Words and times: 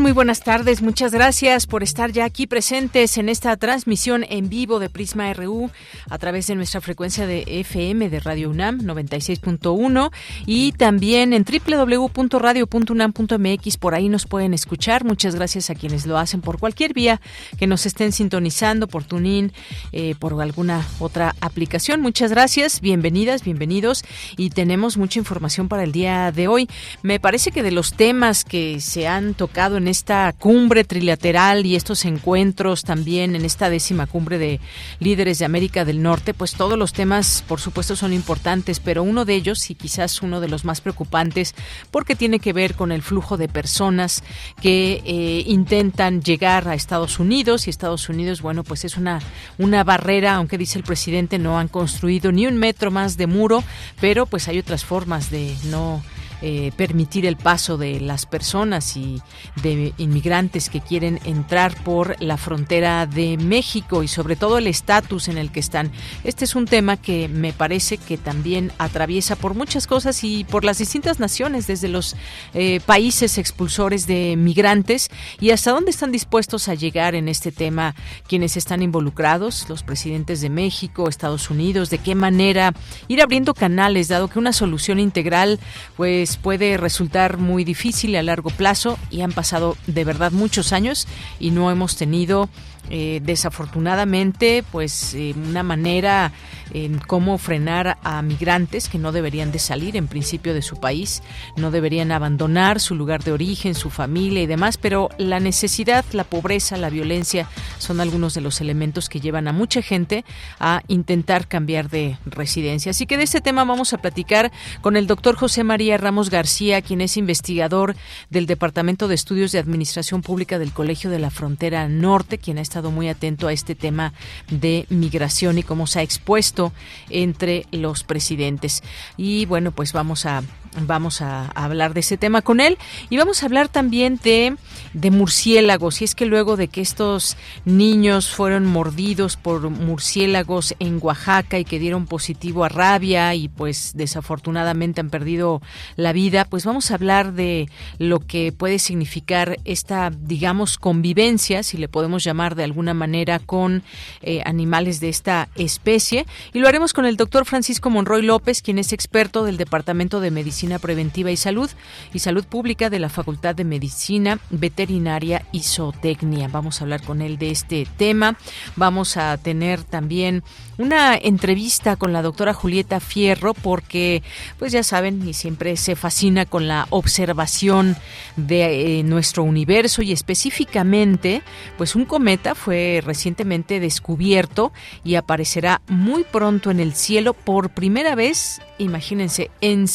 Muy 0.00 0.12
buenas 0.12 0.42
tardes. 0.42 0.80
Muchas 0.80 1.12
gracias 1.12 1.66
por 1.66 1.82
estar 1.82 2.12
ya 2.12 2.24
aquí 2.24 2.46
presentes 2.46 3.18
en 3.18 3.28
esta 3.28 3.54
transmisión 3.58 4.24
en 4.26 4.48
vivo 4.48 4.78
de 4.78 4.88
Prisma 4.88 5.30
RU 5.34 5.70
a 6.08 6.16
través 6.16 6.46
de 6.46 6.54
nuestra 6.54 6.80
frecuencia 6.80 7.26
de 7.26 7.44
FM 7.46 8.08
de 8.08 8.18
Radio 8.18 8.48
UNAM 8.48 8.80
96.1 8.80 10.10
y 10.46 10.72
también 10.72 11.34
en 11.34 11.44
www.radio.unam.mx. 11.44 13.76
Por 13.76 13.94
ahí 13.94 14.08
nos 14.08 14.26
pueden 14.26 14.54
escuchar. 14.54 15.04
Muchas 15.04 15.34
gracias 15.34 15.68
a 15.68 15.74
quienes 15.74 16.06
lo 16.06 16.16
hacen 16.16 16.40
por 16.40 16.58
cualquier 16.58 16.94
vía 16.94 17.20
que 17.58 17.66
nos 17.66 17.84
estén 17.84 18.12
sintonizando, 18.12 18.88
por 18.88 19.04
TuneIn, 19.04 19.52
eh, 19.92 20.14
por 20.18 20.40
alguna 20.40 20.86
otra 21.00 21.36
aplicación. 21.42 22.00
Muchas 22.00 22.30
gracias. 22.30 22.80
Bienvenidas, 22.80 23.44
bienvenidos. 23.44 24.04
Y 24.38 24.48
tenemos 24.50 24.96
mucha 24.96 25.18
información 25.18 25.68
para 25.68 25.84
el 25.84 25.92
día 25.92 26.32
de 26.32 26.48
hoy. 26.48 26.66
Me 27.02 27.20
parece 27.20 27.52
que 27.52 27.62
de 27.62 27.72
los 27.72 27.92
temas 27.92 28.44
que 28.44 28.80
se 28.80 29.06
han 29.06 29.34
tocado 29.34 29.76
en 29.76 29.81
esta 29.88 30.32
cumbre 30.38 30.84
trilateral 30.84 31.66
y 31.66 31.76
estos 31.76 32.04
encuentros 32.04 32.84
también 32.84 33.36
en 33.36 33.44
esta 33.44 33.70
décima 33.70 34.06
cumbre 34.06 34.38
de 34.38 34.60
líderes 35.00 35.38
de 35.38 35.44
América 35.44 35.84
del 35.84 36.02
Norte, 36.02 36.34
pues 36.34 36.54
todos 36.54 36.78
los 36.78 36.92
temas, 36.92 37.44
por 37.46 37.60
supuesto, 37.60 37.96
son 37.96 38.12
importantes, 38.12 38.80
pero 38.80 39.02
uno 39.02 39.24
de 39.24 39.34
ellos, 39.34 39.70
y 39.70 39.74
quizás 39.74 40.22
uno 40.22 40.40
de 40.40 40.48
los 40.48 40.64
más 40.64 40.80
preocupantes, 40.80 41.54
porque 41.90 42.14
tiene 42.14 42.38
que 42.38 42.52
ver 42.52 42.74
con 42.74 42.92
el 42.92 43.02
flujo 43.02 43.36
de 43.36 43.48
personas 43.48 44.22
que 44.60 45.02
eh, 45.04 45.44
intentan 45.46 46.22
llegar 46.22 46.68
a 46.68 46.74
Estados 46.74 47.18
Unidos 47.18 47.66
y 47.66 47.70
Estados 47.70 48.08
Unidos, 48.08 48.42
bueno, 48.42 48.64
pues 48.64 48.84
es 48.84 48.96
una, 48.96 49.20
una 49.58 49.84
barrera, 49.84 50.34
aunque 50.34 50.58
dice 50.58 50.78
el 50.78 50.84
presidente, 50.84 51.38
no 51.38 51.58
han 51.58 51.68
construido 51.68 52.32
ni 52.32 52.46
un 52.46 52.56
metro 52.56 52.90
más 52.90 53.16
de 53.16 53.26
muro, 53.26 53.64
pero 54.00 54.26
pues 54.26 54.48
hay 54.48 54.58
otras 54.58 54.84
formas 54.84 55.30
de 55.30 55.54
no 55.64 56.02
eh, 56.42 56.72
permitir 56.76 57.24
el 57.24 57.36
paso 57.36 57.78
de 57.78 58.00
las 58.00 58.26
personas 58.26 58.96
y 58.96 59.22
de 59.62 59.92
inmigrantes 59.96 60.68
que 60.70 60.80
quieren 60.80 61.20
entrar 61.24 61.74
por 61.84 62.20
la 62.20 62.36
frontera 62.36 63.06
de 63.06 63.36
México 63.36 64.02
y 64.02 64.08
sobre 64.08 64.34
todo 64.34 64.58
el 64.58 64.66
estatus 64.66 65.28
en 65.28 65.38
el 65.38 65.52
que 65.52 65.60
están. 65.60 65.92
Este 66.24 66.44
es 66.44 66.56
un 66.56 66.66
tema 66.66 66.96
que 66.96 67.28
me 67.28 67.52
parece 67.52 67.96
que 67.96 68.18
también 68.18 68.72
atraviesa 68.78 69.36
por 69.36 69.54
muchas 69.54 69.86
cosas 69.86 70.24
y 70.24 70.44
por 70.44 70.64
las 70.64 70.78
distintas 70.78 71.20
naciones, 71.20 71.66
desde 71.66 71.86
los 71.88 72.16
eh, 72.54 72.80
países 72.84 73.38
expulsores 73.38 74.06
de 74.06 74.34
migrantes 74.36 75.10
y 75.40 75.50
hasta 75.50 75.70
dónde 75.70 75.92
están 75.92 76.12
dispuestos 76.12 76.68
a 76.68 76.74
llegar 76.74 77.14
en 77.14 77.28
este 77.28 77.52
tema 77.52 77.94
quienes 78.26 78.56
están 78.56 78.82
involucrados, 78.82 79.68
los 79.68 79.82
presidentes 79.82 80.40
de 80.40 80.50
México, 80.50 81.08
Estados 81.08 81.50
Unidos, 81.50 81.90
de 81.90 81.98
qué 81.98 82.14
manera 82.14 82.74
ir 83.08 83.22
abriendo 83.22 83.54
canales, 83.54 84.08
dado 84.08 84.28
que 84.28 84.38
una 84.38 84.52
solución 84.52 84.98
integral 84.98 85.60
pues 85.96 86.31
puede 86.36 86.76
resultar 86.76 87.38
muy 87.38 87.64
difícil 87.64 88.16
a 88.16 88.22
largo 88.22 88.50
plazo 88.50 88.98
y 89.10 89.22
han 89.22 89.32
pasado 89.32 89.76
de 89.86 90.04
verdad 90.04 90.32
muchos 90.32 90.72
años 90.72 91.06
y 91.40 91.50
no 91.50 91.70
hemos 91.70 91.96
tenido 91.96 92.48
eh, 92.90 93.20
desafortunadamente 93.22 94.64
pues 94.70 95.14
eh, 95.14 95.34
una 95.36 95.62
manera 95.62 96.32
en 96.72 96.98
cómo 96.98 97.38
frenar 97.38 97.98
a 98.02 98.22
migrantes 98.22 98.88
que 98.88 98.98
no 98.98 99.12
deberían 99.12 99.52
de 99.52 99.58
salir 99.58 99.96
en 99.96 100.08
principio 100.08 100.54
de 100.54 100.62
su 100.62 100.76
país, 100.76 101.22
no 101.56 101.70
deberían 101.70 102.12
abandonar 102.12 102.80
su 102.80 102.94
lugar 102.94 103.22
de 103.24 103.32
origen, 103.32 103.74
su 103.74 103.90
familia 103.90 104.42
y 104.42 104.46
demás, 104.46 104.76
pero 104.76 105.08
la 105.18 105.40
necesidad, 105.40 106.04
la 106.12 106.24
pobreza, 106.24 106.76
la 106.76 106.90
violencia 106.90 107.48
son 107.78 108.00
algunos 108.00 108.34
de 108.34 108.40
los 108.40 108.60
elementos 108.60 109.08
que 109.08 109.20
llevan 109.20 109.48
a 109.48 109.52
mucha 109.52 109.82
gente 109.82 110.24
a 110.60 110.82
intentar 110.88 111.48
cambiar 111.48 111.88
de 111.88 112.16
residencia. 112.24 112.90
Así 112.90 113.06
que 113.06 113.16
de 113.16 113.24
este 113.24 113.40
tema 113.40 113.64
vamos 113.64 113.92
a 113.92 113.98
platicar 113.98 114.52
con 114.80 114.96
el 114.96 115.06
doctor 115.06 115.36
José 115.36 115.64
María 115.64 115.96
Ramos 115.96 116.30
García, 116.30 116.82
quien 116.82 117.00
es 117.00 117.16
investigador 117.16 117.96
del 118.30 118.46
Departamento 118.46 119.08
de 119.08 119.14
Estudios 119.14 119.52
de 119.52 119.58
Administración 119.58 120.22
Pública 120.22 120.58
del 120.58 120.72
Colegio 120.72 121.10
de 121.10 121.18
la 121.18 121.30
Frontera 121.30 121.88
Norte, 121.88 122.38
quien 122.38 122.58
ha 122.58 122.62
estado 122.62 122.90
muy 122.90 123.08
atento 123.08 123.48
a 123.48 123.52
este 123.52 123.74
tema 123.74 124.12
de 124.50 124.86
migración 124.88 125.58
y 125.58 125.62
cómo 125.62 125.86
se 125.86 126.00
ha 126.00 126.02
expuesto 126.02 126.61
entre 127.10 127.66
los 127.72 128.04
presidentes. 128.04 128.82
Y 129.16 129.46
bueno, 129.46 129.72
pues 129.72 129.92
vamos 129.92 130.26
a 130.26 130.42
vamos 130.80 131.20
a, 131.20 131.46
hablar 131.54 131.94
de 131.94 132.00
ese 132.00 132.16
tema 132.16 132.42
con 132.42 132.60
él 132.60 132.78
y 133.10 133.16
vamos 133.16 133.42
a 133.42 133.46
hablar 133.46 133.68
también 133.68 134.18
de, 134.22 134.56
de 134.94 135.10
murciélagos. 135.10 136.00
Y 136.00 136.04
es 136.04 136.14
que 136.14 136.26
luego 136.26 136.56
de 136.56 136.68
que 136.68 136.80
estos 136.80 137.36
niños 137.64 138.30
fueron 138.30 138.66
mordidos 138.66 139.36
por 139.36 139.68
murciélagos 139.68 140.74
en 140.78 140.98
Oaxaca 141.00 141.58
y 141.58 141.64
que 141.64 141.78
dieron 141.78 142.06
positivo 142.06 142.64
a 142.64 142.68
rabia 142.68 143.34
y 143.34 143.48
pues 143.48 143.92
desafortunadamente 143.94 145.00
han 145.00 145.10
perdido 145.10 145.60
la 145.96 146.12
vida, 146.12 146.44
pues 146.44 146.64
vamos 146.64 146.90
a 146.90 146.94
hablar 146.94 147.32
de 147.32 147.68
lo 147.98 148.20
que 148.20 148.52
puede 148.52 148.78
significar 148.78 149.58
esta, 149.64 150.10
digamos, 150.10 150.78
convivencia, 150.78 151.62
si 151.62 151.76
le 151.76 151.88
podemos 151.88 152.24
llamar 152.24 152.54
de 152.54 152.64
alguna 152.64 152.94
manera, 152.94 153.38
con 153.38 153.82
eh, 154.22 154.42
animales 154.44 155.00
de 155.00 155.08
esta 155.08 155.48
especie 155.54 156.26
y 156.52 156.60
lo 156.60 156.68
haremos 156.68 156.92
con 156.92 157.04
el 157.04 157.16
doctor 157.16 157.44
Francisco 157.44 157.90
Monroy 157.90 158.22
López, 158.22 158.62
quien 158.62 158.78
es 158.78 158.92
experto 158.92 159.44
del 159.44 159.56
Departamento 159.56 160.20
de 160.20 160.30
Medicina 160.30 160.61
Preventiva 160.62 161.30
y 161.30 161.36
Salud 161.36 161.70
y 162.14 162.20
Salud 162.20 162.44
Pública 162.44 162.88
de 162.88 163.00
la 163.00 163.08
Facultad 163.08 163.54
de 163.54 163.64
Medicina 163.64 164.38
Veterinaria 164.50 165.44
y 165.50 165.60
Zootecnia. 165.60 166.48
Vamos 166.48 166.80
a 166.80 166.84
hablar 166.84 167.02
con 167.02 167.20
él 167.20 167.36
de 167.36 167.50
este 167.50 167.86
tema. 167.96 168.36
Vamos 168.76 169.16
a 169.16 169.36
tener 169.38 169.82
también 169.82 170.44
una 170.78 171.16
entrevista 171.16 171.96
con 171.96 172.12
la 172.12 172.22
doctora 172.22 172.54
Julieta 172.54 173.00
Fierro 173.00 173.54
porque, 173.54 174.22
pues 174.58 174.72
ya 174.72 174.82
saben, 174.82 175.26
y 175.28 175.34
siempre 175.34 175.76
se 175.76 175.96
fascina 175.96 176.46
con 176.46 176.68
la 176.68 176.86
observación 176.90 177.96
de 178.36 178.98
eh, 178.98 179.02
nuestro 179.02 179.42
universo 179.42 180.02
y 180.02 180.12
específicamente, 180.12 181.42
pues 181.76 181.96
un 181.96 182.04
cometa 182.04 182.54
fue 182.54 183.02
recientemente 183.04 183.80
descubierto 183.80 184.72
y 185.04 185.16
aparecerá 185.16 185.82
muy 185.88 186.24
pronto 186.24 186.70
en 186.70 186.80
el 186.80 186.94
cielo 186.94 187.34
por 187.34 187.70
primera 187.70 188.14
vez, 188.14 188.60
imagínense, 188.78 189.50
en 189.60 189.88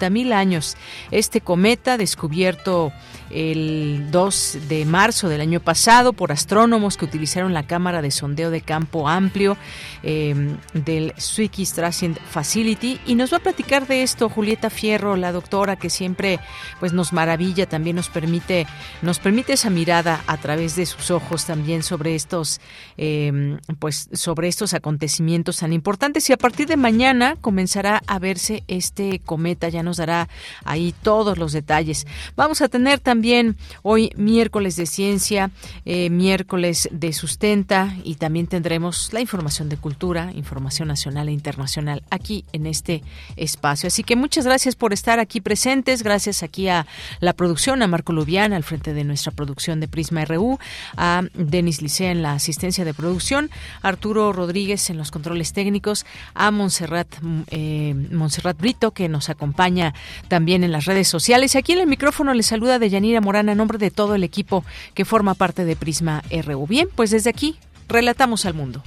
50.000 0.00 0.32
años. 0.32 0.76
Este 1.10 1.40
cometa 1.40 1.96
descubierto 1.96 2.92
el 3.30 4.10
2 4.10 4.58
de 4.68 4.84
marzo 4.84 5.28
del 5.28 5.40
año 5.40 5.60
pasado 5.60 6.12
por 6.12 6.32
astrónomos 6.32 6.96
que 6.96 7.04
utilizaron 7.04 7.54
la 7.54 7.66
cámara 7.66 8.02
de 8.02 8.10
sondeo 8.10 8.50
de 8.50 8.60
campo 8.60 9.08
amplio 9.08 9.56
eh, 10.02 10.56
del 10.74 11.14
Zwicky 11.18 11.64
Tracing 11.64 12.14
Facility 12.14 13.00
y 13.06 13.14
nos 13.14 13.32
va 13.32 13.36
a 13.38 13.40
platicar 13.40 13.86
de 13.86 14.02
esto 14.02 14.28
Julieta 14.28 14.70
Fierro, 14.70 15.16
la 15.16 15.32
doctora 15.32 15.76
que 15.76 15.90
siempre 15.90 16.40
pues 16.80 16.92
nos 16.92 17.12
maravilla, 17.12 17.66
también 17.66 17.96
nos 17.96 18.08
permite 18.08 18.66
nos 19.02 19.18
permite 19.18 19.52
esa 19.52 19.70
mirada 19.70 20.22
a 20.26 20.36
través 20.36 20.76
de 20.76 20.86
sus 20.86 21.10
ojos 21.10 21.46
también 21.46 21.82
sobre 21.82 22.14
estos 22.14 22.60
eh, 22.96 23.58
pues 23.78 24.08
sobre 24.12 24.48
estos 24.48 24.74
acontecimientos 24.74 25.58
tan 25.58 25.72
importantes 25.72 26.28
y 26.30 26.32
a 26.32 26.36
partir 26.36 26.66
de 26.66 26.76
mañana 26.76 27.36
comenzará 27.40 28.02
a 28.06 28.18
verse 28.18 28.64
este 28.66 29.20
cometa, 29.20 29.68
ya 29.68 29.82
nos 29.82 29.98
dará 29.98 30.28
ahí 30.64 30.94
todos 31.02 31.38
los 31.38 31.52
detalles. 31.52 32.06
Vamos 32.36 32.62
a 32.62 32.68
tener 32.68 32.98
también 33.00 33.19
también 33.20 33.58
hoy 33.82 34.12
miércoles 34.16 34.76
de 34.76 34.86
ciencia, 34.86 35.50
eh, 35.84 36.08
miércoles 36.08 36.88
de 36.90 37.12
sustenta 37.12 37.94
y 38.02 38.14
también 38.14 38.46
tendremos 38.46 39.12
la 39.12 39.20
información 39.20 39.68
de 39.68 39.76
cultura, 39.76 40.32
información 40.34 40.88
nacional 40.88 41.28
e 41.28 41.32
internacional 41.32 42.02
aquí 42.08 42.46
en 42.54 42.66
este 42.66 43.02
espacio. 43.36 43.88
Así 43.88 44.04
que 44.04 44.16
muchas 44.16 44.46
gracias 44.46 44.74
por 44.74 44.94
estar 44.94 45.18
aquí 45.18 45.42
presentes, 45.42 46.02
gracias 46.02 46.42
aquí 46.42 46.68
a 46.68 46.86
la 47.20 47.34
producción, 47.34 47.82
a 47.82 47.88
Marco 47.88 48.14
Lubián 48.14 48.54
al 48.54 48.64
frente 48.64 48.94
de 48.94 49.04
nuestra 49.04 49.32
producción 49.32 49.80
de 49.80 49.88
Prisma 49.88 50.24
RU, 50.24 50.58
a 50.96 51.22
Denis 51.34 51.82
Licea 51.82 52.12
en 52.12 52.22
la 52.22 52.32
asistencia 52.32 52.86
de 52.86 52.94
producción, 52.94 53.50
Arturo 53.82 54.32
Rodríguez 54.32 54.88
en 54.88 54.96
los 54.96 55.10
controles 55.10 55.52
técnicos, 55.52 56.06
a 56.32 56.50
Montserrat, 56.50 57.08
eh, 57.50 57.94
Montserrat 58.12 58.58
Brito 58.58 58.92
que 58.92 59.10
nos 59.10 59.28
acompaña 59.28 59.92
también 60.28 60.64
en 60.64 60.72
las 60.72 60.86
redes 60.86 61.08
sociales. 61.08 61.54
Aquí 61.54 61.72
en 61.72 61.80
el 61.80 61.86
micrófono 61.86 62.32
le 62.32 62.42
saluda 62.42 62.78
Deyanira 62.78 63.09
Morana 63.18 63.52
en 63.52 63.58
nombre 63.58 63.78
de 63.78 63.90
todo 63.90 64.14
el 64.14 64.22
equipo 64.22 64.64
que 64.94 65.04
forma 65.04 65.34
parte 65.34 65.64
de 65.64 65.74
Prisma 65.74 66.22
RU. 66.30 66.66
Bien, 66.68 66.88
pues 66.94 67.10
desde 67.10 67.30
aquí 67.30 67.58
relatamos 67.88 68.46
al 68.46 68.54
mundo. 68.54 68.84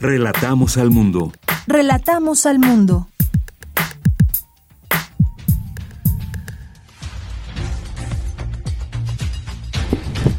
Relatamos 0.00 0.76
al 0.76 0.90
mundo. 0.90 1.32
Relatamos 1.66 2.44
al 2.44 2.58
mundo. 2.58 3.08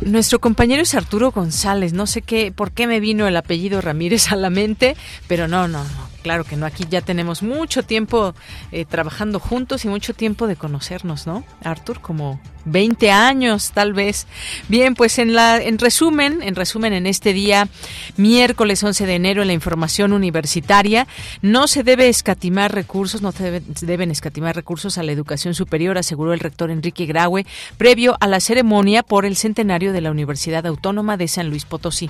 Nuestro 0.01 0.39
compañero 0.39 0.81
es 0.81 0.95
Arturo 0.95 1.31
González. 1.31 1.93
No 1.93 2.07
sé 2.07 2.21
qué, 2.21 2.51
por 2.51 2.71
qué 2.71 2.87
me 2.87 2.99
vino 2.99 3.25
el 3.25 3.37
apellido 3.37 3.79
Ramírez 3.79 4.31
a 4.31 4.35
la 4.35 4.49
mente, 4.49 4.97
pero 5.27 5.47
no, 5.47 5.67
no, 5.67 5.83
no. 5.83 6.12
Claro 6.23 6.45
que 6.45 6.55
no. 6.55 6.65
Aquí 6.65 6.85
ya 6.89 7.01
tenemos 7.01 7.43
mucho 7.43 7.83
tiempo 7.83 8.33
eh, 8.71 8.85
trabajando 8.85 9.41
juntos 9.41 9.83
y 9.83 9.89
mucho 9.89 10.13
tiempo 10.13 10.47
de 10.47 10.55
conocernos, 10.55 11.27
¿no? 11.27 11.43
Artur, 11.63 11.99
como 11.99 12.39
20 12.63 13.11
años, 13.11 13.71
tal 13.73 13.91
vez. 13.91 14.25
Bien, 14.69 14.95
pues 14.95 15.19
en 15.19 15.33
la, 15.33 15.61
en 15.61 15.77
resumen, 15.77 16.41
en 16.41 16.55
resumen, 16.55 16.93
en 16.93 17.07
este 17.07 17.33
día, 17.33 17.67
miércoles 18.15 18.81
11 18.81 19.05
de 19.05 19.15
enero, 19.15 19.41
en 19.41 19.47
la 19.47 19.53
información 19.53 20.13
universitaria, 20.13 21.07
no 21.41 21.67
se 21.67 21.83
debe 21.83 22.07
escatimar 22.07 22.73
recursos, 22.73 23.21
no 23.21 23.33
se, 23.33 23.61
se 23.75 23.85
deben 23.85 24.09
escatimar 24.09 24.55
recursos 24.55 24.97
a 24.97 25.03
la 25.03 25.11
educación 25.11 25.53
superior, 25.53 25.97
aseguró 25.97 26.31
el 26.31 26.39
rector 26.39 26.71
Enrique 26.71 27.05
Graue, 27.05 27.45
previo 27.77 28.15
a 28.21 28.27
la 28.27 28.39
ceremonia 28.39 29.03
por 29.03 29.25
el 29.25 29.35
centenario 29.35 29.91
de 29.91 29.99
la 29.99 30.11
Universidad 30.11 30.65
Autónoma 30.65 31.17
de 31.17 31.27
San 31.27 31.49
Luis 31.49 31.65
Potosí. 31.65 32.09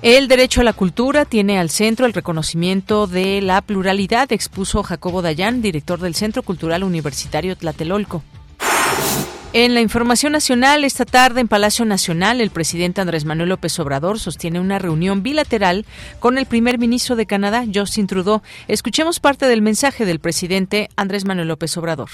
El 0.00 0.28
derecho 0.28 0.60
a 0.60 0.64
la 0.64 0.72
cultura 0.72 1.24
tiene 1.24 1.58
al 1.58 1.70
centro 1.70 2.06
el 2.06 2.12
reconocimiento 2.12 3.08
de 3.08 3.42
la 3.42 3.60
pluralidad, 3.62 4.30
expuso 4.30 4.84
Jacobo 4.84 5.22
Dayan, 5.22 5.60
director 5.60 5.98
del 5.98 6.14
Centro 6.14 6.44
Cultural 6.44 6.84
Universitario 6.84 7.56
Tlatelolco. 7.56 8.22
En 9.52 9.74
la 9.74 9.80
información 9.80 10.30
nacional, 10.30 10.84
esta 10.84 11.04
tarde 11.04 11.40
en 11.40 11.48
Palacio 11.48 11.84
Nacional, 11.84 12.40
el 12.40 12.50
presidente 12.50 13.00
Andrés 13.00 13.24
Manuel 13.24 13.48
López 13.48 13.76
Obrador 13.80 14.20
sostiene 14.20 14.60
una 14.60 14.78
reunión 14.78 15.24
bilateral 15.24 15.84
con 16.20 16.38
el 16.38 16.46
primer 16.46 16.78
ministro 16.78 17.16
de 17.16 17.26
Canadá, 17.26 17.64
Justin 17.74 18.06
Trudeau. 18.06 18.40
Escuchemos 18.68 19.18
parte 19.18 19.46
del 19.46 19.62
mensaje 19.62 20.04
del 20.04 20.20
presidente 20.20 20.90
Andrés 20.94 21.24
Manuel 21.24 21.48
López 21.48 21.76
Obrador. 21.76 22.10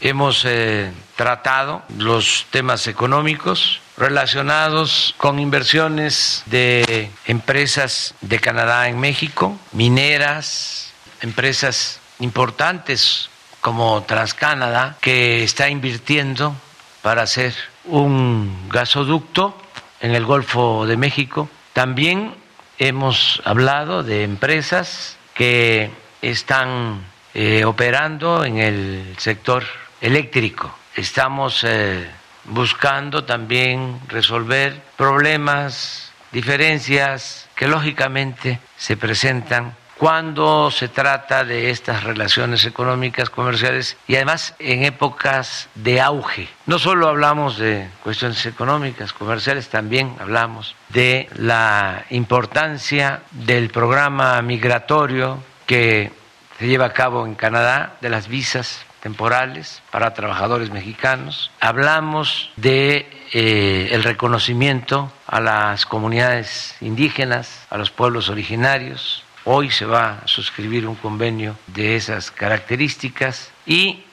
Hemos 0.00 0.44
eh, 0.44 0.92
tratado 1.16 1.82
los 1.98 2.46
temas 2.50 2.86
económicos 2.86 3.81
relacionados 3.96 5.14
con 5.18 5.38
inversiones 5.38 6.42
de 6.46 7.10
empresas 7.26 8.14
de 8.20 8.38
Canadá 8.38 8.88
en 8.88 8.98
México, 8.98 9.58
mineras, 9.72 10.92
empresas 11.20 12.00
importantes 12.18 13.30
como 13.60 14.02
TransCanada, 14.02 14.96
que 15.00 15.44
está 15.44 15.68
invirtiendo 15.68 16.54
para 17.02 17.22
hacer 17.22 17.54
un 17.84 18.68
gasoducto 18.68 19.56
en 20.00 20.14
el 20.14 20.24
Golfo 20.24 20.86
de 20.86 20.96
México. 20.96 21.48
También 21.72 22.34
hemos 22.78 23.40
hablado 23.44 24.02
de 24.02 24.24
empresas 24.24 25.16
que 25.34 25.90
están 26.20 27.00
eh, 27.34 27.64
operando 27.64 28.44
en 28.44 28.58
el 28.58 29.14
sector 29.18 29.64
eléctrico. 30.00 30.74
Estamos 30.96 31.64
eh, 31.64 32.10
buscando 32.44 33.24
también 33.24 34.00
resolver 34.08 34.80
problemas, 34.96 36.12
diferencias 36.32 37.48
que 37.54 37.68
lógicamente 37.68 38.58
se 38.76 38.96
presentan 38.96 39.74
cuando 40.02 40.72
se 40.72 40.88
trata 40.88 41.44
de 41.44 41.70
estas 41.70 42.02
relaciones 42.02 42.64
económicas, 42.64 43.30
comerciales 43.30 43.96
y 44.08 44.16
además 44.16 44.56
en 44.58 44.82
épocas 44.82 45.68
de 45.76 46.00
auge. 46.00 46.48
No 46.66 46.80
solo 46.80 47.06
hablamos 47.06 47.56
de 47.56 47.88
cuestiones 48.02 48.44
económicas, 48.46 49.12
comerciales, 49.12 49.68
también 49.68 50.16
hablamos 50.18 50.74
de 50.88 51.28
la 51.36 52.04
importancia 52.10 53.22
del 53.30 53.70
programa 53.70 54.42
migratorio 54.42 55.40
que 55.66 56.10
se 56.58 56.66
lleva 56.66 56.86
a 56.86 56.92
cabo 56.92 57.24
en 57.24 57.36
Canadá, 57.36 57.94
de 58.00 58.08
las 58.08 58.26
visas 58.26 58.84
temporales 59.02 59.82
para 59.90 60.14
trabajadores 60.14 60.70
mexicanos. 60.70 61.50
Hablamos 61.60 62.50
de 62.56 63.06
eh, 63.32 63.88
el 63.92 64.02
reconocimiento 64.02 65.12
a 65.26 65.40
las 65.40 65.84
comunidades 65.84 66.76
indígenas, 66.80 67.66
a 67.68 67.76
los 67.76 67.90
pueblos 67.90 68.28
originarios. 68.28 69.24
Hoy 69.44 69.70
se 69.70 69.84
va 69.84 70.20
a 70.24 70.28
suscribir 70.28 70.86
un 70.86 70.94
convenio 70.94 71.56
de 71.66 71.96
esas 71.96 72.30
características 72.30 73.50
y 73.66 74.04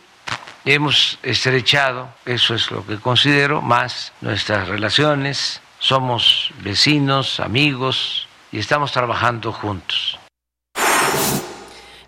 hemos 0.65 1.19
estrechado, 1.21 2.09
eso 2.25 2.55
es 2.55 2.71
lo 2.71 2.85
que 2.85 2.97
considero, 2.97 3.61
más 3.61 4.11
nuestras 4.21 4.67
relaciones. 4.67 5.61
Somos 5.77 6.51
vecinos, 6.61 7.39
amigos 7.39 8.27
y 8.51 8.57
estamos 8.57 8.91
trabajando 8.91 9.51
juntos. 9.51 10.19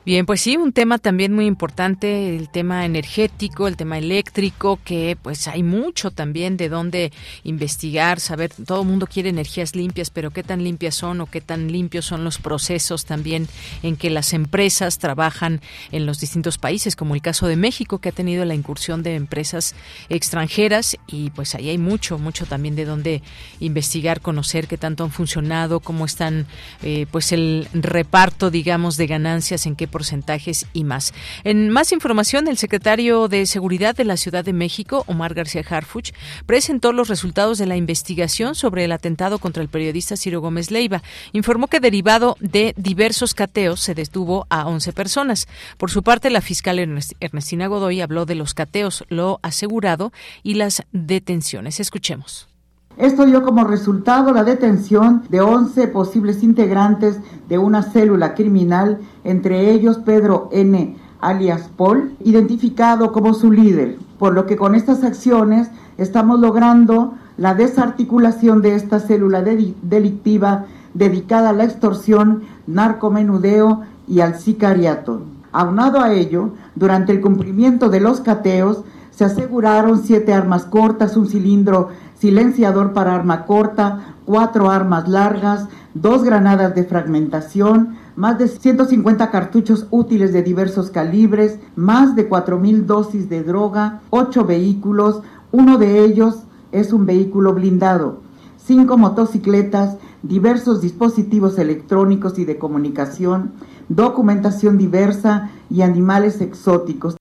Bien, 0.03 0.25
pues 0.25 0.41
sí, 0.41 0.57
un 0.57 0.73
tema 0.73 0.97
también 0.97 1.31
muy 1.31 1.45
importante, 1.45 2.35
el 2.35 2.49
tema 2.49 2.85
energético, 2.87 3.67
el 3.67 3.77
tema 3.77 3.99
eléctrico, 3.99 4.79
que 4.83 5.15
pues 5.21 5.47
hay 5.47 5.61
mucho 5.61 6.09
también 6.09 6.57
de 6.57 6.69
dónde 6.69 7.11
investigar, 7.43 8.19
saber, 8.19 8.51
todo 8.65 8.81
el 8.81 8.87
mundo 8.87 9.05
quiere 9.05 9.29
energías 9.29 9.75
limpias, 9.75 10.09
pero 10.09 10.31
qué 10.31 10.41
tan 10.41 10.63
limpias 10.63 10.95
son 10.95 11.21
o 11.21 11.27
qué 11.27 11.39
tan 11.39 11.71
limpios 11.71 12.05
son 12.05 12.23
los 12.23 12.39
procesos 12.39 13.05
también 13.05 13.47
en 13.83 13.95
que 13.95 14.09
las 14.09 14.33
empresas 14.33 14.97
trabajan 14.97 15.61
en 15.91 16.07
los 16.07 16.19
distintos 16.19 16.57
países, 16.57 16.95
como 16.95 17.13
el 17.13 17.21
caso 17.21 17.45
de 17.45 17.55
México, 17.55 17.99
que 17.99 18.09
ha 18.09 18.11
tenido 18.11 18.43
la 18.43 18.55
incursión 18.55 19.03
de 19.03 19.13
empresas 19.13 19.75
extranjeras 20.09 20.97
y 21.05 21.29
pues 21.29 21.53
ahí 21.53 21.69
hay 21.69 21.77
mucho, 21.77 22.17
mucho 22.17 22.47
también 22.47 22.75
de 22.75 22.85
dónde 22.85 23.21
investigar, 23.59 24.19
conocer 24.19 24.67
qué 24.67 24.79
tanto 24.79 25.03
han 25.03 25.11
funcionado, 25.11 25.79
cómo 25.79 26.05
están, 26.05 26.47
eh, 26.81 27.05
pues 27.11 27.31
el 27.31 27.67
reparto, 27.71 28.49
digamos, 28.49 28.97
de 28.97 29.05
ganancias, 29.05 29.67
en 29.67 29.75
qué 29.75 29.90
porcentajes 29.91 30.65
y 30.73 30.83
más. 30.83 31.13
En 31.43 31.69
más 31.69 31.91
información, 31.91 32.47
el 32.47 32.57
secretario 32.57 33.27
de 33.27 33.45
Seguridad 33.45 33.95
de 33.95 34.05
la 34.05 34.17
Ciudad 34.17 34.43
de 34.43 34.53
México, 34.53 35.03
Omar 35.07 35.33
García 35.33 35.63
Harfuch, 35.69 36.13
presentó 36.45 36.93
los 36.93 37.09
resultados 37.09 37.57
de 37.57 37.67
la 37.67 37.75
investigación 37.75 38.55
sobre 38.55 38.85
el 38.85 38.91
atentado 38.91 39.37
contra 39.37 39.61
el 39.61 39.69
periodista 39.69 40.17
Ciro 40.17 40.41
Gómez 40.41 40.71
Leiva. 40.71 41.03
Informó 41.33 41.67
que 41.67 41.79
derivado 41.79 42.37
de 42.39 42.73
diversos 42.77 43.33
cateos 43.33 43.81
se 43.81 43.93
detuvo 43.93 44.47
a 44.49 44.67
11 44.67 44.93
personas. 44.93 45.47
Por 45.77 45.91
su 45.91 46.03
parte, 46.03 46.29
la 46.29 46.41
fiscal 46.41 46.79
Ernestina 46.79 47.67
Godoy 47.67 48.01
habló 48.01 48.25
de 48.25 48.35
los 48.35 48.53
cateos, 48.53 49.03
lo 49.09 49.39
asegurado 49.43 50.11
y 50.43 50.55
las 50.55 50.83
detenciones. 50.91 51.79
Escuchemos. 51.79 52.50
Esto 52.97 53.25
dio 53.25 53.41
como 53.43 53.63
resultado 53.63 54.31
la 54.31 54.43
detención 54.43 55.23
de 55.29 55.41
11 55.41 55.87
posibles 55.87 56.43
integrantes 56.43 57.19
de 57.47 57.57
una 57.57 57.83
célula 57.83 58.35
criminal, 58.35 58.99
entre 59.23 59.71
ellos 59.71 59.97
Pedro 59.97 60.49
N., 60.51 60.95
alias 61.21 61.69
Paul, 61.77 62.15
identificado 62.23 63.11
como 63.11 63.33
su 63.33 63.51
líder, 63.51 63.97
por 64.19 64.33
lo 64.33 64.45
que 64.45 64.57
con 64.57 64.75
estas 64.75 65.03
acciones 65.03 65.69
estamos 65.97 66.39
logrando 66.39 67.13
la 67.37 67.53
desarticulación 67.53 68.61
de 68.61 68.75
esta 68.75 68.99
célula 68.99 69.41
delictiva 69.41 70.65
dedicada 70.93 71.49
a 71.49 71.53
la 71.53 71.63
extorsión, 71.63 72.43
narcomenudeo 72.67 73.81
y 74.07 74.19
al 74.19 74.37
sicariato. 74.37 75.21
Aunado 75.53 76.01
a 76.01 76.13
ello, 76.13 76.51
durante 76.75 77.11
el 77.11 77.21
cumplimiento 77.21 77.89
de 77.89 77.99
los 77.99 78.21
cateos, 78.21 78.83
se 79.11 79.25
aseguraron 79.25 80.03
siete 80.03 80.33
armas 80.33 80.63
cortas, 80.65 81.15
un 81.15 81.27
cilindro 81.27 81.89
silenciador 82.17 82.93
para 82.93 83.13
arma 83.13 83.45
corta, 83.45 84.15
cuatro 84.25 84.69
armas 84.69 85.07
largas, 85.07 85.67
dos 85.93 86.23
granadas 86.23 86.73
de 86.75 86.83
fragmentación, 86.83 87.95
más 88.15 88.37
de 88.37 88.47
150 88.47 89.31
cartuchos 89.31 89.87
útiles 89.89 90.33
de 90.33 90.43
diversos 90.43 90.91
calibres, 90.91 91.59
más 91.75 92.15
de 92.15 92.29
4.000 92.29 92.85
dosis 92.85 93.29
de 93.29 93.43
droga, 93.43 94.01
ocho 94.09 94.45
vehículos, 94.45 95.21
uno 95.51 95.77
de 95.77 96.03
ellos 96.03 96.43
es 96.71 96.93
un 96.93 97.05
vehículo 97.05 97.53
blindado, 97.53 98.21
cinco 98.57 98.97
motocicletas, 98.97 99.97
diversos 100.23 100.81
dispositivos 100.81 101.57
electrónicos 101.57 102.37
y 102.39 102.45
de 102.45 102.57
comunicación, 102.57 103.51
documentación 103.89 104.77
diversa 104.77 105.49
y 105.69 105.81
animales 105.81 106.41
exóticos. 106.41 107.20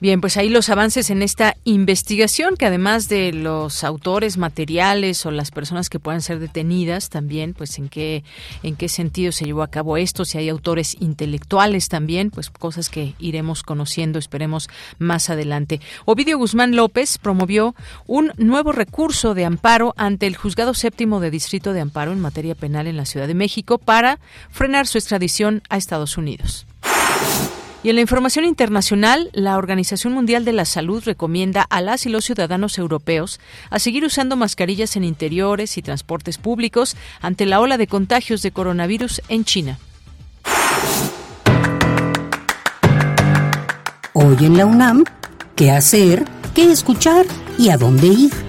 Bien, 0.00 0.20
pues 0.20 0.36
ahí 0.36 0.48
los 0.48 0.68
avances 0.68 1.10
en 1.10 1.22
esta 1.22 1.56
investigación, 1.64 2.56
que 2.56 2.66
además 2.66 3.08
de 3.08 3.32
los 3.32 3.82
autores 3.82 4.36
materiales 4.36 5.26
o 5.26 5.32
las 5.32 5.50
personas 5.50 5.90
que 5.90 5.98
puedan 5.98 6.22
ser 6.22 6.38
detenidas, 6.38 7.10
también, 7.10 7.52
pues 7.52 7.78
en 7.78 7.88
qué, 7.88 8.22
en 8.62 8.76
qué 8.76 8.88
sentido 8.88 9.32
se 9.32 9.44
llevó 9.44 9.62
a 9.62 9.72
cabo 9.72 9.96
esto, 9.96 10.24
si 10.24 10.38
hay 10.38 10.50
autores 10.50 10.96
intelectuales 11.00 11.88
también, 11.88 12.30
pues 12.30 12.48
cosas 12.48 12.90
que 12.90 13.14
iremos 13.18 13.64
conociendo, 13.64 14.20
esperemos 14.20 14.68
más 15.00 15.30
adelante. 15.30 15.80
Ovidio 16.04 16.38
Guzmán 16.38 16.76
López 16.76 17.18
promovió 17.18 17.74
un 18.06 18.30
nuevo 18.36 18.70
recurso 18.70 19.34
de 19.34 19.46
amparo 19.46 19.94
ante 19.96 20.28
el 20.28 20.36
Juzgado 20.36 20.74
Séptimo 20.74 21.18
de 21.18 21.32
Distrito 21.32 21.72
de 21.72 21.80
Amparo 21.80 22.12
en 22.12 22.20
materia 22.20 22.54
penal 22.54 22.86
en 22.86 22.96
la 22.96 23.04
Ciudad 23.04 23.26
de 23.26 23.34
México 23.34 23.78
para 23.78 24.20
frenar 24.48 24.86
su 24.86 24.96
extradición 24.96 25.60
a 25.68 25.76
Estados 25.76 26.16
Unidos. 26.16 26.67
Y 27.88 27.90
en 27.90 27.96
la 27.96 28.02
información 28.02 28.44
internacional, 28.44 29.30
la 29.32 29.56
Organización 29.56 30.12
Mundial 30.12 30.44
de 30.44 30.52
la 30.52 30.66
Salud 30.66 31.02
recomienda 31.06 31.62
a 31.62 31.80
las 31.80 32.04
y 32.04 32.10
los 32.10 32.26
ciudadanos 32.26 32.76
europeos 32.76 33.40
a 33.70 33.78
seguir 33.78 34.04
usando 34.04 34.36
mascarillas 34.36 34.94
en 34.96 35.04
interiores 35.04 35.78
y 35.78 35.80
transportes 35.80 36.36
públicos 36.36 36.98
ante 37.22 37.46
la 37.46 37.60
ola 37.60 37.78
de 37.78 37.86
contagios 37.86 38.42
de 38.42 38.50
coronavirus 38.50 39.22
en 39.30 39.44
China. 39.46 39.78
Hoy 44.12 44.36
en 44.40 44.58
la 44.58 44.66
UNAM, 44.66 45.04
¿qué 45.56 45.70
hacer? 45.70 46.26
¿Qué 46.54 46.70
escuchar? 46.70 47.24
¿Y 47.58 47.70
a 47.70 47.78
dónde 47.78 48.08
ir? 48.08 48.47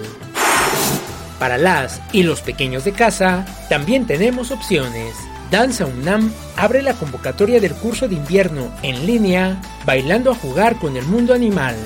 Para 1.38 1.58
las 1.58 2.00
y 2.12 2.22
los 2.22 2.40
pequeños 2.40 2.84
de 2.84 2.92
casa, 2.92 3.44
también 3.68 4.06
tenemos 4.06 4.50
opciones. 4.50 5.14
Danza 5.50 5.86
UNAM 5.86 6.32
abre 6.56 6.82
la 6.82 6.94
convocatoria 6.94 7.60
del 7.60 7.74
curso 7.74 8.08
de 8.08 8.16
invierno 8.16 8.70
en 8.82 9.06
línea 9.06 9.60
Bailando 9.84 10.32
a 10.32 10.34
jugar 10.34 10.76
con 10.76 10.96
el 10.96 11.04
mundo 11.04 11.34
animal. 11.34 11.76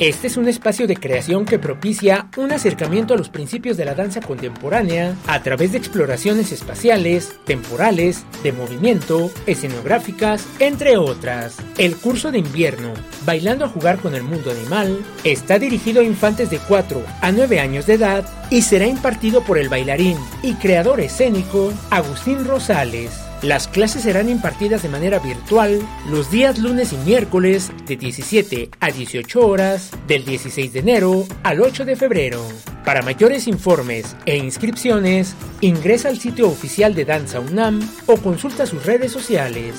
Este 0.00 0.28
es 0.28 0.38
un 0.38 0.48
espacio 0.48 0.86
de 0.86 0.96
creación 0.96 1.44
que 1.44 1.58
propicia 1.58 2.30
un 2.38 2.52
acercamiento 2.52 3.12
a 3.12 3.18
los 3.18 3.28
principios 3.28 3.76
de 3.76 3.84
la 3.84 3.94
danza 3.94 4.22
contemporánea 4.22 5.14
a 5.26 5.42
través 5.42 5.72
de 5.72 5.78
exploraciones 5.78 6.52
espaciales, 6.52 7.34
temporales, 7.44 8.24
de 8.42 8.52
movimiento, 8.52 9.30
escenográficas, 9.44 10.48
entre 10.58 10.96
otras. 10.96 11.58
El 11.76 11.96
curso 11.96 12.32
de 12.32 12.38
invierno, 12.38 12.94
Bailando 13.26 13.66
a 13.66 13.68
jugar 13.68 13.98
con 13.98 14.14
el 14.14 14.22
mundo 14.22 14.50
animal, 14.50 15.04
está 15.22 15.58
dirigido 15.58 16.00
a 16.00 16.04
infantes 16.04 16.48
de 16.48 16.60
4 16.60 17.02
a 17.20 17.30
9 17.30 17.60
años 17.60 17.84
de 17.84 17.94
edad 17.94 18.26
y 18.48 18.62
será 18.62 18.86
impartido 18.86 19.42
por 19.42 19.58
el 19.58 19.68
bailarín 19.68 20.16
y 20.42 20.54
creador 20.54 21.00
escénico 21.00 21.74
Agustín 21.90 22.46
Rosales. 22.46 23.29
Las 23.42 23.68
clases 23.68 24.02
serán 24.02 24.28
impartidas 24.28 24.82
de 24.82 24.90
manera 24.90 25.18
virtual 25.18 25.80
los 26.10 26.30
días 26.30 26.58
lunes 26.58 26.92
y 26.92 26.96
miércoles 26.98 27.72
de 27.86 27.96
17 27.96 28.68
a 28.80 28.90
18 28.90 29.46
horas 29.46 29.92
del 30.06 30.26
16 30.26 30.74
de 30.74 30.80
enero 30.80 31.24
al 31.42 31.62
8 31.62 31.86
de 31.86 31.96
febrero. 31.96 32.46
Para 32.84 33.00
mayores 33.00 33.46
informes 33.46 34.14
e 34.26 34.36
inscripciones, 34.36 35.34
ingresa 35.62 36.10
al 36.10 36.18
sitio 36.18 36.48
oficial 36.48 36.94
de 36.94 37.06
Danza 37.06 37.40
UNAM 37.40 37.80
o 38.06 38.18
consulta 38.18 38.66
sus 38.66 38.84
redes 38.84 39.10
sociales. 39.10 39.74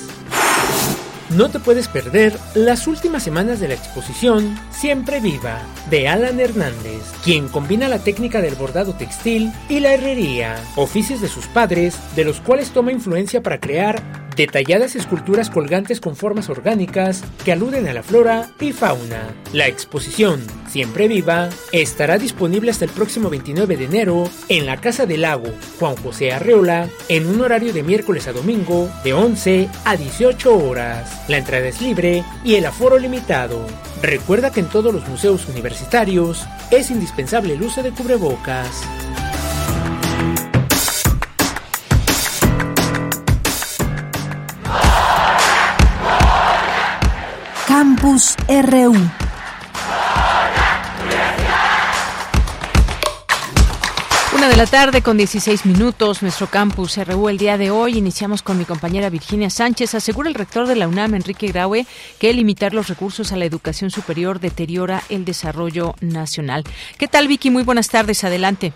No 1.36 1.48
te 1.48 1.60
puedes 1.60 1.88
perder 1.88 2.38
las 2.54 2.86
últimas 2.86 3.22
semanas 3.22 3.58
de 3.58 3.68
la 3.68 3.74
exposición 3.74 4.58
Siempre 4.70 5.18
Viva 5.18 5.62
de 5.88 6.06
Alan 6.06 6.38
Hernández, 6.38 7.00
quien 7.24 7.48
combina 7.48 7.88
la 7.88 8.00
técnica 8.00 8.42
del 8.42 8.54
bordado 8.54 8.92
textil 8.92 9.50
y 9.70 9.80
la 9.80 9.94
herrería, 9.94 10.62
oficios 10.76 11.22
de 11.22 11.28
sus 11.28 11.46
padres, 11.46 11.96
de 12.16 12.24
los 12.24 12.40
cuales 12.40 12.70
toma 12.72 12.92
influencia 12.92 13.42
para 13.42 13.60
crear 13.60 14.02
detalladas 14.36 14.96
esculturas 14.96 15.50
colgantes 15.50 16.00
con 16.00 16.16
formas 16.16 16.48
orgánicas 16.48 17.22
que 17.44 17.52
aluden 17.52 17.88
a 17.88 17.92
la 17.92 18.02
flora 18.02 18.50
y 18.60 18.72
fauna. 18.72 19.34
La 19.52 19.66
exposición, 19.66 20.42
siempre 20.68 21.08
viva, 21.08 21.48
estará 21.72 22.18
disponible 22.18 22.70
hasta 22.70 22.84
el 22.84 22.90
próximo 22.90 23.30
29 23.30 23.76
de 23.76 23.84
enero 23.84 24.30
en 24.48 24.66
la 24.66 24.78
Casa 24.78 25.06
del 25.06 25.22
Lago 25.22 25.52
Juan 25.78 25.96
José 25.96 26.32
Arreola 26.32 26.88
en 27.08 27.26
un 27.26 27.40
horario 27.40 27.72
de 27.72 27.82
miércoles 27.82 28.26
a 28.28 28.32
domingo 28.32 28.90
de 29.04 29.12
11 29.12 29.68
a 29.84 29.96
18 29.96 30.56
horas. 30.56 31.28
La 31.28 31.38
entrada 31.38 31.66
es 31.66 31.80
libre 31.80 32.24
y 32.44 32.54
el 32.54 32.66
aforo 32.66 32.98
limitado. 32.98 33.66
Recuerda 34.02 34.50
que 34.50 34.60
en 34.60 34.68
todos 34.68 34.92
los 34.92 35.06
museos 35.08 35.48
universitarios 35.48 36.44
es 36.70 36.90
indispensable 36.90 37.54
el 37.54 37.62
uso 37.62 37.82
de 37.82 37.90
cubrebocas. 37.90 38.82
Campus 48.02 48.34
RU. 48.48 48.94
Una 54.34 54.48
de 54.48 54.56
la 54.56 54.66
tarde 54.66 55.02
con 55.02 55.16
16 55.16 55.66
minutos, 55.66 56.20
nuestro 56.20 56.48
campus 56.48 56.98
RU 57.06 57.28
el 57.28 57.38
día 57.38 57.58
de 57.58 57.70
hoy. 57.70 57.96
Iniciamos 57.96 58.42
con 58.42 58.58
mi 58.58 58.64
compañera 58.64 59.08
Virginia 59.08 59.50
Sánchez. 59.50 59.94
Asegura 59.94 60.28
el 60.28 60.34
rector 60.34 60.66
de 60.66 60.74
la 60.74 60.88
UNAM, 60.88 61.14
Enrique 61.14 61.46
Graue, 61.46 61.86
que 62.18 62.32
limitar 62.32 62.74
los 62.74 62.88
recursos 62.88 63.30
a 63.30 63.36
la 63.36 63.44
educación 63.44 63.90
superior 63.90 64.40
deteriora 64.40 65.02
el 65.08 65.24
desarrollo 65.24 65.94
nacional. 66.00 66.64
¿Qué 66.98 67.06
tal, 67.06 67.28
Vicky? 67.28 67.50
Muy 67.50 67.62
buenas 67.62 67.88
tardes. 67.88 68.24
Adelante. 68.24 68.72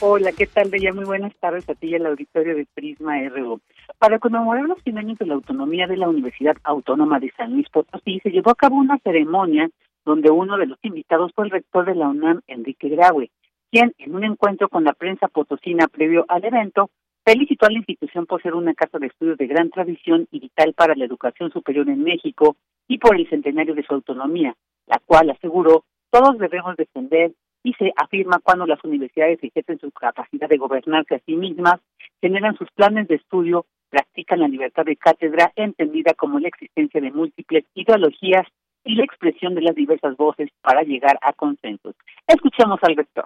Hola, 0.00 0.32
¿qué 0.32 0.46
tal, 0.46 0.68
Bella? 0.68 0.92
Muy 0.92 1.06
buenas 1.06 1.34
tardes 1.40 1.66
a 1.70 1.74
ti 1.74 1.88
y 1.88 1.94
al 1.94 2.04
auditorio 2.04 2.54
de 2.54 2.66
Prisma 2.74 3.16
RU. 3.28 3.60
Para 4.00 4.18
conmemorar 4.18 4.64
los 4.64 4.82
100 4.82 4.96
años 4.96 5.18
de 5.18 5.26
la 5.26 5.34
autonomía 5.34 5.86
de 5.86 5.98
la 5.98 6.08
Universidad 6.08 6.56
Autónoma 6.64 7.20
de 7.20 7.30
San 7.36 7.52
Luis 7.52 7.68
Potosí, 7.68 8.18
se 8.20 8.30
llevó 8.30 8.50
a 8.50 8.54
cabo 8.54 8.76
una 8.76 8.96
ceremonia 9.00 9.68
donde 10.06 10.30
uno 10.30 10.56
de 10.56 10.64
los 10.64 10.78
invitados 10.80 11.32
fue 11.34 11.44
el 11.44 11.50
rector 11.50 11.84
de 11.84 11.94
la 11.94 12.08
UNAM, 12.08 12.40
Enrique 12.46 12.88
Graue, 12.88 13.30
quien, 13.70 13.92
en 13.98 14.14
un 14.14 14.24
encuentro 14.24 14.70
con 14.70 14.84
la 14.84 14.94
prensa 14.94 15.28
potosina 15.28 15.86
previo 15.86 16.24
al 16.28 16.42
evento, 16.46 16.88
felicitó 17.26 17.66
a 17.66 17.72
la 17.72 17.76
institución 17.76 18.24
por 18.24 18.40
ser 18.40 18.54
una 18.54 18.72
casa 18.72 18.98
de 18.98 19.08
estudios 19.08 19.36
de 19.36 19.46
gran 19.46 19.68
tradición 19.68 20.26
y 20.30 20.40
vital 20.40 20.72
para 20.72 20.94
la 20.94 21.04
educación 21.04 21.52
superior 21.52 21.86
en 21.90 22.02
México 22.02 22.56
y 22.88 22.96
por 22.96 23.16
el 23.16 23.28
centenario 23.28 23.74
de 23.74 23.82
su 23.82 23.92
autonomía, 23.92 24.54
la 24.86 24.98
cual 25.04 25.28
aseguró 25.28 25.84
todos 26.08 26.38
debemos 26.38 26.74
defender 26.76 27.32
y 27.62 27.74
se 27.74 27.92
afirma 27.96 28.40
cuando 28.42 28.66
las 28.66 28.82
universidades 28.82 29.40
ejercen 29.42 29.78
su 29.78 29.90
capacidad 29.90 30.48
de 30.48 30.56
gobernarse 30.56 31.16
a 31.16 31.20
sí 31.26 31.36
mismas, 31.36 31.80
generan 32.22 32.56
sus 32.56 32.70
planes 32.70 33.06
de 33.08 33.16
estudio, 33.16 33.66
practican 33.90 34.40
la 34.40 34.48
libertad 34.48 34.84
de 34.84 34.96
cátedra 34.96 35.52
entendida 35.56 36.14
como 36.14 36.38
la 36.38 36.48
existencia 36.48 37.00
de 37.00 37.10
múltiples 37.10 37.64
ideologías 37.74 38.46
y 38.84 38.94
la 38.94 39.04
expresión 39.04 39.54
de 39.54 39.62
las 39.62 39.74
diversas 39.74 40.16
voces 40.16 40.48
para 40.62 40.82
llegar 40.82 41.18
a 41.20 41.32
consensos. 41.32 41.94
Escuchemos 42.26 42.78
al 42.82 42.96
rector. 42.96 43.24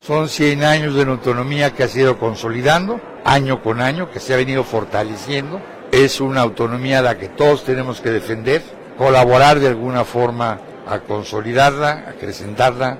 Son 0.00 0.28
100 0.28 0.62
años 0.62 0.94
de 0.94 1.02
autonomía 1.02 1.74
que 1.74 1.82
ha 1.82 1.88
sido 1.88 2.18
consolidando, 2.18 3.00
año 3.24 3.62
con 3.62 3.80
año, 3.80 4.10
que 4.10 4.20
se 4.20 4.32
ha 4.32 4.36
venido 4.36 4.64
fortaleciendo. 4.64 5.60
Es 5.92 6.20
una 6.20 6.42
autonomía 6.42 7.00
a 7.00 7.02
la 7.02 7.18
que 7.18 7.28
todos 7.28 7.64
tenemos 7.64 8.00
que 8.00 8.10
defender, 8.10 8.62
colaborar 8.96 9.58
de 9.58 9.68
alguna 9.68 10.04
forma 10.04 10.60
a 10.86 11.00
consolidarla, 11.00 12.06
a 12.06 12.10
acrecentarla 12.10 12.98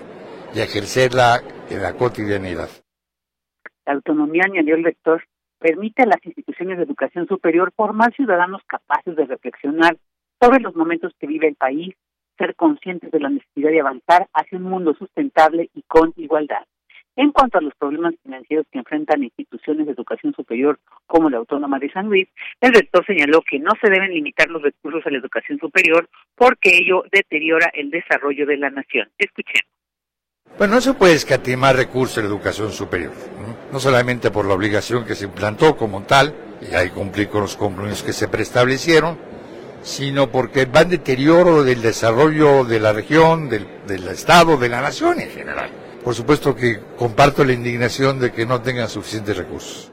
y 0.55 0.61
a 0.61 0.65
ejercerla 0.65 1.41
en 1.71 1.83
la 1.83 1.95
cotidianidad. 1.95 2.69
La 3.87 3.95
autonomía, 3.95 4.43
añadió 4.45 4.75
el 4.75 4.85
rector, 4.85 5.23
permite 5.59 6.03
a 6.03 6.07
las 6.07 6.25
instituciones 6.25 6.79
de 6.79 6.85
educación 6.85 7.27
superior 7.27 7.73
formar 7.77 8.15
ciudadanos 8.15 8.63
capaces 8.67 9.17
de 9.17 9.27
reflexionar 9.27 9.97
sobre 10.41 10.61
los 10.61 10.75
momentos 10.75 11.13
que 11.19 11.27
vive 11.27 11.49
el 11.49 11.57
país, 11.57 11.95
ser 12.37 12.55
conscientes 12.55 13.11
de 13.11 13.21
la 13.21 13.31
necesidad 13.31 13.71
de 13.71 13.81
avanzar 13.81 14.29
hacia 14.33 14.59
un 14.59 14.65
mundo 14.65 14.95
sustentable 14.95 15.71
y 15.75 15.83
con 15.83 16.13
igualdad. 16.17 16.65
En 17.17 17.33
cuanto 17.33 17.59
a 17.59 17.61
los 17.61 17.75
problemas 17.75 18.15
financieros 18.23 18.65
que 18.71 18.79
enfrentan 18.79 19.25
instituciones 19.25 19.87
de 19.87 19.93
educación 19.93 20.33
superior 20.35 20.79
como 21.09 21.29
la 21.29 21.39
Autónoma 21.39 21.81
de 21.81 21.91
San 21.91 22.07
Luis, 22.07 22.29
el 22.61 22.73
rector 22.73 23.05
señaló 23.05 23.43
que 23.43 23.59
no 23.59 23.73
se 23.83 23.91
deben 23.91 24.15
limitar 24.15 24.49
los 24.49 24.63
recursos 24.63 25.05
a 25.05 25.11
la 25.11 25.19
educación 25.19 25.59
superior 25.59 26.09
porque 26.37 26.77
ello 26.77 27.03
deteriora 27.11 27.71
el 27.75 27.91
desarrollo 27.91 28.47
de 28.47 28.59
la 28.59 28.71
nación. 28.71 29.09
Escuchemos. 29.19 29.78
Bueno, 30.57 30.75
no 30.75 30.81
se 30.81 30.95
puede 30.95 31.15
escatimar 31.15 31.77
recursos 31.77 32.19
en 32.19 32.25
la 32.25 32.31
educación 32.31 32.73
superior. 32.73 33.13
¿no? 33.73 33.81
solamente 33.81 34.31
por 34.31 34.47
la 34.47 34.55
obligación 34.55 35.05
que 35.05 35.15
se 35.15 35.25
implantó 35.25 35.77
como 35.77 36.03
tal, 36.03 36.35
y 36.61 36.75
hay 36.75 36.91
cumplir 36.91 37.29
con 37.29 37.43
los 37.43 37.57
compromisos 37.57 38.03
que 38.03 38.13
se 38.13 38.29
preestablecieron, 38.29 39.19
sino 39.83 40.31
porque 40.31 40.65
va 40.65 40.83
en 40.83 40.91
deterioro 40.91 41.63
del 41.63 41.83
desarrollo 41.83 42.65
de 42.65 42.81
la 42.81 42.93
región, 42.93 43.49
del, 43.49 43.67
del 43.87 44.09
Estado, 44.09 44.57
de 44.57 44.69
la 44.69 44.81
nación 44.81 45.21
en 45.21 45.31
general. 45.31 45.71
Por 46.03 46.15
supuesto 46.15 46.55
que 46.55 46.81
comparto 46.97 47.45
la 47.45 47.53
indignación 47.53 48.19
de 48.19 48.33
que 48.33 48.47
no 48.47 48.61
tengan 48.63 48.89
suficientes 48.89 49.37
recursos. 49.37 49.93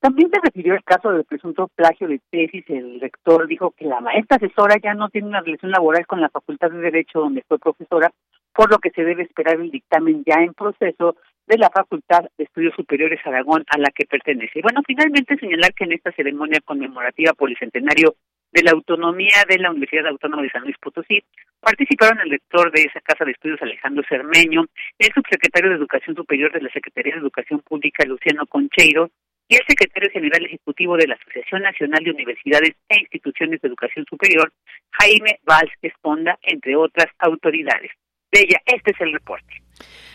También 0.00 0.30
se 0.30 0.40
refirió 0.40 0.74
al 0.74 0.84
caso 0.84 1.10
del 1.10 1.24
presunto 1.24 1.68
plagio 1.74 2.06
de 2.06 2.20
tesis. 2.30 2.64
El 2.68 3.00
rector 3.00 3.48
dijo 3.48 3.72
que 3.72 3.84
la 3.84 4.00
maestra 4.00 4.36
asesora 4.36 4.76
ya 4.80 4.94
no 4.94 5.08
tiene 5.08 5.26
una 5.26 5.40
relación 5.40 5.72
laboral 5.72 6.06
con 6.06 6.20
la 6.20 6.28
Facultad 6.28 6.70
de 6.70 6.78
Derecho 6.78 7.18
donde 7.18 7.44
fue 7.48 7.58
profesora, 7.58 8.12
por 8.58 8.72
lo 8.72 8.80
que 8.80 8.90
se 8.90 9.04
debe 9.04 9.22
esperar 9.22 9.60
el 9.60 9.70
dictamen 9.70 10.24
ya 10.26 10.42
en 10.42 10.52
proceso 10.52 11.14
de 11.46 11.58
la 11.58 11.70
Facultad 11.70 12.24
de 12.36 12.42
Estudios 12.42 12.74
Superiores 12.74 13.20
Aragón 13.24 13.64
a 13.68 13.78
la 13.78 13.88
que 13.94 14.04
pertenece. 14.04 14.60
Bueno, 14.62 14.82
finalmente 14.84 15.38
señalar 15.38 15.72
que 15.74 15.84
en 15.84 15.92
esta 15.92 16.10
ceremonia 16.10 16.58
conmemorativa 16.64 17.34
por 17.34 17.50
el 17.50 17.56
centenario 17.56 18.16
de 18.50 18.64
la 18.64 18.72
autonomía 18.72 19.44
de 19.48 19.58
la 19.58 19.70
Universidad 19.70 20.08
Autónoma 20.08 20.42
de 20.42 20.50
San 20.50 20.62
Luis 20.62 20.74
Potosí 20.82 21.22
participaron 21.60 22.18
el 22.18 22.30
rector 22.30 22.72
de 22.72 22.82
esa 22.82 23.00
casa 23.00 23.24
de 23.24 23.30
estudios 23.30 23.62
Alejandro 23.62 24.02
Cermeño, 24.08 24.64
el 24.98 25.12
subsecretario 25.14 25.70
de 25.70 25.76
Educación 25.76 26.16
Superior 26.16 26.50
de 26.50 26.62
la 26.62 26.70
Secretaría 26.70 27.14
de 27.14 27.20
Educación 27.20 27.60
Pública 27.60 28.04
Luciano 28.06 28.44
Concheiro, 28.46 29.08
y 29.46 29.54
el 29.54 29.62
secretario 29.68 30.10
general 30.10 30.44
ejecutivo 30.44 30.96
de 30.96 31.06
la 31.06 31.14
Asociación 31.14 31.62
Nacional 31.62 32.02
de 32.02 32.10
Universidades 32.10 32.74
e 32.88 32.98
Instituciones 33.02 33.60
de 33.60 33.68
Educación 33.68 34.04
Superior, 34.10 34.52
Jaime 34.98 35.38
Valls 35.44 35.72
Esponda, 35.80 36.36
entre 36.42 36.74
otras 36.74 37.06
autoridades. 37.20 37.92
Este 38.32 38.90
es 38.90 39.00
el 39.00 39.12
reporte. 39.12 39.62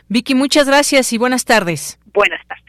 Vicky, 0.07 0.35
muchas 0.35 0.67
gracias 0.67 1.13
y 1.13 1.17
buenas 1.17 1.45
tardes. 1.45 1.99
Buenas 2.13 2.45
tardes. 2.47 2.63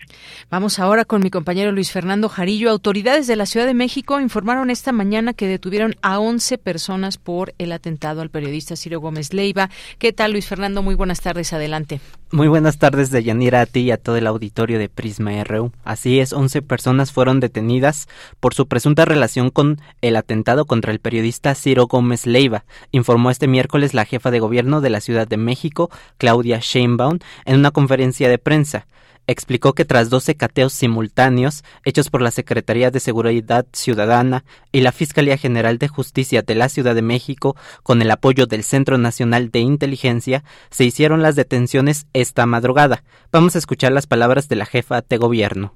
Vamos 0.51 0.79
ahora 0.79 1.05
con 1.05 1.23
mi 1.23 1.31
compañero 1.31 1.73
Luis 1.73 1.93
Fernando 1.93 2.29
Jarillo. 2.29 2.71
Autoridades 2.71 3.27
de 3.27 3.37
la 3.37 3.45
Ciudad 3.45 3.67
de 3.67 3.75
México 3.75 4.21
informaron 4.21 4.71
esta 4.71 4.93
mañana 4.93 5.35
que 5.35 5.47
detuvieron 5.47 5.97
a 6.01 6.19
11 6.19 6.59
personas 6.59 7.19
por 7.19 7.55
el 7.59 7.73
atentado 7.73 8.23
al 8.23 8.31
periodista 8.31 8.77
Ciro 8.77 9.01
Gómez 9.01 9.35
Leiva. 9.35 9.69
¿Qué 9.99 10.13
tal, 10.13 10.33
Luis 10.33 10.47
Fernando? 10.47 10.83
Muy 10.83 10.95
buenas 10.95 11.21
tardes. 11.21 11.53
Adelante. 11.53 12.01
Muy 12.33 12.49
buenas 12.49 12.79
tardes, 12.79 13.11
Deyanira, 13.11 13.61
a 13.61 13.67
ti 13.67 13.81
y 13.81 13.91
a 13.91 13.97
todo 13.97 14.17
el 14.17 14.27
auditorio 14.27 14.79
de 14.79 14.89
Prisma 14.89 15.45
RU. 15.45 15.73
Así 15.85 16.21
es, 16.21 16.33
11 16.33 16.63
personas 16.63 17.13
fueron 17.13 17.39
detenidas 17.39 18.09
por 18.41 18.55
su 18.55 18.67
presunta 18.67 19.05
relación 19.05 19.51
con 19.51 19.81
el 20.01 20.17
atentado 20.17 20.65
contra 20.65 20.91
el 20.91 21.01
periodista 21.01 21.55
Ciro 21.55 21.87
Gómez 21.87 22.27
Leiva, 22.27 22.65
informó 22.91 23.31
este 23.31 23.47
miércoles 23.47 23.95
la 23.95 24.05
jefa 24.05 24.31
de 24.31 24.41
gobierno 24.41 24.81
de 24.81 24.91
la 24.91 25.01
Ciudad 25.01 25.29
de 25.29 25.37
México, 25.37 25.91
Claudia 26.19 26.59
Sheinbaum, 26.61 27.19
en 27.45 27.59
una 27.59 27.71
conferencia 27.71 28.29
de 28.29 28.39
prensa 28.39 28.87
explicó 29.27 29.73
que 29.73 29.85
tras 29.85 30.11
12 30.11 30.35
cateos 30.35 30.73
simultáneos 30.73 31.65
hechos 31.85 32.11
por 32.11 32.23
la 32.23 32.31
Secretaría 32.31 32.91
de 32.91 33.01
Seguridad 33.01 33.67
Ciudadana 33.73 34.45
y 34.73 34.81
la 34.81 34.93
Fiscalía 34.93 35.37
General 35.37 35.79
de 35.79 35.89
Justicia 35.89 36.43
de 36.43 36.55
la 36.55 36.69
Ciudad 36.69 36.95
de 36.95 37.03
México, 37.03 37.57
con 37.83 38.03
el 38.03 38.11
apoyo 38.11 38.47
del 38.47 38.65
Centro 38.65 38.99
Nacional 38.99 39.51
de 39.51 39.61
Inteligencia, 39.61 40.45
se 40.71 40.85
hicieron 40.85 41.23
las 41.23 41.37
detenciones 41.37 42.07
esta 42.13 42.47
madrugada. 42.47 43.03
Vamos 43.33 43.55
a 43.55 43.59
escuchar 43.59 43.93
las 43.93 44.07
palabras 44.07 44.49
de 44.49 44.57
la 44.57 44.67
jefa 44.67 45.03
de 45.09 45.17
gobierno. 45.17 45.75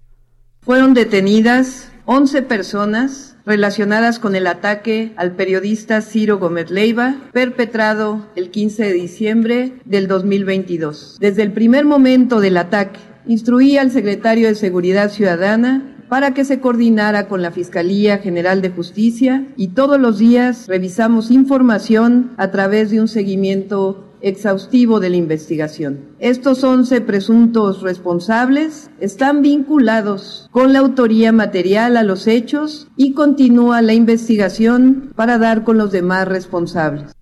Fueron 0.61 0.93
detenidas 0.93 1.91
11 2.05 2.43
personas 2.43 3.37
relacionadas 3.45 4.19
con 4.19 4.35
el 4.35 4.47
ataque 4.47 5.13
al 5.17 5.33
periodista 5.33 6.03
Ciro 6.03 6.39
Gómez 6.39 6.71
Leiva, 6.71 7.17
perpetrado 7.33 8.27
el 8.37 8.51
15 8.51 8.85
de 8.85 8.93
diciembre 8.93 9.73
del 9.87 10.09
2022. 10.09 11.17
Desde 11.19 11.43
el 11.43 11.53
primer 11.53 11.87
momento 11.87 12.41
del 12.41 12.59
ataque, 12.59 12.99
instruí 13.27 13.77
al 13.79 13.91
secretario 13.91 14.49
de 14.49 14.55
Seguridad 14.55 15.11
Ciudadana 15.11 15.97
para 16.09 16.33
que 16.35 16.45
se 16.45 16.61
coordinara 16.61 17.29
con 17.29 17.43
la 17.43 17.51
Fiscalía 17.51 18.19
General 18.19 18.63
de 18.63 18.71
Justicia 18.71 19.47
y 19.57 19.69
todos 19.69 20.01
los 20.01 20.19
días 20.19 20.67
revisamos 20.67 21.31
información 21.31 22.33
a 22.37 22.51
través 22.51 22.91
de 22.91 23.01
un 23.01 23.09
seguimiento 23.09 24.05
exhaustivo 24.21 25.01
de 25.01 25.11
la 25.11 25.17
investigación. 25.17 26.01
Estos 26.19 26.65
11 26.65 27.01
presuntos 27.03 27.83
responsables 27.83 28.91
están 29.01 29.43
vinculados 29.43 30.49
con 30.51 30.73
la 30.73 30.81
autoría 30.81 31.31
material 31.33 31.97
a 31.97 32.03
los 32.03 32.27
hechos 32.27 32.89
y 32.97 33.13
continúa 33.13 33.83
la 33.83 33.95
investigación 33.95 35.13
para 35.15 35.39
dar 35.39 35.63
con 35.65 35.79
los 35.79 35.93
demás 35.93 36.27
responsables. 36.27 37.13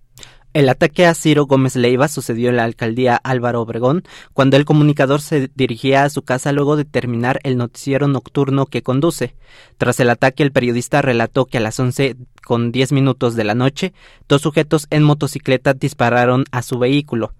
El 0.57 0.71
ataque 0.71 1.05
a 1.05 1.13
Ciro 1.13 1.45
Gómez 1.45 1.77
Leiva 1.77 2.09
sucedió 2.09 2.49
en 2.49 2.57
la 2.57 2.65
alcaldía 2.65 3.21
Álvaro 3.23 3.61
Obregón, 3.61 4.05
cuando 4.33 4.57
el 4.57 4.65
comunicador 4.65 5.21
se 5.21 5.51
dirigía 5.55 6.05
a 6.05 6.09
su 6.09 6.23
casa 6.23 6.51
luego 6.51 6.77
de 6.77 6.87
terminar 6.87 7.41
el 7.43 7.59
noticiero 7.59 8.09
nocturno 8.09 8.65
que 8.65 8.83
conduce. 8.83 9.35
Tras 9.77 10.01
el 10.01 10.09
ataque, 10.09 10.43
el 10.43 10.53
periodista 10.53 11.03
relató 11.03 11.45
que 11.45 11.59
a 11.59 11.61
las 11.61 11.79
once 11.79 12.17
con 12.43 12.73
diez 12.73 12.91
minutos 12.91 13.35
de 13.35 13.45
la 13.45 13.55
noche, 13.55 13.93
dos 14.31 14.41
sujetos 14.41 14.87
en 14.89 15.03
motocicleta 15.03 15.75
dispararon 15.75 16.47
a 16.53 16.63
su 16.63 16.79
vehículo. 16.79 17.35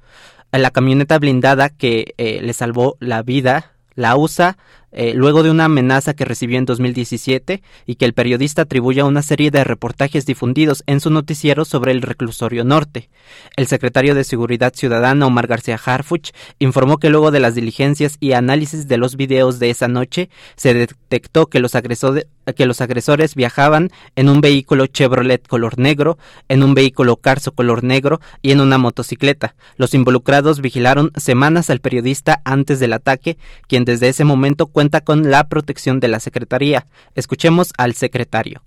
La 0.53 0.71
camioneta 0.71 1.19
blindada 1.19 1.71
que 1.71 2.13
eh, 2.19 2.41
le 2.43 2.53
salvó 2.53 2.99
la 3.01 3.23
vida 3.23 3.77
la 3.95 4.15
usa 4.15 4.59
eh, 4.97 5.13
luego 5.15 5.43
de 5.43 5.51
una 5.51 5.67
amenaza 5.67 6.15
que 6.15 6.25
recibió 6.25 6.59
en 6.59 6.65
2017 6.65 7.63
y 7.85 7.97
que 7.97 8.07
el 8.07 8.15
periodista 8.15 8.63
atribuye 8.63 9.03
a 9.03 9.05
una 9.05 9.21
serie 9.21 9.51
de 9.51 9.63
reportajes 9.63 10.25
difundidos 10.25 10.83
en 10.87 11.01
su 11.01 11.11
noticiero 11.11 11.67
sobre 11.67 11.93
el 11.93 12.01
reclusorio 12.01 12.65
norte. 12.65 13.11
El 13.57 13.67
secretario 13.67 14.15
de 14.15 14.25
Seguridad 14.25 14.73
Ciudadana, 14.75 15.27
Omar 15.27 15.49
García 15.49 15.79
Harfuch, 15.85 16.31
informó 16.59 16.97
que 16.97 17.11
luego 17.11 17.31
de 17.31 17.41
las 17.41 17.55
diligencias 17.55 18.17
y 18.21 18.33
análisis 18.33 18.89
de 18.89 18.97
los 18.97 19.17
videos 19.17 19.59
de 19.59 19.69
esa 19.69 19.87
noche, 19.87 20.31
se 20.57 20.73
detectó 20.73 21.47
que 21.47 21.61
los, 21.61 21.75
agresores, 21.75 22.27
que 22.57 22.65
los 22.65 22.81
agresores 22.81 23.35
viajaban 23.35 23.91
en 24.15 24.31
un 24.31 24.41
vehículo 24.41 24.87
Chevrolet 24.87 25.47
color 25.47 25.79
negro, 25.79 26.17
en 26.49 26.63
un 26.63 26.73
vehículo 26.73 27.17
Carso 27.17 27.53
color 27.53 27.85
negro 27.85 28.19
y 28.41 28.53
en 28.53 28.63
una 28.63 28.79
motocicleta. 28.79 29.57
Los 29.77 29.93
involucrados 29.93 30.63
vigilaron 30.63 31.13
semanas 31.17 31.69
al 31.69 31.81
periodista 31.81 32.41
antes 32.47 32.81
del 32.81 32.95
ataque, 32.95 33.37
quien 33.69 33.85
desde 33.85 34.09
ese 34.09 34.25
momento 34.25 34.67
cuenta 34.69 34.86
con 34.91 35.31
la 35.31 35.49
protección 35.49 36.01
de 36.01 36.09
la 36.09 36.21
Secretaría. 36.21 36.87
Escuchemos 37.15 37.73
al 37.79 37.95
secretario. 37.95 38.63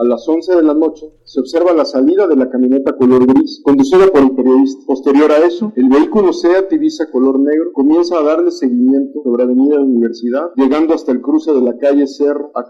A 0.00 0.04
las 0.04 0.26
11 0.26 0.56
de 0.56 0.62
la 0.62 0.72
noche 0.72 1.12
se 1.24 1.40
observa 1.40 1.74
la 1.74 1.84
salida 1.84 2.26
de 2.26 2.34
la 2.34 2.48
camioneta 2.48 2.96
color 2.96 3.26
gris 3.26 3.60
conducida 3.62 4.06
por 4.06 4.22
el 4.22 4.30
periodista. 4.30 4.86
Posterior 4.86 5.30
a 5.30 5.44
eso, 5.44 5.74
el 5.76 5.90
vehículo 5.90 6.32
Seat 6.32 6.72
Ibiza 6.72 7.10
color 7.10 7.38
negro 7.38 7.70
comienza 7.74 8.16
a 8.16 8.22
darle 8.22 8.50
seguimiento 8.50 9.20
sobre 9.22 9.42
Avenida 9.42 9.78
Universidad, 9.78 10.52
llegando 10.56 10.94
hasta 10.94 11.12
el 11.12 11.20
cruce 11.20 11.52
de 11.52 11.60
la 11.60 11.76
calle 11.76 12.06
Cerro 12.06 12.50
a 12.54 12.64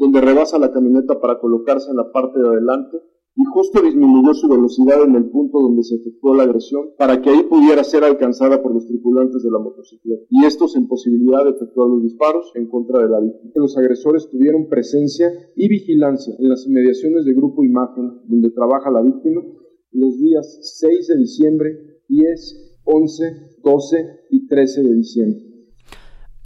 donde 0.00 0.20
rebasa 0.20 0.58
la 0.58 0.72
camioneta 0.72 1.20
para 1.20 1.38
colocarse 1.38 1.90
en 1.90 1.96
la 1.96 2.10
parte 2.10 2.40
de 2.40 2.48
adelante 2.48 2.98
y 3.36 3.44
justo 3.52 3.82
disminuyó 3.82 4.32
su 4.34 4.48
velocidad 4.48 5.02
en 5.02 5.16
el 5.16 5.30
punto 5.30 5.60
donde 5.60 5.82
se 5.82 5.96
efectuó 5.96 6.34
la 6.34 6.44
agresión 6.44 6.90
para 6.96 7.20
que 7.20 7.30
ahí 7.30 7.42
pudiera 7.42 7.82
ser 7.82 8.04
alcanzada 8.04 8.62
por 8.62 8.72
los 8.72 8.86
tripulantes 8.86 9.42
de 9.42 9.50
la 9.50 9.58
motocicleta 9.58 10.22
y 10.30 10.44
estos 10.44 10.76
en 10.76 10.86
posibilidad 10.86 11.44
de 11.44 11.50
efectuar 11.50 11.88
los 11.88 12.02
disparos 12.02 12.52
en 12.54 12.68
contra 12.68 13.02
de 13.02 13.08
la 13.08 13.20
víctima. 13.20 13.52
Los 13.56 13.76
agresores 13.76 14.28
tuvieron 14.30 14.68
presencia 14.68 15.32
y 15.56 15.68
vigilancia 15.68 16.34
en 16.38 16.48
las 16.48 16.66
inmediaciones 16.66 17.24
de 17.24 17.34
Grupo 17.34 17.64
Imagen 17.64 18.20
donde 18.26 18.50
trabaja 18.50 18.90
la 18.90 19.02
víctima 19.02 19.42
los 19.90 20.18
días 20.18 20.58
6 20.80 21.06
de 21.08 21.16
diciembre, 21.18 22.00
10, 22.08 22.80
11, 22.84 23.24
12 23.62 23.96
y 24.30 24.46
13 24.46 24.82
de 24.82 24.94
diciembre. 24.94 25.53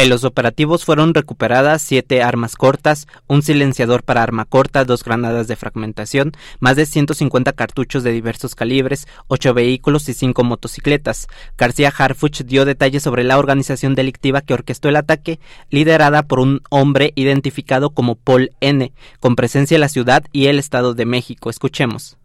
En 0.00 0.10
los 0.10 0.22
operativos 0.22 0.84
fueron 0.84 1.12
recuperadas 1.12 1.82
siete 1.82 2.22
armas 2.22 2.54
cortas, 2.54 3.08
un 3.26 3.42
silenciador 3.42 4.04
para 4.04 4.22
arma 4.22 4.44
corta, 4.44 4.84
dos 4.84 5.02
granadas 5.02 5.48
de 5.48 5.56
fragmentación, 5.56 6.34
más 6.60 6.76
de 6.76 6.86
150 6.86 7.52
cartuchos 7.54 8.04
de 8.04 8.12
diversos 8.12 8.54
calibres, 8.54 9.08
ocho 9.26 9.54
vehículos 9.54 10.08
y 10.08 10.12
cinco 10.12 10.44
motocicletas. 10.44 11.26
García 11.58 11.92
Harfuch 11.98 12.42
dio 12.44 12.64
detalles 12.64 13.02
sobre 13.02 13.24
la 13.24 13.40
organización 13.40 13.96
delictiva 13.96 14.40
que 14.40 14.54
orquestó 14.54 14.88
el 14.88 14.94
ataque, 14.94 15.40
liderada 15.68 16.22
por 16.22 16.38
un 16.38 16.60
hombre 16.70 17.12
identificado 17.16 17.90
como 17.90 18.14
Paul 18.14 18.52
N., 18.60 18.92
con 19.18 19.34
presencia 19.34 19.74
en 19.74 19.80
la 19.80 19.88
ciudad 19.88 20.22
y 20.30 20.46
el 20.46 20.60
Estado 20.60 20.94
de 20.94 21.06
México. 21.06 21.50
Escuchemos. 21.50 22.16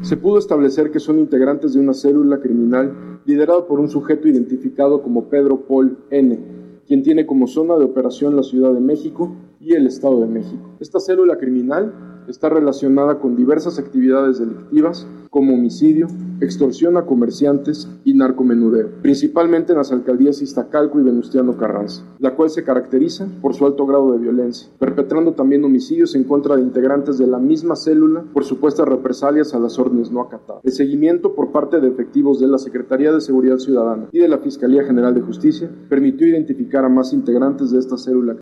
Se 0.00 0.16
pudo 0.16 0.38
establecer 0.38 0.90
que 0.90 1.00
son 1.00 1.18
integrantes 1.18 1.74
de 1.74 1.80
una 1.80 1.92
célula 1.92 2.40
criminal 2.40 3.20
liderada 3.26 3.66
por 3.66 3.78
un 3.78 3.90
sujeto 3.90 4.26
identificado 4.26 5.02
como 5.02 5.28
Pedro 5.28 5.66
Paul 5.68 5.98
N., 6.10 6.59
quien 6.90 7.04
tiene 7.04 7.24
como 7.24 7.46
zona 7.46 7.76
de 7.76 7.84
operación 7.84 8.34
la 8.34 8.42
Ciudad 8.42 8.74
de 8.74 8.80
México 8.80 9.32
y 9.60 9.74
el 9.74 9.86
Estado 9.86 10.22
de 10.22 10.26
México. 10.26 10.70
Esta 10.80 10.98
célula 10.98 11.38
criminal 11.38 12.09
está 12.28 12.48
relacionada 12.48 13.18
con 13.18 13.36
diversas 13.36 13.78
actividades 13.78 14.38
delictivas 14.38 15.06
como 15.30 15.54
homicidio, 15.54 16.08
extorsión 16.40 16.96
a 16.96 17.06
comerciantes 17.06 17.88
y 18.04 18.14
narcomenudeo, 18.14 18.88
principalmente 19.00 19.72
en 19.72 19.78
las 19.78 19.92
alcaldías 19.92 20.42
Iztacalco 20.42 20.98
y 20.98 21.04
Venustiano 21.04 21.56
Carranza, 21.56 22.04
la 22.18 22.34
cual 22.34 22.50
se 22.50 22.64
caracteriza 22.64 23.28
por 23.40 23.54
su 23.54 23.64
alto 23.64 23.86
grado 23.86 24.10
de 24.12 24.18
violencia, 24.18 24.68
perpetrando 24.78 25.34
también 25.34 25.64
homicidios 25.64 26.16
en 26.16 26.24
contra 26.24 26.56
de 26.56 26.62
integrantes 26.62 27.16
de 27.16 27.28
la 27.28 27.38
misma 27.38 27.76
célula 27.76 28.24
por 28.32 28.44
supuestas 28.44 28.88
represalias 28.88 29.54
a 29.54 29.60
las 29.60 29.78
órdenes 29.78 30.10
no 30.10 30.20
acatadas. 30.20 30.64
El 30.64 30.72
seguimiento 30.72 31.34
por 31.34 31.52
parte 31.52 31.80
de 31.80 31.88
efectivos 31.88 32.40
de 32.40 32.48
la 32.48 32.58
Secretaría 32.58 33.12
de 33.12 33.20
Seguridad 33.20 33.58
Ciudadana 33.58 34.08
y 34.10 34.18
de 34.18 34.28
la 34.28 34.38
Fiscalía 34.38 34.82
General 34.82 35.14
de 35.14 35.20
Justicia 35.20 35.70
permitió 35.88 36.26
identificar 36.26 36.84
a 36.84 36.88
más 36.88 37.12
integrantes 37.12 37.70
de 37.70 37.78
esta 37.78 37.96
célula 37.96 38.36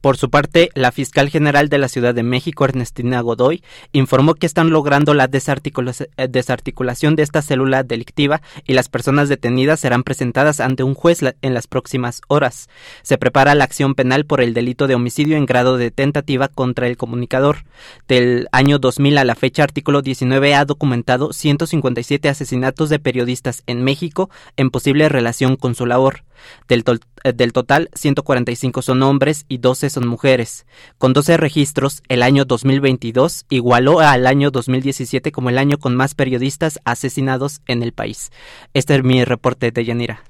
por 0.00 0.16
su 0.16 0.30
parte, 0.30 0.70
la 0.74 0.92
fiscal 0.92 1.28
general 1.28 1.68
de 1.68 1.78
la 1.78 1.88
Ciudad 1.88 2.14
de 2.14 2.22
México, 2.22 2.64
Ernestina 2.64 3.20
Godoy, 3.20 3.62
informó 3.92 4.34
que 4.34 4.46
están 4.46 4.70
logrando 4.70 5.12
la 5.12 5.24
eh, 5.24 6.28
desarticulación 6.28 7.16
de 7.16 7.22
esta 7.22 7.42
célula 7.42 7.82
delictiva 7.82 8.40
y 8.66 8.72
las 8.74 8.88
personas 8.88 9.28
detenidas 9.28 9.80
serán 9.80 10.02
presentadas 10.02 10.60
ante 10.60 10.82
un 10.82 10.94
juez 10.94 11.20
en 11.42 11.54
las 11.54 11.66
próximas 11.66 12.22
horas. 12.28 12.68
Se 13.02 13.18
prepara 13.18 13.54
la 13.54 13.64
acción 13.64 13.94
penal 13.94 14.24
por 14.24 14.40
el 14.40 14.54
delito 14.54 14.86
de 14.86 14.94
homicidio 14.94 15.36
en 15.36 15.46
grado 15.46 15.76
de 15.76 15.90
tentativa 15.90 16.48
contra 16.48 16.86
el 16.86 16.96
comunicador. 16.96 17.64
Del 18.08 18.48
año 18.52 18.78
2000 18.78 19.18
a 19.18 19.24
la 19.24 19.34
fecha, 19.34 19.64
artículo 19.64 20.02
19 20.02 20.54
ha 20.54 20.64
documentado 20.64 21.32
157 21.32 22.28
asesinatos 22.28 22.88
de 22.88 22.98
periodistas 22.98 23.62
en 23.66 23.84
México 23.84 24.30
en 24.56 24.70
posible 24.70 25.08
relación 25.08 25.56
con 25.56 25.74
su 25.74 25.86
labor. 25.86 26.24
Del, 26.68 26.84
eh, 27.24 27.32
del, 27.32 27.52
total, 27.52 27.90
145 27.94 28.82
son 28.82 29.02
hombres 29.02 29.44
y 29.48 29.58
12 29.58 29.90
son 29.90 30.06
mujeres. 30.06 30.66
Con 30.98 31.12
12 31.12 31.36
registros, 31.36 32.02
el 32.08 32.22
año 32.22 32.44
2022 32.44 33.46
igualó 33.48 34.00
al 34.00 34.26
año 34.26 34.50
2017 34.50 35.32
como 35.32 35.50
el 35.50 35.58
año 35.58 35.78
con 35.78 35.96
más 35.96 36.14
periodistas 36.14 36.80
asesinados 36.84 37.60
en 37.66 37.82
el 37.82 37.92
país. 37.92 38.30
Este 38.74 38.94
es 38.94 39.02
mi 39.02 39.24
reporte 39.24 39.70
de 39.70 39.84
Yanira. 39.84 40.22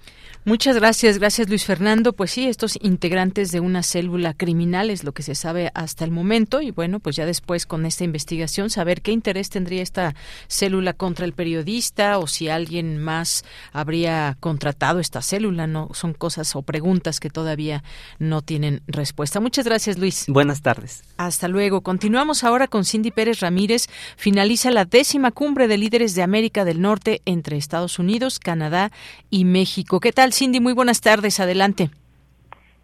Muchas 0.46 0.76
gracias, 0.76 1.18
gracias 1.18 1.50
Luis 1.50 1.66
Fernando. 1.66 2.14
Pues 2.14 2.30
sí, 2.30 2.46
estos 2.46 2.78
integrantes 2.80 3.52
de 3.52 3.60
una 3.60 3.82
célula 3.82 4.32
criminal 4.32 4.88
es 4.88 5.04
lo 5.04 5.12
que 5.12 5.22
se 5.22 5.34
sabe 5.34 5.70
hasta 5.74 6.06
el 6.06 6.10
momento 6.10 6.62
y 6.62 6.70
bueno, 6.70 6.98
pues 6.98 7.16
ya 7.16 7.26
después 7.26 7.66
con 7.66 7.84
esta 7.84 8.04
investigación 8.04 8.70
saber 8.70 9.02
qué 9.02 9.12
interés 9.12 9.50
tendría 9.50 9.82
esta 9.82 10.14
célula 10.48 10.94
contra 10.94 11.26
el 11.26 11.34
periodista 11.34 12.18
o 12.18 12.26
si 12.26 12.48
alguien 12.48 12.96
más 12.96 13.44
habría 13.72 14.38
contratado 14.40 14.98
esta 14.98 15.20
célula, 15.20 15.66
no 15.66 15.90
son 15.92 16.14
cosas 16.14 16.56
o 16.56 16.62
preguntas 16.62 17.20
que 17.20 17.28
todavía 17.28 17.84
no 18.18 18.40
tienen 18.40 18.82
respuesta. 18.86 19.40
Muchas 19.40 19.66
gracias, 19.66 19.98
Luis. 19.98 20.24
Buenas 20.26 20.62
tardes. 20.62 21.02
Hasta 21.18 21.48
luego. 21.48 21.82
Continuamos 21.82 22.44
ahora 22.44 22.66
con 22.66 22.86
Cindy 22.86 23.10
Pérez 23.10 23.40
Ramírez. 23.40 23.88
Finaliza 24.16 24.70
la 24.70 24.86
décima 24.86 25.32
cumbre 25.32 25.68
de 25.68 25.76
líderes 25.76 26.14
de 26.14 26.22
América 26.22 26.64
del 26.64 26.80
Norte 26.80 27.20
entre 27.26 27.58
Estados 27.58 27.98
Unidos, 27.98 28.38
Canadá 28.38 28.90
y 29.28 29.44
México. 29.44 30.00
¿Qué 30.00 30.12
Cindy? 30.32 30.60
Muy 30.60 30.72
buenas 30.72 31.00
tardes, 31.00 31.40
adelante. 31.40 31.90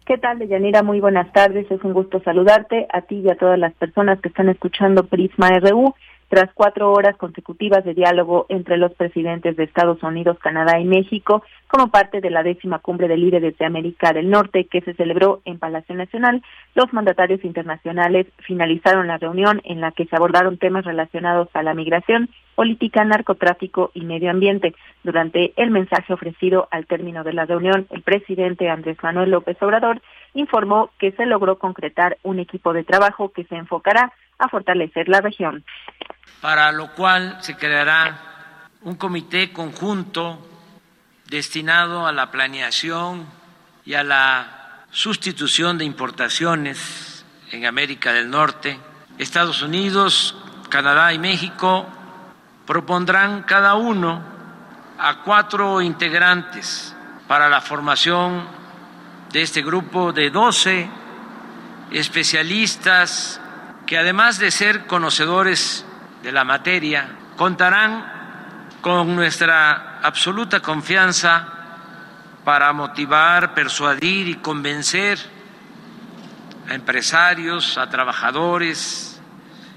¿Qué 0.05 0.17
tal, 0.17 0.39
Deyanira? 0.39 0.83
Muy 0.83 1.01
buenas 1.01 1.31
tardes, 1.33 1.69
es 1.69 1.83
un 1.83 1.91
gusto 1.91 2.21
saludarte 2.23 2.87
a 2.93 3.01
ti 3.01 3.15
y 3.25 3.29
a 3.29 3.35
todas 3.35 3.59
las 3.59 3.73
personas 3.73 4.21
que 4.21 4.29
están 4.29 4.47
escuchando 4.47 5.05
Prisma 5.05 5.49
RU 5.59 5.93
tras 6.29 6.53
cuatro 6.53 6.91
horas 6.91 7.15
consecutivas 7.17 7.85
de 7.85 7.93
diálogo 7.93 8.45
entre 8.49 8.77
los 8.77 8.93
presidentes 8.93 9.55
de 9.55 9.63
Estados 9.63 10.01
Unidos, 10.03 10.37
Canadá 10.39 10.79
y 10.79 10.85
México, 10.85 11.43
como 11.67 11.89
parte 11.89 12.21
de 12.21 12.29
la 12.29 12.43
décima 12.43 12.79
cumbre 12.79 13.07
de 13.07 13.17
líderes 13.17 13.57
de 13.57 13.65
América 13.65 14.13
del 14.13 14.29
Norte 14.29 14.65
que 14.65 14.81
se 14.81 14.93
celebró 14.93 15.41
en 15.45 15.59
Palacio 15.59 15.95
Nacional, 15.95 16.41
los 16.75 16.91
mandatarios 16.93 17.43
internacionales 17.43 18.27
finalizaron 18.39 19.07
la 19.07 19.17
reunión 19.17 19.61
en 19.63 19.81
la 19.81 19.91
que 19.91 20.05
se 20.05 20.15
abordaron 20.15 20.57
temas 20.57 20.85
relacionados 20.85 21.49
a 21.53 21.63
la 21.63 21.73
migración, 21.73 22.29
política, 22.55 23.05
narcotráfico 23.05 23.91
y 23.93 24.01
medio 24.01 24.31
ambiente. 24.31 24.73
Durante 25.03 25.53
el 25.57 25.71
mensaje 25.71 26.13
ofrecido 26.13 26.67
al 26.71 26.87
término 26.87 27.23
de 27.23 27.33
la 27.33 27.45
reunión, 27.45 27.85
el 27.91 28.01
presidente 28.01 28.69
Andrés 28.69 28.97
Manuel 29.03 29.31
López 29.31 29.61
Obrador 29.61 30.01
informó 30.37 30.89
que 30.99 31.11
se 31.11 31.25
logró 31.25 31.59
concretar 31.59 32.17
un 32.23 32.39
equipo 32.39 32.73
de 32.73 32.83
trabajo 32.83 33.31
que 33.31 33.43
se 33.45 33.55
enfocará 33.55 34.13
a 34.39 34.47
fortalecer 34.49 35.09
la 35.09 35.21
región 35.21 35.63
para 36.41 36.71
lo 36.71 36.93
cual 36.93 37.37
se 37.41 37.55
creará 37.55 38.19
un 38.81 38.95
comité 38.95 39.51
conjunto 39.51 40.39
destinado 41.25 42.05
a 42.05 42.11
la 42.11 42.31
planeación 42.31 43.25
y 43.85 43.95
a 43.95 44.03
la 44.03 44.83
sustitución 44.91 45.77
de 45.77 45.85
importaciones 45.85 47.25
en 47.51 47.65
América 47.65 48.13
del 48.13 48.29
Norte. 48.29 48.79
Estados 49.17 49.61
Unidos, 49.61 50.37
Canadá 50.69 51.11
y 51.13 51.19
México 51.19 51.87
propondrán 52.65 53.43
cada 53.43 53.75
uno 53.75 54.21
a 54.99 55.23
cuatro 55.23 55.81
integrantes 55.81 56.95
para 57.27 57.49
la 57.49 57.61
formación 57.61 58.47
de 59.37 59.43
este 59.43 59.61
grupo 59.61 60.13
de 60.13 60.31
12 60.31 60.89
especialistas 61.91 63.39
que 63.85 63.95
además 63.95 64.39
de 64.39 64.49
ser 64.49 64.87
conocedores 64.87 65.85
de 66.23 66.31
la 66.31 66.43
materia 66.43 67.09
contarán 67.35 68.03
con 68.81 69.15
nuestra 69.15 69.99
absoluta 70.01 70.59
confianza 70.59 71.53
para 72.43 72.73
motivar, 72.73 73.53
persuadir 73.53 74.27
y 74.27 74.35
convencer 74.37 75.19
a 76.67 76.73
empresarios, 76.73 77.77
a 77.77 77.91
trabajadores 77.91 79.21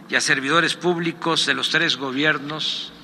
y 0.09 0.14
a 0.14 0.23
servidores 0.23 0.75
públicos 0.75 1.44
de 1.44 1.53
los 1.53 1.68
tres 1.68 1.99
gobiernos. 1.99 2.94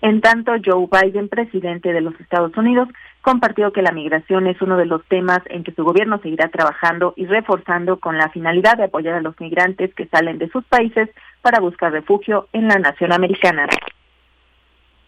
En 0.00 0.22
tanto, 0.22 0.52
Joe 0.64 0.88
Biden, 0.90 1.28
presidente 1.28 1.92
de 1.92 2.00
los 2.00 2.18
Estados 2.18 2.56
Unidos, 2.56 2.88
compartió 3.22 3.72
que 3.72 3.82
la 3.82 3.92
migración 3.92 4.46
es 4.48 4.60
uno 4.60 4.76
de 4.76 4.86
los 4.86 5.04
temas 5.06 5.38
en 5.46 5.64
que 5.64 5.72
su 5.72 5.84
gobierno 5.84 6.20
seguirá 6.20 6.48
trabajando 6.48 7.14
y 7.16 7.26
reforzando 7.26 7.98
con 7.98 8.18
la 8.18 8.28
finalidad 8.30 8.76
de 8.76 8.84
apoyar 8.84 9.14
a 9.14 9.22
los 9.22 9.38
migrantes 9.40 9.94
que 9.94 10.06
salen 10.06 10.38
de 10.38 10.50
sus 10.50 10.64
países 10.64 11.08
para 11.40 11.60
buscar 11.60 11.92
refugio 11.92 12.48
en 12.52 12.68
la 12.68 12.78
nación 12.78 13.12
americana. 13.12 13.66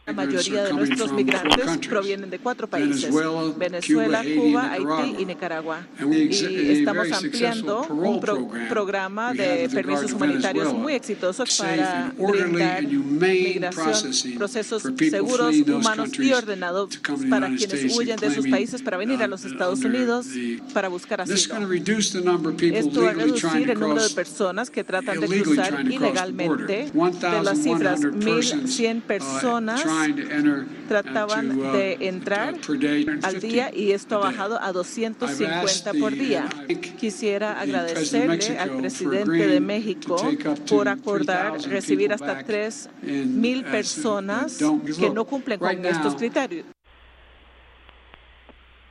La 0.06 0.12
mayoría 0.12 0.64
de 0.64 0.72
nuestros 0.74 1.12
migrantes 1.12 1.88
provienen 1.88 2.28
de 2.28 2.38
cuatro 2.38 2.68
países, 2.68 3.10
Venezuela, 3.56 4.22
Cuba, 4.22 4.70
Haití 4.72 5.22
y 5.22 5.24
Nicaragua. 5.24 5.86
Y 6.06 6.72
estamos 6.72 7.10
ampliando 7.10 7.86
un 7.88 8.20
programa 8.68 9.32
de 9.32 9.66
permisos 9.72 10.12
humanitarios 10.12 10.74
muy 10.74 10.92
exitoso 10.92 11.44
para 11.58 12.12
brindar 12.18 12.84
migración, 12.86 14.36
procesos 14.36 14.82
seguros, 14.82 15.56
humanos 15.56 16.10
y 16.18 16.32
ordenados 16.34 16.98
para 17.30 17.48
quienes 17.48 17.96
huyen 17.96 18.16
de 18.16 18.34
sus 18.34 18.46
países 18.48 18.82
para 18.82 18.98
venir 18.98 19.22
a 19.22 19.26
los 19.26 19.46
Estados 19.46 19.82
Unidos 19.84 20.26
para 20.74 20.88
buscar 20.88 21.22
asilo. 21.22 21.36
Esto 21.38 23.02
va 23.02 23.10
a 23.10 23.14
reducir 23.14 23.70
el 23.70 23.80
número 23.80 24.02
de 24.02 24.10
personas 24.10 24.68
que 24.68 24.84
tratan 24.84 25.20
de 25.20 25.28
cruzar 25.28 25.80
ilegalmente 25.90 26.90
de 26.92 27.42
las 27.42 27.58
cifras 27.58 28.00
1.100 28.02 29.00
personas 29.00 29.93
trataban 30.88 31.59
uh, 31.59 31.72
de 31.72 31.96
entrar 32.00 32.54
al 33.22 33.40
día 33.40 33.70
y 33.74 33.92
esto 33.92 34.16
ha 34.16 34.18
bajado 34.18 34.61
a 34.61 34.72
250 34.72 35.92
por 35.94 36.12
día. 36.12 36.48
Quisiera 36.98 37.61
agradecerle 37.61 38.59
al 38.59 38.70
presidente 38.76 39.46
de 39.46 39.61
México 39.61 40.16
por 40.68 40.88
acordar 40.88 41.61
recibir 41.62 42.12
hasta 42.12 42.42
3 42.42 42.88
mil 43.02 43.64
personas 43.64 44.59
que 44.98 45.11
no 45.11 45.24
cumplen 45.24 45.59
con 45.59 45.85
estos 45.85 46.14
criterios. 46.16 46.73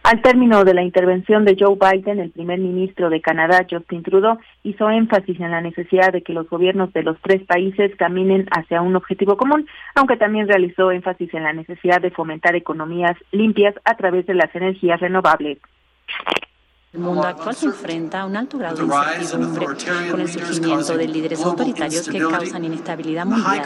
Al 0.03 0.21
término 0.21 0.65
de 0.65 0.73
la 0.73 0.83
intervención 0.83 1.45
de 1.45 1.55
Joe 1.57 1.77
Biden, 1.79 2.19
el 2.19 2.31
primer 2.31 2.59
ministro 2.59 3.09
de 3.09 3.21
Canadá, 3.21 3.65
Justin 3.69 4.03
Trudeau, 4.03 4.37
hizo 4.61 4.89
énfasis 4.89 5.39
en 5.39 5.51
la 5.51 5.61
necesidad 5.61 6.11
de 6.11 6.21
que 6.21 6.33
los 6.33 6.49
gobiernos 6.49 6.91
de 6.91 7.03
los 7.03 7.17
tres 7.21 7.41
países 7.45 7.95
caminen 7.95 8.45
hacia 8.51 8.81
un 8.81 8.97
objetivo 8.97 9.37
común, 9.37 9.65
aunque 9.95 10.17
también 10.17 10.49
realizó 10.49 10.91
énfasis 10.91 11.33
en 11.33 11.43
la 11.43 11.53
necesidad 11.53 12.01
de 12.01 12.11
fomentar 12.11 12.53
economías 12.53 13.15
limpias 13.31 13.75
a 13.85 13.95
través 13.95 14.25
de 14.25 14.33
las 14.33 14.53
energías 14.53 14.99
renovables. 14.99 15.57
El 16.93 16.99
mundo 16.99 17.23
actual 17.23 17.55
se 17.55 17.65
enfrenta 17.65 18.21
a 18.21 18.25
un 18.27 18.37
alto 18.37 18.59
grado 18.59 18.75
de 18.75 18.83
incertidumbre 18.83 19.65
con 20.11 20.21
el 20.21 20.31
surgimiento 20.31 20.95
de 20.95 21.07
líderes 21.07 21.43
autoritarios 21.43 22.07
que 22.07 22.19
causan 22.19 22.65
inestabilidad 22.65 23.25
mundial. 23.25 23.65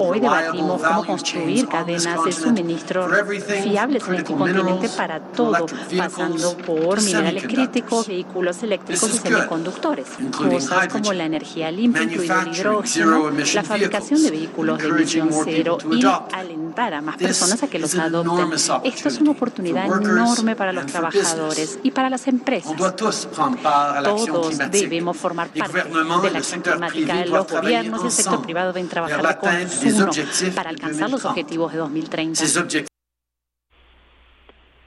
Hoy 0.00 0.18
debatimos 0.18 0.80
cómo 0.80 1.04
construir 1.04 1.68
cadenas 1.68 2.24
de 2.24 2.32
suministro 2.32 3.06
fiables 3.38 4.08
en 4.08 4.14
este 4.14 4.34
continente 4.34 4.88
para 4.96 5.20
todo, 5.20 5.66
pasando 5.94 6.56
por 6.56 7.02
minerales 7.02 7.42
críticos, 7.42 8.08
vehículos 8.08 8.62
eléctricos 8.62 9.14
y 9.14 9.18
semiconductores. 9.18 10.08
Cosas 10.34 10.88
como 10.88 11.12
la 11.12 11.26
energía 11.26 11.70
limpia, 11.70 12.04
incluido 12.04 12.40
el 12.40 12.48
hidrógeno, 12.48 13.30
la 13.30 13.62
fabricación 13.62 14.22
de 14.22 14.30
vehículos 14.30 14.78
de 14.78 14.88
emisión 14.88 15.28
cero 15.44 15.76
y 15.92 16.02
alentar 16.32 16.94
a 16.94 17.02
más 17.02 17.18
personas 17.18 17.62
a 17.62 17.66
que 17.68 17.78
los 17.78 17.94
adopten. 17.94 18.50
Esto 18.84 19.08
es 19.10 19.20
una 19.20 19.32
oportunidad 19.32 19.84
enorme 19.84 20.56
para 20.56 20.72
los 20.72 20.86
trabajadores 20.86 21.78
y 21.82 21.90
para 21.90 22.08
las 22.08 22.26
empresas 22.26 22.53
empresas. 22.54 23.26
Todos 24.04 24.58
debemos 24.70 25.16
formar 25.16 25.48
parte 25.48 25.82
de 25.82 26.30
la 26.30 26.38
acción 26.38 26.62
climática. 26.62 27.26
Los 27.26 27.50
gobiernos 27.50 28.02
y 28.02 28.06
el 28.06 28.12
sector 28.12 28.42
privado 28.42 28.72
deben 28.72 28.88
trabajar 28.88 29.38
consumo 29.38 30.10
para 30.54 30.70
alcanzar 30.70 31.10
los 31.10 31.24
objetivos 31.24 31.72
de 31.72 31.78
2030. 31.78 32.84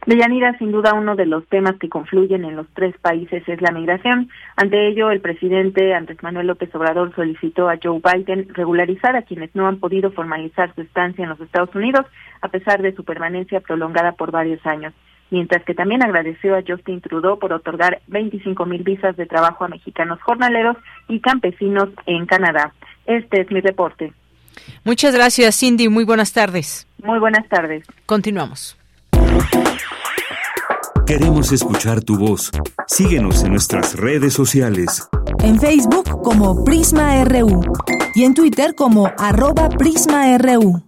Deyanira, 0.07 0.57
sin 0.57 0.71
duda 0.71 0.93
uno 0.93 1.17
de 1.17 1.25
los 1.25 1.45
temas 1.47 1.75
que 1.81 1.89
confluyen 1.89 2.45
en 2.45 2.55
los 2.55 2.65
tres 2.73 2.95
países 2.97 3.43
es 3.45 3.61
la 3.61 3.71
migración. 3.71 4.29
Ante 4.55 4.87
ello, 4.87 5.11
el 5.11 5.19
presidente 5.19 5.93
Andrés 5.93 6.23
Manuel 6.23 6.47
López 6.47 6.73
Obrador 6.73 7.13
solicitó 7.13 7.67
a 7.67 7.77
Joe 7.83 7.99
Biden 7.99 8.47
regularizar 8.53 9.17
a 9.17 9.23
quienes 9.23 9.53
no 9.53 9.67
han 9.67 9.81
podido 9.81 10.09
formalizar 10.11 10.73
su 10.75 10.81
estancia 10.81 11.23
en 11.23 11.29
los 11.29 11.41
Estados 11.41 11.75
Unidos, 11.75 12.05
a 12.41 12.47
pesar 12.47 12.81
de 12.81 12.95
su 12.95 13.03
permanencia 13.03 13.59
prolongada 13.59 14.13
por 14.13 14.31
varios 14.31 14.65
años. 14.65 14.93
Mientras 15.29 15.63
que 15.63 15.73
también 15.73 16.03
agradeció 16.03 16.55
a 16.55 16.63
Justin 16.65 17.01
Trudeau 17.01 17.37
por 17.37 17.51
otorgar 17.51 18.01
25 18.07 18.65
mil 18.65 18.83
visas 18.83 19.15
de 19.17 19.25
trabajo 19.25 19.65
a 19.65 19.67
mexicanos 19.67 20.21
jornaleros 20.21 20.77
y 21.09 21.19
campesinos 21.19 21.89
en 22.05 22.25
Canadá. 22.25 22.73
Este 23.05 23.41
es 23.41 23.51
mi 23.51 23.59
reporte. 23.61 24.13
Muchas 24.83 25.13
gracias, 25.13 25.59
Cindy. 25.59 25.89
Muy 25.89 26.05
buenas 26.05 26.33
tardes. 26.33 26.87
Muy 27.03 27.19
buenas 27.19 27.47
tardes. 27.49 27.85
Continuamos. 28.05 28.77
Queremos 31.05 31.53
escuchar 31.53 32.01
tu 32.01 32.17
voz. 32.17 32.51
Síguenos 32.87 33.43
en 33.43 33.51
nuestras 33.51 33.95
redes 33.95 34.33
sociales. 34.33 35.07
En 35.41 35.57
Facebook 35.57 36.21
como 36.21 36.65
Prisma 36.65 37.23
RU 37.23 37.61
y 38.13 38.23
en 38.25 38.33
Twitter 38.33 38.75
como 38.75 39.09
arroba 39.17 39.69
PrismaRU. 39.69 40.83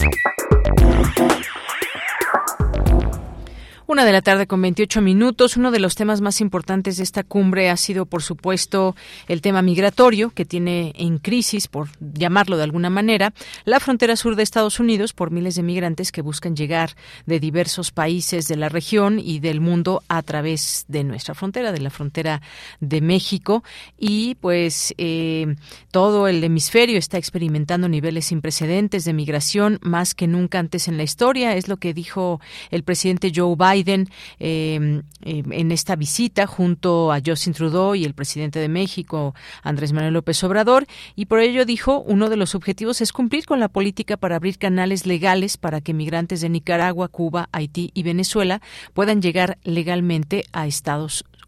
Una 3.90 4.06
de 4.06 4.12
la 4.12 4.22
tarde 4.22 4.46
con 4.46 4.62
28 4.62 5.02
minutos. 5.02 5.58
Uno 5.58 5.72
de 5.72 5.80
los 5.80 5.96
temas 5.96 6.22
más 6.22 6.42
importantes 6.42 6.98
de 6.98 7.04
esta 7.04 7.24
cumbre 7.24 7.72
ha 7.72 7.76
sido, 7.76 8.06
por 8.06 8.22
supuesto, 8.22 8.96
el 9.28 9.42
tema 9.42 9.64
migratorio, 9.64 10.30
que 10.30 10.46
tiene 10.46 10.94
en 10.96 11.18
crisis, 11.18 11.68
por 11.68 11.88
llamarlo 12.00 12.56
de 12.56 12.66
alguna 12.66 12.92
manera, 12.92 13.34
la 13.66 13.80
frontera 13.80 14.16
sur 14.16 14.36
de 14.36 14.44
Estados 14.44 14.80
Unidos 14.80 15.14
por 15.14 15.32
miles 15.32 15.56
de 15.56 15.64
migrantes 15.64 16.12
que 16.12 16.22
buscan 16.22 16.56
llegar 16.56 16.92
de 17.26 17.40
diversos 17.40 17.90
países 17.90 18.48
de 18.48 18.58
la 18.58 18.70
región 18.70 19.18
y 19.18 19.40
del 19.40 19.60
mundo 19.60 20.04
a 20.08 20.22
través 20.22 20.86
de 20.88 21.04
nuestra 21.04 21.34
frontera, 21.34 21.72
de 21.72 21.82
la 21.82 21.90
frontera 21.90 22.44
de 22.82 23.02
México. 23.02 23.64
Y 23.98 24.36
pues 24.36 24.94
eh, 25.00 25.56
todo 25.90 26.28
el 26.28 26.44
hemisferio 26.44 27.00
está 27.00 27.18
experimentando 27.18 27.90
niveles 27.90 28.28
sin 28.28 28.42
precedentes 28.42 29.04
de 29.04 29.14
migración 29.14 29.80
más 29.82 30.14
que 30.14 30.28
nunca 30.28 30.60
antes 30.60 30.88
en 30.88 30.98
la 30.98 31.02
historia. 31.02 31.56
Es 31.56 31.68
lo 31.68 31.78
que 31.78 31.96
dijo 31.96 32.40
el 32.70 32.84
presidente 32.84 33.32
Joe 33.36 33.56
Biden 33.56 33.79
Em, 33.88 34.06
em, 34.40 35.52
en 35.52 35.72
esta 35.72 35.96
visita 35.96 36.48
junto 36.48 37.12
a 37.12 37.20
Justin 37.26 37.54
Trudeau 37.54 37.96
y 37.96 38.06
el 38.06 38.14
presidente 38.14 38.60
de 38.60 38.70
México, 38.70 39.34
Andrés 39.64 39.94
Manuel 39.94 40.14
López 40.14 40.44
Obrador, 40.44 40.86
y 41.16 41.26
por 41.26 41.40
ello 41.40 41.66
dijo, 41.66 42.00
uno 42.02 42.30
de 42.30 42.38
los 42.38 42.56
objetivos 42.56 43.02
es 43.02 43.12
cumplir 43.12 43.46
con 43.46 43.60
la 43.60 43.70
política 43.70 44.18
para 44.18 44.36
abrir 44.36 44.58
canales 44.58 45.06
legales 45.06 45.58
para 45.58 45.82
que 45.82 45.94
migrantes 45.94 46.42
de 46.42 46.50
Nicaragua, 46.50 47.08
Cuba, 47.08 47.50
Haití 47.52 47.92
y 47.94 48.04
Venezuela 48.04 48.62
puedan 48.94 49.22
llegar 49.22 49.58
legalmente 49.64 50.46
a 50.52 50.68
Estados 50.68 51.22
Unidos. 51.22 51.39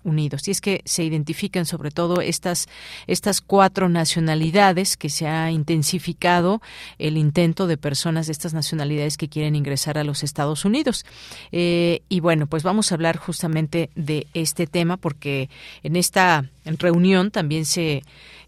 Y 0.47 0.51
es 0.51 0.61
que 0.61 0.81
se 0.85 1.03
identifican 1.03 1.65
sobre 1.65 1.91
todo 1.91 2.21
estas, 2.21 2.67
estas 3.07 3.41
cuatro 3.41 3.89
nacionalidades 3.89 4.97
que 4.97 5.09
se 5.09 5.27
ha 5.27 5.51
intensificado 5.51 6.61
el 6.97 7.17
intento 7.17 7.67
de 7.67 7.77
personas 7.77 8.27
de 8.27 8.33
estas 8.33 8.53
nacionalidades 8.53 9.17
que 9.17 9.29
quieren 9.29 9.55
ingresar 9.55 9.97
a 9.97 10.03
los 10.03 10.23
Estados 10.23 10.65
Unidos. 10.65 11.05
Eh, 11.51 12.01
y 12.09 12.19
bueno, 12.19 12.47
pues 12.47 12.63
vamos 12.63 12.91
a 12.91 12.95
hablar 12.95 13.17
justamente 13.17 13.89
de 13.95 14.27
este 14.33 14.67
tema 14.67 14.97
porque 14.97 15.49
en 15.83 15.95
esta 15.95 16.45
reunión 16.65 17.31
también 17.31 17.65
se 17.65 18.03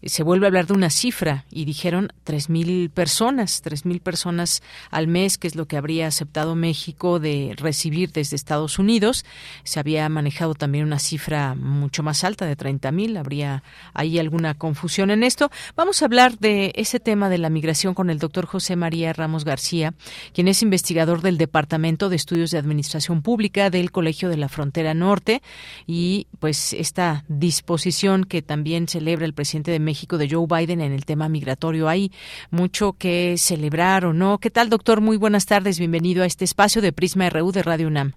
se 0.06 0.22
vuelve 0.22 0.46
a 0.46 0.48
hablar 0.48 0.66
de 0.66 0.74
una 0.74 0.90
cifra 0.90 1.44
y 1.50 1.64
dijeron 1.64 2.12
3.000 2.26 2.90
personas, 2.90 3.62
3.000 3.64 4.00
personas 4.00 4.62
al 4.90 5.06
mes, 5.06 5.38
que 5.38 5.46
es 5.46 5.54
lo 5.54 5.66
que 5.66 5.76
habría 5.76 6.06
aceptado 6.06 6.54
México 6.54 7.18
de 7.18 7.54
recibir 7.56 8.12
desde 8.12 8.36
Estados 8.36 8.78
Unidos. 8.78 9.24
Se 9.62 9.80
había 9.80 10.08
manejado 10.08 10.54
también 10.54 10.84
una 10.84 10.98
cifra 10.98 11.54
mucho 11.54 12.02
más 12.02 12.22
alta 12.24 12.44
de 12.44 12.56
30.000. 12.56 13.18
Habría 13.18 13.62
ahí 13.94 14.18
alguna 14.18 14.54
confusión 14.54 15.10
en 15.10 15.22
esto. 15.22 15.50
Vamos 15.74 16.02
a 16.02 16.04
hablar 16.04 16.38
de 16.38 16.72
ese 16.76 17.00
tema 17.00 17.30
de 17.30 17.38
la 17.38 17.48
migración 17.48 17.94
con 17.94 18.10
el 18.10 18.18
doctor 18.18 18.46
José 18.46 18.76
María 18.76 19.12
Ramos 19.12 19.44
García, 19.44 19.94
quien 20.34 20.48
es 20.48 20.62
investigador 20.62 21.22
del 21.22 21.38
Departamento 21.38 22.10
de 22.10 22.16
Estudios 22.16 22.50
de 22.50 22.58
Administración 22.58 23.22
Pública 23.22 23.70
del 23.70 23.90
Colegio 23.90 24.28
de 24.28 24.36
la 24.36 24.48
Frontera 24.48 24.92
Norte 24.92 25.42
y 25.86 26.26
pues 26.40 26.74
esta 26.74 27.24
disposición 27.28 28.03
que 28.28 28.42
también 28.42 28.86
celebra 28.86 29.24
el 29.24 29.32
presidente 29.32 29.70
de 29.70 29.80
México 29.80 30.18
de 30.18 30.28
Joe 30.28 30.46
Biden 30.46 30.82
en 30.82 30.92
el 30.92 31.06
tema 31.06 31.30
migratorio. 31.30 31.88
Hay 31.88 32.12
mucho 32.50 32.92
que 32.92 33.36
celebrar 33.38 34.04
o 34.04 34.12
no. 34.12 34.36
¿Qué 34.38 34.50
tal, 34.50 34.68
doctor? 34.68 35.00
Muy 35.00 35.16
buenas 35.16 35.46
tardes. 35.46 35.78
Bienvenido 35.78 36.22
a 36.22 36.26
este 36.26 36.44
espacio 36.44 36.82
de 36.82 36.92
Prisma 36.92 37.30
RU 37.30 37.50
de 37.50 37.62
Radio 37.62 37.88
UNAM. 37.88 38.12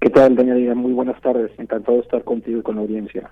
¿Qué 0.00 0.10
tal, 0.10 0.34
doña 0.34 0.54
Lidia? 0.54 0.74
Muy 0.74 0.92
buenas 0.92 1.20
tardes. 1.20 1.52
Encantado 1.58 1.98
de 1.98 2.02
estar 2.02 2.24
contigo 2.24 2.58
y 2.58 2.62
con 2.62 2.74
la 2.74 2.82
audiencia. 2.82 3.30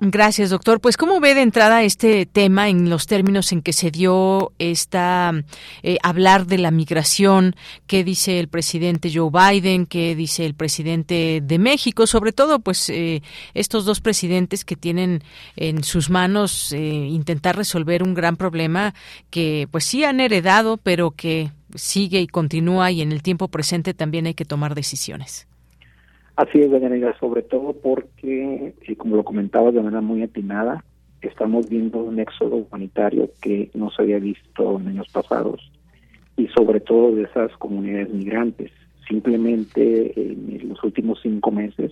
Gracias, 0.00 0.50
doctor. 0.50 0.80
Pues, 0.80 0.96
¿cómo 0.96 1.18
ve 1.18 1.34
de 1.34 1.42
entrada 1.42 1.82
este 1.82 2.24
tema 2.24 2.68
en 2.68 2.88
los 2.88 3.06
términos 3.06 3.50
en 3.50 3.62
que 3.62 3.72
se 3.72 3.90
dio 3.90 4.52
esta 4.58 5.32
eh, 5.82 5.98
hablar 6.04 6.46
de 6.46 6.58
la 6.58 6.70
migración? 6.70 7.56
¿Qué 7.88 8.04
dice 8.04 8.38
el 8.38 8.46
presidente 8.46 9.10
Joe 9.12 9.30
Biden? 9.30 9.86
¿Qué 9.86 10.14
dice 10.14 10.46
el 10.46 10.54
presidente 10.54 11.40
de 11.42 11.58
México? 11.58 12.06
Sobre 12.06 12.32
todo, 12.32 12.60
pues, 12.60 12.88
eh, 12.90 13.22
estos 13.54 13.84
dos 13.84 14.00
presidentes 14.00 14.64
que 14.64 14.76
tienen 14.76 15.24
en 15.56 15.82
sus 15.82 16.10
manos 16.10 16.72
eh, 16.72 16.78
intentar 16.78 17.56
resolver 17.56 18.04
un 18.04 18.14
gran 18.14 18.36
problema 18.36 18.94
que, 19.30 19.66
pues, 19.70 19.84
sí 19.84 20.04
han 20.04 20.20
heredado, 20.20 20.76
pero 20.76 21.10
que 21.10 21.50
sigue 21.74 22.20
y 22.20 22.28
continúa 22.28 22.92
y 22.92 23.02
en 23.02 23.10
el 23.10 23.22
tiempo 23.22 23.48
presente 23.48 23.94
también 23.94 24.26
hay 24.26 24.34
que 24.34 24.44
tomar 24.44 24.76
decisiones. 24.76 25.48
Así 26.38 26.60
es, 26.60 26.70
doña 26.70 27.18
sobre 27.18 27.42
todo 27.42 27.72
porque, 27.72 28.72
y 28.86 28.94
como 28.94 29.16
lo 29.16 29.24
comentaba 29.24 29.72
de 29.72 29.82
manera 29.82 30.00
muy 30.00 30.22
atinada, 30.22 30.84
estamos 31.20 31.68
viendo 31.68 31.98
un 31.98 32.20
éxodo 32.20 32.58
humanitario 32.58 33.28
que 33.42 33.72
no 33.74 33.90
se 33.90 34.02
había 34.02 34.20
visto 34.20 34.78
en 34.78 34.86
años 34.86 35.08
pasados 35.12 35.68
y 36.36 36.46
sobre 36.56 36.78
todo 36.78 37.16
de 37.16 37.24
esas 37.24 37.50
comunidades 37.56 38.10
migrantes. 38.10 38.70
Simplemente 39.08 40.12
en 40.14 40.68
los 40.68 40.80
últimos 40.84 41.18
cinco 41.22 41.50
meses, 41.50 41.90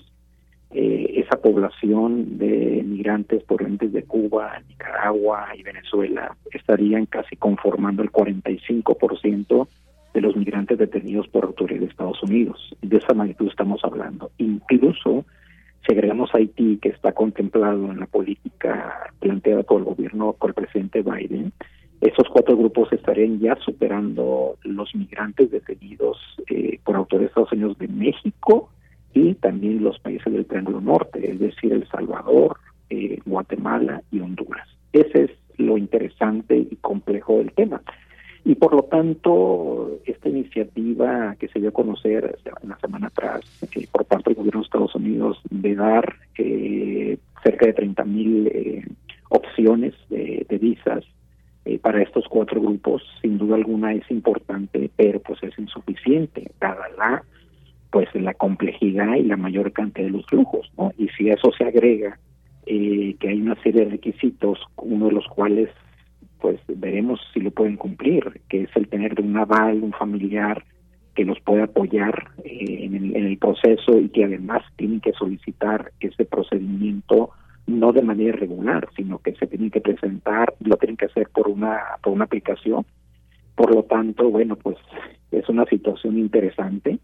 eh, 0.70 1.24
esa 1.26 1.42
población 1.42 2.38
de 2.38 2.84
migrantes 2.86 3.42
provenientes 3.42 3.92
de 3.92 4.04
Cuba, 4.04 4.62
Nicaragua 4.68 5.48
y 5.58 5.64
Venezuela 5.64 6.36
estarían 6.52 7.06
casi 7.06 7.34
conformando 7.34 8.04
el 8.04 8.12
45% 8.12 9.66
de 10.16 10.22
los 10.22 10.34
migrantes 10.34 10.78
detenidos 10.78 11.28
por 11.28 11.44
autoridades 11.44 11.88
de 11.88 11.90
Estados 11.90 12.22
Unidos. 12.22 12.74
De 12.80 12.96
esa 12.96 13.12
magnitud 13.12 13.48
estamos 13.48 13.84
hablando. 13.84 14.30
Incluso 14.38 15.26
si 15.86 15.92
agregamos 15.92 16.34
Haití, 16.34 16.78
que 16.78 16.88
está 16.88 17.12
contemplado 17.12 17.92
en 17.92 18.00
la 18.00 18.06
política 18.06 19.12
planteada 19.20 19.62
por 19.62 19.80
el 19.80 19.84
gobierno, 19.84 20.32
por 20.32 20.50
el 20.50 20.54
presidente 20.54 21.02
Biden, 21.02 21.52
esos 22.00 22.26
cuatro 22.32 22.56
grupos 22.56 22.90
estarían 22.94 23.38
ya 23.40 23.56
superando 23.56 24.56
los 24.62 24.94
migrantes 24.94 25.50
detenidos 25.50 26.16
eh, 26.48 26.80
por 26.82 26.96
autoridades 26.96 27.34
de 27.34 27.42
Estados 27.42 27.52
Unidos 27.52 27.78
de 27.78 27.88
México 27.88 28.70
y 29.12 29.34
también 29.34 29.84
los 29.84 29.98
países 29.98 30.32
del 30.32 30.46
Triángulo 30.46 30.80
Norte, 30.80 31.30
es 31.30 31.38
decir, 31.38 31.74
El 31.74 31.86
Salvador, 31.88 32.56
eh, 32.88 33.18
Guatemala 33.26 34.02
y 34.10 34.20
Honduras. 34.20 34.66
Ese 34.94 35.24
es 35.24 35.30
lo 35.58 35.76
interesante 35.76 36.56
y 36.56 36.74
complejo 36.76 37.36
del 37.36 37.52
tema. 37.52 37.82
Y 38.46 38.54
por 38.54 38.72
lo 38.72 38.84
tanto, 38.84 39.98
esta 40.04 40.28
iniciativa 40.28 41.34
que 41.34 41.48
se 41.48 41.58
dio 41.58 41.70
a 41.70 41.72
conocer 41.72 42.38
una 42.62 42.78
semana 42.78 43.08
atrás 43.08 43.40
eh, 43.74 43.88
por 43.90 44.04
parte 44.04 44.30
del 44.30 44.36
gobierno 44.36 44.60
de 44.60 44.66
Estados 44.66 44.94
Unidos 44.94 45.40
de 45.50 45.74
dar 45.74 46.14
eh, 46.38 47.18
cerca 47.42 47.66
de 47.66 47.72
30 47.72 48.04
mil 48.04 48.46
eh, 48.46 48.84
opciones 49.30 49.94
de, 50.10 50.46
visas 50.60 51.04
para 51.82 52.00
estos 52.00 52.24
cuatro 52.28 52.60
grupos, 52.60 53.02
sin 53.20 53.36
duda 53.36 53.56
alguna 53.56 53.92
es 53.92 54.08
importante, 54.12 54.90
pero 54.94 55.18
pues 55.18 55.42
es 55.42 55.58
insuficiente, 55.58 56.52
dada 56.60 56.86
la 56.96 57.24
pues 57.90 58.08
la 58.14 58.34
complejidad 58.34 59.16
y 59.16 59.24
la 59.24 59.36
mayor 59.36 59.72
cantidad 59.72 60.06
de 60.06 60.12
los 60.12 60.26
flujos, 60.26 60.70
¿no? 60.78 60.92
Y 60.96 61.08
si 61.08 61.28
eso 61.30 61.50
se 61.58 61.64
agrega 61.64 62.16
que 62.64 63.28
hay 63.28 63.40
una 63.40 63.60
serie 63.62 63.84
de 63.84 63.90
requisitos, 63.90 64.60
uno 64.76 65.06
de 65.06 65.12
los 65.12 65.26
cuales 65.26 65.68
pues 66.40 66.60
veremos 66.68 67.20
si 67.32 67.40
lo 67.40 67.50
pueden 67.50 67.76
cumplir, 67.76 68.40
que 68.48 68.62
es 68.62 68.70
el 68.76 68.88
tener 68.88 69.14
de 69.14 69.22
un 69.22 69.36
aval, 69.36 69.82
un 69.82 69.92
familiar 69.92 70.64
que 71.14 71.24
los 71.24 71.40
pueda 71.40 71.64
apoyar 71.64 72.28
eh, 72.44 72.84
en, 72.84 73.16
el, 73.16 73.38
proceso 73.38 73.98
y 73.98 74.10
que 74.10 74.24
además 74.24 74.62
tienen 74.76 75.00
que 75.00 75.12
solicitar 75.12 75.92
ese 76.00 76.24
procedimiento 76.24 77.30
no 77.66 77.92
de 77.92 78.02
manera 78.02 78.36
regular, 78.36 78.88
sino 78.94 79.18
que 79.18 79.34
se 79.34 79.46
tienen 79.46 79.70
que 79.70 79.80
presentar, 79.80 80.54
lo 80.60 80.76
tienen 80.76 80.96
que 80.96 81.06
hacer 81.06 81.28
por 81.30 81.48
una 81.48 81.78
por 82.02 82.12
una 82.12 82.24
aplicación. 82.24 82.84
Por 83.54 83.74
lo 83.74 83.82
tanto, 83.84 84.30
bueno, 84.30 84.56
pues 84.56 84.76
es 85.30 85.48
una 85.48 85.64
situación 85.64 86.18
interesante 86.18 86.98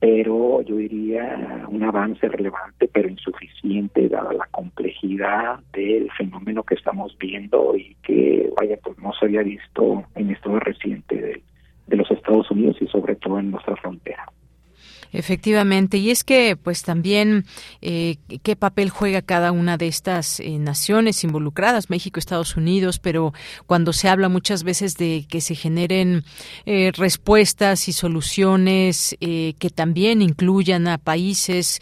pero 0.00 0.62
yo 0.62 0.76
diría 0.76 1.66
un 1.68 1.82
avance 1.82 2.28
relevante 2.28 2.88
pero 2.92 3.08
insuficiente 3.08 4.08
dada 4.08 4.32
la 4.32 4.46
complejidad 4.50 5.60
del 5.72 6.10
fenómeno 6.12 6.62
que 6.62 6.74
estamos 6.74 7.16
viendo 7.18 7.76
y 7.76 7.96
que 8.02 8.50
vaya 8.56 8.78
pues 8.82 8.96
no 8.98 9.12
se 9.12 9.26
había 9.26 9.42
visto 9.42 10.04
en 10.14 10.30
esto 10.30 10.58
reciente 10.60 11.16
de, 11.16 11.42
de 11.86 11.96
los 11.96 12.10
Estados 12.10 12.50
Unidos 12.50 12.76
y 12.80 12.86
sobre 12.86 13.16
todo 13.16 13.38
en 13.38 13.50
nuestra 13.50 13.76
frontera. 13.76 14.26
Efectivamente, 15.12 15.96
y 15.96 16.10
es 16.10 16.22
que 16.22 16.56
pues 16.56 16.82
también 16.82 17.46
eh, 17.80 18.16
qué 18.42 18.56
papel 18.56 18.90
juega 18.90 19.22
cada 19.22 19.52
una 19.52 19.78
de 19.78 19.88
estas 19.88 20.38
eh, 20.40 20.58
naciones 20.58 21.24
involucradas, 21.24 21.88
México, 21.88 22.20
Estados 22.20 22.56
Unidos, 22.56 22.98
pero 22.98 23.32
cuando 23.66 23.94
se 23.94 24.08
habla 24.08 24.28
muchas 24.28 24.64
veces 24.64 24.96
de 24.96 25.26
que 25.28 25.40
se 25.40 25.54
generen 25.54 26.24
eh, 26.66 26.92
respuestas 26.94 27.88
y 27.88 27.92
soluciones 27.92 29.16
que 29.18 29.70
también 29.74 30.22
incluyan 30.22 30.88
a 30.88 30.98
países 30.98 31.80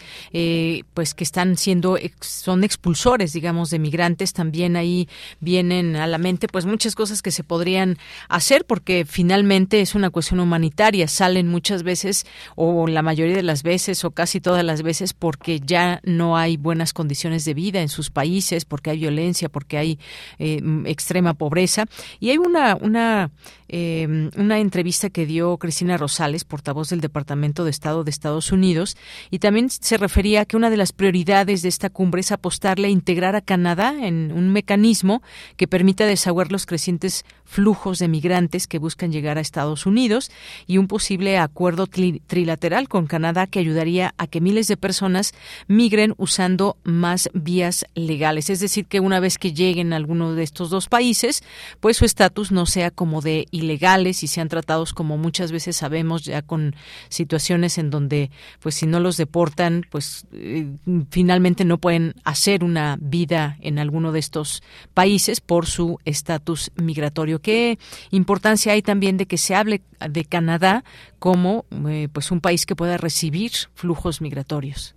pues 0.94 1.14
que 1.14 1.24
están 1.24 1.56
siendo 1.56 1.98
son 2.20 2.64
expulsores, 2.64 3.32
digamos, 3.32 3.70
de 3.70 3.78
migrantes, 3.78 4.32
también 4.32 4.76
ahí 4.76 5.08
vienen 5.40 5.96
a 5.96 6.06
la 6.06 6.18
mente 6.18 6.48
pues 6.48 6.66
muchas 6.66 6.94
cosas 6.94 7.22
que 7.22 7.30
se 7.30 7.44
podrían 7.44 7.98
hacer 8.28 8.64
porque 8.64 9.04
finalmente 9.04 9.80
es 9.80 9.94
una 9.94 10.10
cuestión 10.10 10.40
humanitaria, 10.40 11.08
salen 11.08 11.48
muchas 11.48 11.82
veces 11.82 12.26
o 12.54 12.86
la 12.86 13.02
mayoría 13.02 13.15
mayoría 13.16 13.36
de 13.36 13.42
las 13.42 13.62
veces 13.62 14.04
o 14.04 14.10
casi 14.10 14.42
todas 14.42 14.62
las 14.62 14.82
veces 14.82 15.14
porque 15.14 15.58
ya 15.58 16.00
no 16.04 16.36
hay 16.36 16.58
buenas 16.58 16.92
condiciones 16.92 17.46
de 17.46 17.54
vida 17.54 17.80
en 17.80 17.88
sus 17.88 18.10
países, 18.10 18.66
porque 18.66 18.90
hay 18.90 18.98
violencia, 18.98 19.48
porque 19.48 19.78
hay 19.78 19.98
eh, 20.38 20.60
extrema 20.84 21.32
pobreza. 21.32 21.86
Y 22.20 22.28
hay 22.28 22.36
una, 22.36 22.76
una, 22.76 23.30
eh, 23.68 24.28
una 24.36 24.58
entrevista 24.58 25.08
que 25.08 25.24
dio 25.24 25.56
Cristina 25.56 25.96
Rosales, 25.96 26.44
portavoz 26.44 26.90
del 26.90 27.00
Departamento 27.00 27.64
de 27.64 27.70
Estado 27.70 28.04
de 28.04 28.10
Estados 28.10 28.52
Unidos, 28.52 28.98
y 29.30 29.38
también 29.38 29.70
se 29.70 29.96
refería 29.96 30.42
a 30.42 30.44
que 30.44 30.58
una 30.58 30.68
de 30.68 30.76
las 30.76 30.92
prioridades 30.92 31.62
de 31.62 31.70
esta 31.70 31.88
cumbre 31.88 32.20
es 32.20 32.32
apostarle 32.32 32.88
a 32.88 32.90
integrar 32.90 33.34
a 33.34 33.40
Canadá 33.40 33.94
en 33.98 34.30
un 34.30 34.52
mecanismo 34.52 35.22
que 35.56 35.66
permita 35.66 36.04
desahogar 36.04 36.52
los 36.52 36.66
crecientes 36.66 37.24
flujos 37.46 37.98
de 37.98 38.08
migrantes 38.08 38.66
que 38.66 38.78
buscan 38.78 39.10
llegar 39.10 39.38
a 39.38 39.40
Estados 39.40 39.86
Unidos 39.86 40.30
y 40.66 40.76
un 40.76 40.86
posible 40.86 41.38
acuerdo 41.38 41.86
trilateral 41.86 42.88
con 42.88 43.05
Canadá 43.06 43.46
que 43.46 43.58
ayudaría 43.58 44.14
a 44.18 44.26
que 44.26 44.40
miles 44.40 44.68
de 44.68 44.76
personas 44.76 45.32
migren 45.68 46.14
usando 46.16 46.76
más 46.84 47.28
vías 47.32 47.86
legales. 47.94 48.50
Es 48.50 48.60
decir, 48.60 48.86
que 48.86 49.00
una 49.00 49.20
vez 49.20 49.38
que 49.38 49.52
lleguen 49.52 49.92
a 49.92 49.96
alguno 49.96 50.34
de 50.34 50.42
estos 50.42 50.70
dos 50.70 50.88
países, 50.88 51.42
pues 51.80 51.96
su 51.96 52.04
estatus 52.04 52.52
no 52.52 52.66
sea 52.66 52.90
como 52.90 53.20
de 53.20 53.46
ilegales 53.50 54.22
y 54.22 54.26
sean 54.26 54.48
tratados 54.48 54.92
como 54.92 55.18
muchas 55.18 55.52
veces 55.52 55.76
sabemos 55.76 56.24
ya 56.24 56.42
con 56.42 56.74
situaciones 57.08 57.78
en 57.78 57.90
donde 57.90 58.30
pues 58.60 58.74
si 58.74 58.86
no 58.86 59.00
los 59.00 59.16
deportan, 59.16 59.84
pues 59.90 60.26
eh, 60.32 60.66
finalmente 61.10 61.64
no 61.64 61.78
pueden 61.78 62.14
hacer 62.24 62.64
una 62.64 62.98
vida 63.00 63.56
en 63.60 63.78
alguno 63.78 64.12
de 64.12 64.18
estos 64.18 64.62
países 64.94 65.40
por 65.40 65.66
su 65.66 65.98
estatus 66.04 66.70
migratorio. 66.76 67.40
¿Qué 67.40 67.78
importancia 68.10 68.72
hay 68.72 68.82
también 68.82 69.16
de 69.16 69.26
que 69.26 69.38
se 69.38 69.54
hable 69.54 69.82
de 70.08 70.24
Canadá 70.24 70.84
como 71.18 71.64
eh, 71.88 72.08
pues 72.12 72.30
un 72.30 72.40
país 72.40 72.66
que 72.66 72.76
pueda 72.76 72.95
recibir 72.98 73.50
flujos 73.74 74.20
migratorios. 74.20 74.94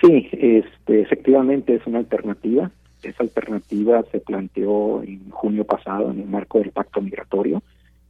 Sí, 0.00 0.28
este, 0.32 1.02
efectivamente 1.02 1.74
es 1.74 1.86
una 1.86 1.98
alternativa. 1.98 2.70
Esa 3.02 3.22
alternativa 3.22 4.02
se 4.10 4.20
planteó 4.20 5.02
en 5.02 5.30
junio 5.30 5.64
pasado 5.64 6.10
en 6.10 6.20
el 6.20 6.26
marco 6.26 6.58
del 6.58 6.70
pacto 6.70 7.00
migratorio. 7.00 7.62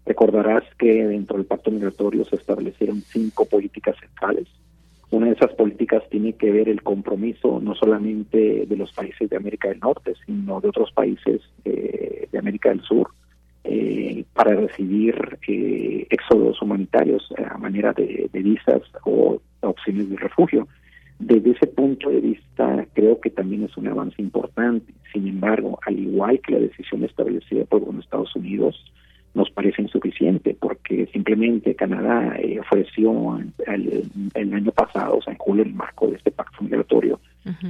Recordarás 0.07 0.65
que 0.79 1.07
dentro 1.07 1.37
del 1.37 1.47
pacto 1.47 1.71
migratorio 1.71 2.25
se 2.25 2.37
establecieron 2.37 3.01
cinco 3.03 3.45
políticas 3.45 3.97
centrales. 4.01 4.49
Una 5.11 5.27
de 5.27 5.33
esas 5.33 5.53
políticas 5.55 6.03
tiene 6.09 6.35
que 6.35 6.53
ver 6.53 6.69
el 6.69 6.83
compromiso 6.83 7.61
no 7.61 7.75
solamente 7.75 8.67
de 8.67 8.77
los 8.77 8.93
países 8.93 9.29
de 9.29 9.37
América 9.37 9.69
del 9.69 9.81
Norte, 9.81 10.15
sino 10.25 10.61
de 10.61 10.69
otros 10.69 10.93
países 10.93 11.41
eh, 11.65 12.29
de 12.31 12.39
América 12.39 12.69
del 12.69 12.83
Sur, 12.83 13.11
eh, 13.73 14.25
para 14.35 14.57
recibir 14.57 15.39
eh, 15.47 16.05
éxodos 16.11 16.61
humanitarios 16.61 17.23
a 17.49 17.57
manera 17.57 17.93
de, 17.93 18.29
visas 18.33 18.83
o 19.05 19.41
opciones 19.61 20.11
de 20.11 20.17
refugio. 20.17 20.67
Desde 21.21 21.53
ese 21.53 21.69
punto 21.69 22.11
de 22.11 22.21
vista, 22.21 22.85
creo 22.95 23.21
que 23.21 23.31
también 23.31 23.63
es 23.63 23.77
un 23.77 23.87
avance 23.87 24.21
importante. 24.21 24.93
Sin 25.13 25.29
embargo, 25.29 25.79
al 25.87 25.97
igual 26.01 26.41
que 26.41 26.55
la 26.55 26.59
decisión 26.59 27.05
establecida 27.05 27.65
por 27.67 27.87
los 27.87 28.03
Estados 28.03 28.35
Unidos, 28.35 28.75
nos 29.35 29.49
parece 29.51 29.83
insuficiente 29.83 30.57
porque 30.59 31.07
simplemente 31.13 31.77
Canadá 31.77 32.37
eh, 32.41 32.59
ofreció 32.59 33.39
el, 33.69 34.53
año 34.53 34.73
pasado, 34.73 35.19
o 35.19 35.23
sea, 35.23 35.33
en 35.33 35.39
julio, 35.39 35.63
el 35.63 35.75
marco 35.75 36.09
de 36.09 36.17
este 36.17 36.33
pacto 36.33 36.65
migratorio, 36.65 37.21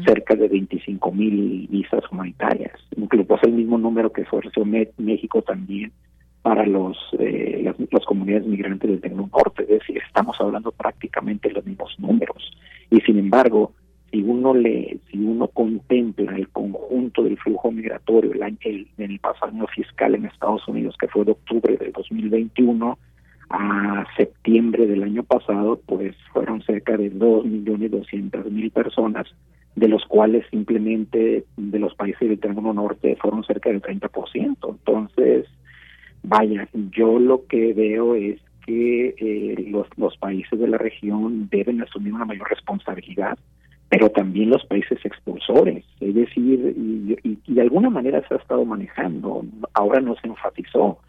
cerca 0.04 0.34
de 0.34 0.48
25 0.48 1.12
mil 1.12 1.68
visas 1.70 2.02
humanitarias, 2.10 2.72
incluso 2.96 3.38
el 3.42 3.52
mismo 3.52 3.78
número 3.78 4.12
que 4.12 4.22
ofreció 4.22 4.64
México 4.64 5.42
también 5.42 5.92
para 6.42 6.66
los 6.66 6.96
eh, 7.18 7.62
las, 7.62 8.04
comunidades 8.04 8.46
migrantes 8.46 8.90
del 8.90 9.00
Tecno 9.00 9.28
Norte, 9.32 9.62
es 9.62 9.80
decir, 9.80 10.00
estamos 10.06 10.36
hablando 10.40 10.72
prácticamente 10.72 11.50
los 11.50 11.64
mismos 11.64 11.94
números. 11.98 12.56
Y 12.90 13.00
sin 13.00 13.18
embargo, 13.18 13.72
si 14.10 14.22
uno 14.22 14.54
le, 14.54 14.98
si 15.10 15.18
uno 15.18 15.48
contempla 15.48 16.34
el 16.36 16.48
conjunto 16.48 17.22
del 17.22 17.38
flujo 17.38 17.70
migratorio 17.70 18.32
el, 18.32 18.42
el, 18.62 18.88
en 18.98 19.10
el 19.12 19.18
pasado 19.20 19.52
año 19.52 19.66
fiscal 19.68 20.14
en 20.14 20.24
Estados 20.26 20.66
Unidos, 20.66 20.96
que 20.98 21.08
fue 21.08 21.24
de 21.24 21.32
octubre 21.32 21.76
del 21.76 21.92
2021 21.92 22.98
a 23.50 24.06
septiembre 24.16 24.86
del 24.86 25.02
año 25.02 25.24
pasado, 25.24 25.80
pues 25.84 26.16
fueron 26.32 26.62
cerca 26.62 26.96
de 26.96 27.10
dos 27.10 27.44
millones 27.44 27.90
doscientas 27.90 28.46
mil 28.46 28.70
personas, 28.70 29.26
de 29.80 29.88
los 29.88 30.04
cuales 30.04 30.44
simplemente 30.50 31.46
de 31.56 31.78
los 31.78 31.94
países 31.94 32.28
del 32.28 32.38
Triángulo 32.38 32.74
Norte 32.74 33.16
fueron 33.16 33.44
cerca 33.44 33.70
del 33.70 33.80
30%. 33.80 34.56
Entonces, 34.68 35.46
vaya, 36.22 36.68
yo 36.94 37.18
lo 37.18 37.46
que 37.46 37.72
veo 37.72 38.14
es 38.14 38.38
que 38.66 39.14
eh, 39.16 39.68
los, 39.70 39.86
los 39.96 40.18
países 40.18 40.60
de 40.60 40.68
la 40.68 40.76
región 40.76 41.48
deben 41.48 41.80
asumir 41.80 42.12
una 42.12 42.26
mayor 42.26 42.50
responsabilidad 42.50 43.38
pero 43.88 44.08
también 44.08 44.50
los 44.50 44.64
países 44.66 45.04
expulsores, 45.04 45.84
es 45.98 46.14
decir, 46.14 46.76
y, 46.76 47.52
de 47.52 47.60
alguna 47.60 47.90
manera 47.90 48.22
se 48.28 48.34
ha 48.34 48.36
estado 48.36 48.64
manejando, 48.64 49.44
ahora 49.74 50.00
no 50.00 50.14
se 50.14 50.28
enfatizó, 50.28 51.00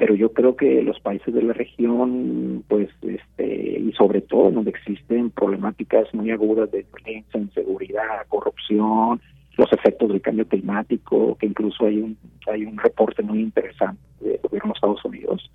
pero 0.00 0.14
yo 0.14 0.32
creo 0.32 0.56
que 0.56 0.82
los 0.82 0.98
países 0.98 1.34
de 1.34 1.42
la 1.42 1.52
región, 1.52 2.64
pues, 2.68 2.88
este, 3.02 3.78
y 3.78 3.92
sobre 3.92 4.22
todo 4.22 4.50
donde 4.50 4.70
existen 4.70 5.28
problemáticas 5.28 6.12
muy 6.14 6.30
agudas 6.30 6.70
de 6.70 6.86
violencia, 6.96 7.38
inseguridad, 7.38 8.26
corrupción, 8.28 9.20
los 9.58 9.70
efectos 9.74 10.08
del 10.08 10.22
cambio 10.22 10.48
climático, 10.48 11.36
que 11.38 11.44
incluso 11.44 11.84
hay 11.84 11.98
un 11.98 12.16
hay 12.50 12.64
un 12.64 12.78
reporte 12.78 13.22
muy 13.22 13.40
interesante 13.40 14.00
del 14.20 14.38
gobierno 14.42 14.72
de 14.72 14.76
Estados 14.76 15.04
Unidos 15.04 15.50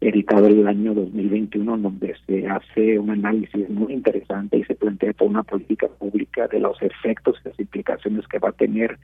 editado 0.00 0.46
el 0.46 0.66
año 0.66 0.94
2021, 0.94 1.78
donde 1.78 2.14
se 2.26 2.46
hace 2.46 2.98
un 2.98 3.10
análisis 3.10 3.68
muy 3.70 3.92
interesante 3.92 4.58
y 4.58 4.64
se 4.64 4.74
plantea 4.74 5.12
toda 5.14 5.30
una 5.30 5.42
política 5.42 5.88
pública 5.88 6.46
de 6.48 6.60
los 6.60 6.80
efectos 6.82 7.36
y 7.44 7.48
las 7.48 7.58
implicaciones 7.58 8.26
que 8.28 8.38
va 8.38 8.50
a 8.50 8.52
tener 8.52 8.98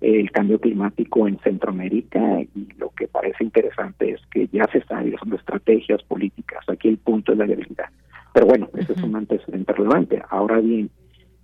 el 0.00 0.30
cambio 0.30 0.60
climático 0.60 1.26
en 1.26 1.38
Centroamérica 1.38 2.40
y 2.40 2.68
lo 2.76 2.90
que 2.90 3.08
parece 3.08 3.44
interesante 3.44 4.10
es 4.10 4.20
que 4.30 4.48
ya 4.52 4.66
se 4.70 4.78
están 4.78 5.04
realizando 5.04 5.36
estrategias 5.36 6.02
políticas. 6.02 6.64
Aquí 6.68 6.88
el 6.88 6.98
punto 6.98 7.32
es 7.32 7.38
la 7.38 7.46
debilidad. 7.46 7.86
Pero 8.34 8.46
bueno, 8.46 8.68
ese 8.76 8.92
es 8.92 9.02
un 9.02 9.16
antecedente 9.16 9.72
relevante. 9.72 10.22
Ahora 10.28 10.60
bien, 10.60 10.90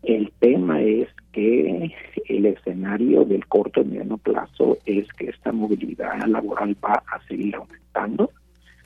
el 0.02 0.30
tema 0.40 0.82
es 0.82 1.08
que 1.32 1.94
el 2.28 2.46
escenario 2.46 3.24
del 3.24 3.46
corto 3.46 3.80
y 3.80 3.84
mediano 3.84 4.18
plazo 4.18 4.76
es 4.84 5.10
que 5.14 5.30
esta 5.30 5.52
movilidad 5.52 6.26
laboral 6.26 6.76
va 6.84 7.02
a 7.10 7.26
seguir 7.26 7.56
aumentando 7.56 8.30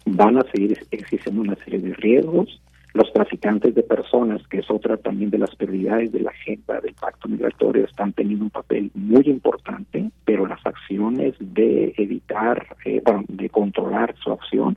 van 0.06 0.38
a 0.38 0.42
seguir 0.52 0.78
existiendo 0.90 1.42
una 1.42 1.56
serie 1.56 1.80
de 1.80 1.94
riesgos. 1.94 2.60
Los 2.94 3.12
traficantes 3.12 3.74
de 3.74 3.82
personas, 3.82 4.40
que 4.48 4.60
es 4.60 4.70
otra 4.70 4.96
también 4.96 5.30
de 5.30 5.38
las 5.38 5.54
prioridades 5.54 6.12
de 6.12 6.20
la 6.20 6.30
agenda 6.30 6.80
del 6.80 6.94
pacto 6.94 7.28
migratorio, 7.28 7.84
están 7.84 8.12
teniendo 8.14 8.44
un 8.44 8.50
papel 8.50 8.90
muy 8.94 9.22
importante, 9.26 10.10
pero 10.24 10.46
las 10.46 10.64
acciones 10.64 11.34
de 11.38 11.92
evitar, 11.98 12.66
eh, 12.86 13.02
de 13.28 13.48
controlar 13.50 14.14
su 14.22 14.32
acción 14.32 14.76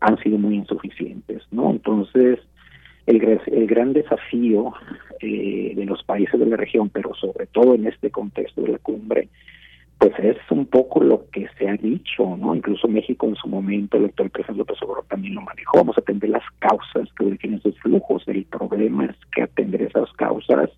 han 0.00 0.18
sido 0.18 0.38
muy 0.38 0.54
insuficientes. 0.54 1.42
Entonces, 1.50 2.38
el, 3.06 3.40
el 3.46 3.66
gran 3.66 3.92
desafío 3.92 4.72
eh, 5.20 5.72
de 5.74 5.84
los 5.86 6.02
países 6.04 6.38
de 6.38 6.46
la 6.46 6.56
región, 6.56 6.90
pero 6.90 7.14
sobre 7.14 7.46
todo 7.46 7.74
en 7.74 7.86
este 7.86 8.10
contexto 8.10 8.62
de 8.62 8.72
la 8.72 8.78
cumbre, 8.78 9.28
pues 9.98 10.12
es 10.18 10.36
un 10.50 10.66
poco 10.66 11.02
lo 11.02 11.28
que 11.30 11.48
se 11.58 11.68
ha 11.68 11.76
dicho, 11.76 12.36
¿no? 12.36 12.54
Incluso 12.54 12.86
México 12.86 13.26
en 13.26 13.36
su 13.36 13.48
momento, 13.48 13.96
el 13.96 14.04
doctor 14.04 14.30
presidente 14.30 14.58
López 14.58 14.82
Obrador 14.82 15.06
también 15.08 15.34
lo 15.34 15.40
manejó, 15.40 15.78
vamos 15.78 15.96
a 15.96 16.00
atender 16.00 16.30
las 16.30 16.44
causas 16.58 17.08
que 17.16 17.24
originan 17.24 17.58
esos 17.58 17.78
flujos, 17.78 18.22
el 18.26 18.44
problema 18.44 19.06
es 19.06 19.16
que 19.34 19.42
atender 19.42 19.82
esas 19.82 20.12
causas 20.12 20.70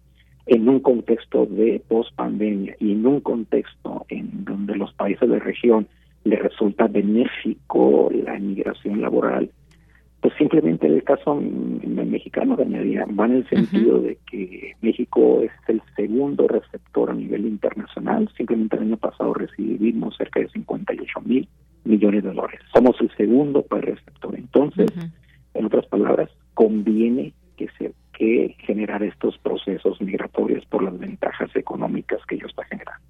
en 0.46 0.68
un 0.68 0.81
contexto 0.81 1.46
de 1.46 1.83
post-pandemia 1.88 2.76
y 2.81 2.92
en 2.92 3.07
un 3.07 3.20
contexto 3.20 4.07
en 4.09 4.44
donde 4.44 4.76
los 4.76 4.92
países 4.94 5.28
de 5.28 5.38
región 5.40 5.88
les 6.24 6.38
resulta 6.40 6.87
benéfico 6.87 8.11
la 8.12 8.37
inmigración 8.37 9.00
laboral, 9.00 9.50
pues 10.20 10.35
simplemente 10.37 10.87
el 10.87 11.04
caso 11.04 11.37
mexicano 11.37 12.57
añadía 12.59 13.07
va 13.07 13.26
en 13.26 13.37
el 13.37 13.48
sentido 13.48 14.00
de 14.00 14.18
que 14.28 14.74
México 14.81 15.42
es 15.42 15.52
el 15.68 15.81
segundo 15.94 16.48
receptor 16.48 17.11
a 17.11 17.14
nivel 17.14 17.46
internacional. 17.46 18.28
Simplemente 18.37 18.76
el 18.76 18.83
año 18.83 18.96
pasado 18.96 19.33
recibimos 19.35 20.16
cerca 20.16 20.40
de 20.40 20.49
58 20.49 21.20
mil 21.20 21.49
millones 21.84 22.24
de 22.24 22.32
dólares. 22.32 22.61
Somos 22.74 23.01
el 23.01 23.11
segundo 23.16 23.62
país 23.62 23.84
receptor. 23.84 24.34
Entonces, 24.36 24.90
en 25.55 25.64
otras 25.64 25.86
palabras, 25.86 26.30
conviene 26.55 27.32
que 27.57 27.68
se 27.78 27.93
que 28.18 28.57
generar 28.59 29.03
estos 29.05 29.38
procesos 29.38 30.01
migratorios 30.01 30.66
por 30.66 30.82
las 30.82 30.99
ventajas 30.99 31.55
económicas 31.55 32.18
que 32.26 32.34
ello 32.34 32.49
está 32.49 32.64
generando. 32.64 33.01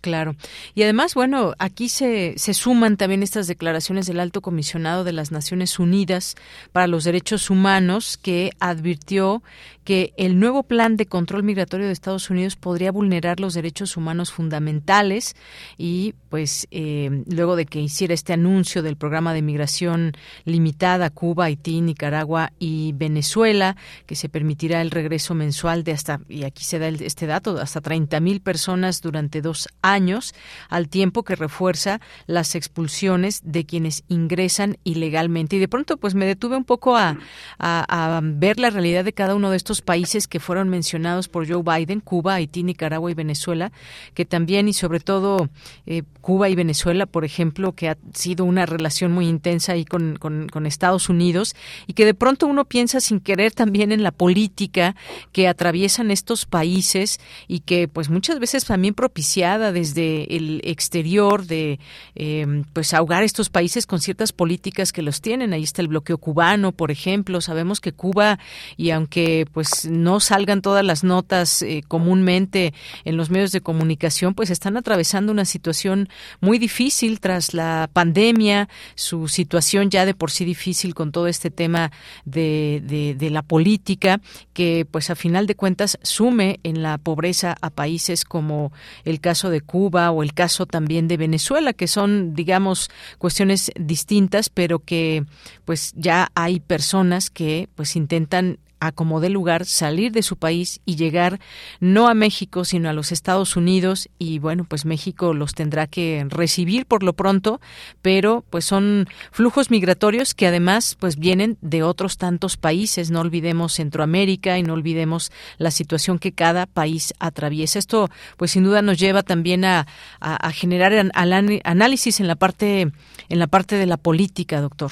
Claro. 0.00 0.36
Y 0.74 0.82
además, 0.82 1.14
bueno, 1.14 1.54
aquí 1.58 1.88
se, 1.88 2.34
se 2.36 2.54
suman 2.54 2.96
también 2.96 3.22
estas 3.22 3.46
declaraciones 3.46 4.06
del 4.06 4.20
alto 4.20 4.40
comisionado 4.40 5.04
de 5.04 5.12
las 5.12 5.32
Naciones 5.32 5.78
Unidas 5.78 6.36
para 6.72 6.86
los 6.86 7.04
Derechos 7.04 7.50
Humanos, 7.50 8.16
que 8.16 8.52
advirtió 8.60 9.42
que 9.84 10.12
el 10.16 10.38
nuevo 10.38 10.64
plan 10.64 10.96
de 10.96 11.06
control 11.06 11.42
migratorio 11.42 11.86
de 11.86 11.92
Estados 11.92 12.28
Unidos 12.28 12.56
podría 12.56 12.92
vulnerar 12.92 13.40
los 13.40 13.54
derechos 13.54 13.96
humanos 13.96 14.30
fundamentales 14.30 15.34
y, 15.78 16.14
pues, 16.28 16.68
eh, 16.70 17.24
luego 17.26 17.56
de 17.56 17.64
que 17.64 17.80
hiciera 17.80 18.12
este 18.12 18.34
anuncio 18.34 18.82
del 18.82 18.96
programa 18.96 19.32
de 19.32 19.40
migración 19.40 20.12
limitada 20.44 21.06
a 21.06 21.10
Cuba, 21.10 21.46
Haití, 21.46 21.80
Nicaragua 21.80 22.52
y 22.58 22.92
Venezuela, 22.96 23.76
que 24.04 24.14
se 24.14 24.28
permitirá 24.28 24.82
el 24.82 24.90
regreso 24.90 25.34
mensual 25.34 25.84
de 25.84 25.92
hasta, 25.92 26.20
y 26.28 26.44
aquí 26.44 26.64
se 26.64 26.78
da 26.78 26.88
este 26.88 27.26
dato, 27.26 27.58
hasta 27.58 27.80
30 27.80 28.20
mil 28.20 28.40
personas 28.42 29.00
durante 29.00 29.40
dos 29.40 29.68
años 29.80 29.87
años, 29.92 30.34
al 30.68 30.88
tiempo 30.88 31.22
que 31.22 31.36
refuerza 31.36 32.00
las 32.26 32.54
expulsiones 32.54 33.40
de 33.44 33.64
quienes 33.64 34.04
ingresan 34.08 34.78
ilegalmente. 34.84 35.56
Y 35.56 35.58
de 35.58 35.68
pronto, 35.68 35.96
pues 35.96 36.14
me 36.14 36.26
detuve 36.26 36.56
un 36.56 36.64
poco 36.64 36.96
a, 36.96 37.16
a, 37.58 38.20
ver 38.22 38.58
la 38.58 38.70
realidad 38.70 39.04
de 39.04 39.12
cada 39.12 39.34
uno 39.34 39.50
de 39.50 39.56
estos 39.56 39.82
países 39.82 40.28
que 40.28 40.40
fueron 40.40 40.68
mencionados 40.68 41.28
por 41.28 41.48
Joe 41.48 41.62
Biden, 41.62 42.00
Cuba, 42.00 42.34
Haití, 42.34 42.62
Nicaragua 42.62 43.10
y 43.10 43.14
Venezuela, 43.14 43.72
que 44.14 44.24
también 44.24 44.68
y 44.68 44.72
sobre 44.72 45.00
todo 45.00 45.48
eh, 45.86 46.02
Cuba 46.20 46.48
y 46.48 46.54
Venezuela, 46.54 47.06
por 47.06 47.24
ejemplo, 47.24 47.72
que 47.72 47.88
ha 47.88 47.96
sido 48.12 48.44
una 48.44 48.66
relación 48.66 49.12
muy 49.12 49.28
intensa 49.28 49.72
ahí 49.72 49.84
con, 49.84 50.16
con, 50.16 50.48
con 50.48 50.66
Estados 50.66 51.08
Unidos 51.08 51.54
y 51.86 51.94
que 51.94 52.04
de 52.04 52.14
pronto 52.14 52.46
uno 52.46 52.64
piensa 52.64 53.00
sin 53.00 53.20
querer 53.20 53.52
también 53.52 53.92
en 53.92 54.02
la 54.02 54.10
política 54.10 54.96
que 55.32 55.48
atraviesan 55.48 56.10
estos 56.10 56.46
países 56.46 57.20
y 57.46 57.60
que 57.60 57.88
pues 57.88 58.10
muchas 58.10 58.38
veces 58.38 58.64
también 58.64 58.94
propiciada 58.94 59.72
desde 59.78 60.36
el 60.36 60.60
exterior 60.64 61.46
de 61.46 61.78
em, 62.14 62.64
pues 62.72 62.94
ahogar 62.94 63.22
estos 63.22 63.48
países 63.48 63.86
con 63.86 64.00
ciertas 64.00 64.32
políticas 64.32 64.92
que 64.92 65.02
los 65.02 65.20
tienen. 65.20 65.52
Ahí 65.52 65.62
está 65.62 65.82
el 65.82 65.88
bloqueo 65.88 66.18
cubano, 66.18 66.72
por 66.72 66.90
ejemplo. 66.90 67.40
Sabemos 67.40 67.80
que 67.80 67.92
Cuba, 67.92 68.38
y 68.76 68.90
aunque 68.90 69.46
pues 69.52 69.86
no 69.88 70.20
salgan 70.20 70.62
todas 70.62 70.84
las 70.84 71.04
notas 71.04 71.62
eh, 71.62 71.82
comúnmente 71.86 72.74
en 73.04 73.16
los 73.16 73.30
medios 73.30 73.52
de 73.52 73.60
comunicación, 73.60 74.34
pues 74.34 74.50
están 74.50 74.76
atravesando 74.76 75.30
una 75.32 75.44
situación 75.44 76.08
muy 76.40 76.58
difícil 76.58 77.20
tras 77.20 77.54
la 77.54 77.88
pandemia, 77.92 78.68
su 78.94 79.28
situación 79.28 79.90
ya 79.90 80.06
de 80.06 80.14
por 80.14 80.30
sí 80.30 80.44
difícil 80.44 80.94
con 80.94 81.12
todo 81.12 81.28
este 81.28 81.50
tema 81.50 81.92
de, 82.24 82.82
de, 82.84 83.14
de 83.14 83.30
la 83.30 83.42
política, 83.42 84.20
que 84.52 84.86
pues 84.90 85.10
a 85.10 85.14
final 85.14 85.46
de 85.46 85.54
cuentas 85.54 85.98
sume 86.02 86.58
en 86.64 86.82
la 86.82 86.98
pobreza 86.98 87.56
a 87.60 87.70
países 87.70 88.24
como 88.24 88.72
el 89.04 89.20
caso 89.20 89.50
de 89.50 89.60
Cuba 89.68 90.10
o 90.10 90.24
el 90.24 90.34
caso 90.34 90.66
también 90.66 91.06
de 91.06 91.16
Venezuela, 91.16 91.72
que 91.72 91.86
son, 91.86 92.34
digamos, 92.34 92.90
cuestiones 93.18 93.70
distintas, 93.76 94.48
pero 94.48 94.80
que 94.80 95.24
pues 95.64 95.92
ya 95.94 96.32
hay 96.34 96.58
personas 96.58 97.30
que 97.30 97.68
pues 97.76 97.94
intentan 97.94 98.58
a 98.80 98.92
como 98.92 99.20
de 99.20 99.30
lugar 99.30 99.64
salir 99.64 100.12
de 100.12 100.22
su 100.22 100.36
país 100.36 100.80
y 100.84 100.96
llegar 100.96 101.38
no 101.80 102.08
a 102.08 102.14
México 102.14 102.64
sino 102.64 102.88
a 102.88 102.92
los 102.92 103.12
Estados 103.12 103.56
Unidos. 103.56 104.08
Y 104.18 104.38
bueno 104.38 104.64
pues 104.68 104.84
México 104.84 105.34
los 105.34 105.54
tendrá 105.54 105.86
que 105.86 106.26
recibir 106.28 106.86
por 106.86 107.02
lo 107.02 107.12
pronto 107.12 107.60
pero 108.02 108.44
pues 108.50 108.64
son 108.64 109.06
flujos 109.30 109.70
migratorios 109.70 110.34
que 110.34 110.46
además 110.46 110.96
pues 110.98 111.18
vienen 111.18 111.56
de 111.60 111.82
otros 111.82 112.18
tantos 112.18 112.56
países. 112.56 113.10
No 113.10 113.20
olvidemos 113.20 113.74
Centroamérica 113.74 114.58
y 114.58 114.62
no 114.62 114.74
olvidemos 114.74 115.32
la 115.58 115.70
situación 115.70 116.18
que 116.18 116.32
cada 116.32 116.66
país 116.66 117.14
atraviesa. 117.18 117.78
Esto 117.78 118.08
pues 118.36 118.52
sin 118.52 118.64
duda 118.64 118.82
nos 118.82 118.98
lleva 118.98 119.22
también 119.22 119.64
a, 119.64 119.86
a, 120.20 120.52
generar 120.52 120.92
análisis 121.14 122.20
en 122.20 122.28
la 122.28 122.36
parte 122.36 122.88
en 123.28 123.38
la 123.38 123.46
parte 123.46 123.76
de 123.76 123.86
la 123.86 123.96
política 123.96 124.60
doctor. 124.60 124.90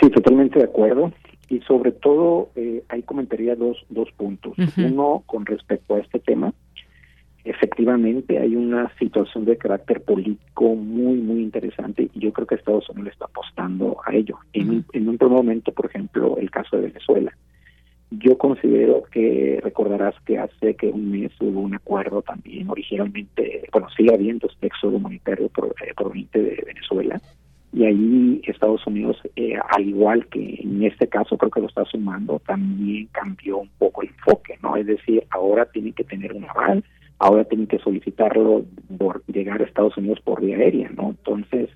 Sí, 0.00 0.08
totalmente 0.10 0.58
de 0.58 0.64
acuerdo 0.66 1.12
y 1.48 1.60
sobre 1.60 1.92
todo 1.92 2.50
eh, 2.56 2.82
ahí 2.88 3.02
comentaría 3.02 3.56
dos, 3.56 3.84
dos 3.88 4.10
puntos. 4.12 4.54
Uno, 4.76 5.22
con 5.26 5.46
respecto 5.46 5.94
a 5.94 6.00
este 6.00 6.18
tema, 6.18 6.52
efectivamente 7.44 8.38
hay 8.38 8.54
una 8.54 8.92
situación 8.98 9.44
de 9.46 9.56
carácter 9.56 10.02
político 10.02 10.74
muy, 10.74 11.16
muy 11.16 11.42
interesante 11.42 12.10
y 12.12 12.20
yo 12.20 12.32
creo 12.32 12.46
que 12.46 12.56
Estados 12.56 12.88
Unidos 12.90 13.12
está 13.12 13.24
apostando 13.24 13.96
a 14.04 14.14
ello. 14.14 14.38
En, 14.52 14.70
un, 14.70 14.84
en 14.92 15.08
un 15.08 15.18
momento, 15.20 15.72
por 15.72 15.86
ejemplo, 15.86 16.36
el 16.38 16.50
caso 16.50 16.76
de 16.76 16.88
Venezuela. 16.88 17.32
Yo 18.10 18.38
considero 18.38 19.02
que 19.10 19.60
recordarás 19.62 20.14
que 20.24 20.38
hace 20.38 20.74
que 20.74 20.88
un 20.88 21.10
mes 21.10 21.30
hubo 21.40 21.60
un 21.60 21.74
acuerdo 21.74 22.22
también 22.22 22.70
originalmente, 22.70 23.68
bueno, 23.70 23.88
sigue 23.94 24.14
habiendo 24.14 24.46
este 24.46 24.66
éxodo 24.66 24.96
humanitario 24.96 25.46
eh, 25.46 25.92
proveniente 25.94 26.42
de 26.42 26.62
Venezuela, 26.66 27.20
y 27.78 27.84
ahí 27.84 28.40
Estados 28.44 28.84
Unidos, 28.88 29.16
eh, 29.36 29.54
al 29.70 29.86
igual 29.86 30.26
que 30.26 30.62
en 30.64 30.82
este 30.82 31.06
caso 31.06 31.38
creo 31.38 31.52
que 31.52 31.60
lo 31.60 31.68
está 31.68 31.84
sumando, 31.84 32.42
también 32.44 33.08
cambió 33.12 33.58
un 33.58 33.70
poco 33.78 34.02
el 34.02 34.08
enfoque, 34.08 34.58
¿no? 34.60 34.74
Es 34.74 34.86
decir, 34.86 35.22
ahora 35.30 35.64
tiene 35.66 35.92
que 35.92 36.02
tener 36.02 36.32
un 36.32 36.44
aval, 36.44 36.82
ahora 37.20 37.44
tiene 37.44 37.68
que 37.68 37.78
solicitarlo 37.78 38.64
por 38.98 39.24
llegar 39.26 39.60
a 39.60 39.64
Estados 39.64 39.96
Unidos 39.96 40.18
por 40.24 40.40
vía 40.40 40.56
aérea, 40.56 40.90
¿no? 40.90 41.10
Entonces, 41.10 41.70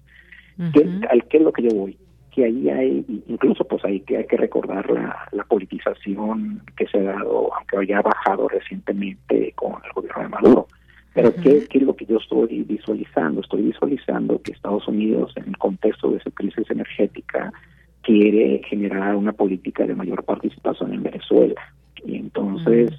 ¿qué, 0.74 0.84
¿al 1.08 1.24
qué 1.28 1.36
es 1.36 1.42
lo 1.44 1.52
que 1.52 1.62
yo 1.62 1.70
voy? 1.72 1.96
Que 2.32 2.46
ahí 2.46 2.68
hay, 2.68 3.04
incluso 3.28 3.62
pues 3.62 3.84
hay 3.84 4.00
que, 4.00 4.16
hay 4.16 4.26
que 4.26 4.36
recordar 4.36 4.90
la, 4.90 5.28
la 5.30 5.44
politización 5.44 6.62
que 6.76 6.88
se 6.88 6.98
ha 6.98 7.12
dado, 7.12 7.54
aunque 7.54 7.76
haya 7.76 8.02
bajado 8.02 8.48
recientemente 8.48 9.52
con 9.54 9.74
el 9.84 9.92
gobierno 9.92 10.22
de 10.24 10.28
Maduro 10.30 10.66
pero 11.14 11.34
¿qué, 11.34 11.66
¿qué, 11.68 11.78
es 11.78 11.84
lo 11.84 11.94
que 11.94 12.06
yo 12.06 12.18
estoy 12.18 12.62
visualizando? 12.62 13.40
Estoy 13.40 13.62
visualizando 13.62 14.40
que 14.40 14.52
Estados 14.52 14.86
Unidos, 14.88 15.32
en 15.36 15.48
el 15.48 15.58
contexto 15.58 16.10
de 16.10 16.18
esa 16.18 16.30
crisis 16.30 16.70
energética, 16.70 17.52
quiere 18.02 18.62
generar 18.68 19.16
una 19.16 19.32
política 19.32 19.86
de 19.86 19.94
mayor 19.94 20.24
participación 20.24 20.92
en 20.92 21.02
Venezuela. 21.02 21.60
Y 22.04 22.16
entonces 22.16 22.90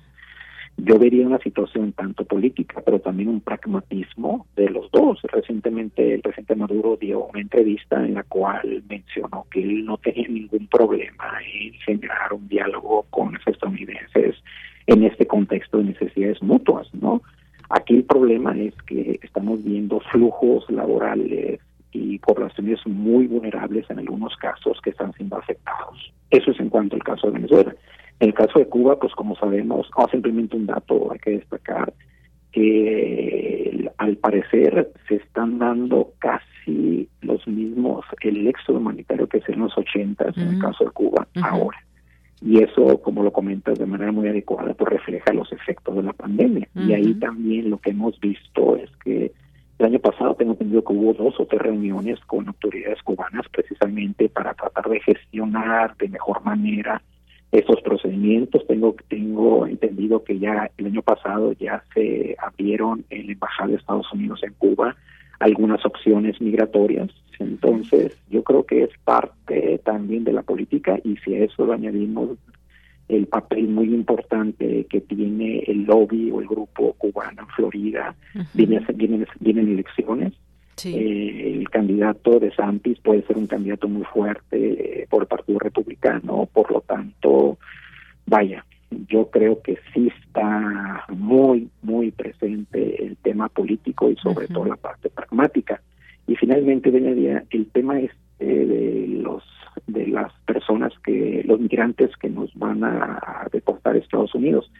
yo 0.77 0.97
vería 0.97 1.27
una 1.27 1.39
situación 1.39 1.91
tanto 1.93 2.25
política, 2.25 2.81
pero 2.83 2.99
también 2.99 3.29
un 3.29 3.41
pragmatismo 3.41 4.47
de 4.55 4.69
los 4.69 4.89
dos. 4.91 5.21
Recientemente 5.23 6.15
el 6.15 6.21
presidente 6.21 6.55
Maduro 6.55 6.97
dio 6.97 7.25
una 7.25 7.41
entrevista 7.41 8.03
en 8.03 8.15
la 8.15 8.23
cual 8.23 8.83
mencionó 8.89 9.45
que 9.51 9.61
él 9.61 9.85
no 9.85 9.97
tenía 9.97 10.27
ningún 10.27 10.67
problema 10.67 11.31
en 11.45 11.73
generar 11.73 12.33
un 12.33 12.47
diálogo 12.47 13.05
con 13.09 13.33
los 13.33 13.47
estadounidenses 13.47 14.35
en 14.87 15.03
este 15.03 15.27
contexto 15.27 15.77
de 15.77 15.85
necesidades 15.85 16.41
mutuas, 16.41 16.93
¿no? 16.93 17.21
Aquí 17.69 17.95
el 17.95 18.03
problema 18.03 18.57
es 18.57 18.73
que 18.85 19.19
estamos 19.23 19.63
viendo 19.63 19.99
flujos 20.11 20.69
laborales 20.69 21.59
y 21.91 22.19
poblaciones 22.19 22.79
muy 22.85 23.27
vulnerables 23.27 23.89
en 23.89 23.99
algunos 23.99 24.35
casos 24.37 24.79
que 24.83 24.89
están 24.89 25.13
siendo 25.13 25.37
afectados. 25.37 26.11
Eso 26.29 26.51
es 26.51 26.59
en 26.59 26.69
cuanto 26.69 26.95
al 26.95 27.03
caso 27.03 27.27
de 27.27 27.33
Venezuela. 27.33 27.75
En 28.19 28.29
el 28.29 28.33
caso 28.33 28.59
de 28.59 28.67
Cuba, 28.67 28.99
pues 28.99 29.13
como 29.13 29.35
sabemos, 29.35 29.89
o 29.95 30.07
simplemente 30.09 30.55
un 30.55 30.65
dato 30.65 31.11
hay 31.11 31.19
que 31.19 31.31
destacar, 31.31 31.93
que 32.51 33.91
al 33.97 34.17
parecer 34.17 34.91
se 35.07 35.15
están 35.15 35.57
dando 35.57 36.13
casi 36.19 37.09
los 37.21 37.47
mismos, 37.47 38.05
el 38.21 38.47
éxodo 38.47 38.77
humanitario 38.77 39.27
que 39.27 39.39
es 39.39 39.49
en 39.49 39.59
los 39.59 39.75
80 39.77 40.33
en 40.35 40.47
el 40.55 40.59
caso 40.59 40.85
de 40.85 40.91
Cuba, 40.91 41.27
ahora 41.41 41.77
y 42.45 42.61
eso, 42.61 43.01
como 43.01 43.23
lo 43.23 43.31
comentas 43.31 43.79
de 43.79 43.85
manera 43.85 44.11
muy 44.11 44.27
adecuada, 44.27 44.73
pues 44.73 44.91
refleja 44.91 45.31
los 45.33 45.49
efectos 45.53 45.95
de 45.95 46.03
la 46.03 46.11
pandemia. 46.11 46.67
Y 46.75 46.91
ahí 46.91 47.13
también 47.15 47.69
lo 47.69 47.77
que 47.77 47.91
hemos 47.91 48.19
visto 48.19 48.75
es 48.75 48.89
que 49.03 49.31
el 49.79 49.85
año 49.85 49.99
pasado 49.99 50.35
tengo 50.35 50.51
entendido 50.51 50.83
que 50.83 50.91
hubo 50.91 51.13
dos 51.13 51.39
o 51.39 51.45
tres 51.45 51.61
reuniones 51.61 52.19
con 52.27 52.47
autoridades 52.47 53.01
cubanas 53.01 53.45
precisamente 53.49 54.27
para 54.27 54.53
tratar 54.53 54.89
de 54.89 54.99
gestionar 54.99 55.95
de 55.95 56.09
mejor 56.09 56.43
manera 56.43 57.01
esos 57.53 57.79
procedimientos. 57.81 58.67
Tengo 58.67 58.95
tengo 59.07 59.65
entendido 59.65 60.23
que 60.23 60.37
ya 60.37 60.69
el 60.77 60.87
año 60.87 61.01
pasado 61.01 61.53
ya 61.53 61.81
se 61.93 62.35
abrieron 62.39 63.05
en 63.09 63.27
la 63.27 63.33
embajada 63.33 63.69
de 63.69 63.75
Estados 63.75 64.11
Unidos 64.11 64.41
en 64.43 64.53
Cuba 64.53 64.97
algunas 65.39 65.85
opciones 65.85 66.41
migratorias. 66.41 67.09
Entonces, 67.39 68.17
yo 68.29 68.43
creo 68.43 68.65
que 68.65 68.83
es 68.83 68.91
parte 69.03 69.79
también 69.83 70.23
de 70.23 70.33
la 70.33 70.41
política 70.41 70.99
y 71.03 71.17
si 71.17 71.35
a 71.35 71.45
eso 71.45 71.65
lo 71.65 71.73
añadimos 71.73 72.37
el 73.09 73.27
papel 73.27 73.67
muy 73.67 73.93
importante 73.93 74.85
que 74.89 75.01
tiene 75.01 75.59
el 75.67 75.83
lobby 75.83 76.31
o 76.31 76.39
el 76.41 76.47
grupo 76.47 76.93
cubano 76.93 77.41
en 77.41 77.47
Florida, 77.49 78.15
vienen, 78.53 78.85
vienen, 78.95 79.27
vienen 79.39 79.67
elecciones, 79.69 80.33
Eh, 80.97 81.59
el 81.59 81.69
candidato 81.69 82.39
de 82.39 82.51
Santis 82.53 82.99
puede 82.99 83.21
ser 83.23 83.37
un 83.37 83.47
candidato 83.47 83.87
muy 83.87 84.03
fuerte 84.05 85.07
por 85.09 85.23
el 85.23 85.27
Partido 85.27 85.59
Republicano, 85.59 86.49
por 86.51 86.71
lo 86.71 86.81
tanto, 86.81 87.57
vaya, 88.25 88.65
yo 89.07 89.29
creo 89.29 89.61
que 89.61 89.77
sí 89.93 90.11
está 90.23 91.05
muy, 91.09 91.69
muy 91.81 92.11
presente 92.11 93.05
el 93.05 93.17
tema 93.17 93.49
político 93.49 94.09
y 94.09 94.15
sobre 94.17 94.47
todo 94.47 94.65
la 94.65 94.75
parte 94.75 95.09
pragmática. 95.09 95.81
Y 96.27 96.35
finalmente, 96.35 96.89
Benedía, 96.89 97.43
el 97.49 97.67
tema 97.71 97.99
este 97.99 98.45
de 98.45 99.07
los 99.21 99.43
de 99.87 100.07
las 100.07 100.31
personas 100.45 100.93
que, 101.03 101.43
los 101.45 101.59
migrantes 101.59 102.15
que 102.17 102.29
nos 102.29 102.53
van 102.53 102.83
a 102.83 103.47
deportar 103.51 103.95
a 103.95 103.99
Estados 103.99 104.33
Unidos. 104.35 104.71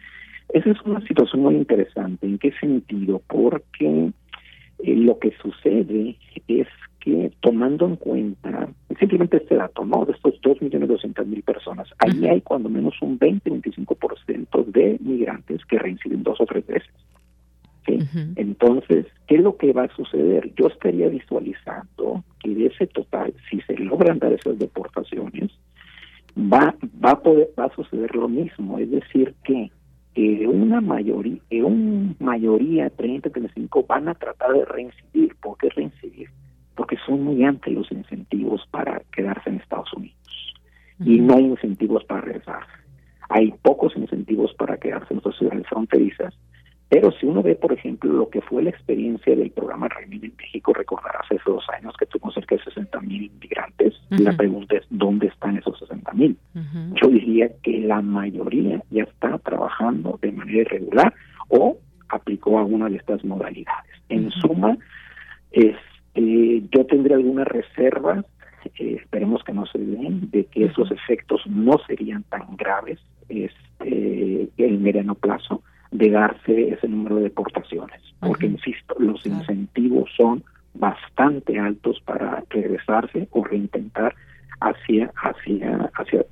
Esa 0.50 0.70
es 0.70 0.80
una 0.82 1.00
situación 1.06 1.42
muy 1.42 1.54
interesante. 1.54 2.26
¿En 2.26 2.38
qué 2.38 2.52
sentido? 2.60 3.20
Porque 3.26 4.12
eh, 4.78 4.96
lo 4.96 5.18
que 5.18 5.32
sucede 5.42 6.16
es 6.48 6.68
que 7.00 7.32
tomando 7.40 7.86
en 7.86 7.96
cuenta 7.96 8.68
simplemente 8.98 9.38
este 9.38 9.56
dato, 9.56 9.84
¿no? 9.84 10.04
De 10.04 10.12
estos 10.12 10.40
dos 10.42 10.60
millones 10.62 10.88
doscientas 10.88 11.26
mil 11.26 11.42
personas, 11.42 11.88
ahí 11.98 12.26
hay 12.26 12.40
cuando 12.40 12.68
menos 12.68 12.94
un 13.02 13.18
20-25% 13.18 14.64
de 14.66 14.98
migrantes 15.00 15.64
que 15.66 15.78
reinciden 15.78 16.22
dos 16.22 16.40
o 16.40 16.46
tres 16.46 16.66
veces. 16.66 16.90
¿Sí? 17.86 17.98
Entonces, 18.36 19.06
¿qué 19.26 19.36
es 19.36 19.42
lo 19.42 19.56
que 19.56 19.72
va 19.72 19.84
a 19.84 19.96
suceder? 19.96 20.52
Yo 20.56 20.68
estaría 20.68 21.08
visualizando 21.08 22.24
que 22.40 22.54
de 22.54 22.66
ese 22.66 22.86
total, 22.86 23.34
si 23.50 23.60
se 23.62 23.76
logran 23.78 24.18
dar 24.18 24.32
esas 24.32 24.58
deportaciones, 24.58 25.50
va, 26.36 26.74
va 27.04 27.10
a 27.12 27.22
poder, 27.22 27.48
va 27.58 27.66
a 27.66 27.74
suceder 27.74 28.14
lo 28.14 28.28
mismo, 28.28 28.78
es 28.78 28.90
decir, 28.90 29.34
que 29.44 29.70
una 30.46 30.80
mayoría, 30.80 31.40
que 31.50 31.62
una 31.62 32.14
mayoría, 32.20 32.90
30, 32.90 33.30
35, 33.30 33.84
van 33.86 34.08
a 34.08 34.14
tratar 34.14 34.52
de 34.52 34.64
reincidir. 34.64 35.34
¿Por 35.42 35.58
qué 35.58 35.68
reincidir? 35.70 36.28
Porque 36.76 36.96
son 37.04 37.22
muy 37.22 37.44
amplios 37.44 37.90
los 37.90 37.92
incentivos 37.92 38.64
para 38.70 39.02
quedarse 39.12 39.50
en 39.50 39.56
Estados 39.56 39.92
Unidos 39.92 40.16
y 41.00 41.20
no 41.20 41.36
hay 41.36 41.44
incentivos 41.44 42.04
para 42.04 42.20
regresar. 42.20 42.62
Hay 43.28 43.52
pocos 43.62 43.96
incentivos 43.96 44.54
para 44.54 44.76
quedarse 44.76 45.08
en 45.10 45.16
nuestras 45.16 45.36
ciudades 45.36 45.66
fronterizas 45.68 46.34
pero 46.94 47.10
si 47.10 47.26
uno 47.26 47.42
ve, 47.42 47.56
por 47.56 47.72
ejemplo, 47.72 48.12
lo 48.12 48.28
que 48.28 48.40
fue 48.40 48.62
la 48.62 48.70
experiencia 48.70 49.34
del 49.34 49.50
programa 49.50 49.88
REMIN 49.88 50.26
en 50.26 50.32
México, 50.38 50.72
recordarás 50.72 51.24
hace 51.24 51.40
dos 51.44 51.64
años 51.76 51.92
que 51.98 52.06
tuvimos 52.06 52.34
cerca 52.34 52.54
de 52.54 52.62
60 52.62 53.00
mil 53.00 53.24
inmigrantes, 53.24 53.94
la 54.10 54.32
pregunta 54.32 54.76
es, 54.76 54.84
¿dónde 54.90 55.26
están 55.26 55.56
esos 55.56 55.76
60 55.80 56.12
mil? 56.12 56.38
Yo 57.02 57.08
diría 57.08 57.50
que 57.64 57.80
la 57.80 58.00
mayoría 58.00 58.80
ya 58.92 59.02
está 59.02 59.38
trabajando 59.38 60.20
de 60.22 60.30
manera 60.30 60.60
irregular 60.60 61.12
o 61.48 61.78
aplicó 62.10 62.60
alguna 62.60 62.88
de 62.88 62.98
estas 62.98 63.24
modalidades. 63.24 63.90
En 64.08 64.30
suma, 64.30 64.78
este, 65.50 66.62
yo 66.70 66.86
tendré 66.86 67.14
algunas 67.14 67.48
reservas, 67.48 68.24
eh, 68.78 68.98
esperemos 69.02 69.42
que 69.42 69.52
no 69.52 69.66
se 69.66 69.78
den, 69.78 70.30
de 70.30 70.44
que 70.44 70.66
esos 70.66 70.92
efectos 70.92 71.44
no 71.48 71.76
serían 71.88 72.22
tan 72.22 72.56
graves 72.56 73.00
este, 73.28 74.48
en 74.58 74.80
mediano 74.80 75.16
plazo, 75.16 75.63
de 75.94 76.10
darse 76.10 76.70
ese 76.70 76.88
número 76.88 77.16
de 77.16 77.22
deportaciones, 77.22 78.00
porque 78.18 78.46
insisto, 78.46 78.96
los 78.98 79.24
incentivos 79.24 80.10
son 80.16 80.42
bastante 80.74 81.56
altos 81.56 82.00
para 82.04 82.42
regresarse 82.50 83.28
o 83.30 83.44
reintentar 83.44 84.12
hacia 84.60 85.12
hacia 85.14 85.90
hacia. 85.94 86.24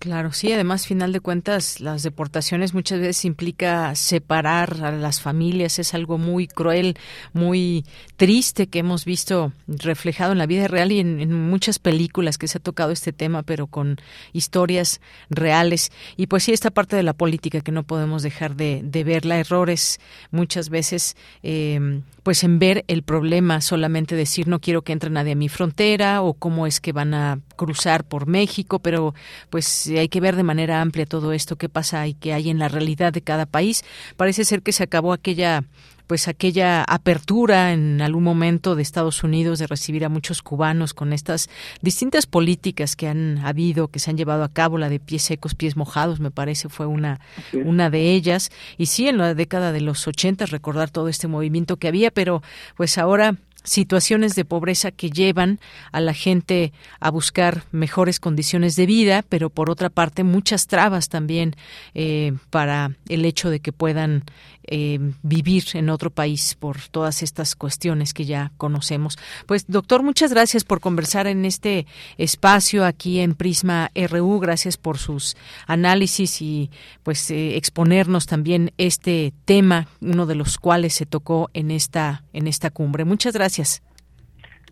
Claro, 0.00 0.32
sí, 0.32 0.50
además, 0.50 0.86
final 0.86 1.12
de 1.12 1.20
cuentas, 1.20 1.78
las 1.78 2.02
deportaciones 2.02 2.72
muchas 2.72 3.00
veces 3.00 3.26
implica 3.26 3.94
separar 3.94 4.82
a 4.82 4.92
las 4.92 5.20
familias, 5.20 5.78
es 5.78 5.92
algo 5.92 6.16
muy 6.16 6.46
cruel, 6.46 6.96
muy 7.34 7.84
triste 8.16 8.66
que 8.68 8.78
hemos 8.78 9.04
visto 9.04 9.52
reflejado 9.68 10.32
en 10.32 10.38
la 10.38 10.46
vida 10.46 10.68
real 10.68 10.90
y 10.90 11.00
en, 11.00 11.30
muchas 11.50 11.78
películas 11.78 12.38
que 12.38 12.48
se 12.48 12.56
ha 12.56 12.62
tocado 12.62 12.92
este 12.92 13.12
tema, 13.12 13.42
pero 13.42 13.66
con 13.66 13.98
historias 14.32 15.02
reales. 15.28 15.92
Y 16.16 16.28
pues 16.28 16.44
sí, 16.44 16.54
esta 16.54 16.70
parte 16.70 16.96
de 16.96 17.02
la 17.02 17.12
política 17.12 17.60
que 17.60 17.70
no 17.70 17.82
podemos 17.82 18.22
dejar 18.22 18.56
de, 18.56 18.80
de 18.82 19.04
verla, 19.04 19.38
errores 19.38 20.00
muchas 20.30 20.70
veces, 20.70 21.14
eh, 21.42 22.00
pues 22.22 22.42
en 22.42 22.58
ver 22.58 22.86
el 22.88 23.02
problema, 23.02 23.60
solamente 23.60 24.16
decir 24.16 24.48
no 24.48 24.60
quiero 24.60 24.80
que 24.80 24.94
entre 24.94 25.10
nadie 25.10 25.32
a 25.32 25.36
mi 25.36 25.50
frontera 25.50 26.22
o 26.22 26.32
cómo 26.32 26.66
es 26.66 26.80
que 26.80 26.92
van 26.92 27.12
a 27.12 27.40
cruzar 27.60 28.04
por 28.04 28.26
México, 28.26 28.78
pero 28.78 29.14
pues 29.50 29.86
hay 29.88 30.08
que 30.08 30.18
ver 30.18 30.34
de 30.34 30.44
manera 30.44 30.80
amplia 30.80 31.04
todo 31.04 31.34
esto, 31.34 31.56
qué 31.56 31.68
pasa 31.68 32.06
y 32.06 32.14
qué 32.14 32.32
hay 32.32 32.48
en 32.48 32.58
la 32.58 32.68
realidad 32.68 33.12
de 33.12 33.20
cada 33.20 33.44
país. 33.44 33.84
Parece 34.16 34.46
ser 34.46 34.62
que 34.62 34.72
se 34.72 34.82
acabó 34.82 35.12
aquella 35.12 35.62
pues 36.06 36.26
aquella 36.26 36.82
apertura 36.82 37.72
en 37.72 38.02
algún 38.02 38.24
momento 38.24 38.74
de 38.74 38.82
Estados 38.82 39.22
Unidos 39.22 39.60
de 39.60 39.68
recibir 39.68 40.04
a 40.04 40.08
muchos 40.08 40.42
cubanos 40.42 40.92
con 40.92 41.12
estas 41.12 41.48
distintas 41.82 42.26
políticas 42.26 42.96
que 42.96 43.06
han 43.06 43.38
habido, 43.38 43.86
que 43.86 44.00
se 44.00 44.10
han 44.10 44.16
llevado 44.16 44.42
a 44.42 44.48
cabo, 44.48 44.76
la 44.76 44.88
de 44.88 44.98
pies 44.98 45.22
secos, 45.22 45.54
pies 45.54 45.76
mojados, 45.76 46.18
me 46.18 46.32
parece 46.32 46.68
fue 46.68 46.86
una, 46.86 47.20
una 47.52 47.90
de 47.90 48.10
ellas. 48.10 48.50
Y 48.76 48.86
sí, 48.86 49.06
en 49.06 49.18
la 49.18 49.34
década 49.34 49.70
de 49.70 49.82
los 49.82 50.08
80 50.08 50.46
recordar 50.46 50.90
todo 50.90 51.06
este 51.06 51.28
movimiento 51.28 51.76
que 51.76 51.86
había, 51.86 52.10
pero 52.10 52.42
pues 52.76 52.98
ahora 52.98 53.36
situaciones 53.62 54.34
de 54.34 54.44
pobreza 54.44 54.90
que 54.90 55.10
llevan 55.10 55.60
a 55.92 56.00
la 56.00 56.14
gente 56.14 56.72
a 56.98 57.10
buscar 57.10 57.64
mejores 57.72 58.20
condiciones 58.20 58.76
de 58.76 58.86
vida, 58.86 59.24
pero 59.28 59.50
por 59.50 59.70
otra 59.70 59.90
parte 59.90 60.24
muchas 60.24 60.66
trabas 60.66 61.08
también 61.08 61.54
eh, 61.94 62.32
para 62.50 62.92
el 63.08 63.24
hecho 63.24 63.50
de 63.50 63.60
que 63.60 63.72
puedan 63.72 64.24
eh, 64.64 64.98
vivir 65.22 65.64
en 65.74 65.90
otro 65.90 66.10
país 66.10 66.56
por 66.58 66.78
todas 66.90 67.22
estas 67.22 67.54
cuestiones 67.54 68.14
que 68.14 68.24
ya 68.24 68.52
conocemos. 68.56 69.18
Pues 69.46 69.64
doctor, 69.66 70.02
muchas 70.02 70.32
gracias 70.32 70.64
por 70.64 70.80
conversar 70.80 71.26
en 71.26 71.44
este 71.44 71.86
espacio 72.18 72.84
aquí 72.84 73.20
en 73.20 73.34
Prisma 73.34 73.90
RU, 73.94 74.38
gracias 74.38 74.76
por 74.76 74.98
sus 74.98 75.36
análisis 75.66 76.40
y 76.40 76.70
pues 77.02 77.30
eh, 77.30 77.56
exponernos 77.56 78.26
también 78.26 78.72
este 78.78 79.32
tema, 79.44 79.88
uno 80.00 80.26
de 80.26 80.34
los 80.34 80.58
cuales 80.58 80.94
se 80.94 81.06
tocó 81.06 81.50
en 81.52 81.70
esta 81.70 82.24
en 82.32 82.46
esta 82.46 82.70
cumbre. 82.70 83.04
Muchas 83.04 83.34
gracias. 83.34 83.49
Gracias. 83.50 83.82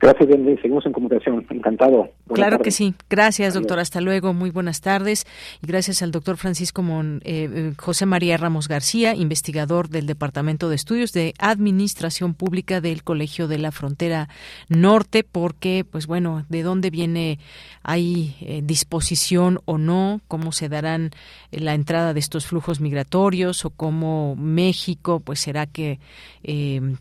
Gracias, 0.00 0.28
Seguimos 0.62 0.86
en 0.86 0.92
comunicación. 0.92 1.44
Encantado. 1.50 2.10
claro 2.32 2.60
que 2.60 2.70
sí. 2.70 2.94
Gracias, 3.10 3.54
doctor. 3.54 3.80
Hasta 3.80 4.00
luego. 4.00 4.32
Muy 4.32 4.50
buenas 4.50 4.80
tardes. 4.80 5.26
Y 5.60 5.66
gracias 5.66 6.02
al 6.02 6.12
doctor 6.12 6.36
Francisco 6.36 6.82
Mon, 6.82 7.20
eh, 7.24 7.48
eh, 7.52 7.72
José 7.76 8.06
María 8.06 8.36
Ramos 8.36 8.68
García, 8.68 9.16
investigador 9.16 9.88
del 9.88 10.06
Departamento 10.06 10.68
de 10.68 10.76
Estudios 10.76 11.12
de 11.12 11.34
Administración 11.40 12.34
Pública 12.34 12.80
del 12.80 13.02
Colegio 13.02 13.48
de 13.48 13.58
la 13.58 13.72
Frontera 13.72 14.28
Norte, 14.68 15.24
porque, 15.24 15.84
pues 15.90 16.06
bueno, 16.06 16.44
de 16.48 16.62
dónde 16.62 16.90
viene, 16.90 17.40
hay 17.82 18.36
eh, 18.40 18.60
disposición 18.62 19.58
o 19.64 19.78
no, 19.78 20.20
cómo 20.28 20.52
se 20.52 20.68
darán 20.68 21.10
la 21.50 21.74
entrada 21.74 22.12
de 22.12 22.20
estos 22.20 22.46
flujos 22.46 22.80
migratorios 22.80 23.64
o 23.64 23.70
cómo 23.70 24.36
México, 24.36 25.20
pues 25.20 25.40
será 25.40 25.66
que 25.66 25.98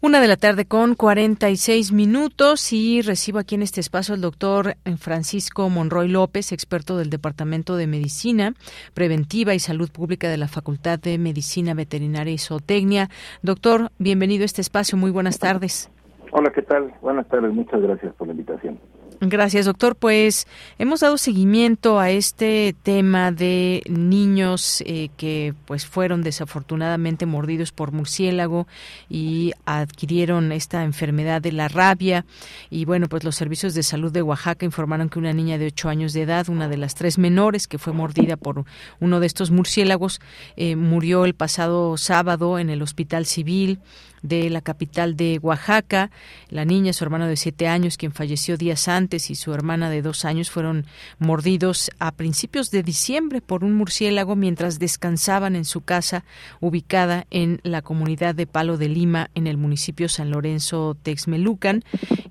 Una 0.00 0.20
de 0.20 0.26
la 0.26 0.36
tarde 0.36 0.66
con 0.66 0.96
46 0.96 1.92
minutos 1.92 2.72
y 2.72 3.02
recibo 3.02 3.38
aquí 3.38 3.54
en 3.54 3.62
este 3.62 3.80
espacio 3.80 4.14
al 4.14 4.20
doctor 4.20 4.76
Francisco 4.98 5.68
Monroy 5.68 6.08
López, 6.08 6.50
experto 6.50 6.96
del 6.96 7.10
Departamento 7.10 7.76
de 7.76 7.86
Medicina 7.86 8.54
Preventiva 8.94 9.54
y 9.54 9.60
Salud 9.60 9.88
Pública 9.88 10.28
de 10.28 10.38
la 10.38 10.48
Facultad 10.48 10.98
de 10.98 11.18
Medicina 11.18 11.74
Veterinaria 11.74 12.34
y 12.34 12.38
Zootecnia. 12.38 13.08
Doctor, 13.42 13.92
bienvenido 13.98 14.42
a 14.42 14.46
este 14.46 14.62
espacio. 14.62 14.98
Muy 14.98 15.12
buenas 15.12 15.38
tardes. 15.38 15.88
Hola, 16.34 16.50
¿qué 16.50 16.62
tal? 16.62 16.94
Buenas 17.02 17.28
tardes. 17.28 17.52
Muchas 17.52 17.82
gracias 17.82 18.14
por 18.14 18.26
la 18.26 18.32
invitación. 18.32 18.80
Gracias, 19.20 19.66
doctor. 19.66 19.96
Pues 19.96 20.48
hemos 20.78 21.00
dado 21.00 21.18
seguimiento 21.18 22.00
a 22.00 22.10
este 22.10 22.74
tema 22.82 23.30
de 23.30 23.82
niños 23.86 24.82
eh, 24.86 25.10
que 25.18 25.54
pues 25.66 25.84
fueron 25.86 26.22
desafortunadamente 26.22 27.26
mordidos 27.26 27.70
por 27.70 27.92
murciélago 27.92 28.66
y 29.10 29.52
adquirieron 29.66 30.52
esta 30.52 30.84
enfermedad 30.84 31.42
de 31.42 31.52
la 31.52 31.68
rabia. 31.68 32.24
Y 32.70 32.86
bueno, 32.86 33.08
pues 33.10 33.24
los 33.24 33.36
servicios 33.36 33.74
de 33.74 33.82
salud 33.82 34.10
de 34.10 34.22
Oaxaca 34.22 34.64
informaron 34.64 35.10
que 35.10 35.18
una 35.18 35.34
niña 35.34 35.58
de 35.58 35.66
ocho 35.66 35.90
años 35.90 36.14
de 36.14 36.22
edad, 36.22 36.48
una 36.48 36.66
de 36.66 36.78
las 36.78 36.94
tres 36.94 37.18
menores 37.18 37.68
que 37.68 37.76
fue 37.76 37.92
mordida 37.92 38.38
por 38.38 38.64
uno 39.00 39.20
de 39.20 39.26
estos 39.26 39.50
murciélagos, 39.50 40.18
eh, 40.56 40.76
murió 40.76 41.26
el 41.26 41.34
pasado 41.34 41.98
sábado 41.98 42.58
en 42.58 42.70
el 42.70 42.80
Hospital 42.80 43.26
Civil 43.26 43.80
de 44.22 44.50
la 44.50 44.60
capital 44.60 45.16
de 45.16 45.38
Oaxaca. 45.42 46.10
La 46.48 46.64
niña, 46.64 46.92
su 46.92 47.04
hermano 47.04 47.26
de 47.26 47.36
siete 47.36 47.68
años, 47.68 47.96
quien 47.96 48.12
falleció 48.12 48.56
días 48.56 48.88
antes, 48.88 49.30
y 49.30 49.34
su 49.34 49.52
hermana 49.52 49.90
de 49.90 50.02
dos 50.02 50.24
años 50.24 50.50
fueron 50.50 50.86
mordidos 51.18 51.90
a 51.98 52.12
principios 52.12 52.70
de 52.70 52.82
diciembre 52.82 53.40
por 53.40 53.64
un 53.64 53.74
murciélago 53.74 54.36
mientras 54.36 54.78
descansaban 54.78 55.56
en 55.56 55.64
su 55.64 55.80
casa 55.80 56.24
ubicada 56.60 57.26
en 57.30 57.60
la 57.62 57.82
comunidad 57.82 58.34
de 58.34 58.46
Palo 58.46 58.76
de 58.76 58.88
Lima, 58.88 59.30
en 59.34 59.46
el 59.46 59.56
municipio 59.56 60.08
San 60.08 60.30
Lorenzo 60.30 60.96
Texmelucan. 61.02 61.84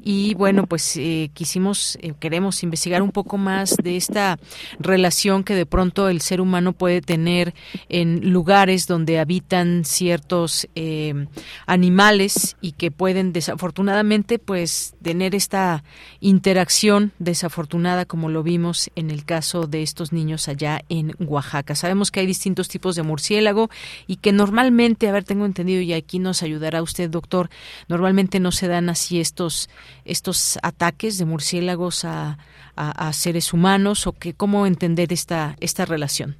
Y 0.03 0.33
bueno, 0.33 0.65
pues 0.65 0.97
eh, 0.97 1.29
quisimos, 1.33 1.97
eh, 2.01 2.13
queremos 2.19 2.63
investigar 2.63 3.01
un 3.01 3.11
poco 3.11 3.37
más 3.37 3.75
de 3.77 3.97
esta 3.97 4.39
relación 4.79 5.43
que 5.43 5.53
de 5.53 5.65
pronto 5.65 6.09
el 6.09 6.21
ser 6.21 6.41
humano 6.41 6.73
puede 6.73 7.01
tener 7.01 7.53
en 7.87 8.31
lugares 8.31 8.87
donde 8.87 9.19
habitan 9.19 9.85
ciertos 9.85 10.67
eh, 10.73 11.27
animales 11.67 12.57
y 12.61 12.71
que 12.71 12.89
pueden 12.89 13.31
desafortunadamente 13.31 14.39
pues 14.39 14.95
tener 15.03 15.35
esta 15.35 15.83
interacción 16.19 17.11
desafortunada 17.19 18.05
como 18.05 18.29
lo 18.29 18.41
vimos 18.41 18.89
en 18.95 19.11
el 19.11 19.23
caso 19.23 19.67
de 19.67 19.83
estos 19.83 20.11
niños 20.11 20.47
allá 20.47 20.81
en 20.89 21.13
Oaxaca. 21.19 21.75
Sabemos 21.75 22.09
que 22.09 22.21
hay 22.21 22.25
distintos 22.25 22.67
tipos 22.69 22.95
de 22.95 23.03
murciélago 23.03 23.69
y 24.07 24.15
que 24.15 24.31
normalmente, 24.31 25.07
a 25.07 25.11
ver, 25.11 25.25
tengo 25.25 25.45
entendido 25.45 25.81
y 25.81 25.93
aquí 25.93 26.17
nos 26.17 26.41
ayudará 26.41 26.81
usted, 26.81 27.09
doctor, 27.09 27.49
normalmente 27.87 28.39
no 28.39 28.51
se 28.51 28.67
dan 28.67 28.89
así 28.89 29.19
estos 29.19 29.69
estos 30.05 30.59
ataques 30.63 31.17
de 31.17 31.25
murciélagos 31.25 32.05
a, 32.05 32.37
a, 32.75 33.13
seres 33.13 33.53
humanos 33.53 34.07
o 34.07 34.13
que 34.13 34.33
cómo 34.33 34.65
entender 34.65 35.13
esta 35.13 35.55
esta 35.59 35.85
relación. 35.85 36.35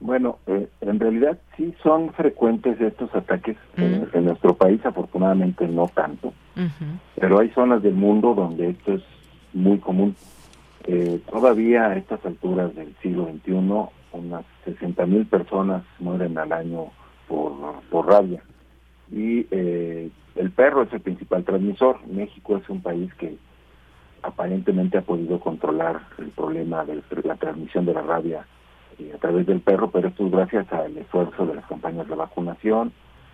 Bueno, 0.00 0.38
eh, 0.46 0.66
en 0.80 0.98
realidad 0.98 1.38
sí 1.56 1.74
son 1.82 2.12
frecuentes 2.14 2.80
estos 2.80 3.14
ataques 3.14 3.56
en, 3.76 4.24
nuestro 4.24 4.54
país, 4.54 4.84
afortunadamente 4.84 5.68
no 5.68 5.88
tanto, 5.88 6.32
pero 7.16 7.38
hay 7.38 7.50
zonas 7.50 7.82
del 7.82 7.94
mundo 7.94 8.34
donde 8.34 8.70
esto 8.70 8.94
es 8.94 9.02
muy 9.52 9.78
común. 9.78 10.16
Eh, 10.84 11.20
todavía 11.30 11.88
a 11.88 11.96
estas 11.96 12.24
alturas 12.24 12.74
del 12.74 12.94
siglo 13.02 13.26
XXI, 13.26 13.52
unas 14.12 14.44
60 14.64 15.04
mil 15.04 15.26
personas 15.26 15.82
mueren 15.98 16.38
al 16.38 16.52
año 16.52 16.86
por, 17.28 17.52
por 17.90 18.06
rabia. 18.06 18.42
Y 19.12 19.46
eh, 19.50 20.10
el 20.36 20.50
perro 20.50 20.82
es 20.82 20.92
el 20.92 21.00
principal 21.00 21.44
transmisor. 21.44 21.98
México 22.06 22.56
es 22.56 22.68
un 22.68 22.80
país 22.80 23.12
que 23.14 23.36
aparentemente 24.22 24.98
ha 24.98 25.02
podido 25.02 25.40
controlar 25.40 26.02
el 26.18 26.28
problema 26.28 26.84
de 26.84 27.02
la 27.24 27.36
transmisión 27.36 27.86
de 27.86 27.94
la 27.94 28.02
rabia 28.02 28.46
a 29.14 29.18
través 29.18 29.46
del 29.46 29.60
perro, 29.60 29.90
pero 29.90 30.08
esto 30.08 30.26
es 30.26 30.32
gracias 30.32 30.70
al 30.72 30.96
esfuerzo 30.96 31.46
de 31.46 31.54
las 31.54 31.66
campañas 31.66 32.06
de 32.06 32.14
vacunación 32.14 32.92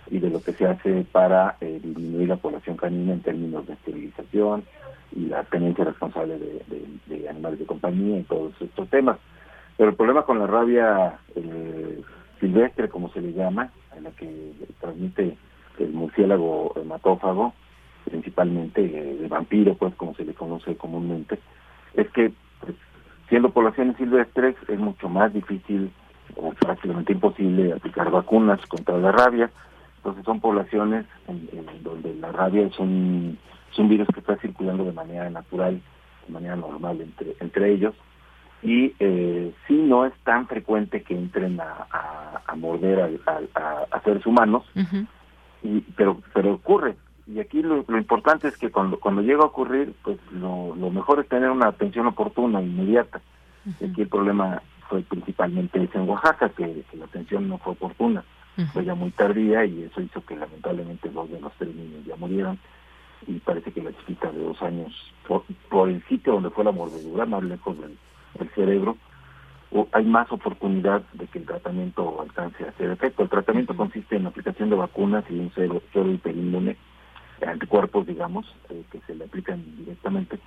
y 0.09 0.19
de 0.21 0.31
lo 0.31 0.41
que 0.41 0.53
se 0.53 0.67
hace 0.67 1.05
para 1.11 1.57
eh, 1.61 1.81
disminuir 1.83 2.29
la 2.29 2.37
población 2.37 2.77
canina 2.77 3.13
en 3.13 3.23
términos 3.23 3.67
de 3.67 3.73
esterilización 3.73 4.65
y 5.13 5.27
la 5.27 5.43
tenencia 5.45 5.85
responsable 5.85 6.39
de, 6.39 7.29
animales 7.29 7.59
de 7.59 7.67
compañía 7.67 8.19
y 8.19 8.23
todos 8.23 8.53
estos 8.61 8.89
temas. 8.89 9.19
Pero 9.77 9.91
el 9.91 9.97
problema 9.97 10.23
con 10.23 10.39
la 10.39 10.47
rabia 10.47 11.19
eh, 11.35 12.01
silvestre, 12.41 12.89
como 12.89 13.11
se 13.13 13.21
le 13.21 13.33
llama, 13.33 13.71
en 13.97 14.05
la 14.05 14.11
que 14.13 14.53
transmite 14.81 15.37
el 15.79 15.93
murciélago 15.93 16.73
hematófago, 16.77 17.55
principalmente 18.05 18.85
eh, 18.85 19.17
de 19.17 19.29
vampiro, 19.29 19.75
pues 19.75 19.95
como 19.95 20.15
se 20.15 20.25
le 20.25 20.35
conoce 20.35 20.77
comúnmente, 20.77 21.39
es 21.95 22.09
que 22.11 22.33
pues, 22.61 22.75
Siendo 23.29 23.51
poblaciones 23.51 23.97
silvestres 23.97 24.55
es 24.69 24.79
mucho 24.79 25.09
más 25.09 25.33
difícil 25.33 25.91
o 26.37 26.51
prácticamente 26.51 27.13
imposible 27.13 27.73
aplicar 27.73 28.11
vacunas 28.11 28.65
contra 28.67 28.97
la 28.99 29.11
rabia. 29.11 29.51
Entonces 29.97 30.25
son 30.25 30.41
poblaciones 30.41 31.07
donde 31.27 32.15
la 32.15 32.31
rabia 32.31 32.67
es 32.67 32.79
un, 32.79 33.39
virus 33.77 34.09
que 34.15 34.21
está 34.21 34.37
circulando 34.37 34.85
de 34.85 34.93
manera 34.93 35.29
natural, 35.29 35.81
de 36.27 36.33
manera 36.33 36.55
normal 36.55 37.01
entre, 37.01 37.35
entre 37.41 37.73
ellos. 37.73 37.95
Y 38.63 38.95
eh, 39.01 39.53
sí 39.67 39.75
no 39.75 40.07
es 40.07 40.15
tan 40.25 40.47
frecuente 40.47 41.03
que 41.03 41.15
entren 41.15 41.61
a, 41.61 41.87
a, 42.47 42.55
morder 42.55 43.21
a, 43.27 44.01
seres 44.03 44.25
humanos, 44.25 44.65
y, 45.67 45.81
pero, 45.97 46.21
pero 46.33 46.55
ocurre. 46.55 46.97
Y 47.27 47.41
aquí 47.41 47.61
lo, 47.61 47.85
importante 47.89 48.47
es 48.47 48.57
que 48.57 48.71
cuando, 48.71 49.01
cuando 49.01 49.21
llega 49.21 49.43
a 49.43 49.47
ocurrir, 49.47 49.95
pues 50.03 50.19
lo, 50.33 50.75
mejor 50.91 51.21
es 51.21 51.29
tener 51.29 51.51
una 51.51 51.69
atención 51.69 52.07
oportuna, 52.07 52.63
inmediata. 52.63 53.21
Aquí 53.83 54.03
el 54.03 54.09
problema 54.09 54.63
fue 54.89 55.03
principalmente 55.03 55.83
ese 55.83 55.99
en 55.99 56.09
Oaxaca, 56.09 56.51
que, 56.51 56.85
la 56.93 57.05
atención 57.05 57.49
no 57.49 57.59
fue 57.59 57.73
oportuna, 57.73 58.25
fue 58.73 58.85
ya 58.85 58.95
muy 58.95 59.11
tardía 59.11 59.65
y 59.65 59.83
eso 59.83 60.01
hizo 60.01 60.25
que 60.25 60.37
lamentablemente 60.37 61.09
dos 61.11 61.29
de 61.31 61.41
los 61.41 61.53
tres 61.55 61.75
niños 61.75 62.05
ya 62.07 62.15
murieron. 62.17 62.59
Y 63.27 63.41
parece 63.41 63.73
que 63.73 63.83
la 63.83 63.97
chiquita 63.97 64.31
de 64.31 64.39
dos 64.41 64.63
años, 64.63 64.93
por, 65.27 65.89
el 65.89 66.03
sitio 66.05 66.35
donde 66.35 66.51
fue 66.51 66.63
la 66.63 66.71
mordedura, 66.71 67.27
más 67.27 67.43
lejos 67.43 67.77
del, 67.81 67.99
cerebro, 68.55 68.97
hay 69.93 70.05
más 70.05 70.31
oportunidad 70.33 71.03
de 71.13 71.27
que 71.27 71.39
el 71.39 71.47
tratamiento 71.47 72.21
alcance 72.21 72.65
a 72.65 72.69
hacer 72.69 72.91
efecto. 72.91 73.23
El 73.23 73.29
tratamiento 73.29 73.77
consiste 73.77 74.17
en 74.17 74.25
la 74.25 74.31
aplicación 74.31 74.71
de 74.71 74.77
vacunas 74.77 75.25
y 75.29 75.39
un 75.39 75.51
cero, 75.55 75.83
cero 75.93 76.11
hiperinmune 76.11 76.77
anticuerpos, 77.47 78.07
digamos, 78.07 78.47
eh, 78.71 78.85
que 78.91 79.01
se 79.01 79.15
le 79.15 79.25
aplican 79.25 79.63
directamente, 79.77 80.39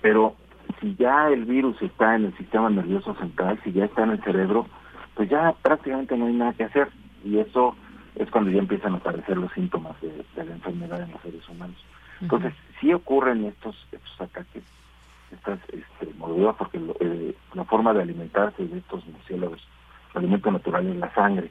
pero 0.00 0.34
si 0.80 0.94
ya 0.96 1.28
el 1.28 1.44
virus 1.44 1.80
está 1.82 2.16
en 2.16 2.26
el 2.26 2.36
sistema 2.36 2.70
nervioso 2.70 3.14
central, 3.16 3.60
si 3.64 3.72
ya 3.72 3.84
está 3.84 4.04
en 4.04 4.10
el 4.10 4.22
cerebro, 4.22 4.66
pues 5.14 5.28
ya 5.28 5.54
prácticamente 5.62 6.16
no 6.16 6.26
hay 6.26 6.32
nada 6.34 6.52
que 6.54 6.64
hacer. 6.64 6.88
Y 7.24 7.38
eso 7.38 7.76
es 8.16 8.30
cuando 8.30 8.50
ya 8.50 8.58
empiezan 8.58 8.94
a 8.94 8.96
aparecer 8.96 9.36
los 9.36 9.52
síntomas 9.52 9.94
de, 10.00 10.24
la 10.36 10.52
enfermedad 10.52 11.02
en 11.02 11.12
los 11.12 11.20
seres 11.22 11.48
humanos. 11.48 11.76
Entonces, 12.20 12.54
sí 12.80 12.92
ocurren 12.92 13.44
estos, 13.44 13.76
estos 13.90 14.20
ataques, 14.20 14.62
estas 15.32 15.58
este, 15.68 16.14
mordeduras, 16.18 16.56
porque 16.56 16.80
eh, 17.00 17.34
la 17.54 17.64
forma 17.64 17.92
de 17.92 18.02
alimentarse 18.02 18.66
de 18.66 18.78
estos 18.78 19.06
murciélagos, 19.06 19.66
el 20.14 20.18
alimento 20.18 20.50
natural 20.50 20.86
es 20.86 20.96
la 20.96 21.12
sangre 21.14 21.50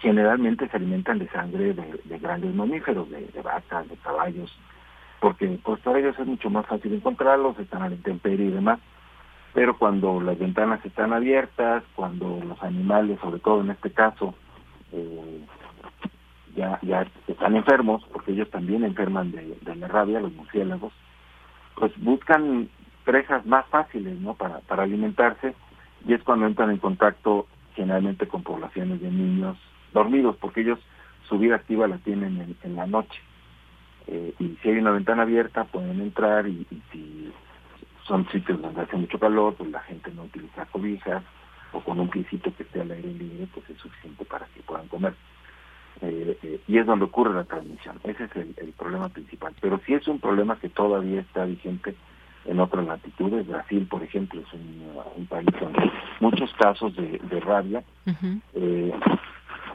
generalmente 0.00 0.68
se 0.68 0.76
alimentan 0.76 1.18
de 1.18 1.28
sangre 1.28 1.74
de, 1.74 2.18
grandes 2.18 2.54
mamíferos, 2.54 3.08
de, 3.10 3.30
vacas, 3.42 3.88
de 3.88 3.96
caballos, 3.96 4.54
porque 5.20 5.58
pues 5.62 5.80
para 5.80 5.98
ellos 5.98 6.18
es 6.18 6.26
mucho 6.26 6.50
más 6.50 6.66
fácil 6.66 6.94
encontrarlos, 6.94 7.58
están 7.58 7.82
a 7.82 7.88
la 7.88 7.94
intemperie 7.94 8.46
y 8.46 8.50
demás. 8.50 8.78
Pero 9.54 9.76
cuando 9.76 10.20
las 10.20 10.38
ventanas 10.38 10.84
están 10.84 11.12
abiertas, 11.12 11.82
cuando 11.96 12.40
los 12.46 12.62
animales, 12.62 13.18
sobre 13.20 13.40
todo 13.40 13.62
en 13.62 13.70
este 13.70 13.90
caso, 13.90 14.34
eh, 14.92 15.40
ya, 16.54 16.78
ya 16.82 17.06
están 17.26 17.56
enfermos, 17.56 18.04
porque 18.12 18.32
ellos 18.32 18.50
también 18.50 18.84
enferman 18.84 19.32
de, 19.32 19.58
de 19.60 19.76
la 19.76 19.88
rabia, 19.88 20.20
los 20.20 20.32
murciélagos, 20.34 20.92
pues 21.74 21.92
buscan 21.96 22.68
presas 23.08 23.46
más 23.46 23.64
fáciles 23.68 24.20
¿no? 24.20 24.34
para, 24.34 24.58
para 24.58 24.82
alimentarse 24.82 25.54
y 26.06 26.12
es 26.12 26.22
cuando 26.22 26.46
entran 26.46 26.68
en 26.68 26.76
contacto 26.76 27.46
generalmente 27.74 28.28
con 28.28 28.42
poblaciones 28.42 29.00
de 29.00 29.10
niños 29.10 29.56
dormidos, 29.94 30.36
porque 30.36 30.60
ellos 30.60 30.78
su 31.26 31.38
vida 31.38 31.54
activa 31.54 31.88
la 31.88 31.96
tienen 31.96 32.54
en, 32.62 32.76
la 32.76 32.86
noche. 32.86 33.18
Eh, 34.08 34.34
y 34.38 34.58
si 34.60 34.68
hay 34.68 34.76
una 34.76 34.90
ventana 34.90 35.22
abierta 35.22 35.64
pueden 35.64 36.02
entrar 36.02 36.46
y, 36.48 36.66
si 36.92 37.32
son 38.06 38.28
sitios 38.28 38.60
donde 38.60 38.82
hace 38.82 38.98
mucho 38.98 39.18
calor, 39.18 39.54
pues 39.54 39.70
la 39.70 39.80
gente 39.80 40.10
no 40.12 40.24
utiliza 40.24 40.66
cobijas 40.66 41.22
o 41.72 41.80
con 41.80 41.98
un 42.00 42.10
piecito 42.10 42.54
que 42.54 42.64
esté 42.64 42.82
al 42.82 42.90
aire 42.90 43.10
libre, 43.10 43.48
pues 43.54 43.70
es 43.70 43.78
suficiente 43.78 44.26
para 44.26 44.44
que 44.48 44.60
puedan 44.60 44.86
comer. 44.88 45.14
Eh, 46.02 46.38
eh, 46.42 46.60
y 46.68 46.76
es 46.76 46.84
donde 46.84 47.06
ocurre 47.06 47.32
la 47.32 47.44
transmisión. 47.44 47.98
Ese 48.04 48.24
es 48.24 48.36
el, 48.36 48.74
problema 48.76 49.08
principal. 49.08 49.54
Pero 49.62 49.80
sí 49.86 49.94
es 49.94 50.06
un 50.08 50.20
problema 50.20 50.58
que 50.60 50.68
todavía 50.68 51.22
está 51.22 51.46
vigente 51.46 51.96
en 52.44 52.60
otras 52.60 52.86
latitudes. 52.86 53.46
Brasil, 53.46 53.86
por 53.90 54.02
ejemplo, 54.02 54.40
es 54.40 54.52
un, 54.52 55.26
país 55.26 55.48
con 55.58 55.72
muchos 56.20 56.52
casos 56.54 56.94
de, 56.96 57.40
rabia 57.40 57.82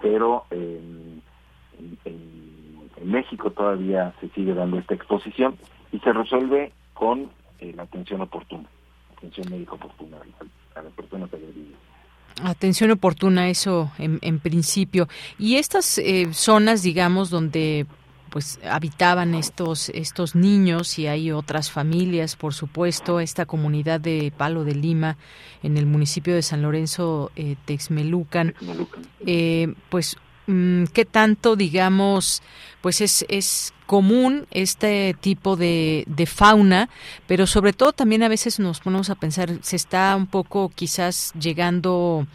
pero 0.03 0.45
en, 0.51 1.21
México 3.03 3.51
todavía 3.51 4.13
se 4.21 4.29
sigue 4.29 4.53
dando 4.53 4.79
esta 4.79 4.95
exposición 4.95 5.55
y 5.91 5.99
se 5.99 6.13
resuelve 6.13 6.71
con 6.93 7.29
eh, 7.59 7.73
la 7.75 7.83
atención 7.83 8.21
oportuna, 8.21 8.67
atención 9.17 9.51
médica 9.51 9.73
oportuna 9.73 10.17
a 10.75 10.81
la 10.81 10.89
persona 10.89 11.27
que 11.27 11.37
vive. 11.37 11.75
Atención 12.43 12.91
oportuna, 12.91 13.49
eso 13.49 13.91
en, 13.99 14.39
principio. 14.39 15.07
Y 15.37 15.57
estas 15.57 15.97
eh, 15.99 16.29
zonas, 16.31 16.81
digamos, 16.81 17.29
donde 17.29 17.85
pues 18.33 18.59
habitaban 18.67 19.35
estos 19.35 19.89
estos 19.89 20.33
niños 20.33 20.97
y 20.97 21.05
hay 21.05 21.31
otras 21.31 21.69
familias, 21.69 22.35
por 22.35 22.55
supuesto, 22.55 23.19
esta 23.19 23.45
comunidad 23.45 24.01
de 24.01 24.33
Palo 24.35 24.63
de 24.63 24.73
Lima 24.73 25.17
en 25.61 25.77
el 25.77 25.85
municipio 25.85 26.33
de 26.33 26.41
San 26.41 26.63
Lorenzo 26.63 27.31
eh, 27.35 27.57
Texmelucan, 27.65 28.55
eh, 29.27 29.75
pues 29.89 30.17
mm, 30.47 30.85
qué 30.85 31.05
tanto 31.05 31.55
digamos 31.55 32.41
pues 32.83 32.99
es, 32.99 33.25
es 33.29 33.73
común 33.85 34.45
este 34.51 35.15
tipo 35.21 35.55
de, 35.55 36.03
de, 36.05 36.25
fauna, 36.25 36.89
pero 37.27 37.47
sobre 37.47 37.71
todo 37.71 37.93
también 37.93 38.23
a 38.23 38.27
veces 38.27 38.59
nos 38.59 38.81
ponemos 38.81 39.09
a 39.09 39.15
pensar, 39.15 39.49
se 39.61 39.77
está 39.77 40.13
un 40.17 40.27
poco 40.27 40.67
quizás 40.67 41.31
llegando 41.39 42.27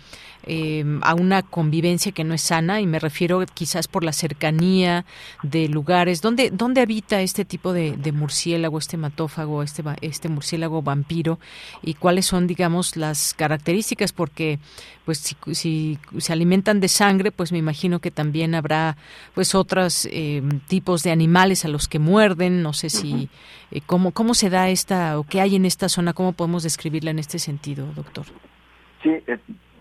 eh, 0.50 0.82
a 1.02 1.14
una 1.14 1.42
convivencia 1.42 2.12
que 2.12 2.24
no 2.24 2.32
es 2.32 2.40
sana 2.40 2.80
y 2.80 2.86
me 2.86 2.98
refiero 2.98 3.44
quizás 3.52 3.86
por 3.86 4.02
la 4.02 4.14
cercanía 4.14 5.04
de 5.42 5.68
lugares. 5.68 6.22
Donde 6.22 6.50
dónde 6.50 6.80
habita 6.80 7.20
este 7.20 7.44
tipo 7.44 7.74
de, 7.74 7.98
murciélago 8.12 8.78
este 8.78 8.96
matófago 8.96 9.62
este 9.62 9.82
este 10.00 10.30
murciélago 10.30 10.80
vampiro 10.80 11.38
y 11.82 11.94
cuáles 11.94 12.24
son 12.24 12.46
digamos 12.46 12.96
las 12.96 13.34
características 13.34 14.12
porque 14.12 14.58
pues 15.04 15.18
si, 15.18 15.36
si 15.52 15.98
se 16.16 16.32
alimentan 16.32 16.80
de 16.80 16.88
sangre 16.88 17.30
pues 17.30 17.52
me 17.52 17.58
imagino 17.58 17.98
que 17.98 18.10
también 18.10 18.54
habrá 18.54 18.96
pues 19.34 19.54
otros 19.54 20.08
eh, 20.10 20.37
tipos 20.66 21.02
de 21.02 21.10
animales 21.10 21.64
a 21.64 21.68
los 21.68 21.88
que 21.88 21.98
muerden 21.98 22.62
no 22.62 22.72
sé 22.72 22.90
si 22.90 23.28
eh, 23.70 23.80
cómo 23.84 24.12
cómo 24.12 24.34
se 24.34 24.50
da 24.50 24.68
esta 24.68 25.18
o 25.18 25.24
qué 25.24 25.40
hay 25.40 25.56
en 25.56 25.64
esta 25.64 25.88
zona 25.88 26.12
cómo 26.12 26.32
podemos 26.32 26.62
describirla 26.62 27.10
en 27.10 27.18
este 27.18 27.38
sentido 27.38 27.86
doctor 27.94 28.26
sí 29.02 29.22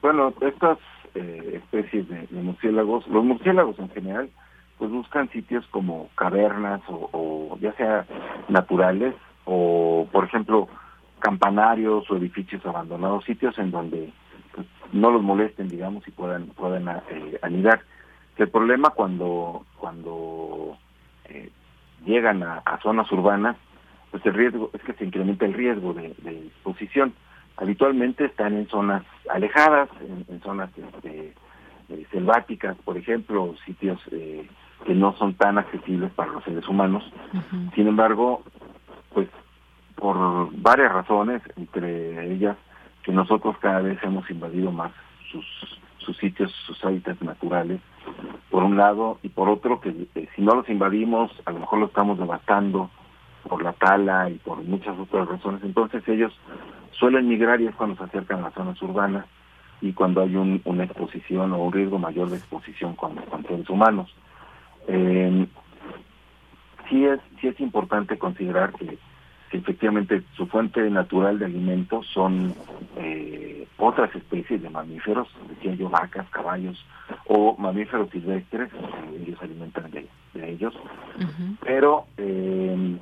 bueno, 0.01 0.33
estas 0.41 0.77
eh, 1.15 1.59
especies 1.61 2.07
de, 2.07 2.27
murciélagos, 2.31 3.07
los 3.07 3.23
murciélagos 3.23 3.77
en 3.79 3.89
general, 3.89 4.29
pues 4.77 4.91
buscan 4.91 5.29
sitios 5.31 5.65
como 5.71 6.09
cavernas 6.15 6.81
o, 6.87 7.57
ya 7.59 7.73
sea 7.73 8.05
naturales 8.47 9.15
o, 9.45 10.07
por 10.11 10.25
ejemplo, 10.25 10.67
campanarios 11.19 12.09
o 12.09 12.15
edificios 12.17 12.65
abandonados, 12.65 13.25
sitios 13.25 13.57
en 13.57 13.71
donde 13.71 14.13
pues, 14.53 14.67
no 14.93 15.11
los 15.11 15.23
molesten, 15.23 15.67
digamos, 15.67 16.07
y 16.07 16.11
puedan 16.11 16.47
puedan 16.47 16.87
eh, 17.09 17.39
anidar. 17.41 17.81
El 18.37 18.49
problema 18.49 18.91
cuando 18.91 19.65
cuando 19.77 20.77
eh, 21.25 21.49
llegan 22.05 22.43
a, 22.43 22.79
zonas 22.83 23.11
urbanas, 23.11 23.57
pues 24.11 24.25
el 24.25 24.33
riesgo 24.33 24.69
es 24.73 24.81
que 24.81 24.93
se 24.93 25.05
incrementa 25.05 25.45
el 25.45 25.53
riesgo 25.53 25.93
de, 25.93 26.13
de 26.19 26.47
exposición 26.47 27.13
habitualmente 27.57 28.25
están 28.25 28.55
en 28.55 28.67
zonas 28.69 29.03
alejadas, 29.29 29.89
en, 30.29 30.41
zonas 30.41 30.69
este, 30.77 31.33
eh, 31.89 32.05
selváticas, 32.11 32.77
por 32.85 32.97
ejemplo, 32.97 33.55
sitios 33.65 33.99
eh, 34.11 34.47
que 34.85 34.93
no 34.93 35.13
son 35.17 35.33
tan 35.33 35.57
accesibles 35.57 36.11
para 36.13 36.31
los 36.31 36.43
seres 36.43 36.67
humanos. 36.67 37.03
Sin 37.73 37.87
embargo, 37.87 38.43
pues 39.13 39.27
por 39.95 40.49
varias 40.61 40.91
razones, 40.93 41.41
entre 41.55 42.31
ellas 42.31 42.55
que 43.03 43.11
nosotros 43.11 43.57
cada 43.59 43.79
vez 43.79 43.97
hemos 44.03 44.29
invadido 44.29 44.71
más 44.71 44.91
sus, 45.31 45.76
sus 46.07 46.17
sitios, 46.17 46.51
sus 46.65 46.83
hábitats 46.85 47.21
naturales, 47.21 47.81
por 48.49 48.63
un 48.63 48.77
lado, 48.77 49.19
y 49.21 49.29
por 49.29 49.49
otro, 49.49 49.81
que 49.81 50.07
si 50.35 50.41
no 50.41 50.55
los 50.55 50.69
invadimos, 50.69 51.29
a 51.45 51.51
lo 51.51 51.59
mejor 51.59 51.79
lo 51.79 51.87
estamos 51.87 52.17
devastando 52.17 52.89
por 53.47 53.61
la 53.61 53.73
tala 53.73 54.29
y 54.29 54.35
por 54.35 54.63
muchas 54.63 54.97
otras 54.97 55.27
razones, 55.27 55.61
entonces 55.63 56.07
ellos 56.07 56.33
suelen 56.91 57.27
migrar 57.27 57.59
y 57.59 57.67
es 57.67 57.75
cuando 57.75 57.97
se 57.97 58.05
acercan 58.05 58.39
a 58.39 58.43
las 58.43 58.53
zonas 58.53 58.81
urbanas 58.81 59.25
y 59.81 59.91
cuando 59.93 60.21
hay 60.21 60.35
una 60.35 60.83
exposición 60.85 61.51
o 61.51 61.57
un 61.57 61.73
riesgo 61.73 61.99
mayor 61.99 62.29
de 62.29 62.37
exposición 62.37 62.95
con, 62.95 63.15
con 63.15 63.43
seres 63.43 63.69
humanos. 63.69 64.09
Eh, 64.87 65.45
sí 66.89 67.05
es 67.05 67.19
sí 67.41 67.47
es 67.47 67.59
importante 67.59 68.17
considerar 68.17 68.71
que, 68.73 68.97
efectivamente 69.51 70.23
su 70.35 70.47
fuente 70.47 70.89
natural 70.89 71.39
de 71.39 71.45
alimentos 71.45 72.05
son 72.07 72.53
eh, 72.97 73.67
otras 73.77 74.13
especies 74.15 74.61
de 74.61 74.69
mamíferos, 74.69 75.27
decía 75.49 75.75
yo, 75.75 75.89
vacas, 75.89 76.27
caballos 76.29 76.83
o 77.27 77.55
mamíferos 77.57 78.09
silvestres, 78.09 78.69
ellos 79.21 79.41
alimentan 79.41 79.91
de, 79.91 80.07
ellos, 80.35 80.73
pero 81.61 82.05
eh, 82.17 82.97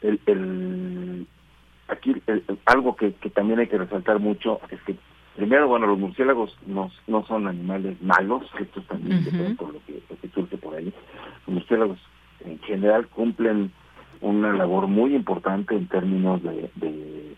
el, 0.00 0.20
el, 0.26 1.26
aquí 1.88 2.14
algo 2.66 2.96
que, 2.96 3.10
también 3.34 3.58
hay 3.58 3.66
que 3.66 3.78
resaltar 3.78 4.18
mucho 4.18 4.60
es 4.70 4.80
que 4.82 4.96
primero 5.36 5.68
bueno 5.68 5.86
los 5.86 5.98
murciélagos 5.98 6.56
no, 6.66 6.90
no 7.06 7.26
son 7.26 7.48
animales 7.48 8.00
malos 8.00 8.44
esto 8.58 8.80
también 8.82 9.56
por 9.56 9.74
lo 9.74 9.80
que, 9.84 10.02
surge 10.34 10.56
por 10.56 10.74
ahí. 10.74 10.92
Los 11.46 11.54
murciélagos 11.54 11.98
en 12.44 12.58
general 12.60 13.06
cumplen 13.08 13.72
una 14.24 14.52
labor 14.52 14.86
muy 14.86 15.14
importante 15.14 15.76
en 15.76 15.86
términos 15.86 16.42
de, 16.42 16.70
de, 16.76 17.36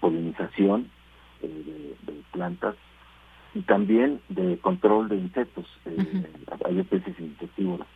polinización 0.00 0.88
eh, 1.42 1.94
de, 2.02 2.22
plantas 2.32 2.74
y 3.54 3.62
también 3.62 4.20
de 4.28 4.58
control 4.58 5.08
de 5.08 5.16
insectos 5.16 5.66
eh, 5.86 6.26
hay 6.64 6.80
especies 6.80 7.18
insectívoras. 7.18 7.88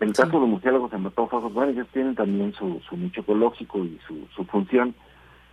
En 0.00 0.08
el 0.08 0.14
caso 0.14 0.32
de 0.32 0.40
los 0.40 0.48
murciélagos 0.48 0.92
hematófagos, 0.92 1.52
bueno, 1.52 1.72
ellos 1.72 1.86
tienen 1.92 2.14
también 2.14 2.52
su, 2.54 2.80
su 2.88 2.96
nicho 2.96 3.20
ecológico 3.20 3.84
y 3.84 3.98
su, 4.06 4.26
su 4.34 4.44
función, 4.44 4.94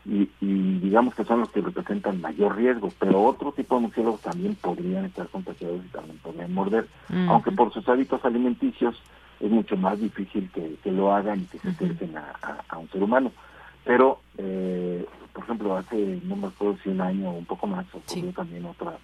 y, 0.06 0.30
y, 0.40 0.80
digamos 0.80 1.16
que 1.16 1.26
son 1.26 1.42
los 1.42 1.50
que 1.50 1.62
representan 1.62 2.22
mayor 2.22 2.56
riesgo, 2.56 2.92
pero 2.98 3.24
otro 3.24 3.52
tipo 3.52 3.76
de 3.76 3.82
murciélagos 3.82 4.22
también 4.22 4.56
podrían 4.56 5.06
estar 5.06 5.28
contagiados 5.28 5.84
y 5.86 5.90
también 5.90 6.18
podrían 6.20 6.54
morder, 6.54 6.88
aunque 7.28 7.52
por 7.52 7.74
sus 7.74 7.88
hábitos 7.90 8.24
alimenticios 8.24 8.96
es 9.40 9.52
mucho 9.52 9.78
más 9.78 10.00
difícil 10.00 10.50
que, 10.52 10.76
que 10.84 10.92
lo 10.92 11.14
hagan 11.14 11.42
y 11.42 11.46
que 11.46 11.60
se 11.60 11.70
acerquen 11.70 12.18
a, 12.18 12.34
a, 12.68 12.78
un 12.78 12.90
ser 12.90 13.04
humano. 13.04 13.32
Pero, 13.84 14.20
eh, 14.38 15.06
por 15.34 15.44
ejemplo, 15.44 15.78
hace, 15.78 16.20
no 16.24 16.36
me 16.36 16.48
acuerdo 16.48 16.78
si 16.84 16.90
un 16.90 17.02
año 17.02 17.30
o 17.30 17.38
un 17.38 17.46
poco 17.46 17.68
más, 17.68 17.86
ocurrió 17.94 18.32
también 18.34 18.66
otra, 18.66 18.98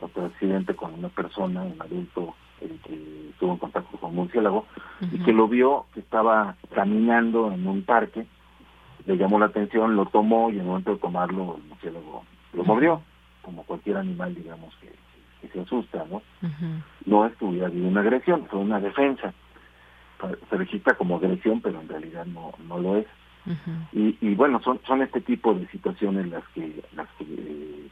otro 0.00 0.26
accidente 0.26 0.74
con 0.74 0.94
una 0.94 1.08
persona, 1.08 1.62
un 1.62 1.80
adulto, 1.80 2.34
el 2.60 2.78
que 2.80 3.30
tuvo 3.38 3.52
en 3.52 3.58
contacto 3.58 3.96
con 3.96 4.10
un 4.10 4.16
murciélago, 4.16 4.66
y 5.00 5.18
que 5.20 5.32
lo 5.32 5.48
vio 5.48 5.86
que 5.94 6.00
estaba 6.00 6.56
caminando 6.74 7.50
en 7.52 7.66
un 7.66 7.82
parque, 7.82 8.26
le 9.06 9.16
llamó 9.16 9.38
la 9.38 9.46
atención, 9.46 9.96
lo 9.96 10.06
tomó 10.06 10.50
y 10.50 10.54
en 10.54 10.60
el 10.60 10.66
momento 10.66 10.92
de 10.92 10.98
tomarlo 10.98 11.56
el 11.56 11.68
murciélago 11.68 12.24
lo 12.52 12.64
mordió, 12.64 13.02
como 13.42 13.64
cualquier 13.64 13.96
animal, 13.96 14.34
digamos, 14.34 14.74
que, 14.76 14.90
se 15.48 15.60
asusta, 15.60 16.04
¿no? 16.10 16.22
No 17.06 17.26
es 17.26 17.34
que 17.36 17.44
hubiera 17.44 17.66
habido 17.66 17.88
una 17.88 18.02
agresión, 18.02 18.46
fue 18.46 18.60
una 18.60 18.78
defensa. 18.78 19.32
Se 20.48 20.56
registra 20.56 20.94
como 20.94 21.16
agresión, 21.16 21.60
pero 21.60 21.80
en 21.80 21.88
realidad 21.88 22.26
no, 22.26 22.52
no 22.66 22.78
lo 22.78 22.96
es. 22.96 23.06
y, 23.92 24.16
y 24.20 24.34
bueno, 24.34 24.60
son, 24.62 24.80
son 24.86 25.02
este 25.02 25.20
tipo 25.20 25.54
de 25.54 25.66
situaciones 25.68 26.28
las 26.28 26.46
que, 26.48 26.82
las 26.94 27.08
que 27.18 27.24
eh, 27.24 27.88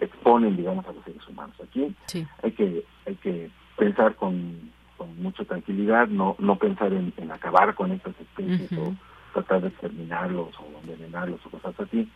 exponen, 0.00 0.56
digamos, 0.56 0.86
a 0.86 0.92
los 0.92 1.04
seres 1.04 1.26
humanos. 1.28 1.56
Aquí 1.62 1.94
hay 2.42 2.52
que 2.52 2.84
hay 3.06 3.14
que 3.16 3.50
pensar 3.76 4.14
con, 4.16 4.70
mucha 5.18 5.44
tranquilidad, 5.44 6.08
no 6.08 6.36
no 6.38 6.56
pensar 6.56 6.92
en, 6.92 7.12
acabar 7.30 7.74
con 7.74 7.90
estas 7.90 8.14
especies 8.20 8.70
o 8.78 8.94
tratar 9.32 9.62
de 9.62 9.68
exterminarlos 9.68 10.48
o 10.58 10.80
envenenarlos 10.82 11.44
o 11.46 11.50
cosas 11.50 11.78
así. 11.80 12.08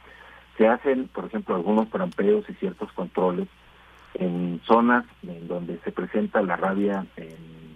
Se 0.59 0.69
hacen, 0.69 1.09
por 1.09 1.25
ejemplo, 1.25 1.55
algunos 1.57 1.89
trampeos 1.91 2.45
y 2.49 2.55
ciertos 2.55 2.93
controles 2.93 3.49
en 4.15 4.61
zonas 4.67 5.05
en 5.23 5.49
donde 5.49 5.79
se 5.79 5.93
presenta 5.93 6.43
la 6.43 6.57
rabia 6.57 7.07
en, 7.17 7.74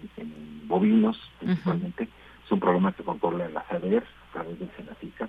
bovinos, 0.69 1.19
principalmente. 1.39 2.07
Es 2.45 2.51
un 2.51 2.59
problema 2.61 2.93
que 2.93 3.03
controla 3.03 3.49
la 3.49 3.67
SADER 3.67 4.03
a 4.03 4.33
través 4.33 4.57
del 4.59 4.71
Senatica. 4.77 5.27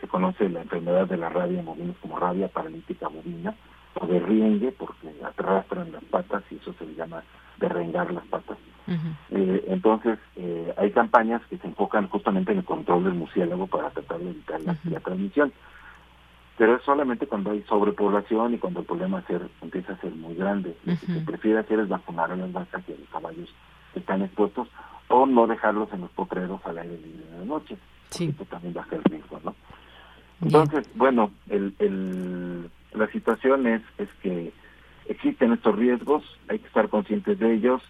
Se 0.00 0.08
conoce 0.08 0.48
la 0.48 0.62
enfermedad 0.62 1.06
de 1.06 1.18
la 1.18 1.28
rabia 1.28 1.60
en 1.60 1.66
bovinos 1.66 1.96
como 2.00 2.18
rabia 2.18 2.48
paralítica 2.48 3.08
bovina 3.08 3.54
o 3.94 4.06
de 4.06 4.20
riengue, 4.20 4.72
porque 4.72 5.08
arrastran 5.22 5.92
las 5.92 6.04
patas 6.04 6.42
y 6.50 6.56
eso 6.56 6.72
se 6.78 6.86
le 6.86 6.94
llama 6.94 7.22
derrengar 7.58 8.12
las 8.12 8.24
patas. 8.26 8.58
Eh, 9.30 9.64
entonces, 9.68 10.18
eh, 10.36 10.72
hay 10.76 10.92
campañas 10.92 11.42
que 11.50 11.58
se 11.58 11.66
enfocan 11.66 12.08
justamente 12.08 12.52
en 12.52 12.58
el 12.58 12.64
control 12.64 13.04
del 13.04 13.14
murciélago 13.14 13.66
para 13.66 13.90
tratar 13.90 14.18
de 14.18 14.30
evitar 14.30 14.60
la, 14.60 15.00
transmisión. 15.00 15.52
Pero 16.56 16.76
es 16.76 16.82
solamente 16.84 17.26
cuando 17.26 17.50
hay 17.50 17.62
sobrepoblación 17.68 18.54
y 18.54 18.58
cuando 18.58 18.80
el 18.80 18.86
problema 18.86 19.22
ser, 19.22 19.48
empieza 19.60 19.94
a 19.94 20.00
ser 20.00 20.12
muy 20.12 20.34
grande. 20.34 20.76
Lo 20.84 20.98
que 20.98 21.06
se 21.06 21.20
prefiere 21.20 21.58
hacer 21.58 21.80
es 21.80 21.88
vacunar 21.88 22.30
a 22.30 22.36
las 22.36 22.52
vacas 22.52 22.82
y 22.88 22.92
a 22.92 22.96
los 22.96 23.08
caballos 23.08 23.52
están 24.00 24.22
expuestos 24.22 24.68
o 25.08 25.26
no 25.26 25.46
dejarlos 25.46 25.92
en 25.92 26.02
los 26.02 26.10
potreros 26.10 26.60
al 26.64 26.78
aire 26.78 26.98
libre 26.98 27.24
de 27.30 27.38
la 27.38 27.44
noche. 27.44 27.76
Sí. 28.10 28.26
Esto 28.28 28.44
también 28.44 28.74
baja 28.74 28.96
el 28.96 29.04
riesgo, 29.04 29.40
¿no? 29.44 29.54
Entonces, 30.42 30.88
bueno, 30.94 31.30
el, 31.48 31.74
el, 31.78 32.70
la 32.92 33.06
situación 33.08 33.66
es, 33.66 33.82
es 33.98 34.08
que 34.22 34.52
existen 35.08 35.52
estos 35.52 35.76
riesgos, 35.76 36.24
hay 36.48 36.58
que 36.58 36.66
estar 36.66 36.88
conscientes 36.88 37.38
de 37.38 37.54
ellos, 37.54 37.82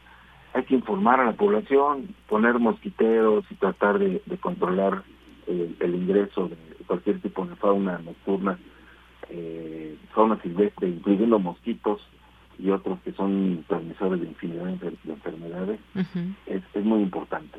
hay 0.54 0.64
que 0.64 0.74
informar 0.74 1.20
a 1.20 1.24
la 1.24 1.32
población, 1.32 2.14
poner 2.28 2.58
mosquiteros 2.58 3.44
y 3.50 3.56
tratar 3.56 3.98
de, 3.98 4.22
controlar 4.40 5.02
el, 5.46 5.94
ingreso 5.94 6.48
de 6.48 6.56
cualquier 6.86 7.20
tipo 7.20 7.44
de 7.44 7.56
fauna 7.56 7.98
nocturna, 7.98 8.58
eh, 9.28 9.96
fauna 10.12 10.40
silvestre, 10.40 10.88
incluyendo 10.88 11.38
mosquitos, 11.38 12.00
y 12.58 12.70
otros 12.70 12.98
que 13.00 13.12
son 13.12 13.64
transmisores 13.68 14.20
de 14.20 14.26
infinidad 14.26 14.64
de, 14.64 14.96
enfermedades, 15.06 15.80
es, 16.46 16.62
es, 16.74 16.84
muy 16.84 17.02
importante. 17.02 17.58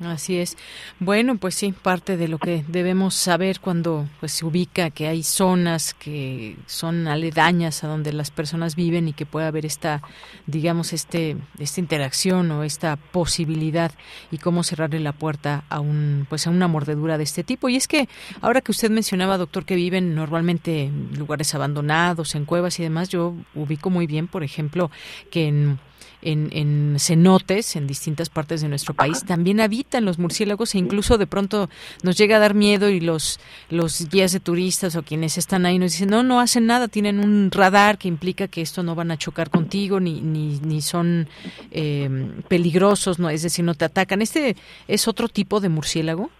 Así 0.00 0.38
es. 0.38 0.56
Bueno, 1.00 1.38
pues 1.38 1.56
sí, 1.56 1.72
parte 1.72 2.16
de 2.16 2.28
lo 2.28 2.38
que 2.38 2.64
debemos 2.68 3.14
saber 3.14 3.58
cuando 3.58 4.08
pues 4.20 4.30
se 4.30 4.46
ubica 4.46 4.90
que 4.90 5.08
hay 5.08 5.24
zonas 5.24 5.92
que 5.92 6.56
son 6.66 7.08
aledañas 7.08 7.82
a 7.82 7.88
donde 7.88 8.12
las 8.12 8.30
personas 8.30 8.76
viven 8.76 9.08
y 9.08 9.12
que 9.12 9.26
puede 9.26 9.48
haber 9.48 9.66
esta, 9.66 10.02
digamos, 10.46 10.92
este, 10.92 11.36
esta 11.58 11.80
interacción 11.80 12.48
o 12.52 12.62
esta 12.62 12.94
posibilidad 12.94 13.90
y 14.30 14.38
cómo 14.38 14.62
cerrarle 14.62 15.00
la 15.00 15.12
puerta 15.12 15.64
a 15.68 15.80
un, 15.80 16.26
pues 16.28 16.46
a 16.46 16.50
una 16.50 16.68
mordedura 16.68 17.18
de 17.18 17.24
este 17.24 17.42
tipo. 17.42 17.68
Y 17.68 17.74
es 17.74 17.88
que 17.88 18.08
ahora 18.40 18.60
que 18.60 18.70
usted 18.70 18.90
mencionaba, 18.90 19.36
doctor, 19.36 19.64
que 19.64 19.74
viven 19.74 20.14
normalmente 20.14 20.84
en 20.84 21.18
lugares 21.18 21.56
abandonados, 21.56 22.36
en 22.36 22.44
cuevas 22.44 22.78
y 22.78 22.84
demás, 22.84 23.08
yo 23.08 23.34
ubico 23.56 23.90
muy 23.90 24.06
bien, 24.06 24.27
por 24.28 24.44
ejemplo, 24.44 24.90
que 25.30 25.48
en 25.48 25.78
en, 26.22 26.48
en, 26.52 26.96
cenotes 26.98 27.76
en 27.76 27.86
distintas 27.86 28.28
partes 28.28 28.60
de 28.60 28.68
nuestro 28.68 28.94
país 28.94 29.24
también 29.24 29.60
habitan 29.60 30.04
los 30.04 30.18
murciélagos 30.18 30.74
e 30.74 30.78
incluso 30.78 31.16
de 31.16 31.26
pronto 31.26 31.70
nos 32.02 32.16
llega 32.16 32.36
a 32.36 32.40
dar 32.40 32.54
miedo 32.54 32.88
y 32.88 33.00
los 33.00 33.38
los 33.70 34.08
guías 34.08 34.32
de 34.32 34.40
turistas 34.40 34.96
o 34.96 35.02
quienes 35.02 35.38
están 35.38 35.64
ahí 35.64 35.78
nos 35.78 35.92
dicen 35.92 36.10
no 36.10 36.22
no 36.22 36.40
hacen 36.40 36.66
nada 36.66 36.88
tienen 36.88 37.20
un 37.20 37.50
radar 37.52 37.98
que 37.98 38.08
implica 38.08 38.48
que 38.48 38.62
esto 38.62 38.82
no 38.82 38.94
van 38.94 39.10
a 39.10 39.16
chocar 39.16 39.50
contigo 39.50 40.00
ni 40.00 40.20
ni, 40.20 40.58
ni 40.58 40.82
son 40.82 41.28
eh, 41.70 42.08
peligrosos 42.48 43.18
no 43.18 43.30
es 43.30 43.42
decir 43.42 43.64
no 43.64 43.74
te 43.74 43.84
atacan 43.84 44.20
este 44.20 44.56
es 44.88 45.06
otro 45.06 45.28
tipo 45.28 45.60
de 45.60 45.68
murciélago 45.68 46.30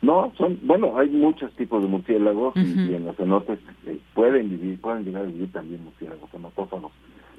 no, 0.00 0.32
son, 0.38 0.58
bueno, 0.62 0.96
hay 0.98 1.10
muchos 1.10 1.52
tipos 1.54 1.82
de 1.82 1.88
murciélagos 1.88 2.56
y, 2.56 2.94
en 2.94 3.06
los 3.06 3.16
cenotes 3.16 3.58
eh, 3.86 3.98
pueden 4.14 4.48
vivir, 4.50 4.80
pueden 4.80 5.04
llegar 5.04 5.22
a 5.22 5.26
vivir 5.26 5.50
también 5.52 5.84
murciélagos 5.84 6.32
hematófagos 6.32 6.92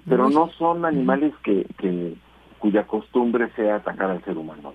pero 0.07 0.29
no 0.29 0.49
son 0.57 0.85
animales 0.85 1.33
que, 1.43 1.65
que 1.77 2.15
cuya 2.57 2.85
costumbre 2.85 3.49
sea 3.55 3.77
atacar 3.77 4.09
al 4.09 4.23
ser 4.23 4.37
humano. 4.37 4.73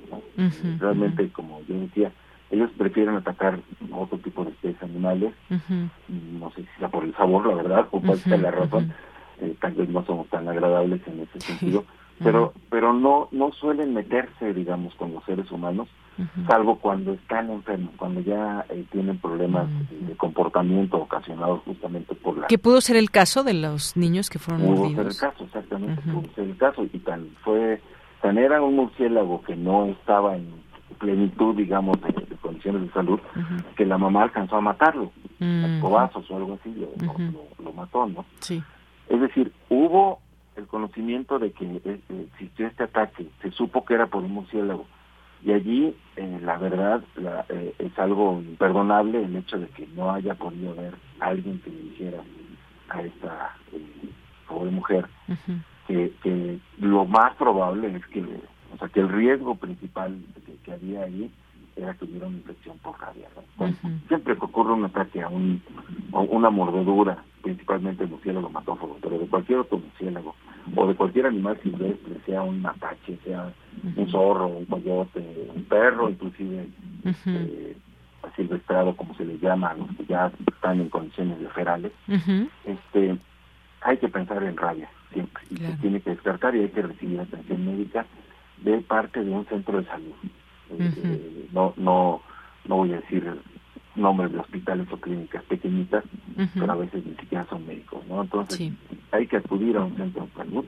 Realmente, 0.79 1.29
como 1.31 1.61
yo 1.69 1.79
decía, 1.81 2.13
ellos 2.51 2.71
prefieren 2.79 3.17
atacar 3.17 3.59
otro 3.93 4.19
tipo 4.19 4.45
de 4.45 4.51
especies 4.51 4.83
animales, 4.83 5.35
no 6.09 6.51
sé 6.53 6.63
si 6.63 6.69
sea 6.79 6.89
por 6.89 7.05
el 7.05 7.15
sabor, 7.17 7.47
la 7.47 7.55
verdad, 7.55 7.89
o 7.91 8.01
cuál 8.01 8.19
sea 8.19 8.37
la 8.37 8.51
razón, 8.51 8.93
eh, 9.41 9.55
tal 9.61 9.73
vez 9.73 9.89
no 9.89 10.05
somos 10.07 10.29
tan 10.29 10.49
agradables 10.49 11.01
en 11.07 11.21
ese 11.21 11.41
sentido, 11.41 11.85
pero 12.23 12.53
pero 12.71 12.93
no 12.93 13.29
no 13.33 13.53
suelen 13.53 13.95
meterse, 13.95 14.53
digamos, 14.55 14.95
con 14.95 15.13
los 15.13 15.25
seres 15.25 15.51
humanos, 15.51 15.89
salvo 16.47 16.79
cuando 16.79 17.13
están 17.13 17.51
enfermos, 17.51 17.91
cuando 17.97 18.21
ya 18.21 18.65
eh, 18.69 18.85
tienen 18.93 19.19
problemas 19.19 19.67
de 19.91 20.17
comportamiento 20.17 20.99
ocasionados 20.99 21.63
justamente 21.65 22.15
por 22.15 22.39
la... 22.39 22.47
¿Qué 22.47 22.59
pudo 22.59 22.81
ser 22.81 22.97
el 22.97 23.11
caso 23.11 23.43
de 23.43 23.55
los 23.55 23.97
niños 23.97 24.31
que 24.31 24.39
fueron 24.39 24.65
pudo 24.65 24.77
mordidos? 24.77 25.17
ser 25.17 25.27
el 25.27 25.33
caso, 25.33 25.45
exactamente, 25.45 26.03
pudo 26.03 26.35
ser 26.35 26.45
el 26.45 26.57
caso, 26.57 26.85
y 26.85 26.99
tan 27.01 27.29
fue, 27.43 27.81
tan 28.23 28.39
era 28.39 28.63
un 28.63 28.77
murciélago 28.77 29.43
que 29.43 29.57
no 29.57 29.87
estaba 29.87 30.37
en 30.37 30.63
plenitud, 30.99 31.57
digamos, 31.57 32.01
de, 32.03 32.37
condiciones 32.37 32.83
de 32.83 32.93
salud, 32.93 33.19
que 33.77 33.85
la 33.85 33.99
mamá 33.99 34.23
alcanzó 34.23 34.57
a 34.57 34.61
matarlo, 34.61 35.13
mm. 35.41 35.81
cobazos 35.81 36.31
o 36.31 36.37
algo 36.37 36.59
así, 36.61 36.75
lo, 36.75 37.73
mató, 37.73 38.07
¿no? 38.07 38.25
Sí. 38.39 38.63
Es 39.09 39.21
decir, 39.21 39.53
hubo 39.69 40.21
el 40.57 40.67
conocimiento 40.67 41.39
de 41.39 41.53
que 41.53 41.81
eh, 41.85 42.01
existió 42.33 42.67
este 42.67 42.85
ataque, 42.85 43.29
se 43.43 43.51
supo 43.51 43.85
que 43.85 43.95
era 43.95 44.07
por 44.07 44.23
un 44.23 44.33
murciélago, 44.33 44.87
y 45.45 45.53
allí, 45.53 45.95
eh, 46.17 46.41
la 46.43 46.57
verdad, 46.57 47.05
eh, 47.51 47.75
es 47.79 47.99
algo 47.99 48.41
imperdonable 48.41 49.23
el 49.25 49.37
hecho 49.37 49.59
de 49.59 49.67
que 49.69 49.87
no 49.89 50.11
haya 50.11 50.35
podido 50.35 50.75
ver 50.75 50.95
a 51.21 51.27
alguien 51.27 51.61
que 51.61 51.71
le 51.71 51.83
dijera 51.83 52.23
a 52.89 53.03
esta 53.03 53.55
eh, 53.73 54.09
pobre 54.49 54.71
mujer 54.71 55.07
que, 55.87 56.59
lo 56.79 57.05
más 57.05 57.35
probable 57.37 57.95
es 57.95 58.07
que, 58.07 58.23
o 58.23 58.79
sea, 58.79 58.89
que 58.89 59.01
el 59.01 59.11
riesgo 59.11 59.55
principal 59.57 60.19
que, 60.65 60.73
había 60.73 61.03
ahí 61.03 61.31
era 61.77 61.93
que 61.93 62.07
hubiera 62.07 62.27
una 62.27 62.39
infección 62.39 62.79
por 62.79 62.99
rabia. 62.99 63.29
Siempre 64.09 64.37
que 64.39 64.45
ocurre 64.47 64.73
un 64.73 64.87
ataque 64.87 65.23
a, 65.23 65.29
un, 65.29 65.63
una 66.13 66.49
mordedura, 66.49 67.23
principalmente 67.43 68.05
el 68.05 68.11
murciélago 68.11 68.49
matófago, 68.49 68.97
pero 69.03 69.19
de 69.19 69.27
cualquier 69.27 69.59
otro 69.59 69.79
murciélago, 69.79 70.35
o 70.75 70.87
de 70.87 70.95
cualquier 70.95 71.27
animal 71.27 71.59
silvestre, 71.63 72.17
sea 72.27 72.43
un 72.43 72.63
mapache, 72.63 73.19
sea 73.25 73.53
un 73.97 74.09
zorro, 74.09 74.47
un 74.47 74.65
coyote, 74.67 75.49
un 75.55 75.65
perro, 75.65 76.09
inclusive 76.09 76.67
eh, 77.27 77.77
silvestrado, 78.37 78.97
como 78.97 79.15
se 79.15 79.25
le 79.25 79.39
llama 79.39 79.71
a 79.71 79.75
los 79.75 79.89
que 79.97 80.07
ya 80.07 80.33
están 80.47 80.81
en 80.81 80.89
condiciones 80.89 81.39
ferales, 81.53 81.93
este, 82.65 83.17
hay 83.83 83.97
que 83.99 84.09
pensar 84.09 84.43
en 84.43 84.57
rabia 84.57 84.89
siempre, 85.13 85.43
y 85.51 85.57
se 85.57 85.73
tiene 85.75 86.01
que 86.01 86.11
descartar 86.11 86.57
y 86.57 86.61
hay 86.61 86.69
que 86.69 86.83
recibir 86.83 87.21
atención 87.21 87.67
médica 87.67 88.07
de 88.63 88.79
parte 88.79 89.23
de 89.23 89.31
un 89.31 89.45
centro 89.47 89.79
de 89.81 89.87
salud. 89.87 90.15
Eh, 90.71 91.49
no, 91.53 91.75
no, 91.77 92.23
no 92.67 92.77
voy 92.77 92.93
a 92.93 93.01
decir 93.01 93.31
nombres 93.97 94.33
de 94.33 94.39
hospitales 94.39 94.87
o 94.91 94.97
clínicas 94.97 95.43
pequeñitas, 95.45 96.05
pero 96.55 96.73
a 96.73 96.77
veces 96.77 97.05
ni 97.05 97.15
siquiera 97.15 97.47
son 97.49 97.67
médicos, 97.67 98.05
¿no? 98.09 98.23
Entonces 98.23 98.73
hay 99.13 99.27
que 99.27 99.37
acudir 99.37 99.77
a 99.77 99.85
un 99.85 99.97
centro 99.97 100.27
de 100.27 100.33
salud 100.33 100.65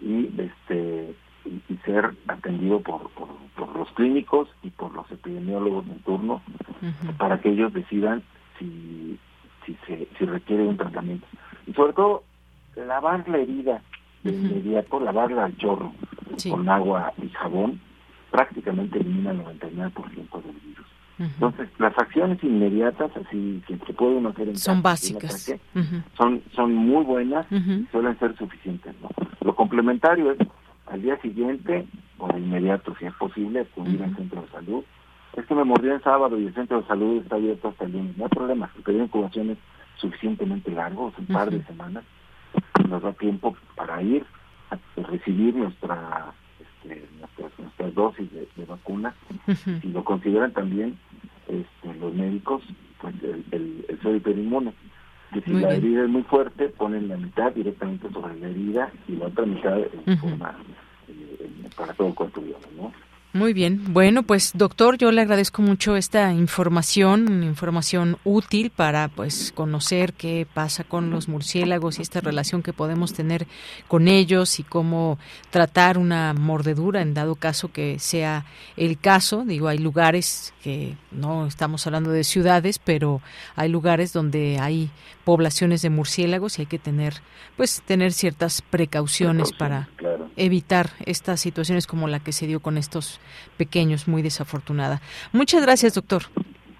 y 0.00 0.30
este 0.38 1.14
y, 1.44 1.76
ser 1.84 2.14
atendido 2.28 2.80
por, 2.80 3.10
por, 3.10 3.28
los 3.76 3.90
clínicos 3.92 4.48
y 4.62 4.70
por 4.70 4.94
los 4.94 5.10
epidemiólogos 5.10 5.86
en 5.86 5.98
turno 6.00 6.42
para 7.18 7.40
que 7.40 7.50
ellos 7.50 7.72
decidan 7.72 8.22
si 8.58 9.18
si 9.66 9.76
se 9.86 10.08
si 10.18 10.24
requiere 10.24 10.66
un 10.66 10.76
tratamiento. 10.76 11.26
Y 11.66 11.72
sobre 11.72 11.92
todo 11.92 12.24
lavar 12.76 13.28
la 13.28 13.38
herida 13.38 13.82
de 14.22 14.32
inmediato, 14.32 15.00
lavarla 15.00 15.44
al 15.44 15.56
chorro 15.56 15.92
con 16.48 16.68
agua 16.68 17.12
y 17.22 17.28
jabón 17.28 17.80
prácticamente 18.30 18.98
elimina 18.98 19.30
el 19.30 19.44
99% 19.44 20.42
del 20.42 20.56
virus. 20.56 20.86
Entonces, 21.18 21.68
las 21.78 21.96
acciones 21.96 22.42
inmediatas, 22.42 23.10
así 23.16 23.62
que 23.68 23.78
se 23.78 23.92
pueden 23.92 24.26
hacer 24.26 24.48
en 24.48 24.56
son 24.56 24.82
básicas, 24.82 25.54
son 26.16 26.42
son 26.54 26.74
muy 26.74 27.04
buenas, 27.04 27.46
suelen 27.92 28.18
ser 28.18 28.36
suficientes. 28.36 28.94
Lo 29.40 29.54
complementario 29.54 30.32
es 30.32 30.38
al 30.86 31.02
día 31.02 31.20
siguiente 31.20 31.86
o 32.18 32.28
de 32.28 32.40
inmediato, 32.40 32.94
si 32.98 33.06
es 33.06 33.14
posible, 33.14 33.60
acudir 33.60 34.02
al 34.02 34.14
centro 34.16 34.42
de 34.42 34.48
salud. 34.48 34.84
Es 35.36 35.46
que 35.46 35.54
me 35.54 35.64
mordió 35.64 35.94
el 35.94 36.02
sábado 36.02 36.38
y 36.38 36.46
el 36.46 36.54
centro 36.54 36.80
de 36.80 36.86
salud 36.86 37.22
está 37.22 37.36
abierto 37.36 37.68
hasta 37.68 37.84
el 37.84 37.92
lunes. 37.92 38.16
No 38.16 38.24
hay 38.24 38.30
problema, 38.30 38.70
el 38.76 38.82
periodo 38.82 39.02
de 39.02 39.06
incubación 39.06 39.50
es 39.50 39.58
suficientemente 39.96 40.70
largo, 40.70 41.12
un 41.16 41.26
par 41.26 41.50
de 41.50 41.62
semanas. 41.64 42.04
Nos 42.88 43.02
da 43.02 43.12
tiempo 43.12 43.56
para 43.74 44.02
ir 44.02 44.24
a 44.70 44.78
recibir 45.02 45.54
nuestra 45.54 46.32
este, 46.84 47.42
nuestras, 47.58 47.94
dosis 47.94 48.28
de, 48.32 48.64
vacuna. 48.66 49.14
Si 49.82 49.88
lo 49.88 50.04
consideran 50.04 50.52
también 50.52 50.98
este, 51.48 51.94
los 51.98 52.14
médicos, 52.14 52.62
pues 53.00 53.14
el, 53.22 53.44
el, 53.52 53.86
el 53.88 54.16
hiperinmune. 54.16 54.72
Que 55.32 55.40
si 55.40 55.52
la 55.52 55.74
herida 55.74 56.04
es 56.04 56.08
muy 56.08 56.22
fuerte, 56.22 56.68
ponen 56.68 57.08
la 57.08 57.16
mitad 57.16 57.52
directamente 57.52 58.08
sobre 58.10 58.38
la 58.38 58.48
herida 58.48 58.92
y 59.08 59.16
la 59.16 59.26
otra 59.26 59.44
mitad 59.44 59.78
en 60.06 60.18
forma, 60.18 60.56
eh, 61.08 61.50
para 61.76 61.92
todo 61.94 62.08
el 62.08 62.14
cuerpo, 62.14 62.40
¿no? 62.76 62.92
Muy 63.34 63.52
bien. 63.52 63.92
Bueno, 63.92 64.22
pues 64.22 64.52
doctor, 64.54 64.96
yo 64.96 65.10
le 65.10 65.20
agradezco 65.20 65.60
mucho 65.60 65.96
esta 65.96 66.32
información, 66.32 67.42
información 67.42 68.16
útil 68.22 68.70
para 68.70 69.08
pues 69.08 69.50
conocer 69.52 70.12
qué 70.12 70.46
pasa 70.54 70.84
con 70.84 71.10
los 71.10 71.28
murciélagos 71.28 71.98
y 71.98 72.02
esta 72.02 72.20
relación 72.20 72.62
que 72.62 72.72
podemos 72.72 73.12
tener 73.12 73.48
con 73.88 74.06
ellos 74.06 74.60
y 74.60 74.62
cómo 74.62 75.18
tratar 75.50 75.98
una 75.98 76.32
mordedura 76.32 77.02
en 77.02 77.12
dado 77.12 77.34
caso 77.34 77.72
que 77.72 77.98
sea 77.98 78.46
el 78.76 79.00
caso. 79.00 79.44
Digo, 79.44 79.66
hay 79.66 79.78
lugares 79.78 80.54
que 80.62 80.94
no 81.10 81.48
estamos 81.48 81.88
hablando 81.88 82.10
de 82.10 82.22
ciudades, 82.22 82.78
pero 82.78 83.20
hay 83.56 83.68
lugares 83.68 84.12
donde 84.12 84.60
hay 84.60 84.90
poblaciones 85.24 85.82
de 85.82 85.90
murciélagos 85.90 86.60
y 86.60 86.62
hay 86.62 86.66
que 86.66 86.78
tener 86.78 87.14
pues 87.56 87.82
tener 87.84 88.12
ciertas 88.12 88.62
precauciones 88.62 89.52
para 89.52 89.88
evitar 90.36 90.90
estas 91.06 91.40
situaciones 91.40 91.86
como 91.86 92.08
la 92.08 92.20
que 92.20 92.32
se 92.32 92.46
dio 92.46 92.60
con 92.60 92.78
estos 92.78 93.20
pequeños, 93.56 94.08
muy 94.08 94.22
desafortunada. 94.22 95.00
Muchas 95.32 95.62
gracias, 95.62 95.94
doctor. 95.94 96.24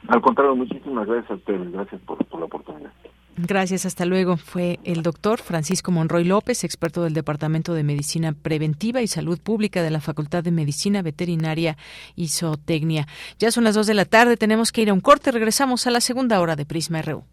Al 0.09 0.21
contrario, 0.21 0.55
muchísimas 0.55 1.07
gracias 1.07 1.31
a 1.31 1.35
ustedes, 1.35 1.73
gracias 1.73 2.01
por, 2.03 2.19
la 2.39 2.45
oportunidad. 2.45 2.93
Gracias, 3.37 3.85
hasta 3.87 4.05
luego. 4.05 4.37
Fue 4.37 4.79
el 4.85 5.03
doctor 5.03 5.41
Francisco 5.41 5.91
Monroy 5.91 6.25
López, 6.25 6.63
experto 6.63 7.03
del 7.03 7.15
Departamento 7.15 7.75
de 7.75 7.83
Medicina 7.83 8.33
Preventiva 8.33 9.03
y 9.03 9.09
Salud 9.09 9.41
Pública 9.41 9.83
de 9.83 9.91
la 9.91 10.01
Facultad 10.01 10.45
de 10.45 10.53
Medicina 10.53 11.03
Veterinaria 11.03 11.77
y 12.15 12.29
Zootecnia. 12.29 13.07
Ya 13.39 13.51
son 13.51 13.65
las 13.65 13.75
dos 13.75 13.87
de 13.87 13.95
la 13.95 14.05
tarde, 14.05 14.37
tenemos 14.37 14.73
que 14.73 14.83
ir 14.83 14.91
a 14.91 14.95
un 14.95 15.01
corte, 15.01 15.33
regresamos 15.33 15.87
a 15.87 15.91
la 15.91 16.01
segunda 16.01 16.41
hora 16.41 16.55
de 16.55 16.67
Prisma 16.67 17.03
RU. 17.03 17.25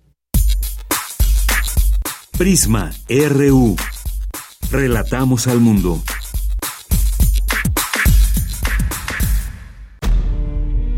Prisma 2.37 2.89
RU. 3.07 3.75
Relatamos 4.71 5.47
al 5.47 5.59
mundo. 5.59 6.01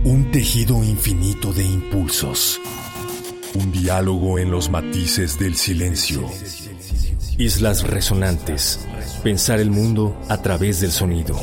Un 0.04 0.30
tejido 0.32 0.84
infinito 0.84 1.52
de 1.54 1.64
impulsos. 1.64 2.62
Un 3.56 3.72
diálogo 3.72 4.38
en 4.38 4.52
los 4.52 4.70
matices 4.70 5.40
del 5.40 5.56
silencio. 5.56 6.22
Islas 7.40 7.82
Resonantes. 7.88 8.88
Pensar 9.24 9.60
el 9.60 9.72
mundo 9.72 10.22
a 10.30 10.38
través 10.44 10.80
del 10.80 10.92
sonido. 10.92 11.36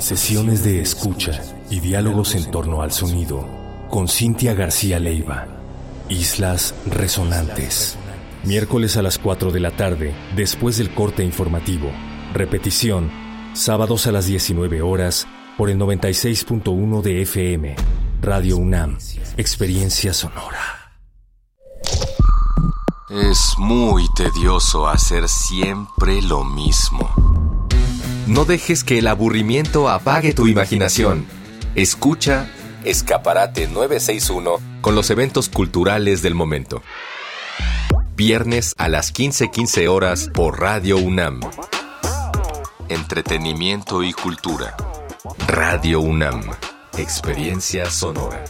Sesiones 0.00 0.62
de 0.62 0.82
escucha 0.82 1.40
y 1.70 1.80
diálogos 1.80 2.34
en 2.34 2.50
torno 2.50 2.82
al 2.82 2.92
sonido. 2.92 3.48
Con 3.88 4.06
Cintia 4.06 4.52
García 4.52 4.98
Leiva. 4.98 5.46
Islas 6.10 6.74
Resonantes. 6.84 7.96
Miércoles 8.44 8.96
a 8.96 9.02
las 9.02 9.18
4 9.18 9.50
de 9.50 9.60
la 9.60 9.70
tarde, 9.70 10.14
después 10.34 10.78
del 10.78 10.94
corte 10.94 11.22
informativo. 11.22 11.90
Repetición, 12.32 13.10
sábados 13.52 14.06
a 14.06 14.12
las 14.12 14.26
19 14.26 14.80
horas, 14.80 15.28
por 15.58 15.68
el 15.68 15.78
96.1 15.78 17.02
de 17.02 17.22
FM. 17.22 17.76
Radio 18.22 18.56
UNAM. 18.56 18.96
Experiencia 19.36 20.14
sonora. 20.14 20.92
Es 23.10 23.54
muy 23.58 24.06
tedioso 24.14 24.88
hacer 24.88 25.28
siempre 25.28 26.22
lo 26.22 26.44
mismo. 26.44 27.68
No 28.26 28.46
dejes 28.46 28.84
que 28.84 28.98
el 28.98 29.08
aburrimiento 29.08 29.90
apague 29.90 30.32
tu 30.32 30.46
imaginación. 30.46 31.26
Escucha 31.74 32.50
Escaparate 32.84 33.66
961 33.66 34.60
con 34.80 34.94
los 34.94 35.10
eventos 35.10 35.48
culturales 35.50 36.22
del 36.22 36.34
momento. 36.34 36.82
Viernes 38.20 38.74
a 38.76 38.90
las 38.90 39.14
15:15 39.14 39.88
horas 39.88 40.28
por 40.34 40.60
Radio 40.60 40.98
UNAM. 40.98 41.40
Entretenimiento 42.90 44.02
y 44.02 44.12
cultura. 44.12 44.76
Radio 45.48 46.02
UNAM. 46.02 46.42
Experiencia 46.98 47.90
sonora. 47.90 48.44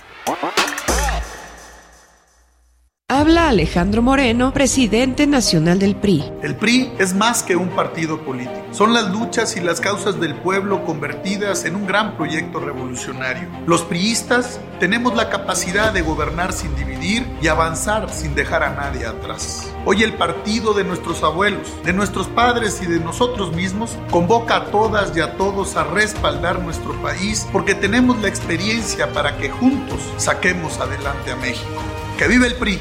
Habla 3.30 3.50
Alejandro 3.50 4.02
Moreno, 4.02 4.52
presidente 4.52 5.24
nacional 5.24 5.78
del 5.78 5.94
PRI. 5.94 6.24
El 6.42 6.56
PRI 6.56 6.90
es 6.98 7.14
más 7.14 7.44
que 7.44 7.54
un 7.54 7.68
partido 7.68 8.20
político. 8.22 8.60
Son 8.72 8.92
las 8.92 9.08
luchas 9.12 9.56
y 9.56 9.60
las 9.60 9.80
causas 9.80 10.18
del 10.18 10.34
pueblo 10.34 10.84
convertidas 10.84 11.64
en 11.64 11.76
un 11.76 11.86
gran 11.86 12.16
proyecto 12.16 12.58
revolucionario. 12.58 13.48
Los 13.68 13.82
priistas 13.82 14.58
tenemos 14.80 15.14
la 15.14 15.30
capacidad 15.30 15.92
de 15.92 16.02
gobernar 16.02 16.52
sin 16.52 16.74
dividir 16.74 17.24
y 17.40 17.46
avanzar 17.46 18.12
sin 18.12 18.34
dejar 18.34 18.64
a 18.64 18.74
nadie 18.74 19.06
atrás. 19.06 19.72
Hoy 19.84 20.02
el 20.02 20.14
partido 20.14 20.74
de 20.74 20.82
nuestros 20.82 21.22
abuelos, 21.22 21.68
de 21.84 21.92
nuestros 21.92 22.26
padres 22.26 22.82
y 22.82 22.86
de 22.86 22.98
nosotros 22.98 23.54
mismos 23.54 23.96
convoca 24.10 24.56
a 24.56 24.64
todas 24.72 25.16
y 25.16 25.20
a 25.20 25.36
todos 25.36 25.76
a 25.76 25.84
respaldar 25.84 26.58
nuestro 26.58 27.00
país 27.00 27.46
porque 27.52 27.76
tenemos 27.76 28.20
la 28.22 28.26
experiencia 28.26 29.12
para 29.12 29.36
que 29.36 29.50
juntos 29.50 30.00
saquemos 30.16 30.80
adelante 30.80 31.30
a 31.30 31.36
México. 31.36 31.80
¡Que 32.18 32.26
vive 32.26 32.48
el 32.48 32.56
PRI! 32.56 32.80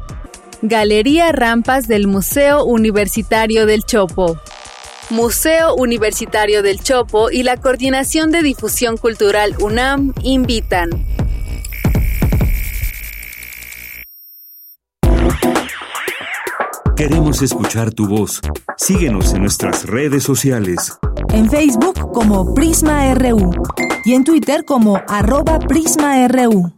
Galería 0.63 1.31
Rampas 1.31 1.87
del 1.87 2.07
Museo 2.07 2.63
Universitario 2.63 3.65
del 3.65 3.83
Chopo. 3.83 4.37
Museo 5.09 5.73
Universitario 5.73 6.61
del 6.61 6.79
Chopo 6.79 7.31
y 7.31 7.41
la 7.41 7.57
Coordinación 7.57 8.29
de 8.29 8.43
Difusión 8.43 8.97
Cultural 8.97 9.55
UNAM 9.59 10.13
invitan. 10.21 10.89
Queremos 16.95 17.41
escuchar 17.41 17.91
tu 17.91 18.07
voz. 18.07 18.39
Síguenos 18.77 19.33
en 19.33 19.41
nuestras 19.41 19.87
redes 19.87 20.23
sociales. 20.23 20.99
En 21.33 21.49
Facebook 21.49 22.11
como 22.13 22.53
Prisma 22.53 23.11
RU 23.15 23.51
y 24.05 24.13
en 24.13 24.23
Twitter 24.23 24.63
como 24.63 25.01
arroba 25.07 25.57
PrismaRU. 25.57 26.71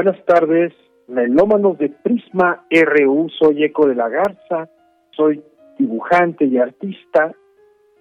Buenas 0.00 0.24
tardes, 0.26 0.72
melómanos 1.08 1.76
de 1.76 1.88
Prisma 1.88 2.64
RU, 2.70 3.28
soy 3.36 3.64
Eco 3.64 3.88
de 3.88 3.96
la 3.96 4.08
Garza, 4.08 4.68
soy 5.10 5.42
dibujante 5.76 6.44
y 6.44 6.56
artista 6.56 7.34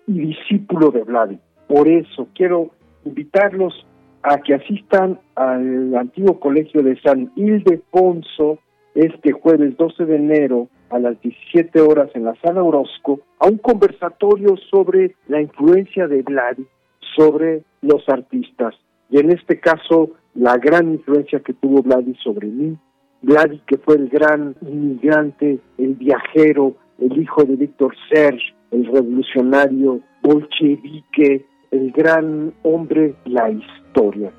y 0.06 0.20
discípulo 0.28 0.92
de 0.92 1.02
Vladi. 1.02 1.40
Por 1.68 1.88
eso 1.88 2.28
quiero 2.36 2.70
invitarlos 3.04 3.74
a 4.22 4.38
que 4.38 4.54
asistan 4.54 5.20
al 5.34 5.96
antiguo 5.96 6.40
colegio 6.40 6.84
de 6.84 7.02
San 7.02 7.32
Ildefonso 7.36 8.60
este 8.94 9.32
jueves 9.32 9.76
12 9.76 10.06
de 10.06 10.18
enero 10.18 10.68
a 10.92 11.00
las 11.00 11.20
17 11.20 11.82
horas 11.82 12.12
en 12.14 12.26
la 12.26 12.36
sala 12.44 12.62
Orozco 12.62 13.22
a 13.40 13.48
un 13.48 13.58
conversatorio 13.58 14.56
sobre 14.70 15.16
la 15.28 15.42
influencia 15.42 16.08
de 16.08 16.22
Vladi 16.22 16.68
sobre 17.16 17.64
los 17.82 18.08
artistas. 18.08 18.76
Y 19.10 19.20
en 19.20 19.32
este 19.32 19.60
caso 19.60 20.12
la 20.38 20.58
gran 20.58 20.92
influencia 20.94 21.40
que 21.40 21.54
tuvo 21.54 21.82
Vladi 21.82 22.14
sobre 22.24 22.48
mí, 22.48 22.78
Vladi 23.24 23.60
que 23.66 23.78
fue 23.78 23.96
el 23.96 24.08
gran 24.08 24.56
inmigrante, 24.62 25.60
el 25.78 25.96
viajero, 25.96 26.76
el 27.00 27.20
hijo 27.20 27.44
de 27.44 27.56
Víctor 27.56 27.96
Serge, 28.10 28.54
el 28.72 28.86
revolucionario 28.86 30.00
bolchevique, 30.22 31.46
el 31.72 31.92
gran 31.92 32.54
hombre, 32.64 33.16
la 33.26 33.50
historia. 33.50 34.32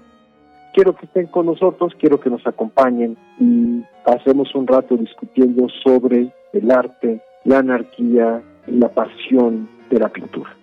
Quiero 0.73 0.95
que 0.95 1.07
estén 1.07 1.27
con 1.27 1.47
nosotros, 1.47 1.93
quiero 1.99 2.21
que 2.21 2.31
nos 2.31 2.47
acompañen 2.47 3.17
y 3.41 3.83
pasemos 4.05 4.55
un 4.55 4.69
rato 4.69 4.97
discutiendo 4.97 5.67
sobre 5.83 6.33
el 6.53 6.71
arte, 6.71 7.21
la 7.45 7.59
anarquía 7.59 8.41
y 8.69 8.73
la 8.73 8.89
pasión 8.89 9.69
de 9.91 9.99
la 9.99 10.09
pintura. 10.11 10.57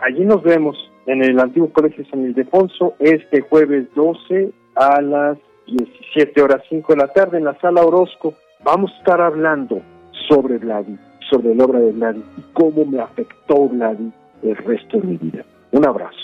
Allí 0.00 0.24
nos 0.24 0.44
vemos 0.44 0.76
en 1.06 1.24
el 1.24 1.40
antiguo 1.40 1.72
Colegio 1.72 2.04
San 2.10 2.22
Ildefonso 2.22 2.94
este 3.00 3.40
jueves 3.40 3.88
12 3.96 4.52
a 4.78 5.00
las 5.00 5.36
17 5.66 6.40
horas 6.40 6.62
5 6.68 6.92
de 6.92 6.98
la 6.98 7.08
tarde 7.08 7.38
en 7.38 7.44
la 7.44 7.58
sala 7.60 7.82
Orozco. 7.82 8.34
Vamos 8.64 8.92
a 8.92 8.98
estar 8.98 9.20
hablando 9.20 9.82
sobre 10.28 10.58
Vladi, 10.58 10.96
sobre 11.28 11.54
la 11.54 11.64
obra 11.64 11.80
de 11.80 11.92
Vladi 11.92 12.24
y 12.36 12.42
cómo 12.52 12.84
me 12.84 13.00
afectó 13.00 13.68
Vladi 13.68 14.12
el 14.42 14.56
resto 14.56 14.98
de 14.98 15.06
mi 15.06 15.16
vida. 15.16 15.44
Un 15.72 15.86
abrazo. 15.86 16.16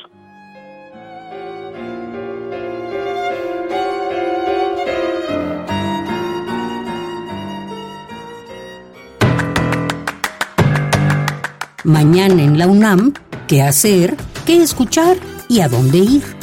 Mañana 11.83 12.43
en 12.43 12.59
la 12.59 12.67
UNAM, 12.67 13.13
¿qué 13.47 13.61
hacer? 13.61 14.15
¿Qué 14.47 14.63
escuchar? 14.63 15.17
¿Y 15.51 15.61
a 15.61 15.69
dónde 15.69 15.99
ir? 15.99 16.34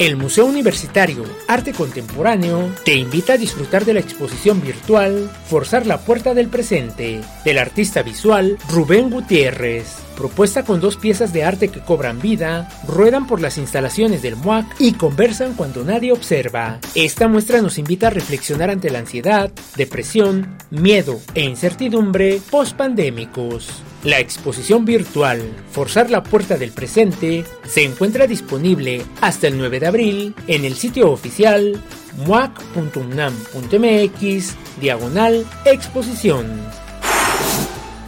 El 0.00 0.16
Museo 0.16 0.46
Universitario 0.46 1.26
Arte 1.46 1.74
Contemporáneo 1.74 2.72
te 2.86 2.94
invita 2.94 3.34
a 3.34 3.36
disfrutar 3.36 3.84
de 3.84 3.92
la 3.92 4.00
exposición 4.00 4.62
virtual 4.62 5.30
Forzar 5.44 5.86
la 5.86 5.98
Puerta 5.98 6.32
del 6.32 6.48
Presente 6.48 7.20
del 7.44 7.58
artista 7.58 8.02
visual 8.02 8.56
Rubén 8.70 9.10
Gutiérrez. 9.10 10.09
Propuesta 10.20 10.64
con 10.64 10.80
dos 10.80 10.98
piezas 10.98 11.32
de 11.32 11.44
arte 11.44 11.68
que 11.68 11.80
cobran 11.80 12.20
vida, 12.20 12.68
ruedan 12.86 13.26
por 13.26 13.40
las 13.40 13.56
instalaciones 13.56 14.20
del 14.20 14.36
MUAC 14.36 14.66
y 14.78 14.92
conversan 14.92 15.54
cuando 15.54 15.82
nadie 15.82 16.12
observa. 16.12 16.78
Esta 16.94 17.26
muestra 17.26 17.62
nos 17.62 17.78
invita 17.78 18.08
a 18.08 18.10
reflexionar 18.10 18.68
ante 18.68 18.90
la 18.90 18.98
ansiedad, 18.98 19.50
depresión, 19.76 20.58
miedo 20.70 21.18
e 21.32 21.44
incertidumbre 21.44 22.38
post-pandémicos. 22.50 23.82
La 24.04 24.18
exposición 24.18 24.84
virtual 24.84 25.40
Forzar 25.72 26.10
la 26.10 26.22
puerta 26.22 26.58
del 26.58 26.72
presente 26.72 27.46
se 27.66 27.84
encuentra 27.84 28.26
disponible 28.26 29.00
hasta 29.22 29.46
el 29.46 29.56
9 29.56 29.80
de 29.80 29.86
abril 29.86 30.34
en 30.48 30.66
el 30.66 30.74
sitio 30.74 31.10
oficial 31.10 31.80
muac.unam.mx 32.26 34.54
diagonal 34.82 35.46
exposición. 35.64 36.79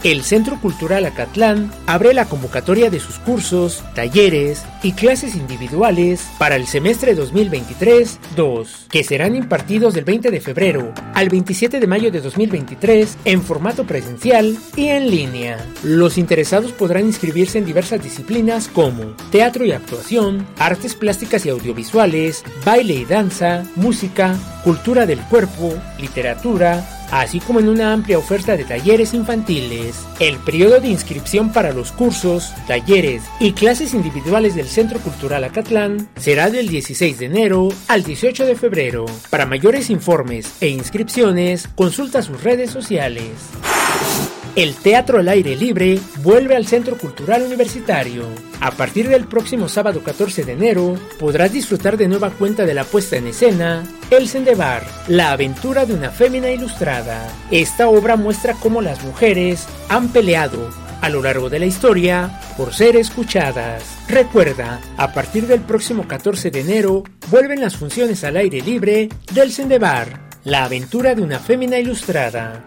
El 0.03 0.23
Centro 0.25 0.59
Cultural 0.59 1.05
Acatlán 1.05 1.71
abre 1.87 2.13
la 2.13 2.25
convocatoria 2.25 2.89
de 2.89 2.99
sus 2.99 3.19
cursos, 3.19 3.85
talleres 3.95 4.65
y 4.83 4.91
clases 4.91 5.33
individuales 5.33 6.27
para 6.37 6.57
el 6.57 6.67
semestre 6.67 7.15
2023-2, 7.15 8.87
que 8.89 9.05
serán 9.05 9.33
impartidos 9.33 9.93
del 9.93 10.03
20 10.03 10.29
de 10.29 10.41
febrero 10.41 10.93
al 11.13 11.29
27 11.29 11.79
de 11.79 11.87
mayo 11.87 12.11
de 12.11 12.19
2023 12.19 13.17
en 13.23 13.41
formato 13.41 13.85
presencial 13.85 14.57
y 14.75 14.87
en 14.89 15.09
línea. 15.09 15.65
Los 15.83 16.17
interesados 16.17 16.73
podrán 16.73 17.05
inscribirse 17.05 17.59
en 17.59 17.65
diversas 17.65 18.03
disciplinas 18.03 18.67
como 18.67 19.15
teatro 19.31 19.63
y 19.63 19.71
actuación, 19.71 20.45
artes 20.59 20.95
plásticas 20.95 21.45
y 21.45 21.49
audiovisuales, 21.49 22.43
baile 22.65 22.95
y 22.95 23.05
danza, 23.05 23.63
música, 23.77 24.35
cultura 24.65 25.05
del 25.05 25.21
cuerpo, 25.21 25.73
literatura, 25.97 26.85
así 27.21 27.39
como 27.39 27.59
en 27.59 27.69
una 27.69 27.93
amplia 27.93 28.17
oferta 28.17 28.57
de 28.57 28.65
talleres 28.65 29.13
infantiles. 29.13 30.05
El 30.19 30.37
periodo 30.37 30.79
de 30.79 30.87
inscripción 30.87 31.51
para 31.51 31.71
los 31.71 31.91
cursos, 31.91 32.53
talleres 32.67 33.23
y 33.39 33.53
clases 33.53 33.93
individuales 33.93 34.55
del 34.55 34.67
Centro 34.67 34.99
Cultural 34.99 35.43
Acatlán 35.43 36.07
será 36.15 36.49
del 36.49 36.67
16 36.67 37.19
de 37.19 37.25
enero 37.25 37.69
al 37.87 38.03
18 38.03 38.45
de 38.45 38.55
febrero. 38.55 39.05
Para 39.29 39.45
mayores 39.45 39.89
informes 39.89 40.53
e 40.61 40.69
inscripciones, 40.69 41.67
consulta 41.75 42.21
sus 42.21 42.43
redes 42.43 42.71
sociales. 42.71 43.31
El 44.55 44.75
Teatro 44.75 45.19
al 45.19 45.29
Aire 45.29 45.55
Libre 45.55 45.99
vuelve 46.21 46.55
al 46.55 46.67
Centro 46.67 46.95
Cultural 46.95 47.41
Universitario. 47.41 48.52
A 48.63 48.71
partir 48.71 49.09
del 49.09 49.25
próximo 49.25 49.67
sábado 49.67 50.01
14 50.01 50.45
de 50.45 50.53
enero, 50.53 50.97
podrás 51.19 51.51
disfrutar 51.51 51.97
de 51.97 52.07
nueva 52.07 52.29
cuenta 52.29 52.65
de 52.65 52.73
la 52.73 52.85
puesta 52.85 53.17
en 53.17 53.27
escena 53.27 53.83
El 54.09 54.29
Sendebar, 54.29 54.85
la 55.09 55.33
aventura 55.33 55.85
de 55.85 55.93
una 55.93 56.11
fémina 56.11 56.49
ilustrada. 56.49 57.27
Esta 57.51 57.89
obra 57.89 58.15
muestra 58.15 58.53
cómo 58.53 58.81
las 58.81 59.03
mujeres 59.03 59.67
han 59.89 60.13
peleado 60.13 60.69
a 61.01 61.09
lo 61.09 61.21
largo 61.21 61.49
de 61.49 61.59
la 61.59 61.65
historia 61.65 62.39
por 62.55 62.73
ser 62.73 62.95
escuchadas. 62.95 63.83
Recuerda, 64.07 64.79
a 64.95 65.11
partir 65.11 65.45
del 65.45 65.59
próximo 65.59 66.07
14 66.07 66.49
de 66.49 66.61
enero, 66.61 67.03
vuelven 67.29 67.59
las 67.59 67.75
funciones 67.75 68.23
al 68.23 68.37
aire 68.37 68.61
libre 68.61 69.09
del 69.33 69.51
Sendebar, 69.51 70.29
la 70.45 70.63
aventura 70.63 71.15
de 71.15 71.21
una 71.21 71.39
fémina 71.39 71.79
ilustrada. 71.79 72.63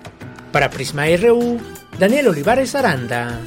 Para 0.53 0.69
Prisma 0.69 1.07
RU, 1.17 1.59
Daniel 1.99 2.29
Olivares 2.29 2.75
Aranda. 2.75 3.41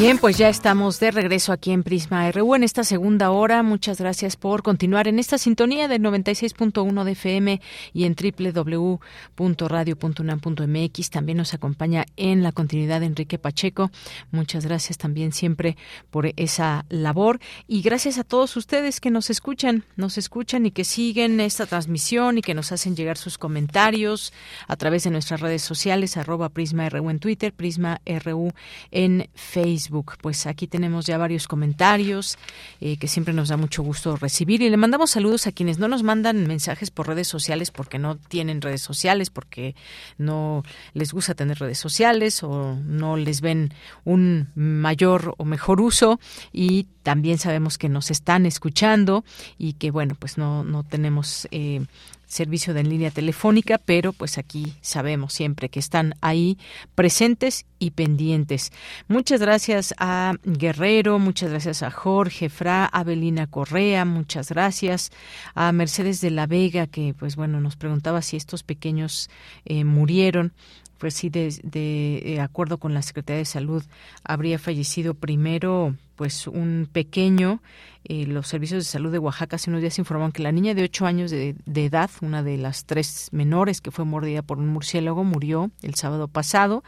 Bien, 0.00 0.16
pues 0.16 0.38
ya 0.38 0.48
estamos 0.48 0.98
de 0.98 1.10
regreso 1.10 1.52
aquí 1.52 1.72
en 1.72 1.82
Prisma 1.82 2.32
RU 2.32 2.54
en 2.54 2.64
esta 2.64 2.84
segunda 2.84 3.32
hora. 3.32 3.62
Muchas 3.62 4.00
gracias 4.00 4.34
por 4.34 4.62
continuar 4.62 5.08
en 5.08 5.18
esta 5.18 5.36
sintonía 5.36 5.88
del 5.88 6.00
96.1 6.00 7.04
de 7.04 7.12
FM 7.12 7.60
y 7.92 8.04
en 8.04 8.16
www.radio.unam.mx. 8.16 11.10
También 11.10 11.36
nos 11.36 11.52
acompaña 11.52 12.06
en 12.16 12.42
la 12.42 12.52
continuidad 12.52 13.02
Enrique 13.02 13.38
Pacheco. 13.38 13.90
Muchas 14.30 14.64
gracias 14.64 14.96
también 14.96 15.32
siempre 15.32 15.76
por 16.08 16.32
esa 16.36 16.86
labor 16.88 17.38
y 17.68 17.82
gracias 17.82 18.16
a 18.16 18.24
todos 18.24 18.56
ustedes 18.56 19.00
que 19.00 19.10
nos 19.10 19.28
escuchan, 19.28 19.84
nos 19.96 20.16
escuchan 20.16 20.64
y 20.64 20.70
que 20.70 20.84
siguen 20.84 21.40
esta 21.40 21.66
transmisión 21.66 22.38
y 22.38 22.40
que 22.40 22.54
nos 22.54 22.72
hacen 22.72 22.96
llegar 22.96 23.18
sus 23.18 23.36
comentarios 23.36 24.32
a 24.66 24.76
través 24.76 25.04
de 25.04 25.10
nuestras 25.10 25.40
redes 25.40 25.60
sociales, 25.60 26.16
arroba 26.16 26.48
Prisma 26.48 26.88
RU 26.88 27.10
en 27.10 27.18
Twitter, 27.18 27.52
Prisma 27.52 28.00
RU 28.06 28.54
en 28.90 29.28
Facebook. 29.34 29.89
Pues 30.20 30.46
aquí 30.46 30.66
tenemos 30.66 31.06
ya 31.06 31.18
varios 31.18 31.48
comentarios 31.48 32.38
eh, 32.80 32.96
que 32.96 33.08
siempre 33.08 33.34
nos 33.34 33.48
da 33.48 33.56
mucho 33.56 33.82
gusto 33.82 34.16
recibir. 34.16 34.62
Y 34.62 34.70
le 34.70 34.76
mandamos 34.76 35.10
saludos 35.10 35.46
a 35.46 35.52
quienes 35.52 35.78
no 35.78 35.88
nos 35.88 36.02
mandan 36.02 36.46
mensajes 36.46 36.90
por 36.90 37.08
redes 37.08 37.28
sociales 37.28 37.70
porque 37.70 37.98
no 37.98 38.16
tienen 38.16 38.62
redes 38.62 38.82
sociales, 38.82 39.30
porque 39.30 39.74
no 40.16 40.62
les 40.94 41.12
gusta 41.12 41.34
tener 41.34 41.58
redes 41.58 41.78
sociales 41.78 42.42
o 42.42 42.76
no 42.76 43.16
les 43.16 43.40
ven 43.40 43.74
un 44.04 44.48
mayor 44.54 45.34
o 45.36 45.44
mejor 45.44 45.80
uso. 45.80 46.20
Y 46.52 46.86
también 47.02 47.38
sabemos 47.38 47.78
que 47.78 47.88
nos 47.88 48.10
están 48.10 48.46
escuchando 48.46 49.24
y 49.58 49.74
que 49.74 49.90
bueno 49.90 50.14
pues 50.18 50.38
no 50.38 50.64
no 50.64 50.84
tenemos 50.84 51.48
eh, 51.50 51.84
servicio 52.30 52.74
de 52.74 52.80
en 52.80 52.88
línea 52.88 53.10
telefónica, 53.10 53.78
pero 53.78 54.12
pues 54.12 54.38
aquí 54.38 54.74
sabemos 54.80 55.32
siempre 55.32 55.68
que 55.68 55.80
están 55.80 56.14
ahí 56.20 56.58
presentes 56.94 57.66
y 57.78 57.90
pendientes. 57.90 58.72
Muchas 59.08 59.40
gracias 59.40 59.94
a 59.98 60.34
Guerrero, 60.44 61.18
muchas 61.18 61.50
gracias 61.50 61.82
a 61.82 61.90
Jorge 61.90 62.48
Fra, 62.48 62.86
a 62.86 63.04
Belina 63.04 63.48
Correa, 63.48 64.04
muchas 64.04 64.50
gracias 64.50 65.10
a 65.54 65.72
Mercedes 65.72 66.20
de 66.20 66.30
la 66.30 66.46
Vega, 66.46 66.86
que 66.86 67.14
pues 67.18 67.36
bueno, 67.36 67.60
nos 67.60 67.76
preguntaba 67.76 68.22
si 68.22 68.36
estos 68.36 68.62
pequeños 68.62 69.28
eh, 69.64 69.84
murieron 69.84 70.52
pues 70.98 71.14
sí, 71.14 71.30
de, 71.30 71.58
de, 71.62 72.40
acuerdo 72.42 72.76
con 72.76 72.92
la 72.92 73.00
Secretaría 73.00 73.38
de 73.38 73.46
Salud, 73.46 73.82
habría 74.22 74.58
fallecido 74.58 75.14
primero 75.14 75.96
pues 76.14 76.46
un 76.46 76.86
pequeño 76.92 77.62
eh, 78.04 78.26
los 78.26 78.48
servicios 78.48 78.84
de 78.84 78.90
salud 78.90 79.12
de 79.12 79.18
Oaxaca 79.18 79.56
hace 79.56 79.68
unos 79.68 79.82
días 79.82 79.98
informaron 79.98 80.32
que 80.32 80.42
la 80.42 80.52
niña 80.52 80.74
de 80.74 80.82
8 80.84 81.06
años 81.06 81.30
de, 81.30 81.54
edad, 81.74 82.10
una 82.22 82.42
de 82.42 82.56
las 82.56 82.86
tres 82.86 83.28
menores 83.30 83.80
que 83.80 83.90
fue 83.90 84.04
mordida 84.04 84.42
por 84.42 84.58
un 84.58 84.68
murciélago, 84.68 85.22
murió 85.22 85.70
el 85.82 85.94
sábado 85.94 86.26
pasado. 86.26 86.82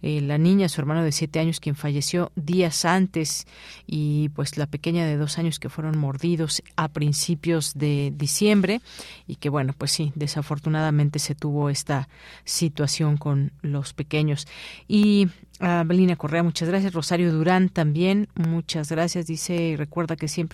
Eh, 0.00 0.20
la 0.22 0.38
niña, 0.38 0.68
su 0.68 0.80
hermano 0.80 1.02
de 1.02 1.12
7 1.12 1.38
años, 1.38 1.60
quien 1.60 1.76
falleció 1.76 2.32
días 2.34 2.84
antes, 2.84 3.46
y 3.86 4.30
pues 4.30 4.56
la 4.56 4.66
pequeña 4.66 5.04
de 5.04 5.16
2 5.16 5.38
años 5.38 5.58
que 5.58 5.68
fueron 5.68 5.98
mordidos 5.98 6.62
a 6.76 6.88
principios 6.88 7.74
de 7.74 8.12
diciembre, 8.16 8.80
y 9.26 9.36
que 9.36 9.50
bueno, 9.50 9.74
pues 9.76 9.92
sí, 9.92 10.12
desafortunadamente 10.14 11.18
se 11.18 11.34
tuvo 11.34 11.68
esta 11.68 12.08
situación 12.44 13.18
con 13.18 13.52
los 13.60 13.92
pequeños. 13.92 14.46
Y 14.88 15.28
Belina 15.60 16.16
Correa, 16.16 16.42
muchas 16.42 16.68
gracias. 16.68 16.92
Rosario 16.92 17.32
Durán 17.32 17.68
también, 17.68 18.28
muchas 18.34 18.90
gracias. 18.90 19.26
Dice, 19.26 19.74
recuerda 19.78 20.16
que 20.16 20.28
siempre 20.28 20.53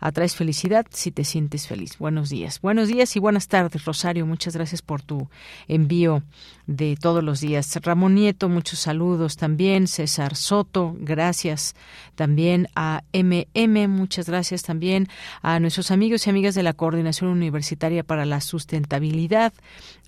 atraes 0.00 0.36
felicidad 0.36 0.86
si 0.90 1.10
te 1.10 1.24
sientes 1.24 1.66
feliz. 1.66 1.98
Buenos 1.98 2.30
días. 2.30 2.60
Buenos 2.60 2.88
días 2.88 3.16
y 3.16 3.20
buenas 3.20 3.48
tardes, 3.48 3.84
Rosario. 3.84 4.26
Muchas 4.26 4.54
gracias 4.54 4.82
por 4.82 5.02
tu 5.02 5.28
envío 5.68 6.22
de 6.66 6.96
todos 6.96 7.22
los 7.22 7.40
días. 7.40 7.78
Ramón 7.82 8.14
Nieto, 8.14 8.48
muchos 8.48 8.78
saludos 8.78 9.36
también. 9.36 9.86
César 9.86 10.34
Soto, 10.36 10.96
gracias 10.98 11.74
también 12.14 12.68
a 12.74 13.02
MM, 13.12 13.88
muchas 13.88 14.28
gracias 14.28 14.62
también 14.62 15.08
a 15.42 15.60
nuestros 15.60 15.90
amigos 15.90 16.26
y 16.26 16.30
amigas 16.30 16.54
de 16.54 16.62
la 16.62 16.72
Coordinación 16.72 17.30
Universitaria 17.30 18.02
para 18.02 18.24
la 18.24 18.40
Sustentabilidad, 18.40 19.52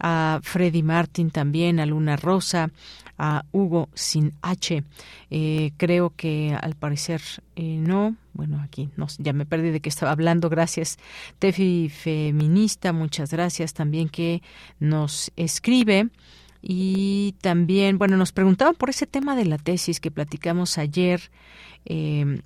a 0.00 0.40
Freddy 0.42 0.82
Martin 0.82 1.30
también, 1.30 1.80
a 1.80 1.86
Luna 1.86 2.16
Rosa, 2.16 2.70
a 3.18 3.44
Hugo 3.52 3.88
sin 3.94 4.32
H. 4.42 4.82
Eh, 5.30 5.72
creo 5.76 6.12
que 6.14 6.56
al 6.60 6.74
parecer 6.74 7.20
eh, 7.56 7.78
no. 7.78 8.16
Bueno, 8.32 8.60
aquí 8.60 8.90
no, 8.96 9.06
ya 9.18 9.32
me 9.32 9.46
perdí 9.46 9.70
de 9.70 9.80
qué 9.80 9.88
estaba 9.88 10.12
hablando. 10.12 10.48
Gracias. 10.48 10.98
Tefi 11.38 11.88
Feminista, 11.88 12.92
muchas 12.92 13.30
gracias 13.30 13.72
también 13.74 14.08
que 14.08 14.42
nos 14.78 15.32
escribe. 15.36 16.08
Y 16.62 17.34
también, 17.40 17.96
bueno, 17.98 18.16
nos 18.16 18.32
preguntaban 18.32 18.74
por 18.74 18.90
ese 18.90 19.06
tema 19.06 19.36
de 19.36 19.44
la 19.44 19.56
tesis 19.56 20.00
que 20.00 20.10
platicamos 20.10 20.78
ayer. 20.78 21.30
Eh, 21.84 22.40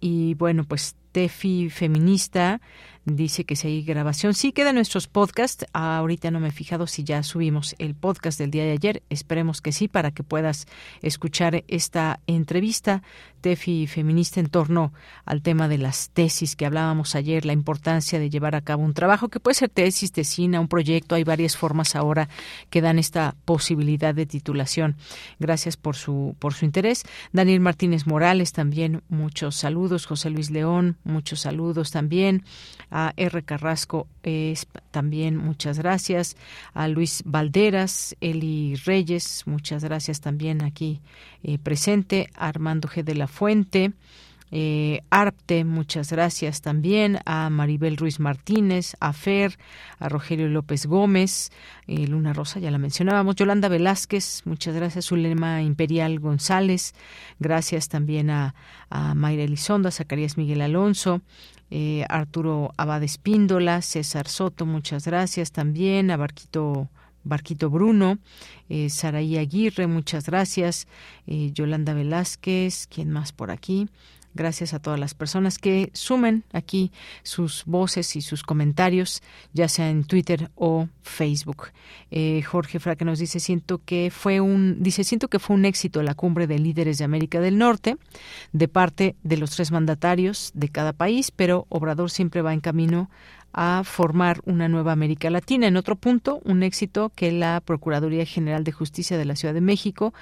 y 0.00 0.34
bueno, 0.34 0.64
pues 0.64 0.96
Tefi 1.12 1.70
Feminista 1.70 2.60
dice 3.04 3.44
que 3.44 3.56
si 3.56 3.68
hay 3.68 3.82
grabación, 3.82 4.34
sí 4.34 4.52
quedan 4.52 4.76
nuestros 4.76 5.08
podcasts. 5.08 5.66
Ahorita 5.72 6.30
no 6.30 6.40
me 6.40 6.48
he 6.48 6.52
fijado 6.52 6.86
si 6.86 7.04
ya 7.04 7.22
subimos 7.22 7.74
el 7.78 7.94
podcast 7.94 8.38
del 8.38 8.50
día 8.50 8.64
de 8.64 8.72
ayer. 8.72 9.02
Esperemos 9.10 9.60
que 9.60 9.72
sí, 9.72 9.88
para 9.88 10.10
que 10.10 10.22
puedas 10.22 10.66
escuchar 11.02 11.64
esta 11.68 12.20
entrevista, 12.26 13.02
Tefi 13.40 13.86
Feminista, 13.86 14.40
en 14.40 14.48
torno 14.48 14.92
al 15.24 15.42
tema 15.42 15.66
de 15.66 15.78
las 15.78 16.10
tesis 16.10 16.56
que 16.56 16.66
hablábamos 16.66 17.14
ayer, 17.14 17.46
la 17.46 17.52
importancia 17.52 18.18
de 18.18 18.28
llevar 18.28 18.54
a 18.54 18.60
cabo 18.60 18.84
un 18.84 18.94
trabajo 18.94 19.28
que 19.28 19.40
puede 19.40 19.54
ser 19.54 19.70
tesis, 19.70 20.12
tesina, 20.12 20.60
un 20.60 20.68
proyecto. 20.68 21.14
Hay 21.14 21.24
varias 21.24 21.56
formas 21.56 21.96
ahora 21.96 22.28
que 22.68 22.82
dan 22.82 22.98
esta 22.98 23.34
posibilidad 23.44 24.14
de 24.14 24.26
titulación. 24.26 24.96
Gracias 25.38 25.76
por 25.76 25.96
su, 25.96 26.36
por 26.38 26.52
su 26.52 26.64
interés. 26.64 27.04
Daniel 27.32 27.60
Martínez 27.60 28.06
Morales, 28.06 28.52
también 28.52 29.02
muchos 29.08 29.56
saludos. 29.56 30.06
José 30.06 30.30
Luis 30.30 30.50
León, 30.50 30.98
muchos 31.04 31.40
saludos 31.40 31.90
también. 31.90 32.44
A 32.90 33.12
R. 33.16 33.42
Carrasco 33.42 34.06
también 34.90 35.36
muchas 35.36 35.78
gracias. 35.78 36.36
A 36.74 36.88
Luis 36.88 37.22
Valderas, 37.24 38.16
Eli 38.20 38.76
Reyes, 38.84 39.44
muchas 39.46 39.84
gracias 39.84 40.20
también 40.20 40.62
aquí 40.62 41.00
eh, 41.42 41.58
presente. 41.58 42.30
Armando 42.34 42.88
G. 42.88 43.02
de 43.04 43.14
la 43.14 43.26
Fuente. 43.28 43.92
Eh, 44.52 45.02
Arte, 45.10 45.64
muchas 45.64 46.10
gracias 46.10 46.60
también, 46.60 47.18
a 47.24 47.50
Maribel 47.50 47.96
Ruiz 47.96 48.18
Martínez, 48.18 48.96
a 48.98 49.12
Fer, 49.12 49.58
a 49.98 50.08
Rogelio 50.08 50.48
López 50.48 50.86
Gómez, 50.86 51.52
eh, 51.86 52.06
Luna 52.06 52.32
Rosa, 52.32 52.58
ya 52.58 52.70
la 52.70 52.78
mencionábamos, 52.78 53.36
Yolanda 53.36 53.68
Velázquez, 53.68 54.42
muchas 54.46 54.74
gracias, 54.74 55.06
Zulema 55.06 55.62
Imperial 55.62 56.18
González, 56.18 56.94
gracias 57.38 57.88
también 57.88 58.30
a, 58.30 58.54
a 58.88 59.14
Mayra 59.14 59.44
Elizondo, 59.44 59.90
Zacarías 59.90 60.36
Miguel 60.36 60.62
Alonso, 60.62 61.22
eh, 61.70 62.04
Arturo 62.08 62.72
Abad 62.76 63.04
Espíndola, 63.04 63.82
César 63.82 64.26
Soto, 64.26 64.66
muchas 64.66 65.06
gracias 65.06 65.52
también, 65.52 66.10
a 66.10 66.16
Barquito 66.16 66.88
Barquito 67.22 67.70
Bruno, 67.70 68.18
eh, 68.68 68.88
Saraí 68.88 69.36
Aguirre, 69.36 69.86
muchas 69.86 70.26
gracias, 70.26 70.88
eh, 71.26 71.52
Yolanda 71.52 71.94
Velázquez, 71.94 72.86
¿quién 72.88 73.10
más 73.10 73.32
por 73.32 73.50
aquí? 73.50 73.88
Gracias 74.32 74.74
a 74.74 74.78
todas 74.78 75.00
las 75.00 75.14
personas 75.14 75.58
que 75.58 75.90
sumen 75.92 76.44
aquí 76.52 76.92
sus 77.24 77.64
voces 77.66 78.14
y 78.14 78.20
sus 78.20 78.44
comentarios, 78.44 79.22
ya 79.52 79.68
sea 79.68 79.90
en 79.90 80.04
Twitter 80.04 80.50
o 80.54 80.88
Facebook. 81.02 81.68
Eh, 82.12 82.42
Jorge 82.42 82.78
Fraque 82.78 83.04
nos 83.04 83.18
dice 83.18 83.40
siento 83.40 83.80
que 83.84 84.10
fue 84.12 84.40
un 84.40 84.82
dice 84.82 85.02
siento 85.02 85.28
que 85.28 85.40
fue 85.40 85.56
un 85.56 85.64
éxito 85.64 86.02
la 86.02 86.14
cumbre 86.14 86.46
de 86.46 86.58
líderes 86.58 86.98
de 86.98 87.04
América 87.04 87.40
del 87.40 87.58
Norte 87.58 87.96
de 88.52 88.68
parte 88.68 89.16
de 89.22 89.36
los 89.36 89.50
tres 89.50 89.72
mandatarios 89.72 90.52
de 90.54 90.68
cada 90.68 90.92
país, 90.92 91.30
pero 91.30 91.66
Obrador 91.68 92.10
siempre 92.10 92.42
va 92.42 92.54
en 92.54 92.60
camino 92.60 93.10
a 93.52 93.82
formar 93.84 94.40
una 94.44 94.68
nueva 94.68 94.92
América 94.92 95.30
Latina. 95.30 95.66
En 95.66 95.76
otro 95.76 95.96
punto, 95.96 96.40
un 96.44 96.62
éxito 96.62 97.10
que 97.14 97.32
la 97.32 97.60
Procuraduría 97.60 98.24
General 98.24 98.64
de 98.64 98.72
Justicia 98.72 99.18
de 99.18 99.24
la 99.24 99.36
Ciudad 99.36 99.54
de 99.54 99.60
México, 99.60 100.14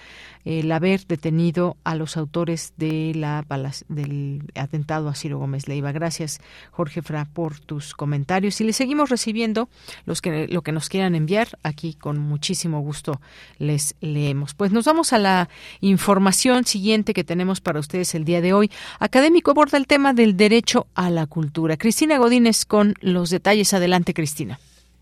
el 0.45 0.73
haber 0.73 1.07
detenido 1.07 1.77
a 1.85 1.95
los 1.95 2.17
autores 2.17 2.73
de 2.77 3.13
la, 3.15 3.45
del 3.89 4.43
atentado 4.55 5.09
a 5.09 5.15
Ciro 5.15 5.39
Gómez 5.39 5.69
Leiva. 5.69 5.93
Gracias, 5.93 6.41
Jorge 6.71 7.03
Fra, 7.03 7.27
por 7.27 7.61
tus 7.61 7.95
comentarios. 7.95 8.61
Y 8.61 8.65
le 8.65 8.73
seguimos 8.73 9.11
recibiendo 9.11 9.69
los 10.07 10.23
que, 10.23 10.49
lo 10.49 10.63
que 10.63 10.73
nos 10.73 10.89
quieran 10.89 11.15
enviar. 11.15 11.49
Aquí 11.63 11.95
con 11.95 12.19
muchísimo 12.19 12.81
gusto 12.81 13.21
les 13.59 13.95
leemos. 14.01 14.55
Pues 14.55 14.73
nos 14.73 14.87
vamos 14.87 15.13
a 15.13 15.19
la 15.19 15.49
información 15.81 16.65
siguiente 16.65 17.13
que 17.13 17.25
tenemos 17.25 17.61
para 17.61 17.81
ustedes 17.81 18.15
el 18.15 18.25
día 18.25 18.41
de 18.41 18.53
hoy. 18.53 18.71
Académico 19.01 19.51
aborda 19.51 19.77
el 19.77 19.87
tema 19.87 20.15
del 20.15 20.37
derecho 20.37 20.87
a 20.95 21.11
la 21.11 21.27
cultura. 21.27 21.77
Cristina 21.77 22.17
Godínez 22.19 22.65
con 22.65 22.95
los 23.01 23.18
detalles. 23.25 23.75
Adelante, 23.75 24.15
Cristina. 24.15 24.59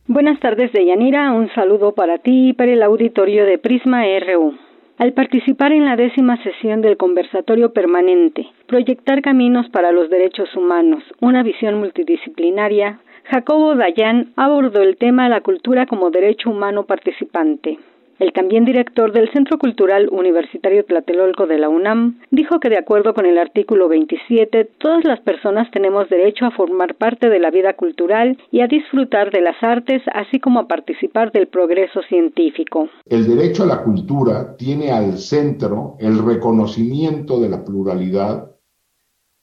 Buenas 0.09 0.39
tardes, 0.41 0.73
Deyanira. 0.73 1.33
Un 1.33 1.53
saludo 1.55 1.93
para 1.95 2.19
ti 2.19 2.51
y 2.51 2.53
para 2.53 2.73
el 2.73 2.83
auditorio 2.83 3.45
de 3.45 3.59
Prisma 3.59 4.05
RU. 4.21 4.55
Al 4.99 5.13
participar 5.13 5.73
en 5.73 5.85
la 5.85 5.97
décima 5.97 6.43
sesión 6.43 6.81
del 6.81 6.97
conversatorio 6.97 7.73
permanente, 7.73 8.47
Proyectar 8.67 9.21
Caminos 9.21 9.69
para 9.71 9.93
los 9.93 10.09
Derechos 10.09 10.49
Humanos, 10.57 11.03
una 11.21 11.43
visión 11.43 11.79
multidisciplinaria, 11.79 13.01
Jacobo 13.25 13.75
Dayan 13.75 14.33
abordó 14.37 14.83
el 14.83 14.97
tema 14.97 15.29
la 15.29 15.43
cultura 15.43 15.87
como 15.87 16.11
derecho 16.11 16.49
humano 16.49 16.85
participante. 16.87 17.79
El 18.19 18.33
también 18.33 18.65
director 18.65 19.13
del 19.13 19.31
Centro 19.31 19.59
Cultural 19.59 20.09
Universitario 20.11 20.87
Tlatelolco 20.87 21.47
de 21.47 21.59
la 21.59 21.69
UNAM 21.69 22.21
dijo 22.31 22.61
que 22.61 22.71
de 22.71 22.79
acuerdo 22.79 23.13
con 23.13 23.27
el 23.27 23.37
artículo 23.37 23.89
27, 23.89 24.65
todas 24.79 25.05
las 25.05 25.21
personas 25.21 25.71
tenemos 25.71 26.09
derecho 26.09 26.47
a 26.47 26.51
formar 26.51 26.95
parte 26.95 27.29
de 27.29 27.39
la 27.39 27.51
vida 27.51 27.75
cultural 27.75 28.39
y 28.51 28.63
a 28.63 28.69
disfrutar 28.69 29.31
de 29.31 29.43
las 29.43 29.63
artes, 29.63 30.01
así 30.15 30.41
como 30.41 30.61
a 30.61 30.67
participar 30.67 31.31
del 31.31 31.49
progreso 31.49 32.01
científico. 32.09 32.89
El 33.05 33.27
derecho 33.27 33.65
a 33.65 33.67
la 33.67 33.83
cultura 33.83 34.57
tiene 34.57 34.93
al 34.93 35.19
centro 35.19 35.97
el 36.01 36.25
reconocimiento 36.25 37.39
de 37.39 37.51
la 37.51 37.63
pluralidad 37.63 38.51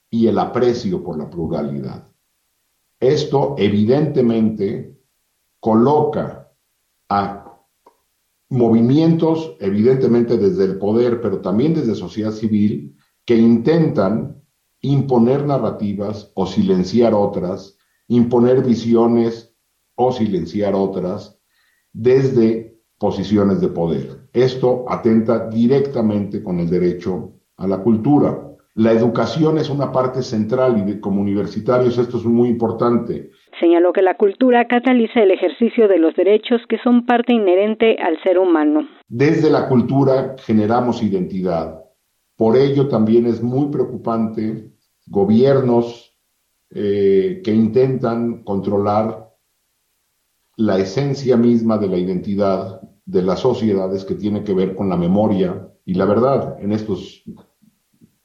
y 0.09 0.27
el 0.27 0.39
aprecio 0.39 1.03
por 1.03 1.19
la 1.19 1.29
pluralidad. 1.29 2.07
Esto 2.99 3.53
evidentemente 3.59 4.95
coloca 5.59 6.47
a 7.09 7.42
movimientos, 8.53 9.55
evidentemente 9.59 10.37
desde 10.37 10.65
el 10.65 10.77
poder, 10.77 11.21
pero 11.21 11.41
también 11.41 11.73
desde 11.73 11.95
sociedad 11.95 12.31
civil, 12.31 12.95
que 13.25 13.35
intentan 13.35 14.43
imponer 14.79 15.43
narrativas 15.43 16.31
o 16.35 16.45
silenciar 16.45 17.15
otras, 17.15 17.77
imponer 18.07 18.63
visiones 18.63 19.55
o 19.95 20.11
silenciar 20.11 20.75
otras 20.75 21.39
desde 21.93 22.77
posiciones 22.99 23.59
de 23.59 23.69
poder. 23.69 24.29
Esto 24.33 24.85
atenta 24.87 25.49
directamente 25.49 26.43
con 26.43 26.59
el 26.59 26.69
derecho 26.69 27.33
a 27.57 27.67
la 27.67 27.79
cultura. 27.79 28.55
La 28.75 28.91
educación 28.91 29.57
es 29.57 29.71
una 29.71 29.91
parte 29.91 30.21
central 30.21 30.87
y 30.87 30.99
como 30.99 31.21
universitarios 31.21 31.97
esto 31.97 32.17
es 32.17 32.25
muy 32.25 32.49
importante. 32.49 33.31
Señaló 33.59 33.93
que 33.93 34.01
la 34.01 34.17
cultura 34.17 34.67
cataliza 34.67 35.21
el 35.21 35.31
ejercicio 35.31 35.87
de 35.87 35.99
los 35.99 36.15
derechos 36.15 36.61
que 36.67 36.79
son 36.79 37.05
parte 37.05 37.33
inherente 37.33 37.97
al 38.01 38.21
ser 38.23 38.39
humano. 38.39 38.87
Desde 39.07 39.49
la 39.49 39.67
cultura 39.67 40.35
generamos 40.39 41.03
identidad. 41.03 41.83
Por 42.35 42.57
ello 42.57 42.87
también 42.87 43.27
es 43.27 43.43
muy 43.43 43.69
preocupante 43.69 44.71
gobiernos 45.05 46.17
eh, 46.71 47.41
que 47.43 47.53
intentan 47.53 48.43
controlar 48.43 49.29
la 50.57 50.79
esencia 50.79 51.37
misma 51.37 51.77
de 51.77 51.87
la 51.87 51.97
identidad 51.97 52.81
de 53.05 53.21
las 53.21 53.39
sociedades 53.39 54.05
que 54.05 54.15
tiene 54.15 54.43
que 54.43 54.53
ver 54.53 54.75
con 54.75 54.89
la 54.89 54.97
memoria 54.97 55.67
y 55.85 55.93
la 55.93 56.05
verdad. 56.05 56.57
En 56.59 56.71
estos 56.71 57.23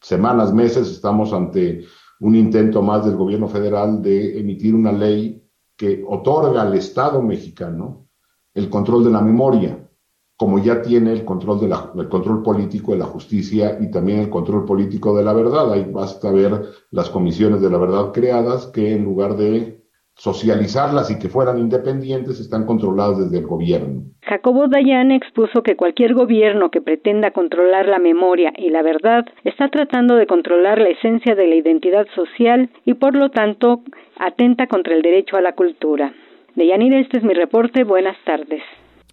semanas, 0.01 0.53
meses, 0.55 0.91
estamos 0.91 1.33
ante 1.33 1.85
un 2.21 2.35
intento 2.35 2.83
más 2.83 3.05
del 3.05 3.17
gobierno 3.17 3.49
federal 3.49 4.03
de 4.03 4.39
emitir 4.41 4.75
una 4.75 4.93
ley 4.93 5.43
que 5.77 6.05
otorga 6.07 6.63
al 6.63 6.75
Estado 6.75 7.23
mexicano 7.23 8.09
el 8.55 8.69
control 8.69 9.05
de 9.05 9.11
la 9.11 9.21
memoria, 9.21 9.89
como 10.37 10.59
ya 10.59 10.83
tiene 10.83 11.13
el 11.13 11.25
control, 11.25 11.61
de 11.61 11.69
la, 11.69 11.93
el 11.97 12.09
control 12.09 12.43
político 12.43 12.93
de 12.93 12.99
la 12.99 13.07
justicia 13.07 13.79
y 13.81 13.91
también 13.91 14.21
el 14.21 14.31
control 14.31 14.65
político 14.65 15.17
de 15.17 15.23
la 15.23 15.33
verdad. 15.33 15.73
Ahí 15.73 15.89
basta 15.91 16.31
ver 16.31 16.65
las 16.91 17.11
comisiones 17.11 17.61
de 17.61 17.71
la 17.71 17.79
verdad 17.79 18.13
creadas 18.13 18.67
que 18.67 18.93
en 18.93 19.05
lugar 19.05 19.37
de 19.37 19.78
socializarlas 20.19 21.11
y 21.13 21.19
que 21.19 21.29
fueran 21.29 21.59
independientes 21.59 22.41
están 22.41 22.67
controladas 22.67 23.19
desde 23.19 23.39
el 23.39 23.47
gobierno. 23.47 24.03
Jacobo 24.23 24.67
Dayan 24.67 25.13
expuso 25.13 25.63
que 25.63 25.77
cualquier 25.77 26.15
gobierno 26.15 26.71
que 26.71 26.81
pretenda 26.81 27.31
controlar 27.31 27.87
la 27.87 28.01
memoria 28.01 28.53
y 28.57 28.71
la 28.71 28.83
verdad 28.83 29.25
está 29.45 29.69
tratando 29.69 30.17
de 30.17 30.27
controlar 30.27 30.79
la 30.79 30.89
esencia 30.89 31.37
de 31.37 31.47
la 31.47 31.55
identidad 31.55 32.07
social 32.17 32.69
y 32.85 32.95
por 32.95 33.15
lo 33.15 33.31
tanto 33.31 33.83
atenta 34.19 34.67
contra 34.67 34.95
el 34.95 35.03
derecho 35.03 35.37
a 35.37 35.41
la 35.41 35.53
cultura. 35.53 36.13
Deyanira, 36.57 36.99
este 36.99 37.19
es 37.19 37.25
mi 37.25 37.35
reporte. 37.35 37.85
Buenas 37.85 38.17
tardes. 38.25 38.63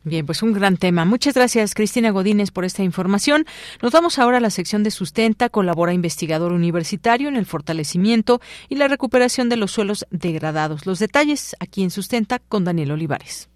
Bien, 0.06 0.24
pues 0.24 0.44
un 0.44 0.54
gran 0.54 0.78
tema. 0.78 1.04
Muchas 1.04 1.34
gracias, 1.34 1.74
Cristina 1.74 2.12
Godínez, 2.12 2.52
por 2.52 2.64
esta 2.64 2.84
información. 2.84 3.44
Nos 3.82 3.92
vamos 3.92 4.20
ahora 4.20 4.38
a 4.38 4.40
la 4.40 4.52
sección 4.52 4.84
de 4.84 4.92
Sustenta. 4.92 5.50
Colabora 5.50 5.94
investigador 5.94 6.54
universitario 6.54 7.28
en 7.28 7.36
el 7.36 7.48
fortalecimiento 7.48 8.40
y 8.70 8.76
la 8.76 8.88
recuperación 8.88 9.50
de 9.50 9.58
los 9.58 9.72
suelos 9.72 10.06
degradados. 10.12 10.86
Los 10.86 11.00
detalles 11.00 11.56
aquí 11.60 11.82
en 11.82 11.90
Sustenta 11.90 12.38
con 12.38 12.64
Daniel 12.66 12.92
Olivares. 12.92 13.50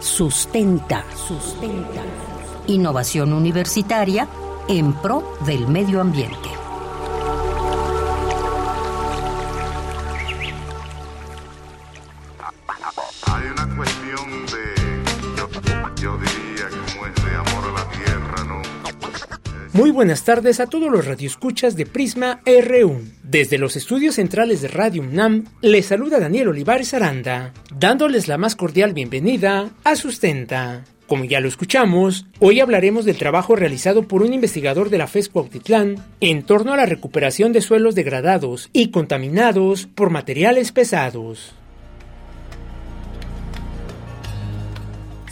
Sustenta, 0.00 1.04
sustenta. 1.14 2.02
Innovación 2.66 3.34
universitaria 3.34 4.26
en 4.68 4.94
pro 4.94 5.36
del 5.44 5.68
medio 5.68 6.00
ambiente. 6.00 6.61
Muy 19.74 19.90
buenas 19.90 20.22
tardes 20.24 20.60
a 20.60 20.66
todos 20.66 20.92
los 20.92 21.06
radioescuchas 21.06 21.76
de 21.76 21.86
Prisma 21.86 22.40
R1. 22.44 23.00
Desde 23.22 23.56
los 23.56 23.74
estudios 23.74 24.16
centrales 24.16 24.60
de 24.60 24.68
Radio 24.68 25.00
UNAM, 25.00 25.46
les 25.62 25.86
saluda 25.86 26.20
Daniel 26.20 26.48
Olivares 26.48 26.92
Aranda, 26.92 27.54
dándoles 27.74 28.28
la 28.28 28.36
más 28.36 28.54
cordial 28.54 28.92
bienvenida 28.92 29.70
a 29.82 29.96
Sustenta. 29.96 30.84
Como 31.06 31.24
ya 31.24 31.40
lo 31.40 31.48
escuchamos, 31.48 32.26
hoy 32.38 32.60
hablaremos 32.60 33.06
del 33.06 33.16
trabajo 33.16 33.56
realizado 33.56 34.02
por 34.02 34.22
un 34.22 34.34
investigador 34.34 34.90
de 34.90 34.98
la 34.98 35.06
FES 35.06 35.30
Cuautitlán 35.30 35.96
en 36.20 36.42
torno 36.42 36.74
a 36.74 36.76
la 36.76 36.84
recuperación 36.84 37.54
de 37.54 37.62
suelos 37.62 37.94
degradados 37.94 38.68
y 38.74 38.90
contaminados 38.90 39.86
por 39.86 40.10
materiales 40.10 40.70
pesados. 40.70 41.54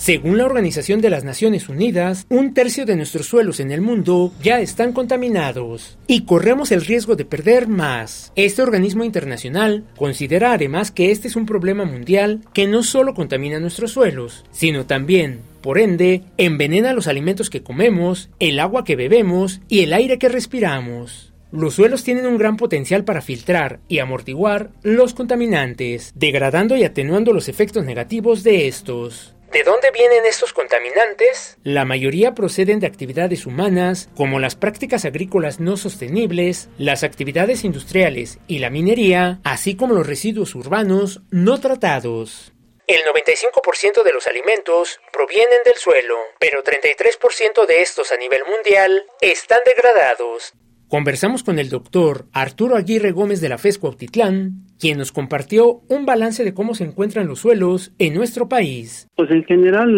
Según 0.00 0.38
la 0.38 0.46
Organización 0.46 1.02
de 1.02 1.10
las 1.10 1.24
Naciones 1.24 1.68
Unidas, 1.68 2.24
un 2.30 2.54
tercio 2.54 2.86
de 2.86 2.96
nuestros 2.96 3.26
suelos 3.26 3.60
en 3.60 3.70
el 3.70 3.82
mundo 3.82 4.32
ya 4.42 4.58
están 4.58 4.94
contaminados 4.94 5.98
y 6.06 6.22
corremos 6.22 6.72
el 6.72 6.80
riesgo 6.86 7.16
de 7.16 7.26
perder 7.26 7.68
más. 7.68 8.32
Este 8.34 8.62
organismo 8.62 9.04
internacional 9.04 9.84
considera 9.98 10.54
además 10.54 10.90
que 10.90 11.10
este 11.10 11.28
es 11.28 11.36
un 11.36 11.44
problema 11.44 11.84
mundial 11.84 12.40
que 12.54 12.66
no 12.66 12.82
solo 12.82 13.12
contamina 13.12 13.60
nuestros 13.60 13.92
suelos, 13.92 14.46
sino 14.50 14.86
también 14.86 15.40
por 15.60 15.78
ende, 15.78 16.22
envenena 16.38 16.94
los 16.94 17.06
alimentos 17.06 17.50
que 17.50 17.62
comemos, 17.62 18.30
el 18.38 18.58
agua 18.58 18.84
que 18.84 18.96
bebemos 18.96 19.60
y 19.68 19.80
el 19.80 19.92
aire 19.92 20.18
que 20.18 20.30
respiramos. 20.30 21.34
Los 21.52 21.74
suelos 21.74 22.04
tienen 22.04 22.24
un 22.24 22.38
gran 22.38 22.56
potencial 22.56 23.04
para 23.04 23.20
filtrar 23.20 23.80
y 23.86 23.98
amortiguar 23.98 24.70
los 24.82 25.12
contaminantes, 25.12 26.12
degradando 26.14 26.74
y 26.74 26.84
atenuando 26.84 27.34
los 27.34 27.50
efectos 27.50 27.84
negativos 27.84 28.44
de 28.44 28.66
estos. 28.66 29.34
¿De 29.52 29.64
dónde 29.64 29.90
vienen 29.90 30.24
estos 30.26 30.52
contaminantes? 30.52 31.58
La 31.64 31.84
mayoría 31.84 32.34
proceden 32.36 32.78
de 32.78 32.86
actividades 32.86 33.46
humanas, 33.46 34.08
como 34.16 34.38
las 34.38 34.54
prácticas 34.54 35.04
agrícolas 35.04 35.58
no 35.58 35.76
sostenibles, 35.76 36.68
las 36.78 37.02
actividades 37.02 37.64
industriales 37.64 38.38
y 38.46 38.60
la 38.60 38.70
minería, 38.70 39.40
así 39.42 39.74
como 39.74 39.94
los 39.94 40.06
residuos 40.06 40.54
urbanos 40.54 41.22
no 41.32 41.58
tratados. 41.58 42.52
El 42.86 43.00
95% 43.02 44.04
de 44.04 44.12
los 44.12 44.28
alimentos 44.28 45.00
provienen 45.12 45.58
del 45.64 45.74
suelo, 45.74 46.16
pero 46.38 46.62
33% 46.62 47.66
de 47.66 47.82
estos 47.82 48.12
a 48.12 48.16
nivel 48.16 48.42
mundial 48.44 49.04
están 49.20 49.60
degradados. 49.66 50.52
Conversamos 50.88 51.42
con 51.42 51.58
el 51.58 51.70
doctor 51.70 52.26
Arturo 52.32 52.76
Aguirre 52.76 53.12
Gómez 53.12 53.40
de 53.40 53.48
la 53.48 53.58
FES 53.58 53.78
Cuautitlán, 53.78 54.69
quien 54.80 54.98
nos 54.98 55.12
compartió 55.12 55.82
un 55.88 56.06
balance 56.06 56.42
de 56.42 56.54
cómo 56.54 56.74
se 56.74 56.84
encuentran 56.84 57.28
los 57.28 57.40
suelos 57.40 57.92
en 57.98 58.14
nuestro 58.14 58.48
país. 58.48 59.08
Pues 59.14 59.30
en 59.30 59.44
general, 59.44 59.90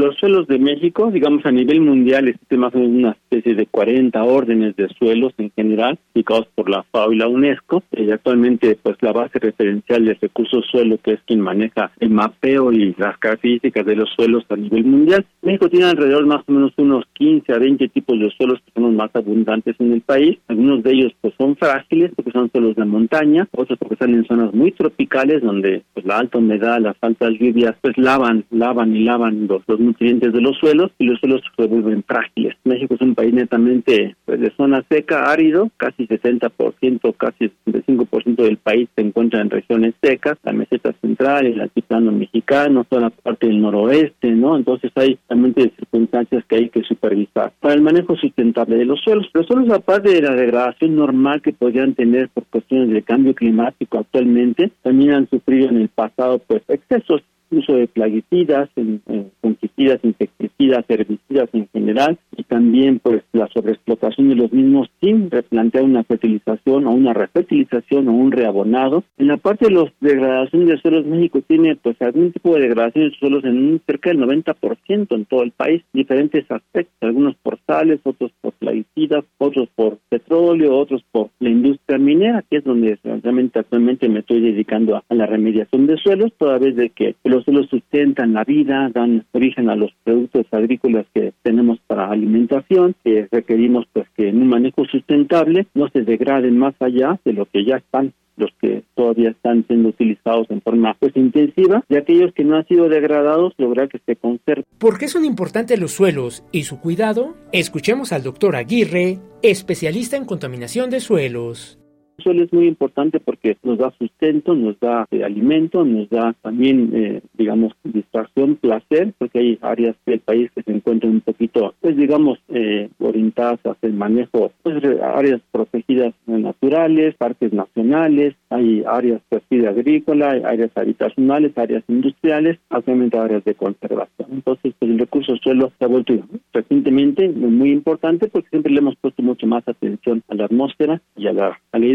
los 0.00 0.16
suelos 0.16 0.48
de 0.48 0.58
México, 0.58 1.10
digamos 1.12 1.46
a 1.46 1.52
nivel 1.52 1.80
mundial, 1.80 2.28
existe 2.28 2.56
más 2.56 2.74
o 2.74 2.78
menos 2.78 2.94
una 2.94 3.10
especie 3.12 3.54
de 3.54 3.66
40 3.66 4.22
órdenes 4.24 4.74
de 4.74 4.88
suelos 4.98 5.32
en 5.38 5.52
general, 5.54 5.98
indicados 6.14 6.48
por 6.54 6.68
la 6.68 6.82
FAO 6.82 7.12
y 7.12 7.16
la 7.16 7.28
UNESCO. 7.28 7.84
Y 7.92 8.10
actualmente, 8.10 8.76
pues 8.82 8.96
la 9.00 9.12
base 9.12 9.38
referencial 9.38 10.04
de 10.04 10.14
recursos 10.14 10.66
suelo, 10.70 10.98
que 10.98 11.12
es 11.12 11.20
quien 11.26 11.40
maneja 11.40 11.92
el 12.00 12.10
mapeo 12.10 12.72
y 12.72 12.94
las 12.98 13.16
características 13.18 13.86
de 13.86 13.96
los 13.96 14.10
suelos 14.10 14.44
a 14.48 14.56
nivel 14.56 14.84
mundial, 14.84 15.24
México 15.42 15.68
tiene 15.68 15.86
alrededor 15.86 16.26
más 16.26 16.42
o 16.48 16.52
menos 16.52 16.72
unos 16.76 17.04
15 17.12 17.52
a 17.52 17.58
20 17.58 17.88
tipos 17.88 18.18
de 18.18 18.30
suelos 18.30 18.60
que 18.64 18.72
son 18.72 18.84
los 18.84 18.92
más 18.94 19.14
abundantes 19.14 19.76
en 19.78 19.92
el 19.92 20.00
país. 20.00 20.38
Algunos 20.48 20.82
de 20.82 20.92
ellos 20.92 21.12
pues 21.20 21.34
son 21.38 21.54
frágiles 21.56 22.10
porque 22.16 22.32
son 22.32 22.50
suelos 22.50 22.74
de 22.74 22.84
montaña, 22.84 23.48
otros 23.52 23.78
porque 23.78 23.94
están 23.94 24.14
en 24.14 24.23
zonas 24.26 24.52
muy 24.54 24.72
tropicales 24.72 25.42
donde 25.42 25.82
pues 25.92 26.04
la 26.06 26.18
alta 26.18 26.38
humedad, 26.38 26.80
las 26.80 26.96
altas 27.00 27.30
lluvias 27.38 27.74
pues 27.80 27.96
lavan, 27.96 28.44
lavan 28.50 28.94
y 28.94 29.04
lavan 29.04 29.46
los, 29.46 29.62
nutrientes 29.78 30.32
de 30.32 30.40
los 30.40 30.56
suelos 30.58 30.90
y 30.98 31.06
los 31.06 31.18
suelos 31.20 31.42
se 31.56 31.66
vuelven 31.66 32.02
frágiles. 32.02 32.54
México 32.64 32.94
es 32.94 33.00
un 33.00 33.14
país 33.14 33.32
netamente 33.34 34.16
pues, 34.24 34.40
de 34.40 34.50
zona 34.56 34.84
seca, 34.88 35.30
árido, 35.30 35.70
casi 35.76 36.06
60%, 36.06 37.14
casi 37.16 37.50
65% 37.66 38.36
del 38.36 38.56
país 38.58 38.88
se 38.94 39.02
encuentra 39.02 39.40
en 39.40 39.50
regiones 39.50 39.94
secas, 40.02 40.38
la 40.42 40.52
meseta 40.52 40.92
central, 41.00 41.46
el 41.46 41.60
altiplano 41.60 42.12
mexicano, 42.12 42.84
toda 42.84 43.02
la 43.02 43.10
parte 43.10 43.46
del 43.46 43.60
noroeste, 43.60 44.30
¿no? 44.30 44.56
Entonces 44.56 44.90
hay 44.94 45.18
realmente 45.28 45.72
circunstancias 45.76 46.44
que 46.48 46.56
hay 46.56 46.68
que 46.68 46.82
supervisar. 46.82 47.52
Para 47.60 47.74
el 47.74 47.82
manejo 47.82 48.16
sustentable 48.16 48.76
de 48.76 48.84
los 48.84 49.00
suelos, 49.00 49.28
los 49.32 49.46
suelos 49.46 49.70
aparte 49.70 50.10
de 50.10 50.22
la 50.22 50.34
degradación 50.34 50.96
normal 50.96 51.42
que 51.42 51.52
podrían 51.52 51.94
tener 51.94 52.28
por 52.30 52.44
cuestiones 52.46 52.90
de 52.90 53.02
cambio 53.02 53.34
climático 53.34 53.98
actualmente, 54.14 54.70
también 54.82 55.12
han 55.12 55.28
sufrido 55.28 55.68
en 55.70 55.78
el 55.78 55.88
pasado 55.88 56.38
pues 56.38 56.62
excesos 56.68 57.22
uso 57.50 57.74
de 57.74 57.86
plaguicidas, 57.86 58.68
en, 58.76 59.02
fungicidas, 59.40 60.00
insecticidas, 60.02 60.84
herbicidas 60.88 61.48
en 61.52 61.68
general 61.72 62.18
y 62.36 62.42
también 62.44 62.98
pues 62.98 63.22
la 63.32 63.48
sobreexplotación 63.48 64.28
de 64.28 64.34
los 64.36 64.52
mismos 64.52 64.88
sin 65.00 65.30
replantear 65.30 65.84
una 65.84 66.04
fertilización 66.04 66.86
o 66.86 66.90
una 66.90 67.12
refertilización 67.12 68.08
o 68.08 68.12
un 68.12 68.32
reabonado. 68.32 69.04
En 69.18 69.28
la 69.28 69.36
parte 69.36 69.66
de 69.66 69.72
los 69.72 69.90
degradación 70.00 70.66
de 70.66 70.78
suelos 70.78 71.06
México 71.06 71.40
tiene 71.46 71.76
pues 71.76 72.00
algún 72.00 72.32
tipo 72.32 72.54
de 72.54 72.62
degradación 72.62 73.10
de 73.10 73.16
suelos 73.16 73.44
en 73.44 73.56
un 73.56 73.80
cerca 73.86 74.10
del 74.10 74.20
90% 74.20 75.14
en 75.14 75.24
todo 75.24 75.42
el 75.42 75.52
país, 75.52 75.82
diferentes 75.92 76.50
aspectos, 76.50 76.94
algunos 77.00 77.36
por 77.36 77.58
sales, 77.66 78.00
otros 78.04 78.32
por 78.40 78.52
plaguicidas, 78.52 79.24
otros 79.38 79.68
por 79.74 79.98
petróleo, 80.08 80.76
otros 80.76 81.04
por 81.12 81.30
la 81.40 81.50
industria 81.50 81.98
minera, 81.98 82.44
que 82.48 82.58
es 82.58 82.64
donde 82.64 82.98
realmente 83.02 83.58
actualmente 83.58 84.08
me 84.08 84.20
estoy 84.20 84.40
dedicando 84.40 84.96
a, 84.96 85.04
a 85.08 85.14
la 85.14 85.26
remediación 85.26 85.86
de 85.86 85.96
suelos, 85.96 86.32
toda 86.38 86.58
vez 86.58 86.76
de 86.76 86.90
que 86.90 87.14
los 87.34 87.44
suelos 87.44 87.68
sustentan 87.68 88.32
la 88.32 88.44
vida, 88.44 88.90
dan 88.94 89.24
origen 89.32 89.68
a 89.68 89.74
los 89.74 89.90
productos 90.04 90.46
agrícolas 90.52 91.06
que 91.12 91.32
tenemos 91.42 91.78
para 91.86 92.08
alimentación, 92.08 92.94
que 93.02 93.28
requerimos 93.30 93.86
pues 93.92 94.06
que 94.16 94.28
en 94.28 94.40
un 94.40 94.48
manejo 94.48 94.84
sustentable 94.84 95.66
no 95.74 95.88
se 95.88 96.02
degraden 96.02 96.56
más 96.58 96.74
allá 96.80 97.18
de 97.24 97.32
lo 97.32 97.46
que 97.46 97.64
ya 97.64 97.76
están 97.76 98.12
los 98.36 98.50
que 98.60 98.82
todavía 98.96 99.30
están 99.30 99.64
siendo 99.68 99.90
utilizados 99.90 100.50
en 100.50 100.60
forma 100.60 100.96
pues 100.98 101.16
intensiva 101.16 101.84
y 101.88 101.96
aquellos 101.96 102.32
que 102.34 102.42
no 102.42 102.56
han 102.56 102.66
sido 102.66 102.88
degradados 102.88 103.52
lograr 103.58 103.88
que 103.88 104.00
se 104.04 104.16
conserven. 104.16 104.64
¿Por 104.78 104.98
qué 104.98 105.06
son 105.06 105.24
importantes 105.24 105.78
los 105.78 105.92
suelos 105.92 106.44
y 106.50 106.64
su 106.64 106.80
cuidado? 106.80 107.36
Escuchemos 107.52 108.12
al 108.12 108.24
doctor 108.24 108.56
Aguirre, 108.56 109.20
especialista 109.42 110.16
en 110.16 110.24
contaminación 110.24 110.90
de 110.90 110.98
suelos. 110.98 111.78
El 112.16 112.24
suelo 112.24 112.44
es 112.44 112.52
muy 112.52 112.66
importante 112.66 113.20
porque 113.20 113.56
nos 113.62 113.78
da 113.78 113.92
sustento, 113.98 114.54
nos 114.54 114.78
da 114.80 115.06
eh, 115.10 115.24
alimento, 115.24 115.84
nos 115.84 116.08
da 116.10 116.34
también, 116.42 116.90
eh, 116.94 117.20
digamos, 117.34 117.72
distracción, 117.82 118.56
placer, 118.56 119.12
porque 119.18 119.38
hay 119.38 119.58
áreas 119.62 119.96
del 120.06 120.20
país 120.20 120.50
que 120.54 120.62
se 120.62 120.72
encuentran 120.72 121.12
un 121.12 121.20
poquito, 121.20 121.74
pues 121.80 121.96
digamos, 121.96 122.38
eh, 122.48 122.88
orientadas 122.98 123.60
hacia 123.64 123.88
el 123.88 123.94
manejo, 123.94 124.52
pues 124.62 124.82
áreas 125.02 125.40
protegidas 125.50 126.14
naturales, 126.26 127.14
parques 127.16 127.52
nacionales, 127.52 128.34
hay 128.50 128.84
áreas 128.86 129.20
vida 129.50 129.70
agrícola, 129.70 130.30
áreas 130.44 130.70
habitacionales, 130.74 131.56
áreas 131.56 131.84
industriales, 131.88 132.58
actualmente 132.70 133.18
áreas 133.18 133.44
de 133.44 133.54
conservación. 133.54 134.28
Entonces, 134.32 134.74
pues, 134.78 134.90
el 134.90 134.98
recurso 134.98 135.36
suelo 135.36 135.72
se 135.78 135.84
ha 135.84 135.88
vuelto 135.88 136.14
recientemente 136.52 137.28
muy 137.28 137.70
importante 137.70 138.28
porque 138.28 138.48
siempre 138.50 138.72
le 138.72 138.78
hemos 138.78 138.96
puesto 138.96 139.22
mucho 139.22 139.46
más 139.46 139.66
atención 139.66 140.22
a 140.28 140.34
la 140.34 140.44
atmósfera 140.46 141.00
y 141.16 141.26
a 141.26 141.32
la, 141.32 141.58
a 141.72 141.78
la 141.78 141.86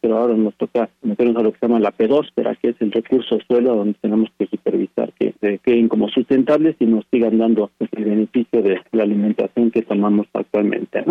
Pero 0.00 0.18
ahora 0.18 0.34
nos 0.34 0.54
toca 0.56 0.88
meternos 1.02 1.36
a 1.36 1.42
lo 1.42 1.52
que 1.52 1.58
se 1.58 1.66
llama 1.66 1.80
la 1.80 1.90
pedósfera, 1.90 2.56
que 2.56 2.70
es 2.70 2.76
el 2.80 2.92
recurso 2.92 3.38
suelo 3.46 3.76
donde 3.76 3.94
tenemos 4.00 4.28
que 4.38 4.46
supervisar 4.46 5.12
que 5.18 5.34
se 5.40 5.58
queden 5.58 5.88
como 5.88 6.08
sustentables 6.08 6.76
y 6.80 6.86
nos 6.86 7.04
sigan 7.10 7.38
dando 7.38 7.70
el 7.78 8.04
beneficio 8.04 8.62
de 8.62 8.80
la 8.92 9.02
alimentación 9.02 9.70
que 9.70 9.82
tomamos 9.82 10.26
actualmente. 10.32 11.04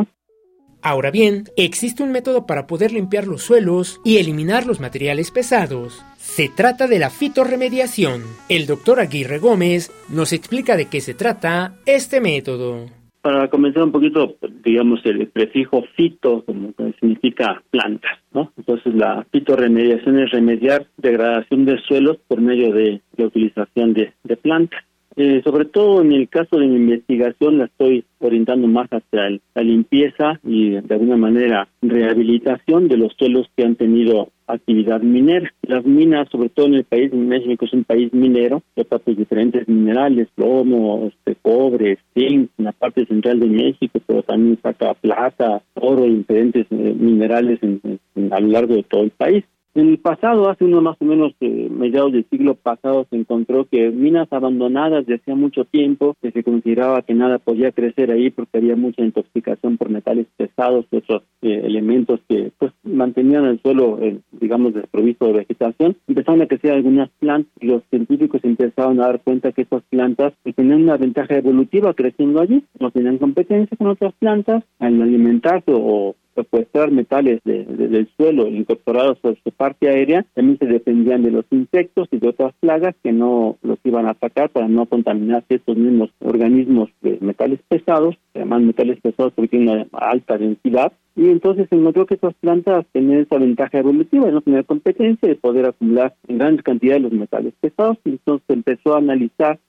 Ahora 0.81 1.11
bien, 1.11 1.45
existe 1.57 2.03
un 2.03 2.11
método 2.11 2.45
para 2.45 2.67
poder 2.67 2.91
limpiar 2.91 3.27
los 3.27 3.41
suelos 3.41 3.99
y 4.05 4.17
eliminar 4.17 4.65
los 4.65 4.79
materiales 4.79 5.31
pesados. 5.31 6.03
Se 6.17 6.49
trata 6.49 6.87
de 6.87 6.99
la 6.99 7.09
fitorremediación. 7.09 8.23
El 8.47 8.67
doctor 8.67 8.99
Aguirre 8.99 9.39
Gómez 9.39 9.91
nos 10.09 10.33
explica 10.33 10.77
de 10.77 10.85
qué 10.85 11.01
se 11.01 11.13
trata 11.13 11.73
este 11.85 12.21
método 12.21 12.96
para 13.27 13.49
comenzar 13.49 13.83
un 13.83 13.91
poquito, 13.91 14.37
digamos, 14.63 15.05
el 15.05 15.27
prefijo 15.27 15.83
fito, 15.97 16.45
como 16.45 16.73
significa 16.97 17.61
plantas, 17.69 18.17
¿no? 18.31 18.53
Entonces, 18.55 18.95
la 18.95 19.27
fitorremediación 19.33 20.17
es 20.19 20.31
remediar 20.31 20.87
degradación 20.95 21.65
de 21.65 21.77
suelos 21.79 22.19
por 22.29 22.39
medio 22.39 22.71
de 22.71 23.01
la 23.17 23.25
utilización 23.25 23.93
de, 23.93 24.13
de 24.23 24.37
plantas. 24.37 24.81
Eh, 25.19 25.41
sobre 25.43 25.65
todo 25.65 26.01
en 26.03 26.11
el 26.11 26.29
caso 26.29 26.57
de 26.57 26.67
mi 26.67 26.75
investigación 26.75 27.57
la 27.57 27.65
estoy 27.65 28.05
orientando 28.19 28.67
más 28.67 28.87
hacia 28.91 29.39
la 29.55 29.63
limpieza 29.63 30.39
y 30.43 30.79
de 30.79 30.93
alguna 30.93 31.17
manera 31.17 31.67
rehabilitación 31.81 32.87
de 32.87 32.97
los 32.97 33.13
suelos 33.17 33.49
que 33.57 33.63
han 33.63 33.75
tenido 33.75 34.29
actividad 34.45 35.01
minera. 35.01 35.51
Las 35.63 35.83
minas, 35.85 36.29
sobre 36.29 36.49
todo 36.49 36.67
en 36.67 36.75
el 36.75 36.83
país 36.83 37.09
de 37.09 37.17
México, 37.17 37.65
es 37.65 37.73
un 37.73 37.83
país 37.83 38.13
minero, 38.13 38.61
que 38.75 38.85
pues, 38.85 39.17
diferentes 39.17 39.67
minerales, 39.67 40.27
plomo, 40.35 41.07
este, 41.07 41.35
cobre, 41.41 41.97
zinc, 42.13 42.51
en 42.55 42.65
la 42.65 42.71
parte 42.71 43.03
central 43.07 43.39
de 43.39 43.47
México, 43.47 43.99
pero 44.05 44.21
también 44.21 44.59
saca 44.61 44.93
plata, 44.93 45.63
oro 45.73 46.05
y 46.05 46.17
diferentes 46.17 46.67
eh, 46.69 46.95
minerales 46.95 47.59
a 47.63 48.39
lo 48.39 48.47
largo 48.49 48.75
de 48.75 48.83
todo 48.83 49.01
el 49.01 49.09
país. 49.09 49.43
En 49.77 49.89
el 49.89 49.99
pasado, 49.99 50.49
hace 50.49 50.65
unos 50.65 50.81
más 50.81 50.97
o 50.99 51.05
menos 51.05 51.33
eh, 51.39 51.69
mediados 51.69 52.11
del 52.11 52.25
siglo 52.31 52.55
pasado, 52.55 53.05
se 53.11 53.15
encontró 53.15 53.65
que 53.65 53.91
minas 53.91 54.27
abandonadas 54.33 55.05
de 55.05 55.17
hacía 55.17 55.35
mucho 55.35 55.65
tiempo, 55.65 56.15
que 56.19 56.31
se 56.31 56.43
consideraba 56.43 57.03
que 57.03 57.13
nada 57.13 57.37
podía 57.37 57.71
crecer 57.71 58.09
ahí 58.09 58.31
porque 58.31 58.57
había 58.57 58.75
mucha 58.75 59.03
intoxicación 59.03 59.77
por 59.77 59.91
metales 59.91 60.25
pesados 60.35 60.87
y 60.91 60.95
otros 60.95 61.21
eh, 61.43 61.61
elementos 61.63 62.19
que 62.27 62.51
pues 62.57 62.71
mantenían 62.81 63.45
el 63.45 63.61
suelo, 63.61 63.99
eh, 64.01 64.17
digamos, 64.31 64.73
desprovisto 64.73 65.27
de 65.27 65.33
vegetación. 65.33 65.95
Empezaron 66.07 66.41
a 66.41 66.47
crecer 66.47 66.71
algunas 66.71 67.11
plantas 67.19 67.53
y 67.59 67.67
los 67.67 67.83
científicos 67.91 68.43
empezaron 68.43 68.99
a 68.99 69.05
dar 69.05 69.21
cuenta 69.21 69.51
que 69.51 69.61
estas 69.61 69.83
plantas 69.91 70.33
pues, 70.41 70.55
tenían 70.55 70.81
una 70.81 70.97
ventaja 70.97 71.35
evolutiva 71.35 71.93
creciendo 71.93 72.41
allí, 72.41 72.63
no 72.79 72.89
tenían 72.89 73.19
competencia 73.19 73.77
con 73.77 73.89
otras 73.89 74.15
plantas 74.15 74.63
al 74.79 74.99
alimentarse 74.99 75.71
o 75.71 76.15
secuestrar 76.37 76.91
metales 76.91 77.41
del 77.43 78.07
suelo 78.15 78.47
incorporados 78.47 79.17
a 79.23 79.33
su 79.43 79.51
parte 79.51 79.89
aérea, 79.89 80.25
también 80.33 80.59
se 80.59 80.67
defendían 80.67 81.23
de 81.23 81.31
los 81.31 81.45
insectos 81.51 82.07
y 82.11 82.19
de 82.19 82.29
otras 82.29 82.53
plagas 82.59 82.95
que 83.03 83.11
no 83.11 83.57
los 83.63 83.79
iban 83.83 84.05
a 84.05 84.11
atacar 84.11 84.49
para 84.49 84.67
no 84.67 84.85
contaminarse 84.85 85.55
estos 85.55 85.75
mismos 85.75 86.11
organismos 86.23 86.89
de 87.01 87.17
metales 87.21 87.59
pesados, 87.67 88.15
además 88.35 88.61
metales 88.61 89.01
pesados 89.01 89.33
porque 89.35 89.49
tienen 89.49 89.69
una 89.69 89.87
alta 89.91 90.37
densidad, 90.37 90.93
y 91.17 91.29
entonces 91.29 91.67
encontró 91.71 92.05
que 92.05 92.13
estas 92.13 92.35
plantas 92.35 92.85
tenían 92.91 93.21
esa 93.21 93.39
ventaja 93.39 93.79
evolutiva 93.79 94.27
de 94.27 94.33
no 94.33 94.41
tener 94.41 94.65
competencia, 94.65 95.27
de 95.27 95.35
poder 95.35 95.65
acumular 95.65 96.15
en 96.27 96.37
grandes 96.37 96.63
cantidades 96.63 97.01
los 97.01 97.11
metales 97.11 97.53
pesados, 97.59 97.97
y 98.05 98.11
entonces 98.11 98.45
empezó 98.49 98.93
a 98.93 98.99
analizar 98.99 99.59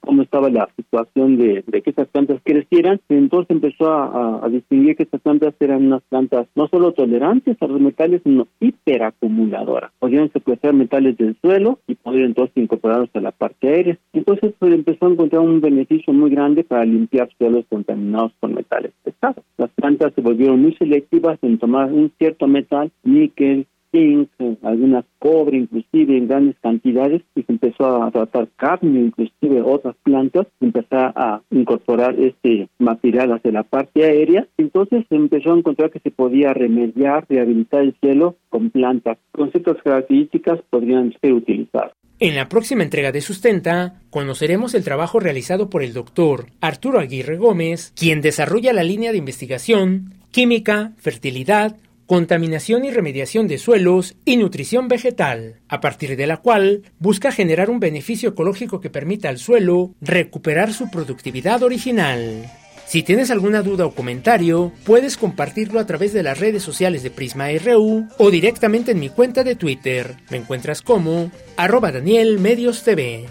cómo 0.00 0.22
estaba 0.22 0.50
la 0.50 0.68
situación 0.76 1.36
de, 1.36 1.62
que 1.62 1.90
estas 1.90 2.08
plantas 2.08 2.40
crecieran, 2.44 3.00
y 3.08 3.14
entonces 3.14 3.50
empezó 3.50 3.90
a, 3.90 4.46
distinguir 4.50 4.96
que 4.96 5.02
estas 5.04 5.20
plantas 5.22 5.54
eran 5.60 5.86
unas 5.86 6.02
plantas 6.08 6.46
no 6.54 6.68
solo 6.68 6.92
tolerantes 6.92 7.56
a 7.60 7.66
los 7.66 7.80
metales, 7.80 8.20
sino 8.24 8.46
hiperacumuladoras. 8.60 9.92
Podían 9.98 10.30
secuestrar 10.32 10.74
metales 10.74 11.16
del 11.16 11.36
suelo 11.40 11.78
y 11.86 11.94
poder 11.94 12.22
entonces 12.22 12.56
incorporarlos 12.56 13.10
a 13.14 13.20
la 13.20 13.32
parte 13.32 13.68
aérea. 13.68 13.98
Entonces 14.12 14.54
se 14.58 14.66
empezó 14.66 15.06
a 15.06 15.10
encontrar 15.10 15.42
un 15.42 15.60
beneficio 15.60 16.12
muy 16.12 16.30
grande 16.30 16.64
para 16.64 16.84
limpiar 16.84 17.28
suelos 17.38 17.64
contaminados 17.68 18.32
con 18.40 18.54
metales 18.54 18.92
Las 19.20 19.70
plantas 19.70 20.12
se 20.14 20.20
volvieron 20.20 20.62
muy 20.62 20.74
selectivas 20.74 21.38
en 21.42 21.58
tomar 21.58 21.92
un 21.92 22.12
cierto 22.18 22.46
metal, 22.46 22.92
níquel, 23.02 23.66
zinc, 23.90 24.28
algunas 24.62 25.04
cobre 25.18 25.58
inclusive 25.58 26.16
en 26.16 26.28
grandes 26.28 26.56
cantidades 26.60 27.22
y 27.34 27.42
se 27.42 27.52
empezó 27.52 28.02
a 28.02 28.10
tratar 28.10 28.48
cadmio 28.56 29.00
inclusive 29.00 29.62
otras 29.62 29.96
plantas, 30.02 30.46
empezó 30.60 30.96
a 30.96 31.42
incorporar 31.50 32.18
este 32.20 32.68
material 32.78 33.32
hacia 33.32 33.52
la 33.52 33.62
parte 33.62 34.04
aérea, 34.04 34.46
entonces 34.56 35.04
se 35.08 35.16
empezó 35.16 35.52
a 35.52 35.58
encontrar 35.58 35.90
que 35.90 36.00
se 36.00 36.10
podía 36.10 36.52
remediar, 36.52 37.26
rehabilitar 37.28 37.82
el 37.82 37.94
cielo 38.00 38.36
con 38.50 38.70
plantas. 38.70 39.18
Con 39.32 39.50
ciertas 39.50 39.82
características 39.82 40.60
podrían 40.70 41.14
ser 41.20 41.32
utilizadas. 41.32 41.92
En 42.20 42.34
la 42.34 42.48
próxima 42.48 42.82
entrega 42.82 43.12
de 43.12 43.20
Sustenta, 43.20 44.00
conoceremos 44.10 44.74
el 44.74 44.82
trabajo 44.82 45.20
realizado 45.20 45.70
por 45.70 45.84
el 45.84 45.92
doctor 45.92 46.46
Arturo 46.60 46.98
Aguirre 46.98 47.36
Gómez, 47.36 47.92
quien 47.94 48.20
desarrolla 48.20 48.72
la 48.72 48.82
línea 48.82 49.12
de 49.12 49.18
investigación 49.18 50.14
Química, 50.32 50.94
Fertilidad, 50.98 51.76
contaminación 52.06 52.84
y 52.84 52.90
remediación 52.90 53.46
de 53.46 53.58
suelos 53.58 54.16
y 54.24 54.36
nutrición 54.36 54.88
vegetal, 54.88 55.60
a 55.68 55.80
partir 55.80 56.16
de 56.16 56.26
la 56.26 56.38
cual 56.38 56.82
busca 56.98 57.30
generar 57.30 57.70
un 57.70 57.78
beneficio 57.78 58.30
ecológico 58.30 58.80
que 58.80 58.90
permita 58.90 59.28
al 59.28 59.38
suelo 59.38 59.94
recuperar 60.00 60.72
su 60.72 60.90
productividad 60.90 61.62
original. 61.62 62.50
Si 62.88 63.02
tienes 63.02 63.30
alguna 63.30 63.60
duda 63.60 63.84
o 63.84 63.94
comentario, 63.94 64.72
puedes 64.84 65.18
compartirlo 65.18 65.78
a 65.78 65.84
través 65.84 66.14
de 66.14 66.22
las 66.22 66.40
redes 66.40 66.62
sociales 66.62 67.02
de 67.02 67.10
Prisma 67.10 67.48
RU 67.62 68.08
o 68.16 68.30
directamente 68.30 68.92
en 68.92 68.98
mi 68.98 69.10
cuenta 69.10 69.44
de 69.44 69.56
Twitter. 69.56 70.16
Me 70.30 70.38
encuentras 70.38 70.80
como 70.80 71.30
arroba 71.58 71.92
Daniel 71.92 72.38
Medios 72.38 72.84
TV. 72.84 73.26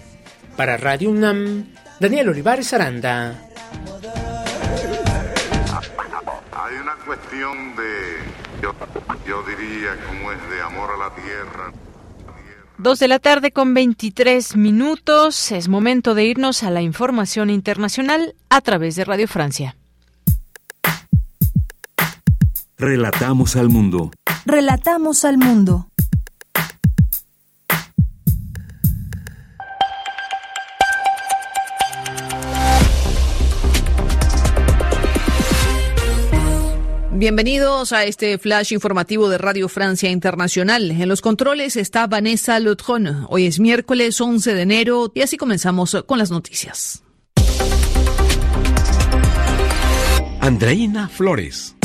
Para 0.56 0.78
Radio 0.78 1.10
UNAM, 1.10 1.74
Daniel 2.00 2.30
Olivares 2.30 2.72
Aranda. 2.72 3.47
Dos 12.80 13.00
de 13.00 13.08
la 13.08 13.18
tarde 13.18 13.52
con 13.52 13.74
23 13.74 14.56
minutos. 14.56 15.52
Es 15.52 15.68
momento 15.68 16.14
de 16.14 16.26
irnos 16.26 16.62
a 16.62 16.70
la 16.70 16.84
información 16.84 17.50
internacional 17.50 18.36
a 18.50 18.62
través 18.62 18.96
de 18.96 19.04
Radio 19.04 19.28
Francia. 19.28 19.76
Relatamos 22.78 23.56
al 23.56 23.70
mundo. 23.70 24.12
Relatamos 24.46 25.26
al 25.26 25.40
mundo. 25.40 25.88
Bienvenidos 37.20 37.94
a 37.94 38.04
este 38.04 38.38
flash 38.38 38.74
informativo 38.74 39.28
de 39.28 39.40
Radio 39.40 39.70
Francia 39.70 40.12
Internacional. 40.12 40.92
En 40.92 41.10
los 41.10 41.22
controles 41.22 41.76
está 41.76 42.06
Vanessa 42.06 42.60
Lutron. 42.60 43.26
Hoy 43.30 43.48
es 43.48 43.60
miércoles 43.60 44.22
11 44.22 44.54
de 44.54 44.62
enero 44.62 45.12
y 45.16 45.22
así 45.22 45.36
comenzamos 45.36 45.98
con 46.06 46.20
las 46.20 46.30
noticias. 46.30 47.02
Andreina 50.42 51.10
Flores. 51.10 51.77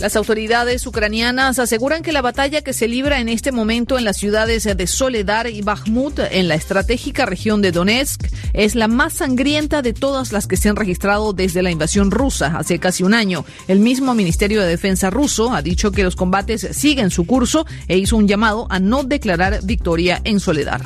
Las 0.00 0.16
autoridades 0.16 0.86
ucranianas 0.86 1.58
aseguran 1.58 2.02
que 2.02 2.12
la 2.12 2.20
batalla 2.20 2.62
que 2.62 2.72
se 2.72 2.88
libra 2.88 3.20
en 3.20 3.28
este 3.28 3.52
momento 3.52 3.96
en 3.96 4.04
las 4.04 4.16
ciudades 4.16 4.64
de 4.64 4.86
Soledar 4.86 5.48
y 5.48 5.62
Bakhmut, 5.62 6.18
en 6.30 6.48
la 6.48 6.56
estratégica 6.56 7.26
región 7.26 7.62
de 7.62 7.72
Donetsk, 7.72 8.26
es 8.52 8.74
la 8.74 8.88
más 8.88 9.14
sangrienta 9.14 9.82
de 9.82 9.92
todas 9.92 10.32
las 10.32 10.46
que 10.46 10.56
se 10.56 10.68
han 10.68 10.76
registrado 10.76 11.32
desde 11.32 11.62
la 11.62 11.70
invasión 11.70 12.10
rusa 12.10 12.58
hace 12.58 12.78
casi 12.78 13.04
un 13.04 13.14
año. 13.14 13.44
El 13.68 13.78
mismo 13.78 14.14
Ministerio 14.14 14.60
de 14.60 14.68
Defensa 14.68 15.10
ruso 15.10 15.54
ha 15.54 15.62
dicho 15.62 15.92
que 15.92 16.04
los 16.04 16.16
combates 16.16 16.68
siguen 16.72 17.10
su 17.10 17.24
curso 17.24 17.64
e 17.88 17.96
hizo 17.96 18.16
un 18.16 18.28
llamado 18.28 18.66
a 18.70 18.80
no 18.80 19.04
declarar 19.04 19.60
victoria 19.62 20.20
en 20.24 20.40
Soledar. 20.40 20.82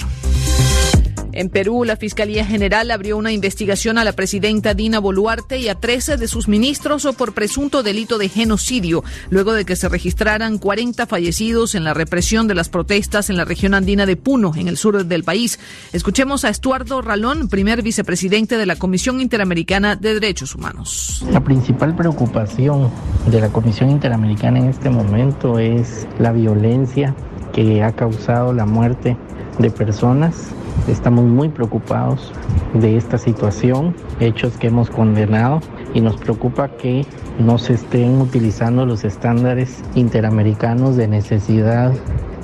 En 1.39 1.51
Perú, 1.51 1.85
la 1.85 1.95
Fiscalía 1.95 2.45
General 2.45 2.91
abrió 2.91 3.17
una 3.17 3.31
investigación 3.31 3.97
a 3.97 4.03
la 4.03 4.11
presidenta 4.11 4.75
Dina 4.75 4.99
Boluarte 4.99 5.61
y 5.61 5.69
a 5.69 5.77
13 5.77 6.17
de 6.17 6.27
sus 6.27 6.49
ministros 6.49 7.07
por 7.17 7.33
presunto 7.33 7.85
delito 7.85 8.19
de 8.19 8.29
genocidio, 8.29 9.05
luego 9.31 9.53
de 9.53 9.65
que 9.65 9.77
se 9.77 9.89
registraran 9.89 10.59
40 10.59 11.07
fallecidos 11.07 11.77
en 11.77 11.85
la 11.85 11.95
represión 11.95 12.49
de 12.49 12.57
las 12.57 12.69
protestas 12.69 13.31
en 13.31 13.37
la 13.37 13.45
región 13.45 13.75
andina 13.75 14.05
de 14.05 14.17
Puno, 14.17 14.51
en 14.57 14.67
el 14.67 14.77
sur 14.77 15.05
del 15.05 15.23
país. 15.23 15.61
Escuchemos 15.93 16.45
a 16.45 16.49
Estuardo 16.49 17.03
Ralón, 17.03 17.49
primer 17.49 17.83
vicepresidente 17.83 18.57
de 18.57 18.67
la 18.67 18.75
Comisión 18.75 19.21
Interamericana 19.21 19.95
de 19.95 20.15
Derechos 20.15 20.57
Humanos. 20.57 21.25
La 21.31 21.45
principal 21.45 21.95
preocupación 21.95 22.91
de 23.31 23.41
la 23.41 23.51
Comisión 23.51 23.91
Interamericana 23.91 24.59
en 24.59 24.71
este 24.71 24.91
momento 24.91 25.61
es 25.61 26.09
la 26.19 26.33
violencia 26.33 27.15
que 27.53 27.85
ha 27.85 27.93
causado 27.93 28.53
la 28.53 28.67
muerte 28.67 29.17
de 29.59 29.71
personas 29.71 30.53
Estamos 30.87 31.27
muy 31.27 31.51
preocupados 31.51 32.33
de 32.73 32.97
esta 32.97 33.19
situación, 33.19 33.95
hechos 34.21 34.57
que 34.57 34.69
hemos 34.69 34.89
condenado 34.89 35.61
y 35.93 36.01
nos 36.01 36.17
preocupa 36.17 36.69
que 36.69 37.05
no 37.39 37.59
se 37.59 37.75
estén 37.75 38.23
utilizando 38.23 38.87
los 38.87 39.05
estándares 39.05 39.83
interamericanos 39.95 40.97
de 40.97 41.09
necesidad 41.09 41.93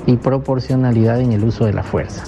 y 0.05 0.17
proporcionalidad 0.17 1.21
en 1.21 1.31
el 1.31 1.43
uso 1.43 1.65
de 1.65 1.73
la 1.73 1.81
fuerza. 1.81 2.23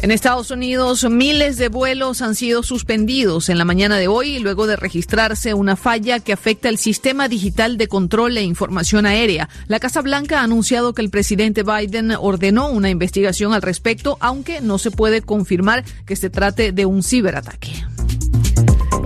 En 0.00 0.12
Estados 0.12 0.52
Unidos, 0.52 1.04
miles 1.10 1.56
de 1.56 1.68
vuelos 1.68 2.22
han 2.22 2.36
sido 2.36 2.62
suspendidos 2.62 3.48
en 3.48 3.58
la 3.58 3.64
mañana 3.64 3.96
de 3.96 4.06
hoy 4.06 4.38
luego 4.38 4.68
de 4.68 4.76
registrarse 4.76 5.54
una 5.54 5.74
falla 5.74 6.20
que 6.20 6.32
afecta 6.32 6.68
el 6.68 6.78
sistema 6.78 7.26
digital 7.26 7.76
de 7.76 7.88
control 7.88 8.36
e 8.36 8.42
información 8.42 9.06
aérea. 9.06 9.48
La 9.66 9.80
Casa 9.80 10.00
Blanca 10.00 10.40
ha 10.40 10.44
anunciado 10.44 10.94
que 10.94 11.02
el 11.02 11.10
presidente 11.10 11.64
Biden 11.64 12.12
ordenó 12.12 12.70
una 12.70 12.90
investigación 12.90 13.52
al 13.52 13.62
respecto, 13.62 14.18
aunque 14.20 14.60
no 14.60 14.78
se 14.78 14.92
puede 14.92 15.20
confirmar 15.20 15.84
que 16.06 16.14
se 16.14 16.30
trate 16.30 16.70
de 16.70 16.86
un 16.86 17.02
ciberataque. 17.02 17.84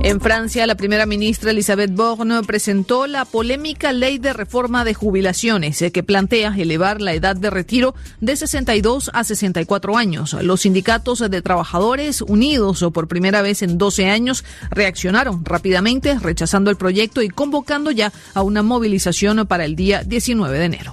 En 0.04 0.20
Francia, 0.20 0.66
la 0.66 0.74
primera 0.74 1.06
ministra 1.06 1.52
Elisabeth 1.52 1.94
Borne 1.94 2.42
presentó 2.42 3.06
la 3.06 3.24
polémica 3.24 3.92
ley 3.92 4.18
de 4.18 4.32
reforma 4.32 4.84
de 4.84 4.94
jubilaciones 4.94 5.80
eh, 5.80 5.92
que 5.92 6.02
plantea 6.02 6.52
elevar 6.58 7.00
la 7.00 7.14
edad 7.14 7.36
de 7.36 7.50
retiro 7.50 7.94
de 8.20 8.34
62 8.34 9.12
a 9.14 9.22
64 9.22 9.96
años. 9.96 10.32
Los 10.42 10.62
sindicatos 10.62 11.20
de 11.20 11.40
trabajadores 11.40 12.20
unidos 12.20 12.84
por 12.92 13.06
primera 13.06 13.42
vez 13.42 13.62
en 13.62 13.78
12 13.78 14.06
años 14.06 14.44
reaccionaron 14.70 15.44
rápidamente 15.44 16.18
rechazando 16.18 16.70
el 16.70 16.76
proyecto 16.76 17.22
y 17.22 17.28
convocando 17.28 17.92
ya 17.92 18.12
a 18.34 18.42
una 18.42 18.64
movilización 18.64 19.46
para 19.46 19.64
el 19.64 19.76
día 19.76 20.02
19 20.02 20.58
de 20.58 20.64
enero. 20.64 20.92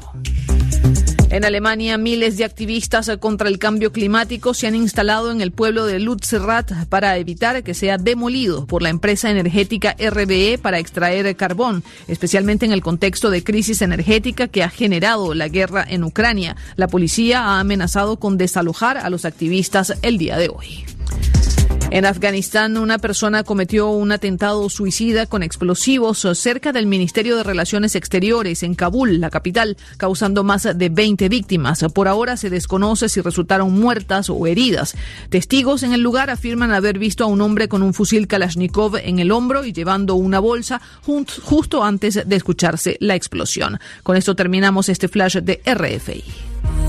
En 1.31 1.45
Alemania, 1.45 1.99
miles 1.99 2.37
de 2.37 2.43
activistas 2.43 3.11
contra 3.19 3.49
el 3.49 3.59
cambio 3.59 3.91
climático 3.91 4.55
se 4.55 4.65
han 4.65 4.73
instalado 4.73 5.29
en 5.29 5.41
el 5.41 5.51
pueblo 5.51 5.85
de 5.85 5.99
Lutzerat 5.99 6.87
para 6.87 7.17
evitar 7.17 7.61
que 7.61 7.75
sea 7.75 7.97
demolido 7.99 8.65
por 8.65 8.81
la 8.81 8.89
empresa 8.89 9.29
energética 9.29 9.95
RBE 9.99 10.57
para 10.57 10.79
extraer 10.79 11.35
carbón, 11.35 11.83
especialmente 12.07 12.65
en 12.65 12.71
el 12.71 12.81
contexto 12.81 13.29
de 13.29 13.43
crisis 13.43 13.83
energética 13.83 14.47
que 14.47 14.63
ha 14.63 14.69
generado 14.69 15.35
la 15.35 15.49
guerra 15.49 15.85
en 15.87 16.03
Ucrania. 16.03 16.55
La 16.77 16.87
policía 16.87 17.43
ha 17.43 17.59
amenazado 17.59 18.17
con 18.17 18.39
desalojar 18.39 18.97
a 18.97 19.11
los 19.11 19.23
activistas 19.23 19.93
el 20.01 20.17
día 20.17 20.35
de 20.35 20.49
hoy. 20.49 20.85
En 21.91 22.05
Afganistán, 22.05 22.77
una 22.77 22.99
persona 22.99 23.43
cometió 23.43 23.89
un 23.89 24.11
atentado 24.11 24.69
suicida 24.69 25.25
con 25.25 25.41
explosivos 25.41 26.27
cerca 26.35 26.71
del 26.71 26.85
Ministerio 26.85 27.35
de 27.35 27.43
Relaciones 27.43 27.95
Exteriores 27.95 28.61
en 28.61 28.75
Kabul, 28.75 29.19
la 29.19 29.31
capital, 29.31 29.75
causando 29.97 30.43
más 30.43 30.67
de 30.77 30.89
20 30.89 31.29
víctimas. 31.29 31.83
Por 31.91 32.07
ahora 32.07 32.37
se 32.37 32.51
desconoce 32.51 33.09
si 33.09 33.21
resultaron 33.21 33.73
muertas 33.73 34.29
o 34.29 34.45
heridas. 34.45 34.95
Testigos 35.29 35.81
en 35.81 35.93
el 35.93 36.01
lugar 36.01 36.29
afirman 36.29 36.71
haber 36.71 36.99
visto 36.99 37.23
a 37.23 37.27
un 37.27 37.41
hombre 37.41 37.67
con 37.67 37.81
un 37.81 37.95
fusil 37.95 38.27
Kalashnikov 38.27 38.97
en 38.97 39.17
el 39.17 39.31
hombro 39.31 39.65
y 39.65 39.73
llevando 39.73 40.13
una 40.13 40.39
bolsa 40.39 40.81
justo 41.01 41.83
antes 41.83 42.21
de 42.23 42.35
escucharse 42.35 42.97
la 42.99 43.15
explosión. 43.15 43.79
Con 44.03 44.15
esto 44.15 44.35
terminamos 44.35 44.89
este 44.89 45.07
flash 45.07 45.37
de 45.37 45.59
RFI. 45.65 46.88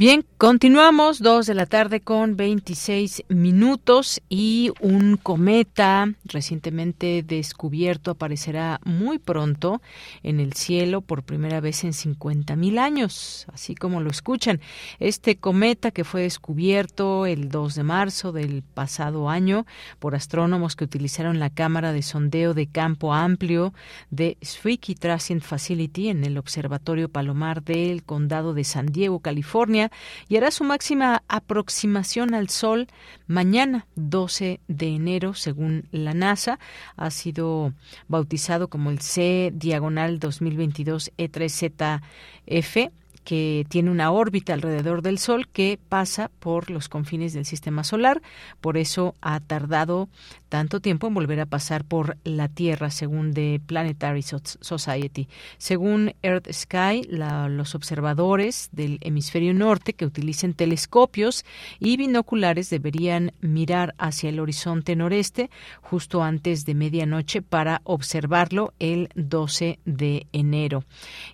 Bien, 0.00 0.24
continuamos, 0.38 1.18
dos 1.18 1.44
de 1.44 1.52
la 1.52 1.66
tarde 1.66 2.00
con 2.00 2.34
26 2.34 3.24
minutos 3.28 4.22
y 4.30 4.72
un 4.80 5.18
cometa 5.18 6.14
recientemente 6.24 7.22
descubierto 7.22 8.12
aparecerá 8.12 8.80
muy 8.82 9.18
pronto 9.18 9.82
en 10.22 10.40
el 10.40 10.54
cielo 10.54 11.02
por 11.02 11.22
primera 11.22 11.60
vez 11.60 11.84
en 11.84 11.92
50 11.92 12.56
mil 12.56 12.78
años, 12.78 13.44
así 13.52 13.74
como 13.74 14.00
lo 14.00 14.08
escuchan. 14.08 14.62
Este 15.00 15.36
cometa 15.36 15.90
que 15.90 16.04
fue 16.04 16.22
descubierto 16.22 17.26
el 17.26 17.50
2 17.50 17.74
de 17.74 17.82
marzo 17.82 18.32
del 18.32 18.62
pasado 18.62 19.28
año 19.28 19.66
por 19.98 20.14
astrónomos 20.14 20.76
que 20.76 20.84
utilizaron 20.84 21.38
la 21.38 21.50
cámara 21.50 21.92
de 21.92 22.00
sondeo 22.00 22.54
de 22.54 22.66
campo 22.68 23.12
amplio 23.12 23.74
de 24.08 24.38
Zwicky 24.42 24.94
Transient 24.94 25.42
Facility 25.42 26.08
en 26.08 26.24
el 26.24 26.38
Observatorio 26.38 27.10
Palomar 27.10 27.62
del 27.62 28.02
Condado 28.02 28.54
de 28.54 28.64
San 28.64 28.86
Diego, 28.86 29.20
California, 29.20 29.89
y 30.28 30.36
hará 30.36 30.50
su 30.50 30.64
máxima 30.64 31.22
aproximación 31.28 32.34
al 32.34 32.48
Sol 32.48 32.88
mañana, 33.26 33.86
12 33.96 34.60
de 34.68 34.86
enero, 34.88 35.34
según 35.34 35.88
la 35.90 36.14
NASA. 36.14 36.58
Ha 36.96 37.10
sido 37.10 37.72
bautizado 38.08 38.68
como 38.68 38.90
el 38.90 39.00
C 39.00 39.50
diagonal 39.54 40.18
2022 40.18 41.12
E3ZF 41.16 42.90
que 43.30 43.64
tiene 43.68 43.92
una 43.92 44.10
órbita 44.10 44.54
alrededor 44.54 45.02
del 45.02 45.16
Sol 45.18 45.46
que 45.46 45.78
pasa 45.88 46.32
por 46.40 46.68
los 46.68 46.88
confines 46.88 47.32
del 47.32 47.44
sistema 47.44 47.84
solar. 47.84 48.22
Por 48.60 48.76
eso 48.76 49.14
ha 49.20 49.38
tardado 49.38 50.08
tanto 50.48 50.80
tiempo 50.80 51.06
en 51.06 51.14
volver 51.14 51.38
a 51.38 51.46
pasar 51.46 51.84
por 51.84 52.16
la 52.24 52.48
Tierra, 52.48 52.90
según 52.90 53.32
The 53.32 53.60
Planetary 53.64 54.22
Society. 54.22 55.28
Según 55.58 56.12
Earth 56.22 56.50
Sky, 56.52 57.04
los 57.08 57.76
observadores 57.76 58.68
del 58.72 58.98
hemisferio 59.00 59.54
norte 59.54 59.92
que 59.92 60.06
utilicen 60.06 60.52
telescopios 60.52 61.44
y 61.78 61.96
binoculares 61.98 62.68
deberían 62.68 63.30
mirar 63.40 63.94
hacia 63.96 64.30
el 64.30 64.40
horizonte 64.40 64.96
noreste 64.96 65.50
justo 65.82 66.24
antes 66.24 66.64
de 66.64 66.74
medianoche 66.74 67.42
para 67.42 67.80
observarlo 67.84 68.74
el 68.80 69.08
12 69.14 69.78
de 69.84 70.26
enero. 70.32 70.82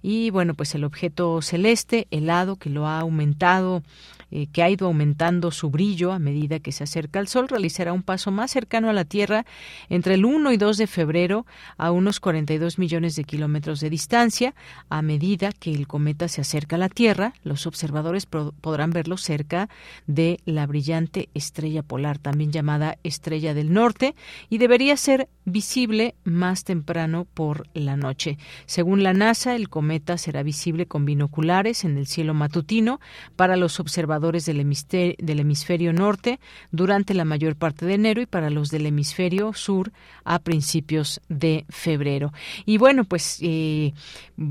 Y 0.03 0.29
bueno, 0.29 0.53
pues 0.53 0.75
el 0.75 0.85
objeto 0.85 1.41
celeste 1.41 1.86
helado 2.11 2.57
que 2.57 2.71
lo 2.71 2.87
ha 2.87 3.01
aumentado 3.01 3.83
eh, 4.33 4.49
que 4.53 4.63
ha 4.65 4.69
ido 4.69 4.89
aumentando 4.89 5.53
su 5.53 5.71
brillo 5.71 6.11
a 6.11 6.19
medida 6.19 6.59
que 6.59 6.73
se 6.73 6.83
acerca 6.83 7.21
al 7.21 7.29
Sol, 7.29 7.47
realizará 7.49 7.93
un 7.93 8.03
paso 8.03 8.33
más 8.33 8.51
cercano 8.51 8.91
a 8.91 8.93
la 8.93 9.05
Tierra 9.05 9.47
entre 9.89 10.15
el 10.15 10.25
1 10.25 10.51
y 10.51 10.57
2 10.57 10.79
de 10.79 10.87
febrero 10.89 11.47
a 11.77 11.93
unos 11.93 12.19
42 12.19 12.79
millones 12.79 13.15
de 13.15 13.23
kilómetros 13.23 13.79
de 13.79 13.89
distancia. 13.89 14.55
A 14.89 15.01
medida 15.01 15.53
que 15.53 15.73
el 15.73 15.87
cometa 15.87 16.27
se 16.27 16.41
acerca 16.41 16.75
a 16.75 16.81
la 16.81 16.89
Tierra, 16.89 17.35
los 17.45 17.69
observadores 17.69 18.27
podrán 18.27 18.91
verlo 18.91 19.17
cerca 19.17 19.69
de 20.09 20.41
la 20.45 20.67
brillante 20.67 21.29
estrella 21.35 21.85
polar, 21.85 22.19
también 22.19 22.51
llamada 22.51 22.99
estrella 23.05 23.55
del 23.55 23.73
norte, 23.73 24.17
y 24.51 24.59
debería 24.59 24.97
ser 24.97 25.29
visible 25.45 26.17
más 26.25 26.65
temprano 26.65 27.29
por 27.33 27.69
la 27.75 27.97
noche. 27.97 28.39
Según 28.67 29.05
la 29.05 29.13
NASA, 29.13 29.55
el 29.55 29.69
cometa 29.69 30.19
será 30.19 30.43
visible 30.43 30.87
con 30.87 31.05
binoculares 31.05 31.85
en 31.85 31.97
el 31.97 32.09
cielo 32.09 32.35
matutino 32.35 32.99
para 33.37 33.57
los 33.57 33.79
observadores 33.79 34.16
del 34.21 34.61
hemisferio, 34.61 35.15
del 35.19 35.41
hemisferio 35.41 35.93
norte 35.93 36.41
durante 36.71 37.15
la 37.15 37.25
mayor 37.25 37.57
parte 37.57 37.87
de 37.87 37.95
enero 37.95 38.21
y 38.21 38.27
para 38.27 38.51
los 38.51 38.71
del 38.71 38.87
hemisferio 38.87 39.53
sur 39.53 39.93
a 40.25 40.39
principios 40.39 41.21
de 41.29 41.65
febrero. 41.69 42.33
Y 42.65 42.79
bueno, 42.79 43.05
pues 43.05 43.39
eh, 43.43 43.93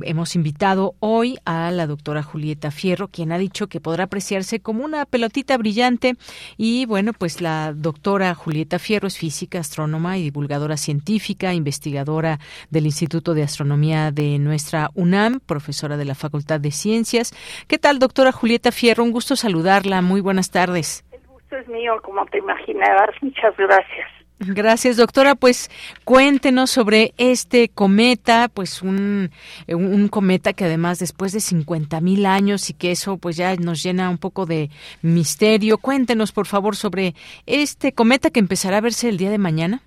hemos 0.04 0.36
invitado 0.36 0.96
hoy 1.00 1.38
a 1.46 1.72
la 1.72 1.88
doctora 1.88 2.24
Julieta 2.24 2.72
Fierro, 2.72 3.08
quien 3.08 3.32
ha 3.32 3.38
dicho 3.38 3.68
que 3.68 3.82
podrá 3.82 4.06
apreciarse 4.06 4.60
como 4.60 4.86
una 4.86 5.06
pelotita 5.06 5.58
brillante. 5.58 6.16
Y 6.58 6.86
bueno, 6.86 7.14
pues 7.14 7.42
la 7.42 7.74
doctora 7.74 8.34
Julieta 8.36 8.80
Fierro 8.80 9.08
es 9.08 9.18
física, 9.18 9.60
astrónoma 9.60 10.18
y 10.18 10.24
divulgadora 10.24 10.78
científica, 10.78 11.54
investigadora 11.54 12.40
del 12.70 12.86
Instituto 12.86 13.34
de 13.34 13.44
Astronomía 13.44 14.12
de 14.12 14.40
nuestra 14.40 14.92
UNAM, 14.94 15.40
profesora 15.46 15.98
de 15.98 16.06
la 16.06 16.16
Facultad 16.16 16.60
de 16.60 16.72
Ciencias. 16.72 17.34
¿Qué 17.68 17.78
tal, 17.78 18.00
doctora 18.00 18.32
Julieta 18.32 18.72
Fierro? 18.72 19.04
Un 19.04 19.12
gusto 19.12 19.36
saludarla 19.36 19.55
saludarla. 19.56 20.02
Muy 20.02 20.22
buenas 20.22 20.52
tardes. 20.52 21.06
El 21.12 21.26
gusto 21.28 21.56
es 21.56 21.68
mío, 21.68 21.94
como 22.04 22.26
te 22.26 22.40
imaginarás. 22.40 23.12
Muchas 23.22 23.56
gracias. 23.58 24.08
Gracias, 24.40 24.98
doctora. 24.98 25.36
Pues 25.36 25.70
cuéntenos 26.04 26.70
sobre 26.70 27.14
este 27.18 27.70
cometa, 27.70 28.50
pues 28.54 28.82
un, 28.82 29.32
un 29.70 30.08
cometa 30.10 30.52
que 30.52 30.66
además 30.66 31.00
después 31.00 31.32
de 31.32 31.40
50 31.40 32.02
mil 32.02 32.26
años 32.26 32.70
y 32.70 32.74
que 32.74 32.92
eso 32.92 33.18
pues 33.18 33.38
ya 33.38 33.56
nos 33.56 33.82
llena 33.82 34.10
un 34.10 34.18
poco 34.18 34.46
de 34.46 34.70
misterio. 35.02 35.78
Cuéntenos, 35.78 36.34
por 36.34 36.48
favor, 36.48 36.76
sobre 36.76 37.14
este 37.46 37.94
cometa 37.94 38.30
que 38.32 38.42
empezará 38.42 38.78
a 38.78 38.82
verse 38.82 39.08
el 39.08 39.18
día 39.18 39.30
de 39.30 39.38
mañana. 39.38 39.84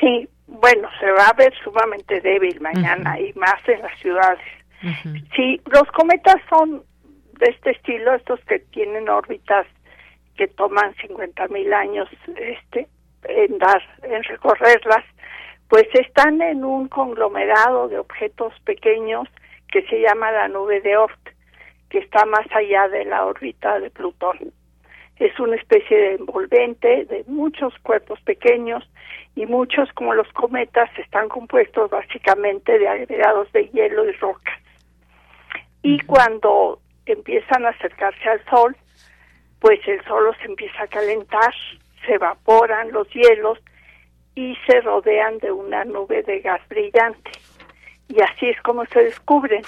Sí, 0.00 0.26
bueno, 0.46 0.88
se 0.98 1.10
va 1.10 1.26
a 1.26 1.34
ver 1.34 1.52
sumamente 1.62 2.22
débil 2.22 2.58
mañana 2.62 3.20
y 3.20 3.34
más 3.34 3.60
en 3.68 3.82
las 3.82 3.98
ciudades. 4.00 4.40
Sí, 5.36 5.60
los 5.66 5.84
cometas 5.92 6.36
son 6.48 6.82
de 7.38 7.46
este 7.50 7.70
estilo, 7.70 8.14
estos 8.14 8.40
que 8.44 8.58
tienen 8.58 9.08
órbitas 9.08 9.66
que 10.36 10.48
toman 10.48 10.94
50 10.96 11.48
mil 11.48 11.72
años 11.72 12.08
este, 12.36 12.88
en 13.24 13.58
dar, 13.58 13.82
en 14.02 14.22
recorrerlas, 14.24 15.04
pues 15.68 15.86
están 15.94 16.40
en 16.42 16.64
un 16.64 16.88
conglomerado 16.88 17.88
de 17.88 17.98
objetos 17.98 18.52
pequeños 18.64 19.28
que 19.70 19.82
se 19.86 20.00
llama 20.00 20.30
la 20.30 20.48
nube 20.48 20.80
de 20.80 20.96
Oort, 20.96 21.18
que 21.88 21.98
está 21.98 22.24
más 22.26 22.46
allá 22.52 22.88
de 22.88 23.04
la 23.04 23.24
órbita 23.24 23.80
de 23.80 23.90
Plutón. 23.90 24.52
Es 25.16 25.38
una 25.38 25.56
especie 25.56 25.96
de 25.96 26.14
envolvente 26.14 27.04
de 27.04 27.24
muchos 27.28 27.72
cuerpos 27.82 28.20
pequeños 28.22 28.88
y 29.36 29.46
muchos, 29.46 29.90
como 29.92 30.14
los 30.14 30.28
cometas, 30.32 30.90
están 30.98 31.28
compuestos 31.28 31.90
básicamente 31.90 32.78
de 32.78 32.88
agregados 32.88 33.50
de 33.52 33.68
hielo 33.68 34.08
y 34.08 34.12
rocas. 34.12 34.60
Y 35.82 36.00
cuando 36.00 36.80
empiezan 37.12 37.64
a 37.64 37.70
acercarse 37.70 38.28
al 38.28 38.44
sol, 38.46 38.76
pues 39.60 39.80
el 39.86 40.02
sol 40.04 40.34
se 40.40 40.46
empieza 40.46 40.82
a 40.82 40.88
calentar, 40.88 41.54
se 42.04 42.14
evaporan 42.14 42.92
los 42.92 43.08
hielos 43.10 43.58
y 44.34 44.56
se 44.66 44.80
rodean 44.80 45.38
de 45.38 45.52
una 45.52 45.84
nube 45.84 46.22
de 46.22 46.40
gas 46.40 46.60
brillante. 46.68 47.30
Y 48.08 48.20
así 48.20 48.50
es 48.50 48.60
como 48.62 48.84
se 48.86 49.04
descubren. 49.04 49.62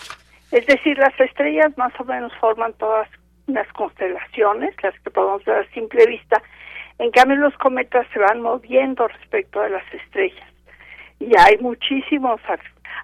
Es 0.52 0.66
decir, 0.66 0.98
las 0.98 1.18
estrellas 1.18 1.76
más 1.78 1.92
o 1.98 2.04
menos 2.04 2.32
forman 2.40 2.72
todas 2.74 3.08
unas 3.46 3.66
constelaciones, 3.72 4.74
las 4.82 4.98
que 5.00 5.10
podemos 5.10 5.44
ver 5.44 5.64
a 5.64 5.70
simple 5.72 6.04
vista. 6.06 6.42
En 6.98 7.10
cambio, 7.10 7.36
los 7.36 7.56
cometas 7.58 8.06
se 8.12 8.18
van 8.18 8.42
moviendo 8.42 9.06
respecto 9.08 9.60
a 9.60 9.68
las 9.68 9.84
estrellas. 9.92 10.48
Y 11.20 11.36
hay 11.38 11.56
muchísimos 11.58 12.40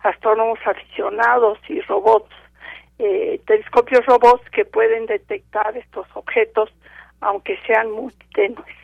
astrónomos 0.02 0.58
aficionados 0.66 1.58
y 1.68 1.80
robots 1.82 2.34
eh, 3.04 3.40
telescopios 3.46 4.06
robots 4.06 4.48
que 4.50 4.64
pueden 4.64 5.06
detectar 5.06 5.76
estos 5.76 6.06
objetos, 6.14 6.70
aunque 7.20 7.58
sean 7.66 7.90
muy 7.90 8.12
tenues. 8.32 8.76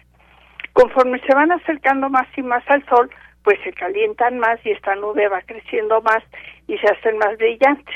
Conforme 0.73 1.21
se 1.21 1.35
van 1.35 1.53
acercando 1.53 2.09
más 2.09 2.27
y 2.37 2.43
más 2.43 2.69
al 2.69 2.85
Sol, 2.87 3.09
pues 3.45 3.61
se 3.63 3.73
calientan 3.73 4.41
más 4.41 4.59
y 4.67 4.71
esta 4.73 4.97
nube 4.97 5.29
va 5.29 5.41
creciendo 5.43 6.03
más 6.03 6.25
y 6.67 6.77
se 6.79 6.89
hacen 6.89 7.17
más 7.19 7.37
brillantes. 7.39 7.95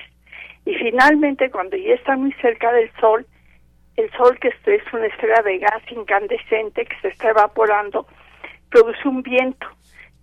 Y 0.64 0.74
finalmente, 0.74 1.50
cuando 1.50 1.76
ya 1.76 1.94
están 1.94 2.20
muy 2.20 2.32
cerca 2.34 2.70
del 2.70 2.90
Sol, 3.00 3.26
el 3.96 4.08
Sol, 4.12 4.38
que 4.38 4.48
es 4.48 4.92
una 4.92 5.06
esfera 5.06 5.42
de 5.42 5.58
gas 5.58 5.82
incandescente 5.90 6.84
que 6.84 7.00
se 7.00 7.08
está 7.08 7.30
evaporando, 7.30 8.06
produce 8.70 9.08
un 9.08 9.22
viento 9.22 9.66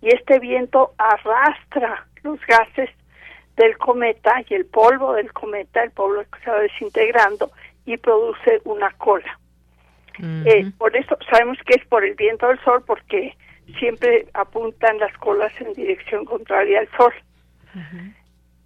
y 0.00 0.08
este 0.08 0.38
viento 0.38 0.92
arrastra 0.96 2.06
los 2.22 2.40
gases 2.46 2.88
del 3.60 3.76
cometa 3.76 4.42
y 4.48 4.54
el 4.54 4.64
polvo 4.64 5.12
del 5.12 5.32
cometa, 5.34 5.82
el 5.82 5.90
polvo 5.90 6.22
se 6.42 6.50
va 6.50 6.60
desintegrando 6.60 7.50
y 7.84 7.98
produce 7.98 8.60
una 8.64 8.90
cola. 8.92 9.38
Eh, 10.44 10.70
por 10.76 10.94
eso 10.96 11.16
sabemos 11.30 11.58
que 11.66 11.74
es 11.74 11.86
por 11.86 12.04
el 12.04 12.14
viento 12.14 12.48
del 12.48 12.58
sol 12.60 12.82
porque 12.86 13.34
siempre 13.78 14.26
apuntan 14.34 14.98
las 14.98 15.16
colas 15.18 15.52
en 15.60 15.72
dirección 15.74 16.24
contraria 16.24 16.80
al 16.80 16.88
sol. 16.96 17.12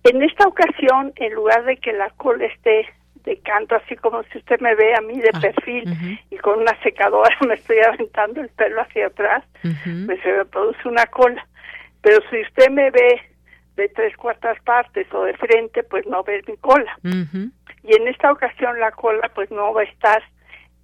En 0.05 0.23
esta 0.23 0.47
ocasión, 0.47 1.13
en 1.17 1.35
lugar 1.35 1.65
de 1.65 1.77
que 1.77 1.93
la 1.93 2.11
cola 2.11 2.47
esté 2.47 2.89
de 3.25 3.39
canto, 3.41 3.75
así 3.77 3.97
como 3.97 4.23
si 4.25 4.39
usted 4.39 4.61
me 4.61 4.75
ve 4.75 4.95
a 4.95 5.01
mí 5.01 5.21
de 5.21 5.33
perfil 5.41 6.21
y 6.31 6.37
con 6.39 6.61
una 6.61 6.81
secadora 6.83 7.37
me 7.49 7.55
estoy 7.55 7.79
aventando 7.79 8.41
el 8.41 8.49
pelo 8.51 8.81
hacia 8.81 9.09
atrás, 9.09 9.45
pues 10.07 10.21
se 10.23 10.33
me 10.33 10.45
produce 10.45 10.89
una 10.89 11.07
cola. 11.07 11.45
Pero 12.01 12.19
si 12.31 12.43
usted 12.43 12.71
me 12.71 12.91
ve 12.91 13.34
de 13.77 13.89
tres 13.89 14.17
cuartas 14.17 14.61
partes 14.63 15.07
o 15.13 15.25
de 15.25 15.35
frente, 15.35 15.83
pues 15.83 16.07
no 16.07 16.23
ve 16.23 16.43
mi 16.47 16.57
cola. 16.59 16.97
Y 17.03 17.97
en 17.97 18.09
esta 18.09 18.33
ocasión 18.33 18.79
la 18.81 18.93
cola 18.93 19.31
pues 19.35 19.51
no 19.51 19.73
va 19.73 19.83
a 19.83 19.85
estar 19.85 20.23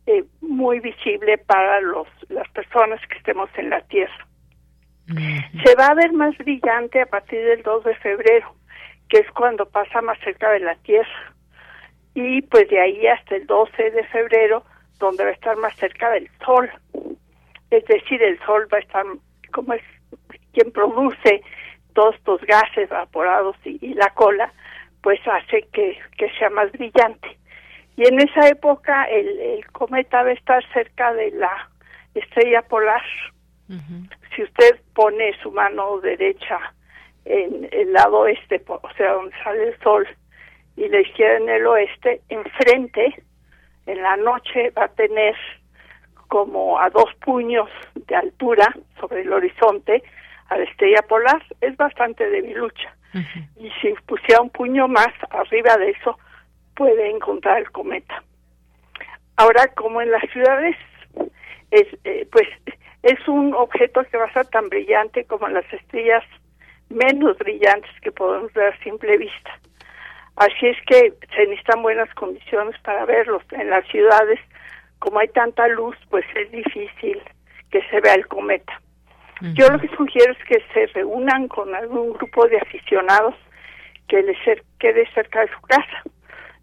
eh, 0.07 0.25
muy 0.41 0.81
visible 0.81 1.39
para 1.39 1.81
los 1.81 2.07
las 2.29 2.49
personas 2.51 3.01
que 3.09 3.19
estemos 3.19 3.49
en 3.57 3.71
la 3.71 3.81
Tierra. 3.83 4.27
Se 5.65 5.75
va 5.75 5.89
a 5.89 5.95
ver 5.95 6.12
más 6.12 6.37
brillante 6.39 7.01
a 7.01 7.07
partir 7.07 7.45
del 7.45 7.62
2 7.62 7.85
de 7.85 7.97
febrero, 7.97 8.55
que 9.09 9.19
es 9.19 9.31
cuando 9.33 9.67
pasa 9.67 10.01
más 10.03 10.19
cerca 10.21 10.51
de 10.51 10.61
la 10.61 10.77
Tierra. 10.77 11.35
Y 12.15 12.43
pues 12.43 12.69
de 12.69 12.81
ahí 12.81 13.07
hasta 13.07 13.37
el 13.37 13.47
12 13.47 13.91
de 13.91 14.05
febrero, 14.05 14.65
donde 14.99 15.25
va 15.25 15.31
a 15.31 15.35
estar 15.35 15.57
más 15.57 15.75
cerca 15.77 16.11
del 16.11 16.29
Sol. 16.45 16.71
Es 17.71 17.85
decir, 17.87 18.23
el 18.23 18.39
Sol 18.47 18.69
va 18.73 18.79
a 18.79 18.81
estar, 18.81 19.05
como 19.53 19.75
es 19.75 19.83
quien 20.53 20.71
produce 20.71 21.43
todos 21.91 22.15
estos 22.17 22.41
gases 22.43 22.91
evaporados 22.91 23.57
y, 23.65 23.95
la 23.95 24.11
cola, 24.11 24.53
pues 25.03 25.21
hace 25.27 25.67
que, 25.73 25.99
que 26.17 26.31
sea 26.39 26.51
más 26.51 26.71
brillante. 26.73 27.37
Y 27.97 28.07
en 28.07 28.21
esa 28.21 28.49
época 28.49 29.05
el, 29.05 29.29
el 29.41 29.67
cometa 29.73 30.23
va 30.23 30.31
a 30.31 30.33
estar 30.33 30.62
cerca 30.73 31.12
de 31.15 31.31
la 31.33 31.69
estrella 32.15 32.62
polar. 32.62 33.03
Si 34.35 34.43
usted 34.43 34.81
pone 34.95 35.33
su 35.43 35.53
mano 35.53 36.01
derecha 36.01 36.59
en 37.25 37.69
el 37.71 37.93
lado 37.93 38.27
este, 38.27 38.61
o 38.67 38.91
sea, 38.97 39.12
donde 39.12 39.37
sale 39.45 39.69
el 39.69 39.79
sol, 39.81 40.09
y 40.77 40.89
la 40.89 41.01
izquierda 41.01 41.37
en 41.37 41.49
el 41.49 41.67
oeste, 41.67 42.21
enfrente, 42.29 43.23
en 43.87 44.03
la 44.03 44.17
noche, 44.17 44.71
va 44.71 44.85
a 44.85 44.89
tener 44.89 45.37
como 46.29 46.81
a 46.81 46.89
dos 46.91 47.12
puños 47.25 47.69
de 47.95 48.17
altura 48.17 48.75
sobre 48.99 49.23
el 49.23 49.33
horizonte 49.33 50.03
a 50.51 50.59
la 50.59 50.65
estrella 50.65 51.03
polar. 51.09 51.43
Es 51.61 51.77
bastante 51.77 52.29
debilucha. 52.29 52.95
Y 53.57 53.71
si 53.81 53.93
pusiera 54.07 54.41
un 54.41 54.51
puño 54.51 54.87
más 54.87 55.09
arriba 55.31 55.77
de 55.77 55.91
eso, 55.91 56.19
puede 56.77 57.11
encontrar 57.11 57.59
el 57.59 57.71
cometa. 57.73 58.23
Ahora, 59.37 59.67
como 59.75 60.01
en 60.01 60.13
las 60.13 60.23
ciudades 60.31 60.77
es, 61.71 61.87
eh, 62.05 62.29
pues 62.31 62.47
es 63.03 63.29
un 63.29 63.55
objeto 63.55 64.05
que 64.05 64.19
va 64.19 64.27
a 64.27 64.33
ser 64.33 64.47
tan 64.47 64.69
brillante 64.69 65.25
como 65.25 65.49
las 65.49 65.71
estrellas 65.73 66.25
menos 66.89 67.39
brillantes 67.39 67.91
que 68.03 68.13
podemos 68.13 68.53
ver 68.53 68.73
a 68.73 68.83
simple 68.83 69.17
vista. 69.17 69.59
Así 70.37 70.67
es 70.67 70.77
que 70.87 71.13
se 71.35 71.47
necesitan 71.47 71.83
buenas 71.83 72.13
condiciones 72.15 72.79
para 72.83 73.05
verlos. 73.05 73.43
En 73.53 73.71
las 73.71 73.87
ciudades, 73.89 74.39
como 74.99 75.19
hay 75.19 75.29
tanta 75.29 75.67
luz, 75.69 75.97
pues 76.09 76.25
es 76.35 76.51
difícil 76.51 77.21
que 77.71 77.83
se 77.91 78.01
vea 78.01 78.15
el 78.15 78.27
cometa. 78.27 78.81
Yo 79.55 79.69
lo 79.69 79.79
que 79.79 79.89
sugiero 79.97 80.33
es 80.33 80.45
que 80.45 80.62
se 80.75 80.87
reúnan 80.93 81.49
con 81.49 81.75
algún 81.75 82.12
grupo 82.12 82.47
de 82.47 82.59
aficionados 82.59 83.35
que 84.07 84.23
les 84.23 84.37
quede 84.79 85.09
cerca 85.15 85.41
de 85.41 85.49
su 85.49 85.61
casa. 85.62 86.03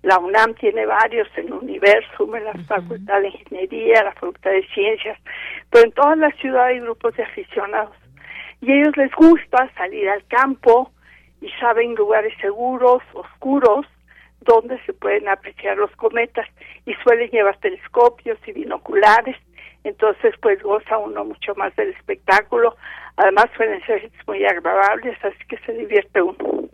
La 0.03 0.19
UNAM 0.19 0.53
tiene 0.55 0.85
varios 0.85 1.27
en 1.37 1.51
Universum, 1.51 2.35
en 2.35 2.45
la 2.45 2.53
Facultad 2.67 3.21
de 3.21 3.29
Ingeniería, 3.29 4.03
la 4.03 4.13
Facultad 4.13 4.51
de 4.51 4.67
Ciencias, 4.73 5.17
pero 5.71 5.85
en 5.85 5.91
todas 5.91 6.17
las 6.17 6.35
ciudades 6.37 6.75
hay 6.75 6.79
grupos 6.81 7.15
de 7.15 7.23
aficionados. 7.23 7.95
Y 8.61 8.71
a 8.71 8.75
ellos 8.75 8.95
les 8.95 9.11
gusta 9.13 9.69
salir 9.75 10.07
al 10.09 10.25
campo 10.27 10.91
y 11.41 11.49
saben 11.59 11.95
lugares 11.95 12.33
seguros, 12.39 13.01
oscuros, 13.13 13.85
donde 14.41 14.79
se 14.85 14.93
pueden 14.93 15.27
apreciar 15.27 15.77
los 15.77 15.91
cometas 15.95 16.47
y 16.85 16.93
suelen 17.03 17.29
llevar 17.29 17.57
telescopios 17.57 18.37
y 18.45 18.51
binoculares, 18.51 19.35
entonces 19.87 20.33
pues 20.41 20.61
goza 20.61 20.97
uno 20.97 21.25
mucho 21.25 21.55
más 21.55 21.75
del 21.75 21.89
espectáculo, 21.89 22.75
además 23.15 23.45
suelen 23.55 23.81
ser 23.85 24.09
muy 24.25 24.45
agradables, 24.45 25.17
así 25.23 25.45
que 25.47 25.57
se 25.59 25.73
divierte 25.73 26.21
uno. 26.21 26.66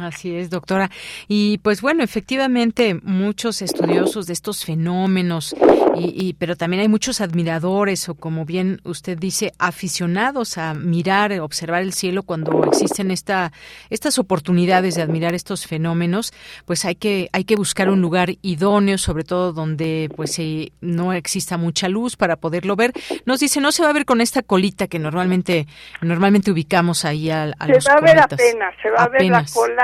Así 0.00 0.34
es, 0.34 0.50
doctora. 0.50 0.90
Y 1.28 1.58
pues 1.58 1.82
bueno, 1.82 2.02
efectivamente 2.02 2.98
muchos 3.02 3.62
estudiosos 3.62 4.26
de 4.26 4.32
estos 4.32 4.64
fenómenos, 4.64 5.54
y, 5.94 6.34
pero 6.34 6.56
también 6.56 6.80
hay 6.82 6.88
muchos 6.88 7.20
admiradores 7.20 8.08
o 8.08 8.14
como 8.14 8.44
bien 8.44 8.80
usted 8.84 9.18
dice, 9.18 9.52
aficionados 9.58 10.56
a 10.58 10.74
mirar, 10.74 11.38
observar 11.40 11.82
el 11.82 11.92
cielo 11.92 12.22
cuando 12.22 12.64
existen 12.64 13.10
esta, 13.10 13.52
estas 13.90 14.18
oportunidades 14.18 14.94
de 14.94 15.02
admirar 15.02 15.34
estos 15.34 15.66
fenómenos, 15.66 16.32
pues 16.64 16.84
hay 16.84 16.94
que, 16.94 17.28
hay 17.32 17.44
que 17.44 17.56
buscar 17.56 17.90
un 17.90 18.00
lugar 18.00 18.30
idóneo, 18.42 18.98
sobre 18.98 19.24
todo 19.24 19.52
donde 19.52 20.10
pues 20.16 20.40
no 20.80 21.12
exista 21.12 21.56
mucha 21.56 21.88
luz 21.88 22.16
para 22.16 22.36
poderlo 22.36 22.76
ver. 22.76 22.92
Nos 23.26 23.40
dice, 23.40 23.60
no 23.60 23.72
se 23.72 23.82
va 23.82 23.90
a 23.90 23.92
ver 23.92 24.06
con 24.06 24.20
esta 24.20 24.42
colita 24.42 24.86
que 24.86 24.98
normalmente, 24.98 25.66
normalmente 26.00 26.50
ubicamos 26.50 27.04
ahí 27.04 27.30
a, 27.30 27.52
a 27.58 27.66
se 27.66 27.90
va 27.90 27.98
a 27.98 28.00
ver 28.00 28.18
apenas, 28.18 28.74
se 28.82 28.90
va 28.90 29.04
a 29.04 29.08
ver 29.08 29.24
la 29.24 29.44
cola 29.52 29.81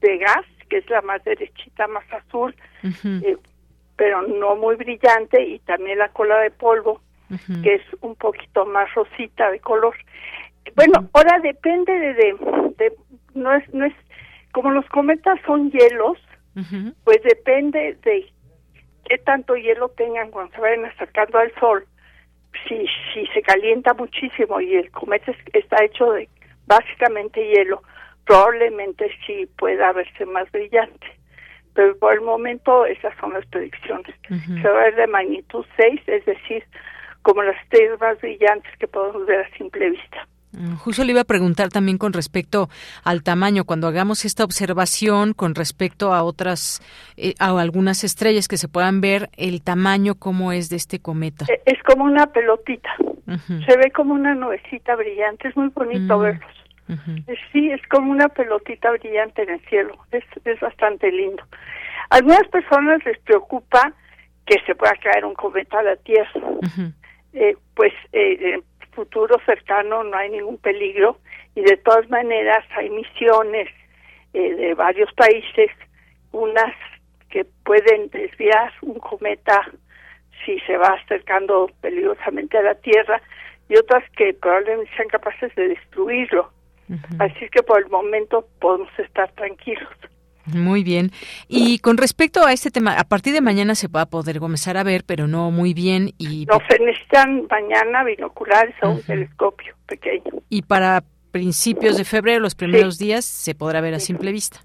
de 0.00 0.18
gas, 0.18 0.44
que 0.68 0.78
es 0.78 0.90
la 0.90 1.02
más 1.02 1.22
derechita, 1.24 1.86
más 1.88 2.04
azul, 2.12 2.54
eh, 2.82 3.36
pero 3.96 4.22
no 4.22 4.56
muy 4.56 4.76
brillante, 4.76 5.42
y 5.42 5.58
también 5.60 5.98
la 5.98 6.08
cola 6.08 6.38
de 6.40 6.50
polvo, 6.50 7.00
que 7.62 7.74
es 7.74 7.82
un 8.00 8.14
poquito 8.16 8.66
más 8.66 8.92
rosita 8.94 9.50
de 9.50 9.60
color. 9.60 9.94
Bueno, 10.76 11.08
ahora 11.12 11.38
depende 11.40 11.92
de, 11.92 12.14
de, 12.76 12.92
no 13.34 13.54
es 13.54 13.74
no 13.74 13.84
es 13.84 13.94
como 14.52 14.70
los 14.70 14.86
cometas 14.86 15.38
son 15.46 15.70
hielos, 15.70 16.18
pues 17.02 17.22
depende 17.24 17.98
de 18.02 18.32
qué 19.04 19.18
tanto 19.18 19.56
hielo 19.56 19.88
tengan 19.90 20.30
cuando 20.30 20.54
se 20.54 20.60
vayan 20.60 20.84
acercando 20.86 21.38
al 21.38 21.52
sol. 21.58 21.84
Si 22.68 22.86
si 23.12 23.26
se 23.34 23.42
calienta 23.42 23.94
muchísimo 23.94 24.60
y 24.60 24.74
el 24.76 24.90
cometa 24.92 25.32
está 25.52 25.84
hecho 25.84 26.12
de 26.12 26.28
básicamente 26.66 27.40
hielo, 27.46 27.82
probablemente 28.26 29.10
sí 29.26 29.48
pueda 29.58 29.92
verse 29.92 30.26
más 30.26 30.50
brillante. 30.52 31.06
Pero 31.74 31.96
por 31.98 32.14
el 32.14 32.20
momento 32.20 32.86
esas 32.86 33.12
son 33.18 33.32
las 33.32 33.44
predicciones. 33.46 34.14
Se 34.28 34.68
va 34.68 34.80
a 34.80 34.84
ver 34.84 34.94
de 34.94 35.06
magnitud 35.08 35.64
6, 35.76 36.02
es 36.06 36.24
decir, 36.24 36.64
como 37.22 37.42
las 37.42 37.60
estrellas 37.62 37.98
más 38.00 38.20
brillantes 38.20 38.70
que 38.78 38.86
podemos 38.86 39.26
ver 39.26 39.40
a 39.40 39.56
simple 39.56 39.90
vista. 39.90 40.28
Mm, 40.52 40.76
justo 40.76 41.04
le 41.04 41.12
iba 41.12 41.22
a 41.22 41.24
preguntar 41.24 41.70
también 41.70 41.98
con 41.98 42.12
respecto 42.12 42.68
al 43.02 43.22
tamaño, 43.22 43.64
cuando 43.64 43.88
hagamos 43.88 44.24
esta 44.24 44.44
observación 44.44 45.32
con 45.32 45.54
respecto 45.54 46.12
a 46.12 46.22
otras, 46.22 46.80
eh, 47.16 47.34
a 47.40 47.58
algunas 47.60 48.04
estrellas 48.04 48.46
que 48.46 48.56
se 48.56 48.68
puedan 48.68 49.00
ver, 49.00 49.30
el 49.36 49.62
tamaño, 49.62 50.14
¿cómo 50.14 50.52
es 50.52 50.70
de 50.70 50.76
este 50.76 51.00
cometa? 51.00 51.46
E, 51.48 51.60
es 51.66 51.82
como 51.82 52.04
una 52.04 52.26
pelotita, 52.26 52.90
se 53.66 53.76
ve 53.76 53.90
como 53.90 54.14
una 54.14 54.34
nubecita 54.34 54.94
brillante, 54.94 55.48
es 55.48 55.56
muy 55.56 55.68
bonito 55.68 56.18
mm. 56.18 56.22
verlos. 56.22 56.63
Sí, 57.52 57.70
es 57.70 57.80
como 57.88 58.10
una 58.10 58.28
pelotita 58.28 58.90
brillante 58.90 59.42
en 59.42 59.50
el 59.50 59.60
cielo, 59.66 59.96
es, 60.12 60.24
es 60.44 60.60
bastante 60.60 61.10
lindo. 61.10 61.42
A 62.10 62.16
algunas 62.16 62.46
personas 62.48 63.04
les 63.04 63.18
preocupa 63.20 63.92
que 64.46 64.60
se 64.66 64.74
pueda 64.74 64.94
caer 64.96 65.24
un 65.24 65.34
cometa 65.34 65.78
a 65.78 65.82
la 65.82 65.96
Tierra. 65.96 66.40
eh, 67.32 67.56
pues 67.74 67.92
eh, 68.12 68.54
en 68.54 68.62
futuro 68.92 69.36
cercano 69.44 70.04
no 70.04 70.16
hay 70.16 70.30
ningún 70.30 70.58
peligro 70.58 71.18
y 71.54 71.62
de 71.62 71.76
todas 71.78 72.08
maneras 72.10 72.64
hay 72.76 72.90
misiones 72.90 73.68
eh, 74.32 74.54
de 74.54 74.74
varios 74.74 75.12
países, 75.14 75.70
unas 76.32 76.74
que 77.30 77.44
pueden 77.64 78.08
desviar 78.10 78.72
un 78.82 78.98
cometa 78.98 79.60
si 80.44 80.58
se 80.60 80.76
va 80.76 80.88
acercando 80.88 81.70
peligrosamente 81.80 82.58
a 82.58 82.62
la 82.62 82.74
Tierra 82.76 83.20
y 83.68 83.76
otras 83.76 84.04
que 84.16 84.34
probablemente 84.34 84.90
sean 84.96 85.08
capaces 85.08 85.54
de 85.54 85.68
destruirlo. 85.68 86.50
Así 87.18 87.48
que 87.50 87.62
por 87.62 87.78
el 87.82 87.88
momento 87.88 88.46
podemos 88.60 88.90
estar 88.98 89.30
tranquilos. 89.32 89.88
Muy 90.46 90.84
bien. 90.84 91.10
Y 91.48 91.78
con 91.78 91.96
respecto 91.96 92.44
a 92.44 92.52
este 92.52 92.70
tema, 92.70 92.98
a 92.98 93.04
partir 93.04 93.32
de 93.32 93.40
mañana 93.40 93.74
se 93.74 93.88
va 93.88 94.02
a 94.02 94.06
poder 94.06 94.40
comenzar 94.40 94.76
a 94.76 94.82
ver, 94.82 95.04
pero 95.06 95.26
no 95.26 95.50
muy 95.50 95.72
bien. 95.72 96.10
y 96.18 96.44
No, 96.46 96.58
se 96.68 96.78
necesitan 96.78 97.46
mañana 97.50 98.04
binoculares 98.04 98.74
o 98.82 98.90
un 98.90 99.02
telescopio 99.02 99.74
pequeño. 99.86 100.42
Y 100.50 100.62
para 100.62 101.02
principios 101.30 101.96
de 101.96 102.04
febrero, 102.04 102.40
los 102.40 102.54
primeros 102.54 102.98
días, 102.98 103.24
se 103.24 103.54
podrá 103.54 103.80
ver 103.80 103.94
a 103.94 104.00
simple 104.00 104.32
vista. 104.32 104.60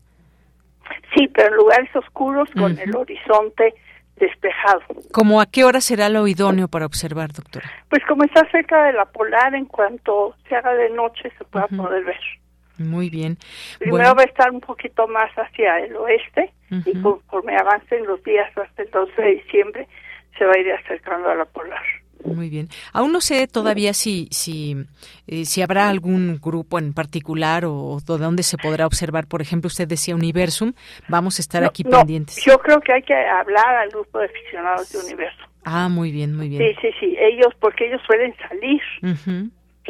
Sí, 1.15 1.27
pero 1.29 1.47
en 1.47 1.55
lugares 1.55 1.95
oscuros 1.95 2.49
con 2.51 2.77
el 2.77 2.95
horizonte 2.95 3.73
despejado. 4.19 4.81
¿Cómo 5.11 5.41
a 5.41 5.45
qué 5.45 5.63
hora 5.63 5.81
será 5.81 6.09
lo 6.09 6.27
idóneo 6.27 6.67
para 6.67 6.85
observar, 6.85 7.31
doctora? 7.31 7.69
Pues 7.89 8.03
como 8.07 8.23
está 8.23 8.49
cerca 8.51 8.83
de 8.85 8.93
la 8.93 9.05
polar, 9.05 9.55
en 9.55 9.65
cuanto 9.65 10.35
se 10.47 10.55
haga 10.55 10.73
de 10.73 10.89
noche 10.89 11.31
se 11.37 11.45
pueda 11.45 11.67
poder 11.67 12.03
ver. 12.03 12.19
Muy 12.77 13.09
bien. 13.09 13.37
Primero 13.79 14.15
va 14.15 14.21
a 14.21 14.25
estar 14.25 14.51
un 14.51 14.61
poquito 14.61 15.07
más 15.07 15.31
hacia 15.33 15.79
el 15.79 15.95
oeste 15.97 16.53
y 16.85 17.01
conforme 17.01 17.57
avancen 17.57 18.05
los 18.05 18.23
días 18.23 18.49
hasta 18.57 18.83
el 18.83 18.89
12 18.89 19.21
de 19.21 19.35
diciembre 19.35 19.87
se 20.37 20.45
va 20.45 20.53
a 20.55 20.59
ir 20.59 20.71
acercando 20.71 21.29
a 21.29 21.35
la 21.35 21.45
polar. 21.45 21.83
Muy 22.23 22.49
bien. 22.49 22.67
Aún 22.93 23.11
no 23.11 23.21
sé 23.21 23.47
todavía 23.47 23.93
si 23.93 24.27
si 24.31 24.75
eh, 25.27 25.45
si 25.45 25.61
habrá 25.61 25.89
algún 25.89 26.39
grupo 26.41 26.77
en 26.77 26.93
particular 26.93 27.65
o, 27.65 27.99
de 28.05 28.17
dónde 28.17 28.43
se 28.43 28.57
podrá 28.57 28.85
observar. 28.85 29.27
Por 29.27 29.41
ejemplo, 29.41 29.67
usted 29.67 29.87
decía 29.87 30.15
Universum. 30.15 30.73
Vamos 31.07 31.39
a 31.39 31.41
estar 31.41 31.63
aquí 31.63 31.83
pendientes. 31.83 32.43
Yo 32.43 32.59
creo 32.59 32.81
que 32.81 32.93
hay 32.93 33.03
que 33.03 33.13
hablar 33.15 33.75
al 33.75 33.89
grupo 33.89 34.19
de 34.19 34.25
aficionados 34.25 34.91
de 34.91 34.99
Universum. 34.99 35.45
Ah, 35.63 35.89
muy 35.89 36.11
bien, 36.11 36.35
muy 36.35 36.49
bien. 36.49 36.61
Sí, 36.61 36.77
sí, 36.81 36.89
sí. 36.99 37.17
Ellos, 37.19 37.53
porque 37.59 37.87
ellos 37.87 38.01
suelen 38.05 38.33
salir. 38.47 38.81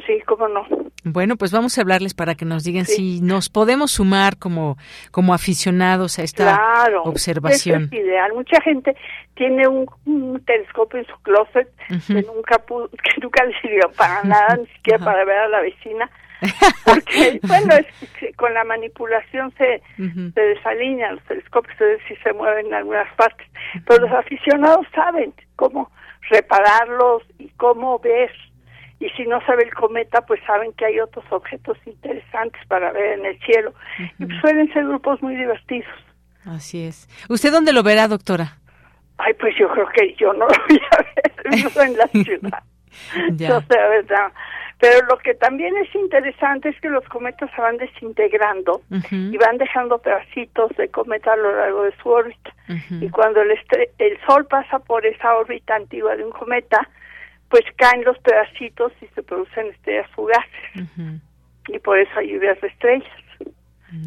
Sí, 0.06 0.20
cómo 0.26 0.48
no. 0.48 0.66
Bueno, 1.04 1.38
pues 1.38 1.52
vamos 1.52 1.78
a 1.78 1.82
hablarles 1.82 2.14
para 2.14 2.36
que 2.36 2.46
nos 2.46 2.64
digan 2.64 2.86
si 2.86 3.22
nos 3.22 3.50
podemos 3.50 3.92
sumar 3.92 4.38
como, 4.38 4.78
como 5.12 5.34
aficionados 5.34 6.20
a 6.20 6.24
esta 6.24 6.56
claro, 6.56 7.04
observación. 7.04 7.84
Eso 7.84 7.96
es 7.96 8.02
ideal. 8.02 8.34
Mucha 8.34 8.62
gente 8.62 8.96
tiene 9.36 9.68
un, 9.68 10.44
telescopio 10.46 11.00
en 11.00 11.06
su 11.06 11.18
closet 11.22 11.70
que 12.08 12.22
nunca 12.22 12.60
pudo, 12.60 12.90
que 13.04 13.22
nunca 13.22 13.44
le 13.46 13.60
sirvió 13.62 13.90
para 13.96 14.24
nada, 14.24 14.58
ni 14.58 14.68
siquiera 14.68 15.04
para 15.04 15.24
ver 15.24 15.38
a 15.38 15.48
la 15.48 15.62
vecina. 15.62 16.10
Porque, 16.86 17.40
bueno, 17.44 17.76
es, 17.76 18.36
con 18.38 18.54
la 18.54 18.64
manipulación 18.64 19.54
se, 19.58 19.82
se 19.98 20.42
desalinean 20.42 21.16
los 21.16 21.24
telescopios, 21.26 21.80
es 21.82 22.00
decir, 22.00 22.18
se 22.24 22.34
mueven 22.34 22.68
en 22.68 22.74
algunas 22.76 23.14
partes. 23.16 23.46
Pero 23.86 24.08
los 24.08 24.12
aficionados 24.12 24.86
saben 24.96 25.34
cómo 25.58 25.92
repararlos 26.30 27.24
y 27.40 27.50
cómo 27.58 28.00
ver 28.00 28.32
y 29.00 29.10
si 29.12 29.24
no 29.24 29.40
sabe 29.46 29.64
el 29.64 29.74
cometa, 29.74 30.22
pues 30.22 30.42
saben 30.46 30.74
que 30.74 30.86
hay 30.86 31.00
otros 31.00 31.26
objetos 31.30 31.78
interesantes 31.86 32.62
para 32.68 32.92
ver 32.92 33.20
en 33.20 33.26
el 33.26 33.40
cielo. 33.40 33.74
Y 34.20 34.26
suelen 34.42 34.72
ser 34.74 34.86
grupos 34.86 35.22
muy 35.22 35.36
divertidos. 35.36 35.94
Así 36.46 36.86
es. 36.86 37.08
¿Usted 37.30 37.52
dónde 37.52 37.72
lo 37.72 37.84
verá, 37.84 38.08
doctora? 38.08 38.58
Ay, 39.18 39.34
pues 39.34 39.56
yo 39.58 39.70
creo 39.70 39.88
que 39.88 40.16
yo 40.16 40.34
no 40.34 40.48
lo 40.48 40.56
voy 40.68 40.82
a 40.92 41.04
ver, 41.04 41.64
vivo 41.64 41.82
en 41.82 41.98
la 41.98 42.08
ciudad. 42.08 42.64
ya. 43.36 43.60
verdad. 43.70 44.32
Pero 44.80 45.06
lo 45.08 45.18
que 45.18 45.34
también 45.34 45.76
es 45.78 45.94
interesante 45.94 46.70
es 46.70 46.80
que 46.80 46.90
los 46.90 47.04
cometas 47.10 47.52
se 47.54 47.62
van 47.62 47.76
desintegrando 47.76 48.82
y 49.12 49.36
van 49.38 49.58
dejando 49.58 49.98
pedacitos 49.98 50.72
de 50.78 50.88
cometa 50.90 51.34
a 51.34 51.36
lo 51.36 51.54
largo 51.54 51.84
de 51.84 51.94
su 52.02 52.10
órbita. 52.10 52.54
Y 52.90 53.10
cuando 53.10 53.42
el, 53.42 53.52
el 53.98 54.18
Sol 54.26 54.46
pasa 54.46 54.80
por 54.80 55.06
esa 55.06 55.36
órbita 55.36 55.76
antigua 55.76 56.16
de 56.16 56.24
un 56.24 56.32
cometa, 56.32 56.88
pues 57.50 57.64
caen 57.78 58.04
los 58.04 58.18
pedacitos 58.20 58.94
y 59.02 59.08
se 59.08 59.24
producen 59.24 59.68
estrellas 59.68 60.10
fugaces. 60.12 60.90
Y 61.68 61.80
por 61.80 61.98
eso 62.00 62.12
hay 62.18 62.32
lluvias 62.34 62.60
de 62.62 62.68
estrellas. 62.68 63.10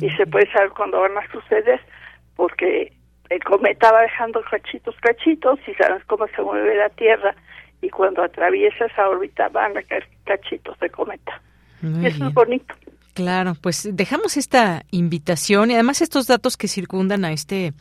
Y 0.00 0.10
se 0.10 0.26
puede 0.26 0.50
saber 0.52 0.70
cuándo 0.70 1.00
van 1.00 1.18
a 1.18 1.32
suceder, 1.32 1.80
porque 2.36 2.92
el 3.30 3.42
cometa 3.42 3.90
va 3.90 4.02
dejando 4.02 4.40
cachitos, 4.42 4.94
cachitos, 5.00 5.58
y 5.66 5.74
sabes 5.74 6.04
cómo 6.04 6.26
se 6.28 6.42
mueve 6.42 6.76
la 6.76 6.88
Tierra. 6.90 7.34
Y 7.80 7.90
cuando 7.90 8.22
atraviesa 8.22 8.86
esa 8.86 9.08
órbita 9.08 9.48
van 9.48 9.76
a 9.76 9.82
caer 9.82 10.06
cachitos 10.24 10.78
de 10.78 10.90
cometa. 10.90 11.40
eso 12.04 12.28
es 12.28 12.34
bonito. 12.34 12.74
Claro, 13.14 13.54
pues 13.60 13.90
dejamos 13.92 14.38
esta 14.38 14.84
invitación 14.90 15.70
y 15.70 15.74
además 15.74 16.00
estos 16.00 16.26
datos 16.26 16.56
que 16.56 16.66
circundan 16.66 17.26
a 17.26 17.32
este 17.32 17.74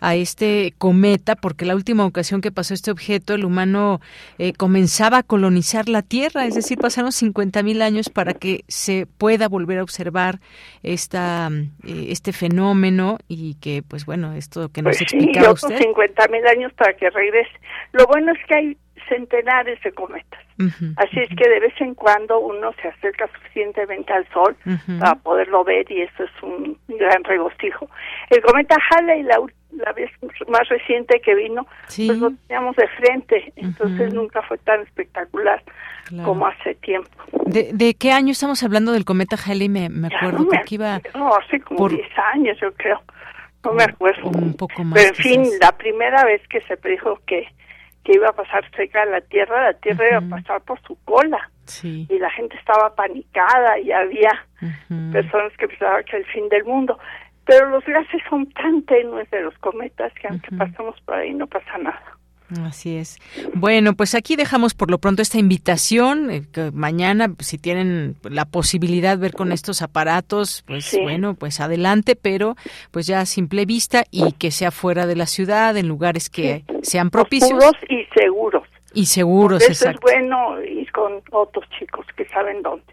a 0.00 0.16
este 0.16 0.74
cometa, 0.76 1.36
porque 1.36 1.64
la 1.64 1.76
última 1.76 2.04
ocasión 2.04 2.40
que 2.40 2.50
pasó 2.50 2.74
este 2.74 2.90
objeto, 2.90 3.34
el 3.34 3.44
humano 3.44 4.00
eh, 4.38 4.52
comenzaba 4.54 5.18
a 5.18 5.22
colonizar 5.22 5.88
la 5.88 6.02
Tierra, 6.02 6.46
es 6.46 6.56
decir, 6.56 6.78
pasaron 6.78 7.12
50 7.12 7.62
mil 7.62 7.80
años 7.80 8.08
para 8.08 8.34
que 8.34 8.64
se 8.66 9.06
pueda 9.18 9.46
volver 9.46 9.78
a 9.78 9.84
observar 9.84 10.40
esta 10.82 11.48
eh, 11.84 12.06
este 12.08 12.32
fenómeno 12.32 13.18
y 13.28 13.54
que, 13.60 13.84
pues 13.86 14.04
bueno, 14.04 14.32
esto 14.32 14.68
que 14.70 14.82
nos 14.82 14.96
pues 14.96 15.02
explicaba 15.02 15.56
sí, 15.56 15.66
usted. 15.66 15.78
50 15.78 16.26
mil 16.26 16.44
años 16.48 16.72
para 16.72 16.92
que 16.94 17.08
regrese. 17.08 17.52
Lo 17.92 18.04
bueno 18.06 18.32
es 18.32 18.38
que 18.48 18.54
hay 18.56 18.76
centenares 19.12 19.80
de 19.82 19.92
cometas. 19.92 20.40
Así 20.96 21.18
es 21.18 21.28
que 21.36 21.48
de 21.48 21.60
vez 21.60 21.74
en 21.80 21.94
cuando 21.94 22.38
uno 22.38 22.72
se 22.80 22.88
acerca 22.88 23.28
suficientemente 23.34 24.12
al 24.12 24.26
Sol 24.32 24.56
para 25.00 25.16
poderlo 25.16 25.64
ver 25.64 25.90
y 25.90 26.02
eso 26.02 26.24
es 26.24 26.42
un 26.42 26.78
gran 26.88 27.24
regocijo. 27.24 27.88
El 28.30 28.40
cometa 28.42 28.76
Halley, 28.90 29.22
la, 29.24 29.38
la 29.72 29.92
vez 29.92 30.10
más 30.48 30.68
reciente 30.68 31.20
que 31.20 31.34
vino, 31.34 31.66
pues 31.86 32.18
lo 32.18 32.30
teníamos 32.46 32.76
de 32.76 32.88
frente, 32.88 33.52
entonces 33.56 34.14
nunca 34.14 34.42
fue 34.42 34.58
tan 34.58 34.82
espectacular 34.82 35.62
como 36.24 36.46
hace 36.46 36.74
tiempo. 36.76 37.10
¿De, 37.46 37.94
qué 37.98 38.12
año 38.12 38.32
estamos 38.32 38.62
hablando 38.62 38.92
del 38.92 39.04
cometa 39.04 39.36
Halley? 39.36 39.68
Me, 39.68 39.88
me 39.88 40.08
acuerdo, 40.08 40.46
porque 40.46 40.74
iba... 40.76 41.00
No, 41.14 41.34
hace 41.34 41.60
como 41.60 41.88
10 41.88 42.06
años 42.34 42.56
yo 42.60 42.72
creo, 42.74 43.02
no 43.64 43.72
me 43.72 43.84
acuerdo. 43.84 44.28
Un 44.28 44.54
poco 44.54 44.84
más. 44.84 44.94
Pero 44.94 45.08
en 45.08 45.14
fin, 45.14 45.58
la 45.60 45.72
primera 45.72 46.24
vez 46.24 46.40
que 46.48 46.60
se 46.62 46.76
predijo 46.76 47.18
que 47.26 47.46
que 48.04 48.12
iba 48.14 48.28
a 48.28 48.32
pasar 48.32 48.64
cerca 48.74 49.04
de 49.04 49.12
la 49.12 49.20
Tierra, 49.20 49.64
la 49.64 49.74
Tierra 49.74 50.08
iba 50.08 50.18
a 50.18 50.40
pasar 50.40 50.60
por 50.62 50.80
su 50.82 50.96
cola. 51.04 51.50
Y 51.82 52.18
la 52.18 52.30
gente 52.30 52.56
estaba 52.56 52.94
panicada 52.94 53.78
y 53.78 53.92
había 53.92 54.46
personas 55.12 55.52
que 55.56 55.68
pensaban 55.68 56.04
que 56.04 56.16
era 56.16 56.18
el 56.18 56.32
fin 56.32 56.48
del 56.48 56.64
mundo. 56.64 56.98
Pero 57.44 57.70
los 57.70 57.84
gases 57.84 58.22
son 58.28 58.46
tan 58.52 58.82
tenues 58.82 59.30
de 59.30 59.42
los 59.42 59.56
cometas 59.58 60.12
que 60.14 60.28
aunque 60.28 60.54
pasamos 60.56 61.00
por 61.02 61.14
ahí 61.14 61.32
no 61.34 61.46
pasa 61.46 61.78
nada. 61.78 62.18
Así 62.60 62.96
es. 62.96 63.18
Bueno, 63.54 63.94
pues 63.94 64.14
aquí 64.14 64.36
dejamos 64.36 64.74
por 64.74 64.90
lo 64.90 64.98
pronto 64.98 65.22
esta 65.22 65.38
invitación. 65.38 66.30
Eh, 66.30 66.42
que 66.52 66.70
mañana, 66.72 67.28
pues, 67.28 67.48
si 67.48 67.58
tienen 67.58 68.16
la 68.22 68.44
posibilidad 68.44 69.16
de 69.16 69.22
ver 69.22 69.32
con 69.32 69.52
estos 69.52 69.82
aparatos, 69.82 70.64
pues 70.66 70.96
bueno, 71.02 71.34
pues 71.34 71.60
adelante, 71.60 72.16
pero 72.16 72.56
pues 72.90 73.06
ya 73.06 73.20
a 73.20 73.26
simple 73.26 73.66
vista 73.66 74.04
y 74.10 74.32
que 74.32 74.50
sea 74.50 74.70
fuera 74.70 75.06
de 75.06 75.16
la 75.16 75.26
ciudad, 75.26 75.76
en 75.76 75.88
lugares 75.88 76.30
que 76.30 76.64
sean 76.82 77.10
propicios. 77.10 77.50
Seguros 77.50 77.76
y 77.88 78.04
seguros. 78.14 78.68
Y 78.94 79.06
seguros, 79.06 79.62
Eso 79.62 79.88
es 79.88 79.96
bueno 80.00 80.62
ir 80.62 80.90
con 80.92 81.22
otros 81.30 81.64
chicos 81.78 82.04
que 82.14 82.26
saben 82.26 82.60
dónde. 82.62 82.84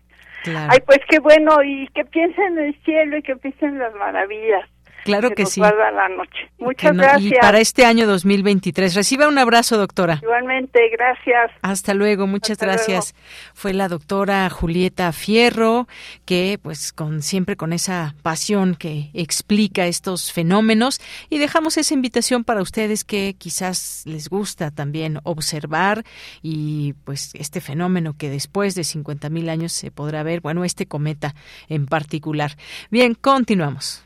Ay, 0.45 0.79
pues 0.85 0.99
qué 1.09 1.19
bueno, 1.19 1.61
y 1.63 1.87
que 1.89 2.05
piensen 2.05 2.57
en 2.57 2.65
el 2.65 2.83
cielo 2.83 3.17
y 3.17 3.21
que 3.21 3.35
piensen 3.35 3.71
en 3.71 3.79
las 3.79 3.93
maravillas 3.95 4.69
Claro 5.03 5.31
que, 5.31 5.45
sí. 5.45 5.61
la 5.61 6.09
noche. 6.09 6.49
Muchas 6.57 6.95
gracias. 6.95 7.31
Y 7.31 7.35
para 7.39 7.59
este 7.59 7.85
año 7.85 8.07
2023. 8.07 8.95
Reciba 8.95 9.27
un 9.27 9.37
abrazo, 9.37 9.77
doctora. 9.77 10.19
Igualmente, 10.21 10.79
gracias. 10.89 11.51
Hasta 11.61 11.93
luego, 11.93 12.27
muchas 12.27 12.57
gracias. 12.57 13.15
Fue 13.53 13.73
la 13.73 13.87
doctora 13.87 14.49
Julieta 14.49 15.11
Fierro, 15.11 15.87
que 16.25 16.59
pues 16.61 16.93
con 16.93 17.21
siempre 17.21 17.55
con 17.55 17.73
esa 17.73 18.15
pasión 18.21 18.75
que 18.75 19.09
explica 19.13 19.85
estos 19.87 20.31
fenómenos 20.31 20.99
y 21.29 21.37
dejamos 21.37 21.77
esa 21.77 21.93
invitación 21.93 22.43
para 22.43 22.61
ustedes 22.61 23.03
que 23.03 23.35
quizás 23.37 24.03
les 24.05 24.29
gusta 24.29 24.71
también 24.71 25.19
observar 25.23 26.03
y 26.41 26.93
pues 27.05 27.31
este 27.35 27.61
fenómeno 27.61 28.15
que 28.17 28.29
después 28.29 28.75
de 28.75 28.83
50 28.83 29.29
mil 29.29 29.49
años 29.49 29.73
se 29.73 29.91
podrá 29.91 30.23
ver, 30.23 30.41
bueno, 30.41 30.63
este 30.63 30.85
cometa 30.85 31.35
en 31.67 31.85
particular. 31.85 32.51
Bien, 32.89 33.15
continuamos. 33.15 34.03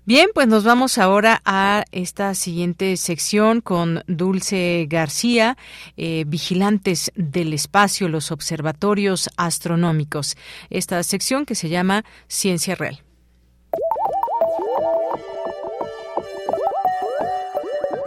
Bien, 0.06 0.30
pues 0.34 0.48
nos 0.48 0.64
vamos 0.64 0.98
ahora 0.98 1.41
a 1.44 1.84
esta 1.91 2.34
siguiente 2.34 2.95
sección 2.95 3.60
con 3.60 4.06
Dulce 4.08 4.88
García, 4.90 5.58
eh, 5.98 6.24
Vigilantes 6.26 7.12
del 7.16 7.52
Espacio, 7.52 8.08
los 8.08 8.32
observatorios 8.32 9.30
astronómicos. 9.36 10.38
Esta 10.70 11.04
sección 11.04 11.45
que 11.45 11.56
se 11.56 11.68
llama 11.68 12.06
Ciencia 12.30 12.76
Real. 12.76 13.02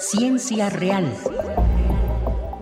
Ciencia 0.01 0.71
real. 0.71 1.15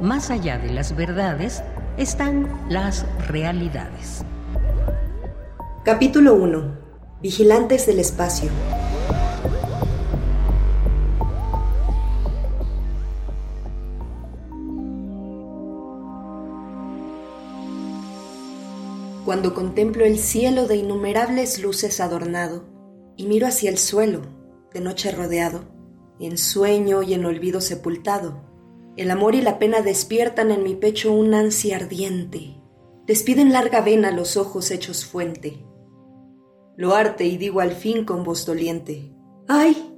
Más 0.01 0.29
allá 0.31 0.59
de 0.59 0.73
las 0.73 0.97
verdades 0.97 1.63
están 1.97 2.51
las 2.69 3.07
realidades. 3.29 4.25
Capítulo 5.85 6.35
1. 6.35 6.79
Vigilantes 7.23 7.87
del 7.87 8.01
espacio. 8.01 8.51
Cuando 19.25 19.55
contemplo 19.55 20.05
el 20.05 20.19
cielo 20.19 20.67
de 20.67 20.75
innumerables 20.75 21.63
luces 21.63 22.01
adornado 22.01 22.65
y 23.17 23.27
miro 23.27 23.47
hacia 23.47 23.71
el 23.71 23.79
suelo, 23.79 24.23
de 24.75 24.81
noche 24.81 25.13
rodeado, 25.13 25.78
en 26.21 26.39
sueño 26.39 27.03
y 27.03 27.15
en 27.15 27.25
olvido 27.25 27.61
sepultado. 27.61 28.43
El 28.97 29.11
amor 29.11 29.35
y 29.35 29.43
la 29.43 29.59
pena 29.59 29.81
despiertan 29.81 30.51
en 30.51 30.65
mi 30.65 30.75
pecho 30.75 31.13
un 31.13 31.33
ansia 31.35 31.77
ardiente. 31.77 32.61
Despiden 33.07 33.53
larga 33.53 33.81
vena 33.81 34.11
los 34.11 34.37
ojos 34.37 34.71
hechos 34.71 35.07
fuente. 35.07 35.65
Lo 36.77 36.95
arte 36.95 37.25
y 37.25 37.39
digo 37.39 37.61
al 37.61 37.73
fin 37.73 38.05
con 38.05 38.25
voz 38.25 38.45
doliente. 38.45 39.13
¡Ay! 39.47 39.95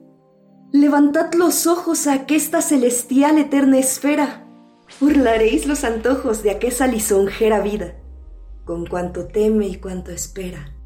Levantad 0.72 1.32
los 1.34 1.66
ojos 1.66 2.06
a 2.06 2.14
aquesta 2.14 2.62
celestial 2.62 3.38
eterna 3.38 3.78
esfera. 3.78 4.47
Burlaréis 5.01 5.66
los 5.66 5.82
antojos 5.82 6.42
de 6.42 6.51
aquella 6.51 6.86
lisonjera 6.86 7.60
vida, 7.60 7.97
con 8.64 8.86
cuanto 8.86 9.26
teme 9.26 9.66
y 9.66 9.76
cuanto 9.76 10.10
espera. 10.10 10.76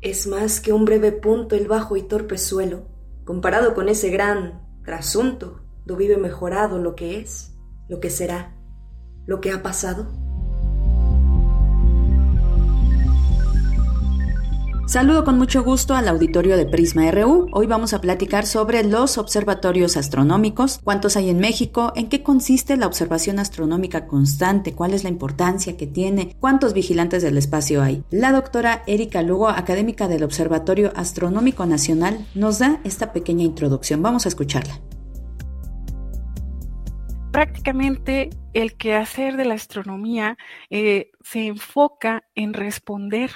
Es 0.00 0.26
más 0.26 0.60
que 0.60 0.72
un 0.72 0.84
breve 0.84 1.12
punto 1.12 1.54
el 1.56 1.66
bajo 1.68 1.96
y 1.96 2.02
torpe 2.02 2.36
suelo, 2.36 2.82
comparado 3.24 3.74
con 3.74 3.88
ese 3.88 4.10
gran 4.10 4.63
trasunto, 4.84 5.60
do 5.84 5.96
vive 5.96 6.16
mejorado 6.16 6.78
lo 6.78 6.94
que 6.94 7.20
es, 7.20 7.56
lo 7.88 8.00
que 8.00 8.10
será, 8.10 8.56
lo 9.26 9.40
que 9.40 9.52
ha 9.52 9.62
pasado. 9.62 10.23
Saludo 14.86 15.24
con 15.24 15.38
mucho 15.38 15.64
gusto 15.64 15.94
al 15.94 16.08
auditorio 16.08 16.58
de 16.58 16.66
Prisma 16.66 17.10
RU. 17.10 17.48
Hoy 17.52 17.66
vamos 17.66 17.94
a 17.94 18.02
platicar 18.02 18.44
sobre 18.44 18.84
los 18.84 19.16
observatorios 19.16 19.96
astronómicos, 19.96 20.78
cuántos 20.84 21.16
hay 21.16 21.30
en 21.30 21.38
México, 21.38 21.92
en 21.96 22.10
qué 22.10 22.22
consiste 22.22 22.76
la 22.76 22.86
observación 22.86 23.38
astronómica 23.38 24.06
constante, 24.06 24.74
cuál 24.74 24.92
es 24.92 25.02
la 25.02 25.08
importancia 25.08 25.78
que 25.78 25.86
tiene, 25.86 26.36
cuántos 26.38 26.74
vigilantes 26.74 27.22
del 27.22 27.38
espacio 27.38 27.82
hay. 27.82 28.04
La 28.10 28.30
doctora 28.30 28.82
Erika 28.86 29.22
Lugo, 29.22 29.48
académica 29.48 30.06
del 30.06 30.22
Observatorio 30.22 30.92
Astronómico 30.94 31.64
Nacional, 31.64 32.26
nos 32.34 32.58
da 32.58 32.80
esta 32.84 33.14
pequeña 33.14 33.42
introducción. 33.42 34.02
Vamos 34.02 34.26
a 34.26 34.28
escucharla 34.28 34.80
prácticamente 37.34 38.30
el 38.52 38.76
quehacer 38.76 39.36
de 39.36 39.44
la 39.44 39.54
astronomía 39.54 40.38
eh, 40.70 41.10
se 41.24 41.48
enfoca 41.48 42.22
en 42.36 42.52
responder 42.52 43.32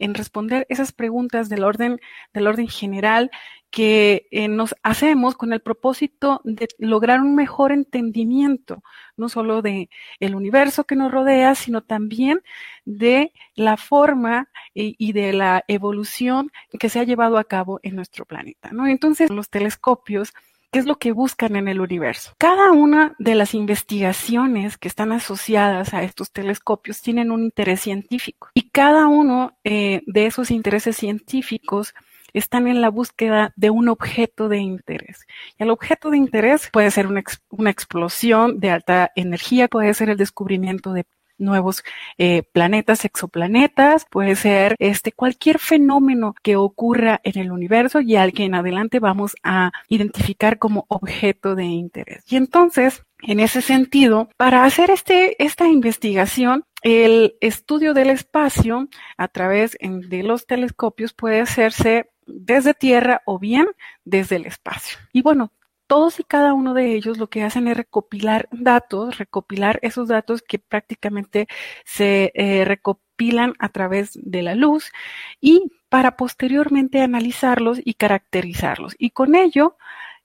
en 0.00 0.14
responder 0.14 0.66
esas 0.68 0.92
preguntas 0.92 1.48
del 1.48 1.62
orden, 1.62 2.00
del 2.34 2.48
orden 2.48 2.66
general 2.68 3.30
que 3.70 4.26
eh, 4.32 4.48
nos 4.48 4.74
hacemos 4.82 5.36
con 5.36 5.52
el 5.52 5.60
propósito 5.60 6.40
de 6.44 6.66
lograr 6.78 7.20
un 7.20 7.36
mejor 7.36 7.70
entendimiento, 7.70 8.82
no 9.16 9.28
solo 9.28 9.62
de 9.62 9.88
el 10.18 10.34
universo 10.34 10.84
que 10.84 10.96
nos 10.96 11.12
rodea, 11.12 11.54
sino 11.54 11.80
también 11.80 12.42
de 12.84 13.32
la 13.54 13.76
forma 13.76 14.48
y, 14.74 14.96
y 14.98 15.12
de 15.12 15.32
la 15.32 15.64
evolución 15.68 16.50
que 16.78 16.88
se 16.88 16.98
ha 16.98 17.04
llevado 17.04 17.38
a 17.38 17.44
cabo 17.44 17.78
en 17.84 17.94
nuestro 17.94 18.24
planeta. 18.24 18.70
¿no? 18.72 18.88
Entonces, 18.88 19.30
los 19.30 19.50
telescopios 19.50 20.32
¿Qué 20.72 20.78
es 20.78 20.86
lo 20.86 20.98
que 20.98 21.10
buscan 21.10 21.56
en 21.56 21.66
el 21.66 21.80
universo? 21.80 22.32
Cada 22.38 22.70
una 22.70 23.16
de 23.18 23.34
las 23.34 23.54
investigaciones 23.54 24.78
que 24.78 24.86
están 24.86 25.10
asociadas 25.10 25.94
a 25.94 26.04
estos 26.04 26.30
telescopios 26.30 27.02
tienen 27.02 27.32
un 27.32 27.42
interés 27.42 27.80
científico 27.80 28.50
y 28.54 28.70
cada 28.70 29.08
uno 29.08 29.58
eh, 29.64 30.02
de 30.06 30.26
esos 30.26 30.52
intereses 30.52 30.96
científicos 30.96 31.92
están 32.32 32.68
en 32.68 32.80
la 32.80 32.88
búsqueda 32.88 33.52
de 33.56 33.70
un 33.70 33.88
objeto 33.88 34.48
de 34.48 34.58
interés. 34.58 35.26
Y 35.58 35.64
el 35.64 35.70
objeto 35.70 36.10
de 36.10 36.18
interés 36.18 36.70
puede 36.72 36.92
ser 36.92 37.08
una, 37.08 37.24
una 37.48 37.70
explosión 37.70 38.60
de 38.60 38.70
alta 38.70 39.10
energía, 39.16 39.66
puede 39.66 39.92
ser 39.94 40.10
el 40.10 40.16
descubrimiento 40.16 40.92
de 40.92 41.04
nuevos 41.40 41.82
eh, 42.18 42.42
planetas, 42.52 43.04
exoplanetas, 43.04 44.06
puede 44.10 44.36
ser 44.36 44.76
este 44.78 45.12
cualquier 45.12 45.58
fenómeno 45.58 46.34
que 46.42 46.56
ocurra 46.56 47.20
en 47.24 47.38
el 47.38 47.50
universo 47.50 48.00
y 48.00 48.16
al 48.16 48.32
que 48.32 48.44
en 48.44 48.54
adelante 48.54 49.00
vamos 49.00 49.34
a 49.42 49.72
identificar 49.88 50.58
como 50.58 50.86
objeto 50.88 51.54
de 51.54 51.64
interés. 51.64 52.24
Y 52.28 52.36
entonces, 52.36 53.04
en 53.22 53.40
ese 53.40 53.62
sentido, 53.62 54.28
para 54.36 54.64
hacer 54.64 54.90
este, 54.90 55.42
esta 55.42 55.66
investigación, 55.66 56.64
el 56.82 57.34
estudio 57.40 57.92
del 57.92 58.10
espacio 58.10 58.88
a 59.16 59.28
través 59.28 59.76
de 59.80 60.22
los 60.22 60.46
telescopios 60.46 61.12
puede 61.12 61.40
hacerse 61.40 62.10
desde 62.26 62.74
Tierra 62.74 63.22
o 63.26 63.38
bien 63.38 63.66
desde 64.04 64.36
el 64.36 64.46
espacio. 64.46 64.98
Y 65.12 65.22
bueno, 65.22 65.52
todos 65.90 66.20
y 66.20 66.22
cada 66.22 66.54
uno 66.54 66.72
de 66.72 66.94
ellos 66.94 67.18
lo 67.18 67.26
que 67.26 67.42
hacen 67.42 67.66
es 67.66 67.76
recopilar 67.76 68.48
datos, 68.52 69.18
recopilar 69.18 69.80
esos 69.82 70.06
datos 70.06 70.40
que 70.40 70.60
prácticamente 70.60 71.48
se 71.84 72.30
eh, 72.36 72.64
recopilan 72.64 73.54
a 73.58 73.70
través 73.70 74.12
de 74.14 74.42
la 74.42 74.54
luz 74.54 74.92
y 75.40 75.72
para 75.88 76.16
posteriormente 76.16 77.00
analizarlos 77.00 77.80
y 77.84 77.94
caracterizarlos. 77.94 78.94
Y 78.98 79.10
con 79.10 79.34
ello, 79.34 79.76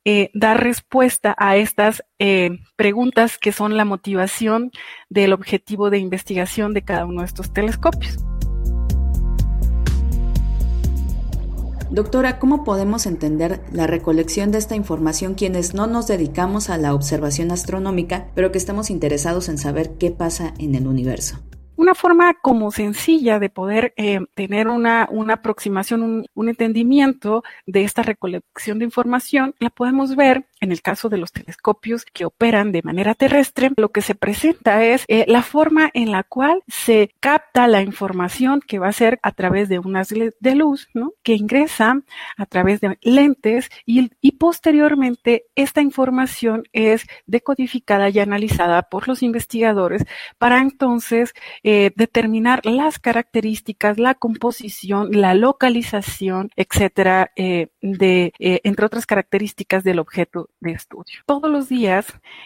eh, 0.06 0.30
dar 0.36 0.64
respuesta 0.64 1.34
a 1.36 1.58
estas 1.58 2.04
eh, 2.20 2.60
preguntas 2.76 3.40
que 3.40 3.52
son 3.52 3.76
la 3.76 3.86
motivación 3.86 4.70
del 5.10 5.34
objetivo 5.34 5.90
de 5.90 5.98
investigación 5.98 6.76
de 6.76 6.84
cada 6.84 7.08
uno 7.08 7.22
de 7.22 7.26
estos 7.26 7.52
telescopios. 7.52 8.24
Doctora, 11.96 12.40
¿cómo 12.40 12.66
podemos 12.66 13.06
entender 13.06 13.62
la 13.72 13.88
recolección 13.88 14.52
de 14.52 14.58
esta 14.58 14.76
información 14.76 15.34
quienes 15.34 15.74
no 15.74 15.88
nos 15.88 16.08
dedicamos 16.08 16.70
a 16.70 16.78
la 16.78 16.94
observación 16.94 17.52
astronómica, 17.52 18.28
pero 18.36 18.52
que 18.52 18.58
estamos 18.58 18.90
interesados 18.90 19.48
en 19.48 19.58
saber 19.58 19.92
qué 19.98 20.12
pasa 20.12 20.54
en 20.58 20.76
el 20.76 20.88
universo? 20.88 21.40
Una 21.78 21.94
forma 21.94 22.34
como 22.36 22.72
sencilla 22.72 23.38
de 23.40 23.50
poder 23.50 23.94
eh, 23.98 24.20
tener 24.34 24.70
una, 24.70 25.10
una 25.12 25.36
aproximación, 25.36 26.26
un, 26.34 26.50
entendimiento 26.50 27.44
de 27.66 27.84
esta 27.84 28.02
recolección 28.02 28.80
de 28.80 28.86
información, 28.86 29.56
la 29.60 29.70
podemos 29.70 30.16
ver 30.16 30.46
en 30.62 30.72
el 30.72 30.82
caso 30.82 31.10
de 31.10 31.18
los 31.18 31.32
telescopios 31.34 32.06
que 32.06 32.24
operan 32.24 32.72
de 32.72 32.82
manera 32.82 33.14
terrestre. 33.14 33.72
Lo 33.76 33.90
que 33.90 34.02
se 34.02 34.16
presenta 34.16 34.86
es 34.86 35.04
eh, 35.08 35.26
la 35.28 35.42
forma 35.42 35.90
en 35.94 36.12
la 36.12 36.24
cual 36.24 36.64
se 36.68 37.12
capta 37.20 37.68
la 37.68 37.82
información 37.82 38.62
que 38.66 38.80
va 38.80 38.88
a 38.88 38.94
ser 38.94 39.20
a 39.22 39.32
través 39.32 39.68
de 39.68 39.80
unas 39.80 40.10
de 40.10 40.56
luz, 40.56 40.88
¿no? 40.94 41.14
Que 41.24 41.34
ingresa 41.34 42.02
a 42.38 42.46
través 42.46 42.80
de 42.80 42.98
lentes 43.02 43.70
y, 43.86 44.12
y 44.22 44.34
posteriormente 44.34 45.46
esta 45.56 45.82
información 45.82 46.64
es 46.72 47.06
decodificada 47.26 48.10
y 48.10 48.20
analizada 48.20 48.84
por 48.84 49.08
los 49.08 49.24
investigadores 49.24 50.06
para 50.38 50.60
entonces 50.60 51.34
eh, 51.68 51.92
determinar 51.96 52.64
las 52.64 53.00
características, 53.00 53.98
la 53.98 54.14
composición, 54.14 55.10
la 55.12 55.34
localización, 55.34 56.52
etcétera, 56.56 57.32
eh, 57.36 57.70
de, 57.82 58.34
eh, 58.38 58.62
entre 58.64 58.86
otras 58.86 59.08
características 59.08 59.84
del 59.84 59.98
objeto 59.98 60.52
de 60.60 60.74
estudio. 60.74 61.22
Todos 61.26 61.50
los 61.50 61.68
días, 61.68 62.06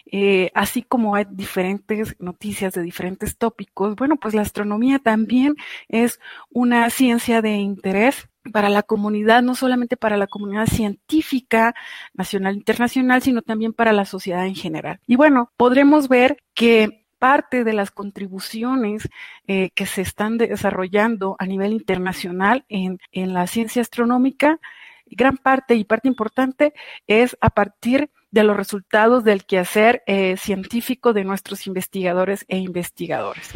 eh, 0.09 0.51
así 0.53 0.83
como 0.83 1.15
hay 1.15 1.25
diferentes 1.29 2.15
noticias 2.19 2.73
de 2.73 2.81
diferentes 2.81 3.37
tópicos, 3.37 3.97
bueno, 3.97 4.15
pues 4.15 4.33
la 4.33 4.41
astronomía 4.41 4.99
también 4.99 5.55
es 5.89 6.21
una 6.49 6.89
ciencia 6.89 7.41
de 7.41 7.57
interés 7.57 8.29
para 8.53 8.69
la 8.69 8.83
comunidad, 8.83 9.43
no 9.43 9.53
solamente 9.53 9.97
para 9.97 10.15
la 10.15 10.27
comunidad 10.27 10.67
científica 10.67 11.75
nacional 12.13 12.53
e 12.53 12.59
internacional, 12.59 13.21
sino 13.21 13.41
también 13.41 13.73
para 13.73 13.91
la 13.91 14.05
sociedad 14.05 14.45
en 14.45 14.55
general. 14.55 15.01
Y 15.07 15.17
bueno, 15.17 15.51
podremos 15.57 16.07
ver 16.07 16.37
que 16.53 16.98
parte 17.19 17.63
de 17.63 17.73
las 17.73 17.91
contribuciones 17.91 19.07
eh, 19.47 19.69
que 19.75 19.85
se 19.85 20.01
están 20.01 20.37
desarrollando 20.37 21.35
a 21.37 21.45
nivel 21.45 21.73
internacional 21.73 22.65
en, 22.69 22.99
en 23.11 23.33
la 23.33 23.45
ciencia 23.45 23.81
astronómica, 23.81 24.59
gran 25.05 25.37
parte 25.37 25.75
y 25.75 25.83
parte 25.83 26.07
importante 26.07 26.73
es 27.07 27.37
a 27.41 27.49
partir 27.49 28.09
de 28.31 28.43
los 28.43 28.55
resultados 28.55 29.23
del 29.23 29.45
quehacer 29.45 30.03
eh, 30.05 30.37
científico 30.37 31.13
de 31.13 31.23
nuestros 31.23 31.67
investigadores 31.67 32.45
e 32.47 32.57
investigadores. 32.57 33.49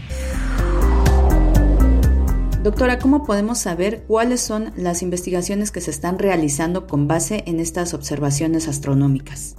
Doctora, 2.64 2.98
¿cómo 2.98 3.24
podemos 3.24 3.60
saber 3.60 4.06
cuáles 4.08 4.40
son 4.42 4.72
las 4.78 5.02
investigaciones 5.02 5.70
que 5.70 5.82
se 5.82 5.92
están 5.92 6.18
realizando 6.18 6.88
con 6.88 7.08
base 7.08 7.44
en 7.46 7.60
estas 7.60 7.94
observaciones 7.94 8.70
astronómicas? 8.70 9.58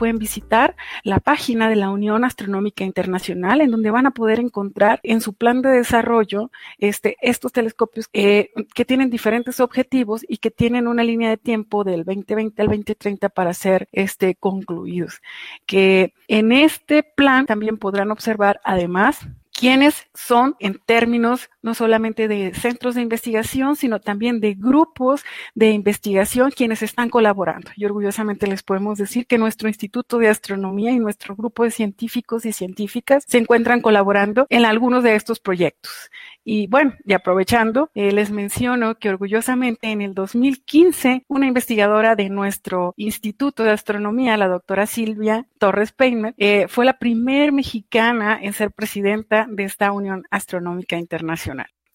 Pueden 0.00 0.18
visitar 0.18 0.76
la 1.02 1.20
página 1.20 1.68
de 1.68 1.76
la 1.76 1.90
Unión 1.90 2.24
Astronómica 2.24 2.84
Internacional, 2.84 3.60
en 3.60 3.70
donde 3.70 3.90
van 3.90 4.06
a 4.06 4.12
poder 4.12 4.40
encontrar 4.40 4.98
en 5.02 5.20
su 5.20 5.34
plan 5.34 5.60
de 5.60 5.68
desarrollo 5.68 6.50
este, 6.78 7.18
estos 7.20 7.52
telescopios 7.52 8.08
eh, 8.14 8.50
que 8.74 8.86
tienen 8.86 9.10
diferentes 9.10 9.60
objetivos 9.60 10.24
y 10.26 10.38
que 10.38 10.50
tienen 10.50 10.88
una 10.88 11.04
línea 11.04 11.28
de 11.28 11.36
tiempo 11.36 11.84
del 11.84 12.04
2020 12.04 12.62
al 12.62 12.68
2030 12.68 13.28
para 13.28 13.52
ser 13.52 13.90
este, 13.92 14.36
concluidos. 14.36 15.20
Que 15.66 16.14
en 16.28 16.52
este 16.52 17.02
plan 17.02 17.44
también 17.44 17.76
podrán 17.76 18.10
observar 18.10 18.58
además 18.64 19.18
quiénes 19.52 20.08
son 20.14 20.56
en 20.60 20.80
términos 20.86 21.50
no 21.62 21.74
solamente 21.74 22.28
de 22.28 22.54
centros 22.54 22.94
de 22.94 23.02
investigación, 23.02 23.76
sino 23.76 24.00
también 24.00 24.40
de 24.40 24.54
grupos 24.54 25.24
de 25.54 25.70
investigación 25.70 26.50
quienes 26.50 26.82
están 26.82 27.10
colaborando. 27.10 27.70
Y 27.76 27.84
orgullosamente 27.84 28.46
les 28.46 28.62
podemos 28.62 28.98
decir 28.98 29.26
que 29.26 29.38
nuestro 29.38 29.68
Instituto 29.68 30.18
de 30.18 30.28
Astronomía 30.28 30.92
y 30.92 30.98
nuestro 30.98 31.36
grupo 31.36 31.64
de 31.64 31.70
científicos 31.70 32.44
y 32.44 32.52
científicas 32.52 33.24
se 33.26 33.38
encuentran 33.38 33.80
colaborando 33.80 34.46
en 34.50 34.64
algunos 34.64 35.02
de 35.02 35.14
estos 35.14 35.40
proyectos. 35.40 36.10
Y 36.42 36.66
bueno, 36.68 36.94
y 37.04 37.12
aprovechando, 37.12 37.90
eh, 37.94 38.12
les 38.12 38.30
menciono 38.30 38.96
que 38.96 39.10
orgullosamente 39.10 39.90
en 39.90 40.00
el 40.00 40.14
2015, 40.14 41.24
una 41.28 41.46
investigadora 41.46 42.16
de 42.16 42.30
nuestro 42.30 42.94
Instituto 42.96 43.62
de 43.62 43.70
Astronomía, 43.70 44.36
la 44.36 44.48
doctora 44.48 44.86
Silvia 44.86 45.46
Torres 45.58 45.92
Peiner, 45.92 46.34
eh, 46.38 46.66
fue 46.68 46.86
la 46.86 46.98
primer 46.98 47.52
mexicana 47.52 48.38
en 48.40 48.54
ser 48.54 48.72
presidenta 48.72 49.46
de 49.50 49.64
esta 49.64 49.92
Unión 49.92 50.24
Astronómica 50.30 50.96
Internacional. 50.96 51.49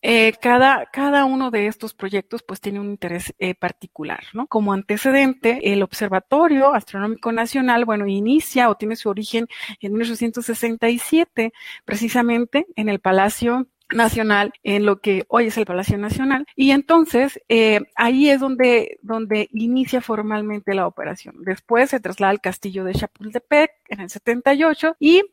Eh, 0.08 0.34
cada, 0.40 0.86
cada 0.92 1.26
uno 1.26 1.50
de 1.50 1.66
estos 1.66 1.96
proyectos 1.96 2.44
pues 2.44 2.62
tiene 2.62 2.80
un 2.80 2.92
interés 2.92 3.34
eh, 3.40 3.56
particular, 3.56 4.24
¿no? 4.34 4.46
Como 4.46 4.72
antecedente, 4.72 5.74
el 5.74 5.82
Observatorio 5.82 6.76
Astronómico 6.76 7.32
Nacional, 7.32 7.86
bueno, 7.86 8.06
inicia 8.06 8.70
o 8.70 8.76
tiene 8.76 8.98
su 8.98 9.10
origen 9.10 9.48
en 9.80 9.94
1867, 9.94 11.54
precisamente 11.86 12.68
en 12.76 12.90
el 12.90 13.00
Palacio 13.00 13.66
Nacional, 13.90 14.54
en 14.62 14.86
lo 14.86 15.02
que 15.02 15.26
hoy 15.28 15.48
es 15.48 15.58
el 15.58 15.66
Palacio 15.66 15.98
Nacional, 15.98 16.46
y 16.56 16.70
entonces 16.70 17.42
eh, 17.50 17.80
ahí 17.96 18.30
es 18.30 18.40
donde, 18.40 19.00
donde 19.02 19.50
inicia 19.54 20.02
formalmente 20.02 20.76
la 20.76 20.86
operación. 20.86 21.38
Después 21.40 21.90
se 21.90 22.00
traslada 22.00 22.30
al 22.30 22.42
castillo 22.42 22.84
de 22.84 22.94
Chapultepec 22.94 23.72
en 23.90 24.02
el 24.02 24.12
78 24.12 24.98
y 25.00 25.24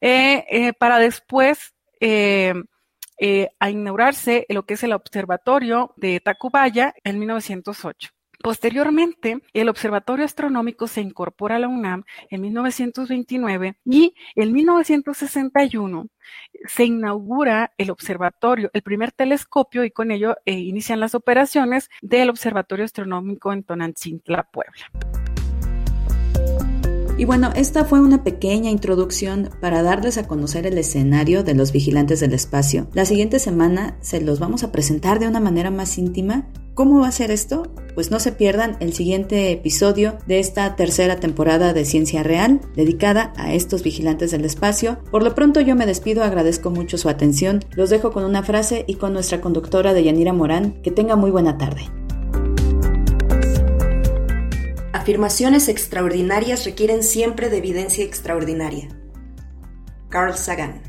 eh, 0.00 0.44
eh, 0.48 0.72
para 0.72 1.00
después 1.00 1.74
a 3.58 3.70
inaugurarse 3.70 4.46
lo 4.48 4.64
que 4.64 4.74
es 4.74 4.82
el 4.82 4.92
observatorio 4.92 5.92
de 5.96 6.20
Tacubaya 6.20 6.94
en 7.04 7.18
1908. 7.18 8.10
Posteriormente, 8.42 9.42
el 9.52 9.68
Observatorio 9.68 10.24
Astronómico 10.24 10.88
se 10.88 11.02
incorpora 11.02 11.56
a 11.56 11.58
la 11.58 11.68
UNAM 11.68 12.04
en 12.30 12.40
1929 12.40 13.76
y 13.84 14.14
en 14.34 14.52
1961 14.52 16.06
se 16.66 16.84
inaugura 16.84 17.72
el 17.76 17.90
observatorio, 17.90 18.70
el 18.72 18.82
primer 18.82 19.12
telescopio 19.12 19.84
y 19.84 19.90
con 19.90 20.10
ello 20.10 20.36
eh, 20.46 20.52
inician 20.52 21.00
las 21.00 21.14
operaciones 21.14 21.90
del 22.00 22.30
Observatorio 22.30 22.86
Astronómico 22.86 23.52
en 23.52 23.62
Tonantzintla, 23.62 24.44
Puebla. 24.44 25.19
Y 27.20 27.26
bueno, 27.26 27.50
esta 27.54 27.84
fue 27.84 28.00
una 28.00 28.24
pequeña 28.24 28.70
introducción 28.70 29.50
para 29.60 29.82
darles 29.82 30.16
a 30.16 30.26
conocer 30.26 30.66
el 30.66 30.78
escenario 30.78 31.44
de 31.44 31.54
los 31.54 31.70
vigilantes 31.70 32.20
del 32.20 32.32
espacio. 32.32 32.86
La 32.94 33.04
siguiente 33.04 33.38
semana 33.38 33.98
se 34.00 34.22
los 34.22 34.38
vamos 34.38 34.64
a 34.64 34.72
presentar 34.72 35.18
de 35.18 35.28
una 35.28 35.38
manera 35.38 35.70
más 35.70 35.98
íntima. 35.98 36.46
¿Cómo 36.72 37.00
va 37.00 37.08
a 37.08 37.12
ser 37.12 37.30
esto? 37.30 37.74
Pues 37.94 38.10
no 38.10 38.20
se 38.20 38.32
pierdan 38.32 38.78
el 38.80 38.94
siguiente 38.94 39.52
episodio 39.52 40.16
de 40.26 40.38
esta 40.38 40.76
tercera 40.76 41.20
temporada 41.20 41.74
de 41.74 41.84
Ciencia 41.84 42.22
Real 42.22 42.62
dedicada 42.74 43.34
a 43.36 43.52
estos 43.52 43.82
vigilantes 43.82 44.30
del 44.30 44.46
espacio. 44.46 45.00
Por 45.10 45.22
lo 45.22 45.34
pronto 45.34 45.60
yo 45.60 45.76
me 45.76 45.84
despido, 45.84 46.24
agradezco 46.24 46.70
mucho 46.70 46.96
su 46.96 47.10
atención. 47.10 47.62
Los 47.72 47.90
dejo 47.90 48.12
con 48.12 48.24
una 48.24 48.42
frase 48.42 48.86
y 48.88 48.94
con 48.94 49.12
nuestra 49.12 49.42
conductora 49.42 49.92
de 49.92 50.04
Yanira 50.04 50.32
Morán. 50.32 50.80
Que 50.82 50.90
tenga 50.90 51.16
muy 51.16 51.30
buena 51.30 51.58
tarde. 51.58 51.82
Afirmaciones 55.10 55.66
extraordinarias 55.66 56.64
requieren 56.64 57.02
siempre 57.02 57.50
de 57.50 57.58
evidencia 57.58 58.04
extraordinaria. 58.04 58.88
Carl 60.08 60.36
Sagan 60.36 60.82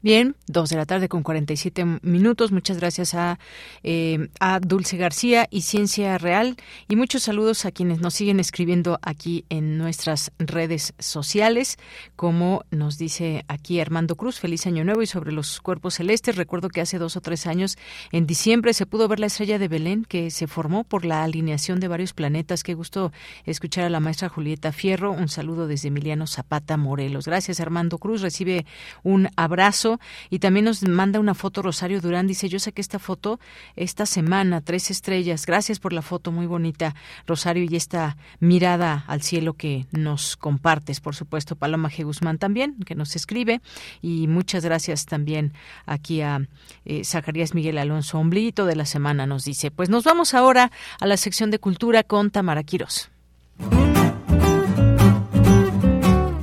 Bien, 0.00 0.34
dos 0.50 0.70
de 0.70 0.76
la 0.76 0.86
tarde 0.86 1.08
con 1.08 1.22
47 1.22 2.00
minutos. 2.02 2.52
Muchas 2.52 2.78
gracias 2.78 3.14
a, 3.14 3.38
eh, 3.82 4.28
a 4.40 4.60
Dulce 4.60 4.96
García 4.96 5.46
y 5.50 5.62
Ciencia 5.62 6.18
Real. 6.18 6.56
Y 6.88 6.96
muchos 6.96 7.22
saludos 7.22 7.64
a 7.64 7.70
quienes 7.70 8.00
nos 8.00 8.14
siguen 8.14 8.40
escribiendo 8.40 8.98
aquí 9.02 9.44
en 9.48 9.78
nuestras 9.78 10.32
redes 10.38 10.94
sociales. 10.98 11.78
Como 12.16 12.64
nos 12.70 12.98
dice 12.98 13.44
aquí 13.48 13.80
Armando 13.80 14.16
Cruz, 14.16 14.38
feliz 14.38 14.66
año 14.66 14.84
nuevo 14.84 15.02
y 15.02 15.06
sobre 15.06 15.32
los 15.32 15.60
cuerpos 15.60 15.94
celestes. 15.94 16.36
Recuerdo 16.36 16.68
que 16.68 16.80
hace 16.80 16.98
dos 16.98 17.16
o 17.16 17.20
tres 17.20 17.46
años, 17.46 17.78
en 18.12 18.26
diciembre, 18.26 18.74
se 18.74 18.86
pudo 18.86 19.08
ver 19.08 19.20
la 19.20 19.26
estrella 19.26 19.58
de 19.58 19.68
Belén 19.68 20.04
que 20.04 20.30
se 20.30 20.46
formó 20.46 20.84
por 20.84 21.04
la 21.04 21.22
alineación 21.22 21.80
de 21.80 21.88
varios 21.88 22.12
planetas. 22.12 22.62
Qué 22.62 22.74
gusto 22.74 23.12
escuchar 23.44 23.84
a 23.84 23.90
la 23.90 24.00
maestra 24.00 24.28
Julieta 24.28 24.72
Fierro. 24.72 25.12
Un 25.12 25.28
saludo 25.28 25.66
desde 25.66 25.88
Emiliano 25.88 26.26
Zapata, 26.26 26.76
Morelos. 26.76 27.26
Gracias, 27.26 27.60
Armando 27.60 27.98
Cruz. 27.98 28.22
Recibe 28.22 28.66
un 29.02 29.28
abrazo 29.36 30.00
y 30.28 30.39
también 30.40 30.64
nos 30.64 30.82
manda 30.82 31.20
una 31.20 31.34
foto 31.34 31.62
Rosario 31.62 32.00
Durán. 32.00 32.26
Dice, 32.26 32.48
yo 32.48 32.58
saqué 32.58 32.80
esta 32.80 32.98
foto 32.98 33.38
esta 33.76 34.06
semana, 34.06 34.60
tres 34.60 34.90
estrellas. 34.90 35.46
Gracias 35.46 35.78
por 35.78 35.92
la 35.92 36.02
foto, 36.02 36.32
muy 36.32 36.46
bonita, 36.46 36.94
Rosario, 37.26 37.64
y 37.64 37.76
esta 37.76 38.16
mirada 38.40 39.04
al 39.06 39.22
cielo 39.22 39.54
que 39.54 39.86
nos 39.92 40.36
compartes. 40.36 41.00
Por 41.00 41.14
supuesto, 41.14 41.56
Paloma 41.56 41.90
G. 41.90 42.04
Guzmán 42.04 42.38
también, 42.38 42.76
que 42.84 42.94
nos 42.94 43.14
escribe. 43.14 43.60
Y 44.02 44.26
muchas 44.26 44.64
gracias 44.64 45.06
también 45.06 45.52
aquí 45.86 46.22
a 46.22 46.48
eh, 46.84 47.04
Zacarías 47.04 47.54
Miguel 47.54 47.78
Alonso 47.78 48.18
Omblito 48.18 48.66
de 48.66 48.76
la 48.76 48.86
semana, 48.86 49.26
nos 49.26 49.44
dice. 49.44 49.70
Pues 49.70 49.88
nos 49.88 50.04
vamos 50.04 50.34
ahora 50.34 50.72
a 50.98 51.06
la 51.06 51.16
sección 51.16 51.50
de 51.50 51.58
cultura 51.58 52.02
con 52.02 52.30
Tamara 52.30 52.64
Quirós. 52.64 53.10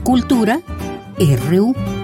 Cultura 0.03 0.61
RU. 1.19 1.97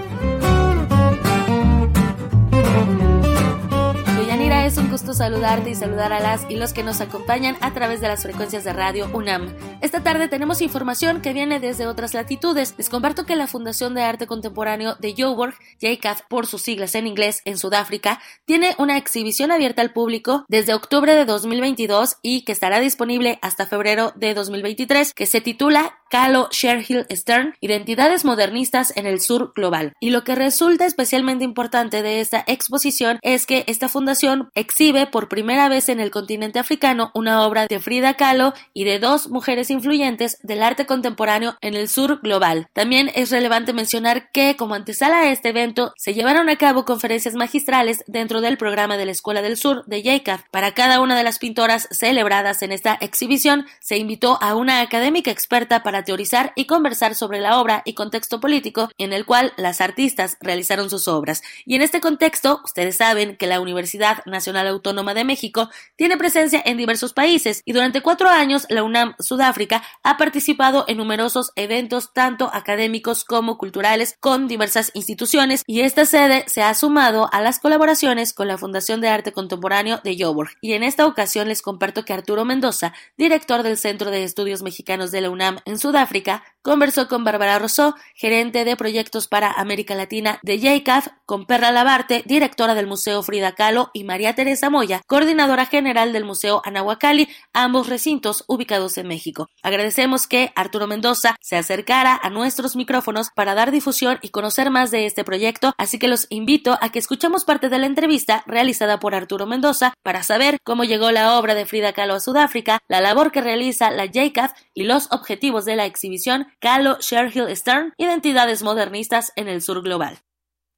Es 4.64 4.78
un 4.78 4.90
gusto 4.90 5.12
saludarte 5.12 5.68
y 5.68 5.74
saludar 5.74 6.14
a 6.14 6.20
las 6.20 6.46
y 6.48 6.56
los 6.56 6.72
que 6.72 6.82
nos 6.82 7.02
acompañan 7.02 7.54
a 7.60 7.74
través 7.74 8.00
de 8.00 8.08
las 8.08 8.22
frecuencias 8.22 8.64
de 8.64 8.72
radio 8.72 9.10
UNAM. 9.12 9.54
Esta 9.82 10.02
tarde 10.02 10.26
tenemos 10.26 10.62
información 10.62 11.20
que 11.20 11.34
viene 11.34 11.60
desde 11.60 11.86
otras 11.86 12.14
latitudes. 12.14 12.74
Les 12.78 12.88
comparto 12.88 13.26
que 13.26 13.36
la 13.36 13.46
Fundación 13.46 13.94
de 13.94 14.02
Arte 14.02 14.26
Contemporáneo 14.26 14.96
de 14.98 15.14
Joburg, 15.18 15.54
JCAF 15.80 16.22
por 16.30 16.46
sus 16.46 16.62
siglas 16.62 16.94
en 16.94 17.06
inglés, 17.06 17.42
en 17.44 17.58
Sudáfrica, 17.58 18.22
tiene 18.46 18.74
una 18.78 18.96
exhibición 18.96 19.52
abierta 19.52 19.82
al 19.82 19.92
público 19.92 20.46
desde 20.48 20.72
octubre 20.72 21.14
de 21.14 21.26
2022 21.26 22.16
y 22.22 22.42
que 22.46 22.52
estará 22.52 22.80
disponible 22.80 23.38
hasta 23.42 23.66
febrero 23.66 24.14
de 24.16 24.32
2023, 24.32 25.12
que 25.12 25.26
se 25.26 25.42
titula 25.42 25.98
Calo 26.14 26.46
Sherhill 26.52 27.06
Stern, 27.10 27.56
Identidades 27.60 28.24
Modernistas 28.24 28.92
en 28.96 29.04
el 29.04 29.20
Sur 29.20 29.52
Global. 29.52 29.94
Y 29.98 30.10
lo 30.10 30.22
que 30.22 30.36
resulta 30.36 30.86
especialmente 30.86 31.42
importante 31.42 32.04
de 32.04 32.20
esta 32.20 32.44
exposición 32.46 33.18
es 33.22 33.46
que 33.46 33.64
esta 33.66 33.88
fundación 33.88 34.48
exhibe 34.54 35.08
por 35.08 35.28
primera 35.28 35.68
vez 35.68 35.88
en 35.88 35.98
el 35.98 36.12
continente 36.12 36.60
africano 36.60 37.10
una 37.14 37.42
obra 37.42 37.66
de 37.66 37.80
Frida 37.80 38.14
Kahlo 38.14 38.54
y 38.72 38.84
de 38.84 39.00
dos 39.00 39.28
mujeres 39.28 39.70
influyentes 39.70 40.38
del 40.44 40.62
arte 40.62 40.86
contemporáneo 40.86 41.56
en 41.60 41.74
el 41.74 41.88
sur 41.88 42.20
global. 42.22 42.68
También 42.74 43.10
es 43.16 43.32
relevante 43.32 43.72
mencionar 43.72 44.30
que, 44.30 44.54
como 44.54 44.76
antesala 44.76 45.18
a 45.18 45.32
este 45.32 45.48
evento, 45.48 45.94
se 45.96 46.14
llevaron 46.14 46.48
a 46.48 46.54
cabo 46.54 46.84
conferencias 46.84 47.34
magistrales 47.34 48.04
dentro 48.06 48.40
del 48.40 48.56
programa 48.56 48.96
de 48.96 49.06
la 49.06 49.10
Escuela 49.10 49.42
del 49.42 49.56
Sur 49.56 49.84
de 49.86 50.04
JCAF. 50.04 50.44
Para 50.52 50.74
cada 50.74 51.00
una 51.00 51.16
de 51.16 51.24
las 51.24 51.40
pintoras 51.40 51.88
celebradas 51.90 52.62
en 52.62 52.70
esta 52.70 52.96
exhibición, 53.00 53.66
se 53.80 53.98
invitó 53.98 54.38
a 54.40 54.54
una 54.54 54.80
académica 54.80 55.32
experta 55.32 55.82
para 55.82 56.03
teorizar 56.04 56.52
y 56.56 56.66
conversar 56.66 57.14
sobre 57.14 57.40
la 57.40 57.60
obra 57.60 57.82
y 57.84 57.94
contexto 57.94 58.40
político 58.40 58.90
en 58.98 59.12
el 59.12 59.24
cual 59.24 59.52
las 59.56 59.80
artistas 59.80 60.36
realizaron 60.40 60.90
sus 60.90 61.08
obras. 61.08 61.42
Y 61.64 61.74
en 61.74 61.82
este 61.82 62.00
contexto, 62.00 62.60
ustedes 62.64 62.96
saben 62.96 63.36
que 63.36 63.46
la 63.46 63.60
Universidad 63.60 64.18
Nacional 64.26 64.68
Autónoma 64.68 65.14
de 65.14 65.24
México, 65.24 65.70
tiene 65.96 66.16
presencia 66.16 66.62
en 66.64 66.76
diversos 66.76 67.12
países 67.12 67.62
y 67.64 67.72
durante 67.72 68.00
cuatro 68.00 68.28
años 68.28 68.66
la 68.68 68.82
UNAM 68.82 69.14
Sudáfrica 69.18 69.82
ha 70.02 70.16
participado 70.16 70.84
en 70.88 70.98
numerosos 70.98 71.52
eventos 71.56 72.12
tanto 72.12 72.50
académicos 72.52 73.24
como 73.24 73.58
culturales 73.58 74.16
con 74.20 74.48
diversas 74.48 74.90
instituciones 74.94 75.62
y 75.66 75.80
esta 75.80 76.06
sede 76.06 76.44
se 76.46 76.62
ha 76.62 76.74
sumado 76.74 77.28
a 77.32 77.40
las 77.40 77.58
colaboraciones 77.58 78.32
con 78.32 78.48
la 78.48 78.58
Fundación 78.58 79.00
de 79.00 79.08
Arte 79.08 79.32
Contemporáneo 79.32 80.00
de 80.02 80.16
Joburg. 80.18 80.50
Y 80.60 80.72
en 80.72 80.82
esta 80.82 81.06
ocasión 81.06 81.48
les 81.48 81.62
comparto 81.62 82.04
que 82.04 82.12
Arturo 82.12 82.44
Mendoza, 82.44 82.92
director 83.16 83.62
del 83.62 83.78
Centro 83.78 84.10
de 84.10 84.24
Estudios 84.24 84.62
Mexicanos 84.62 85.10
de 85.10 85.20
la 85.20 85.30
UNAM 85.30 85.58
en 85.64 85.78
Sudáfrica, 85.84 86.42
conversó 86.64 87.08
con 87.08 87.24
Bárbara 87.24 87.58
Rosó, 87.58 87.94
gerente 88.14 88.64
de 88.64 88.74
proyectos 88.74 89.28
para 89.28 89.52
América 89.52 89.94
Latina 89.94 90.40
de 90.42 90.58
JCAF, 90.58 91.08
con 91.26 91.44
Perla 91.44 91.70
Labarte, 91.70 92.22
directora 92.24 92.74
del 92.74 92.86
Museo 92.86 93.22
Frida 93.22 93.52
Kahlo 93.52 93.90
y 93.92 94.04
María 94.04 94.34
Teresa 94.34 94.70
Moya, 94.70 95.02
coordinadora 95.06 95.66
general 95.66 96.14
del 96.14 96.24
Museo 96.24 96.62
Anahuacalli, 96.64 97.28
ambos 97.52 97.88
recintos 97.90 98.44
ubicados 98.46 98.96
en 98.96 99.08
México. 99.08 99.50
Agradecemos 99.62 100.26
que 100.26 100.52
Arturo 100.56 100.86
Mendoza 100.86 101.36
se 101.42 101.56
acercara 101.56 102.18
a 102.22 102.30
nuestros 102.30 102.76
micrófonos 102.76 103.28
para 103.34 103.54
dar 103.54 103.70
difusión 103.70 104.18
y 104.22 104.30
conocer 104.30 104.70
más 104.70 104.90
de 104.90 105.04
este 105.04 105.22
proyecto, 105.22 105.74
así 105.76 105.98
que 105.98 106.08
los 106.08 106.26
invito 106.30 106.78
a 106.80 106.88
que 106.88 106.98
escuchemos 106.98 107.44
parte 107.44 107.68
de 107.68 107.78
la 107.78 107.86
entrevista 107.86 108.42
realizada 108.46 108.98
por 109.00 109.14
Arturo 109.14 109.44
Mendoza 109.44 109.92
para 110.02 110.22
saber 110.22 110.56
cómo 110.64 110.84
llegó 110.84 111.10
la 111.10 111.38
obra 111.38 111.54
de 111.54 111.66
Frida 111.66 111.92
Kahlo 111.92 112.14
a 112.14 112.20
Sudáfrica, 112.20 112.78
la 112.88 113.02
labor 113.02 113.32
que 113.32 113.42
realiza 113.42 113.90
la 113.90 114.06
JCAF 114.06 114.52
y 114.72 114.84
los 114.84 115.12
objetivos 115.12 115.66
de 115.66 115.73
la 115.76 115.86
exhibición 115.86 116.46
Kahlo 116.60 116.98
Sherhill 117.00 117.54
Stern, 117.56 117.92
Identidades 117.98 118.62
Modernistas 118.62 119.32
en 119.36 119.48
el 119.48 119.62
Sur 119.62 119.82
Global. 119.82 120.18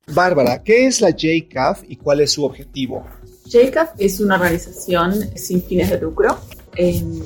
Bárbara, 0.09 0.63
¿qué 0.63 0.87
es 0.87 1.01
la 1.01 1.11
JCAF 1.11 1.83
y 1.89 1.97
cuál 1.97 2.21
es 2.21 2.33
su 2.33 2.45
objetivo? 2.45 3.05
JCAF 3.47 3.91
es 3.99 4.21
una 4.21 4.37
organización 4.37 5.15
sin 5.37 5.63
fines 5.63 5.91
de 5.91 6.01
lucro, 6.01 6.39
em, 6.77 7.21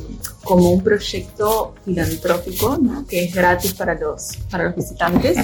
como 0.44 0.70
un 0.72 0.82
proyecto 0.82 1.74
filantrópico 1.84 2.78
que 3.08 3.24
es 3.24 3.34
gratis 3.34 3.74
para 3.74 3.94
los, 3.94 4.38
para 4.50 4.64
los 4.64 4.76
visitantes. 4.76 5.36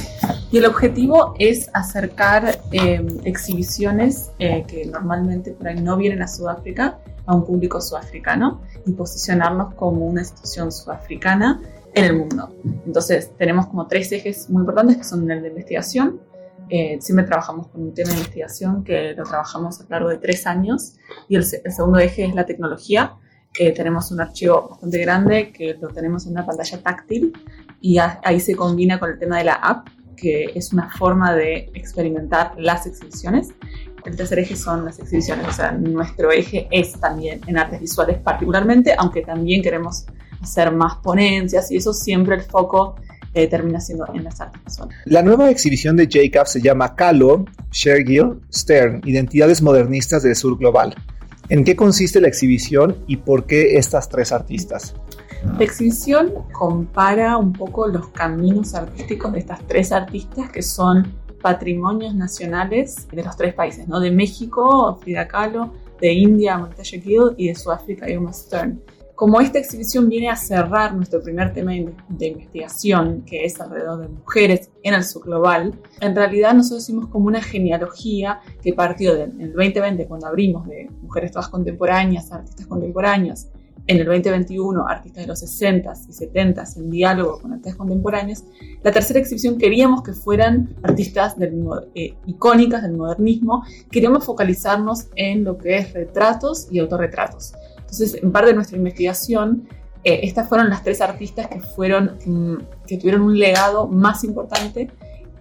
Y 0.51 0.59
el 0.59 0.65
objetivo 0.65 1.35
es 1.39 1.69
acercar 1.75 2.61
em, 2.73 3.07
exhibiciones 3.25 4.31
eh, 4.39 4.65
que 4.67 4.87
normalmente 4.87 5.51
por 5.51 5.69
ahí 5.69 5.81
no 5.81 5.97
vienen 5.97 6.23
a 6.23 6.29
Sudáfrica 6.29 6.99
a 7.27 7.35
un 7.35 7.45
público 7.45 7.81
sudafricano 7.81 8.63
y 8.87 8.93
posicionarnos 8.93 9.75
como 9.75 10.07
una 10.07 10.21
institución 10.23 10.73
sudafricana 10.73 11.61
en 11.97 12.05
el 12.05 12.17
mundo. 12.17 12.55
Entonces 12.87 13.33
tenemos 13.37 13.67
como 13.67 13.89
tres 13.89 14.13
ejes 14.13 14.49
muy 14.49 14.61
importantes 14.61 14.99
que 14.99 15.05
son 15.05 15.29
el 15.29 15.43
de 15.43 15.49
investigación, 15.49 16.21
eh, 16.69 16.99
siempre 17.01 17.25
trabajamos 17.25 17.69
con 17.69 17.83
un 17.83 17.95
tema 17.95 18.11
de 18.11 18.17
investigación 18.17 18.83
que 18.83 19.15
lo 19.17 19.23
trabajamos 19.23 19.81
a 19.81 19.85
lo 19.85 19.89
largo 19.91 20.09
de 20.09 20.19
tres 20.19 20.47
años 20.47 20.95
y 21.29 21.37
el, 21.37 21.45
segundo 21.45 21.99
eje 21.99 22.25
es 22.25 22.35
la 22.35 22.45
tecnología. 22.45 23.15
Eh, 23.59 23.73
tenemos 23.73 24.11
un 24.11 24.21
archivo 24.21 24.69
bastante 24.71 24.99
grande 24.99 25.53
que 25.53 25.75
lo 25.81 25.89
tenemos 25.89 26.27
en 26.27 26.33
una 26.33 26.45
pantalla 26.45 26.83
táctil 26.83 27.33
y 27.81 27.99
ahí 27.99 28.41
se 28.41 28.57
combina 28.57 28.99
con 28.99 29.11
el 29.11 29.19
tema 29.19 29.39
de 29.39 29.45
la 29.45 29.55
app, 29.55 29.89
que 30.17 30.51
es 30.55 30.73
una 30.73 30.91
forma 30.91 31.35
de 31.35 31.71
experimentar 31.75 32.53
las 32.59 32.87
exhibiciones. 32.87 33.55
El 34.05 34.17
tercer 34.17 34.41
eje 34.41 34.57
son 34.57 34.85
las 34.85 34.99
exhibiciones, 34.99 35.47
o 35.49 35.53
sea, 35.53 35.73
nuestro 35.73 36.31
eje 36.31 36.69
es 36.71 36.93
también 37.01 37.41
en 37.47 37.59
artes 37.59 37.81
visuales 37.81 38.19
particularmente, 38.19 38.95
aunque 38.99 39.23
también 39.23 39.63
queremos 39.63 40.07
hacer 40.47 40.73
más 40.73 40.97
ponencias 40.97 41.71
y 41.71 41.77
eso 41.77 41.93
siempre 41.93 42.37
el 42.37 42.43
foco 42.43 42.97
eh, 43.35 43.49
termina 43.49 43.81
siendo 43.81 44.07
en 44.15 44.25
las 44.25 44.41
artes 44.41 44.63
visuales. 44.65 44.97
La 45.05 45.23
nueva 45.23 45.51
exhibición 45.51 45.97
de 45.97 46.09
Jacob 46.11 46.47
se 46.47 46.63
llama 46.63 46.95
Calo, 46.95 47.45
Shergill, 47.71 48.41
Stern, 48.53 49.03
Identidades 49.05 49.61
Modernistas 49.61 50.23
del 50.23 50.35
Sur 50.35 50.59
Global. 50.59 50.95
¿En 51.49 51.63
qué 51.63 51.77
consiste 51.77 52.21
la 52.21 52.29
exhibición 52.29 52.97
y 53.07 53.19
por 53.19 53.47
qué 53.47 53.77
estas 53.77 54.09
tres 54.09 54.33
artistas? 54.33 54.95
La 55.59 55.65
exhibición 55.65 56.33
compara 56.53 57.37
un 57.37 57.53
poco 57.53 57.87
los 57.87 58.09
caminos 58.09 58.75
artísticos 58.75 59.33
de 59.33 59.41
estas 59.41 59.61
tres 59.67 59.93
artistas 59.93 60.51
que 60.51 60.63
son 60.63 61.13
patrimonios 61.41 62.15
nacionales 62.15 63.07
de 63.13 63.23
los 63.23 63.37
tres 63.37 63.55
países, 63.55 63.87
¿no? 63.87 64.01
De 64.01 64.11
México, 64.11 64.99
Frida 65.03 65.29
Kahlo, 65.29 65.73
de 66.01 66.13
India, 66.13 66.59
Marta 66.59 66.83
Gill 66.83 67.35
y 67.37 67.49
de 67.49 67.55
Sudáfrica, 67.55 68.07
Emma 68.07 68.33
Stern. 68.33 68.81
Como 69.17 69.41
esta 69.41 69.59
exhibición 69.59 70.11
viene 70.11 70.29
a 70.29 70.37
cerrar 70.37 70.95
nuestro 70.95 71.23
primer 71.23 71.55
tema 71.55 71.73
de 71.73 72.27
investigación, 72.27 73.23
que 73.23 73.47
es 73.47 73.59
alrededor 73.59 74.03
de 74.03 74.09
mujeres 74.09 74.71
en 74.83 74.93
el 74.93 75.05
subglobal, 75.05 75.73
en 76.03 76.15
realidad 76.15 76.53
nosotros 76.53 76.83
hicimos 76.83 77.09
como 77.09 77.27
una 77.27 77.41
genealogía 77.41 78.41
que 78.63 78.75
partió 78.75 79.15
del 79.15 79.33
2020, 79.55 80.07
cuando 80.07 80.27
abrimos 80.27 80.69
de 80.69 80.91
mujeres 81.01 81.33
todas 81.33 81.49
contemporáneas, 81.49 82.31
artistas 82.31 82.67
contemporáneas, 82.67 83.49
en 83.87 84.01
el 84.01 84.05
2021 84.05 84.87
artistas 84.87 85.23
de 85.23 85.29
los 85.29 85.43
60s 85.43 86.09
y 86.11 86.13
70s 86.13 86.77
en 86.77 86.91
diálogo 86.91 87.41
con 87.41 87.53
artistas 87.53 87.77
contemporáneos, 87.77 88.45
la 88.83 88.93
tercera 88.93 89.19
exhibición 89.19 89.57
queríamos 89.57 90.03
que 90.03 90.13
fueran 90.13 90.77
artistas 90.83 91.39
del, 91.39 91.65
eh, 91.95 92.17
icónicas 92.27 92.83
del 92.83 92.93
modernismo, 92.93 93.65
queríamos 93.91 94.27
focalizarnos 94.27 95.07
en 95.15 95.45
lo 95.45 95.57
que 95.57 95.79
es 95.79 95.95
retratos 95.95 96.69
y 96.71 96.81
autorretratos. 96.81 97.55
Entonces, 97.87 98.23
en 98.23 98.33
parte 98.33 98.51
de 98.51 98.55
nuestra 98.55 98.77
investigación, 98.77 99.69
eh, 100.05 100.21
estas 100.23 100.49
fueron 100.49 100.69
las 100.69 100.85
tres 100.85 101.01
artistas 101.01 101.49
que, 101.49 101.61
fueron, 101.61 102.19
mm, 102.25 102.87
que 102.87 102.99
tuvieron 102.99 103.23
un 103.23 103.39
legado 103.39 103.87
más 103.87 104.25
importante 104.25 104.91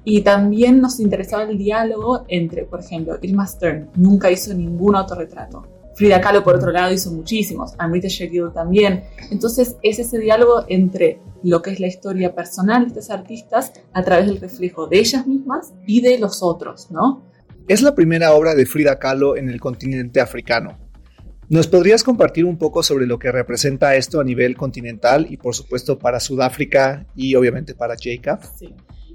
y 0.04 0.22
también 0.22 0.80
nos 0.80 1.00
interesaba 1.00 1.44
el 1.44 1.58
diálogo 1.58 2.26
entre, 2.28 2.64
por 2.64 2.80
ejemplo, 2.80 3.18
Irma 3.22 3.48
Stern 3.48 3.90
nunca 3.96 4.30
hizo 4.32 4.54
ningún 4.54 4.96
autorretrato. 4.96 5.66
Frida 5.96 6.20
Kahlo, 6.20 6.44
por 6.44 6.56
otro 6.56 6.72
lado, 6.72 6.94
hizo 6.94 7.12
muchísimos, 7.12 7.74
Amrita 7.78 8.08
Shekill 8.08 8.52
también. 8.54 9.04
Entonces, 9.32 9.78
es 9.82 9.98
ese 9.98 10.20
diálogo 10.20 10.66
entre 10.68 11.20
lo 11.42 11.62
que 11.62 11.72
es 11.72 11.80
la 11.80 11.88
historia 11.88 12.36
personal 12.36 12.84
de 12.84 12.88
estas 12.88 13.10
artistas 13.10 13.72
a 13.94 14.04
través 14.04 14.28
del 14.28 14.40
reflejo 14.40 14.88
de 14.88 15.00
ellas 15.00 15.26
mismas 15.26 15.74
y 15.88 16.02
de 16.02 16.20
los 16.20 16.44
otros, 16.44 16.92
¿no? 16.92 17.24
Es 17.68 17.82
la 17.82 17.96
primera 17.96 18.34
obra 18.34 18.54
de 18.54 18.66
Frida 18.66 19.00
Kahlo 19.00 19.38
en 19.38 19.50
el 19.50 19.60
continente 19.60 20.20
africano. 20.20 20.85
¿Nos 21.48 21.68
podrías 21.68 22.04
compartir 22.04 22.46
un 22.46 22.58
poco 22.58 22.82
sobre 22.82 23.06
lo 23.06 23.20
que 23.20 23.32
representa 23.32 23.96
esto 23.96 24.20
a 24.20 24.24
nivel 24.24 24.58
continental 24.58 25.28
y 25.30 25.38
por 25.38 25.54
supuesto 25.54 26.00
para 26.00 26.20
Sudáfrica 26.20 27.06
y 27.16 27.36
obviamente 27.36 27.76
para 27.76 27.96
Jacob? 28.00 28.40
Sí. 28.58 28.74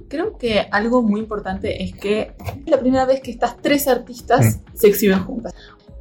Creo 0.09 0.39
que 0.39 0.67
algo 0.71 1.03
muy 1.03 1.21
importante 1.21 1.83
es 1.83 1.95
que 1.95 2.33
es 2.65 2.71
la 2.71 2.81
primera 2.81 3.05
vez 3.05 3.21
que 3.21 3.31
estas 3.31 3.57
tres 3.61 3.87
artistas 3.89 4.57
mm. 4.57 4.77
se 4.77 4.89
exhiben 4.89 5.25
juntas. 5.25 5.55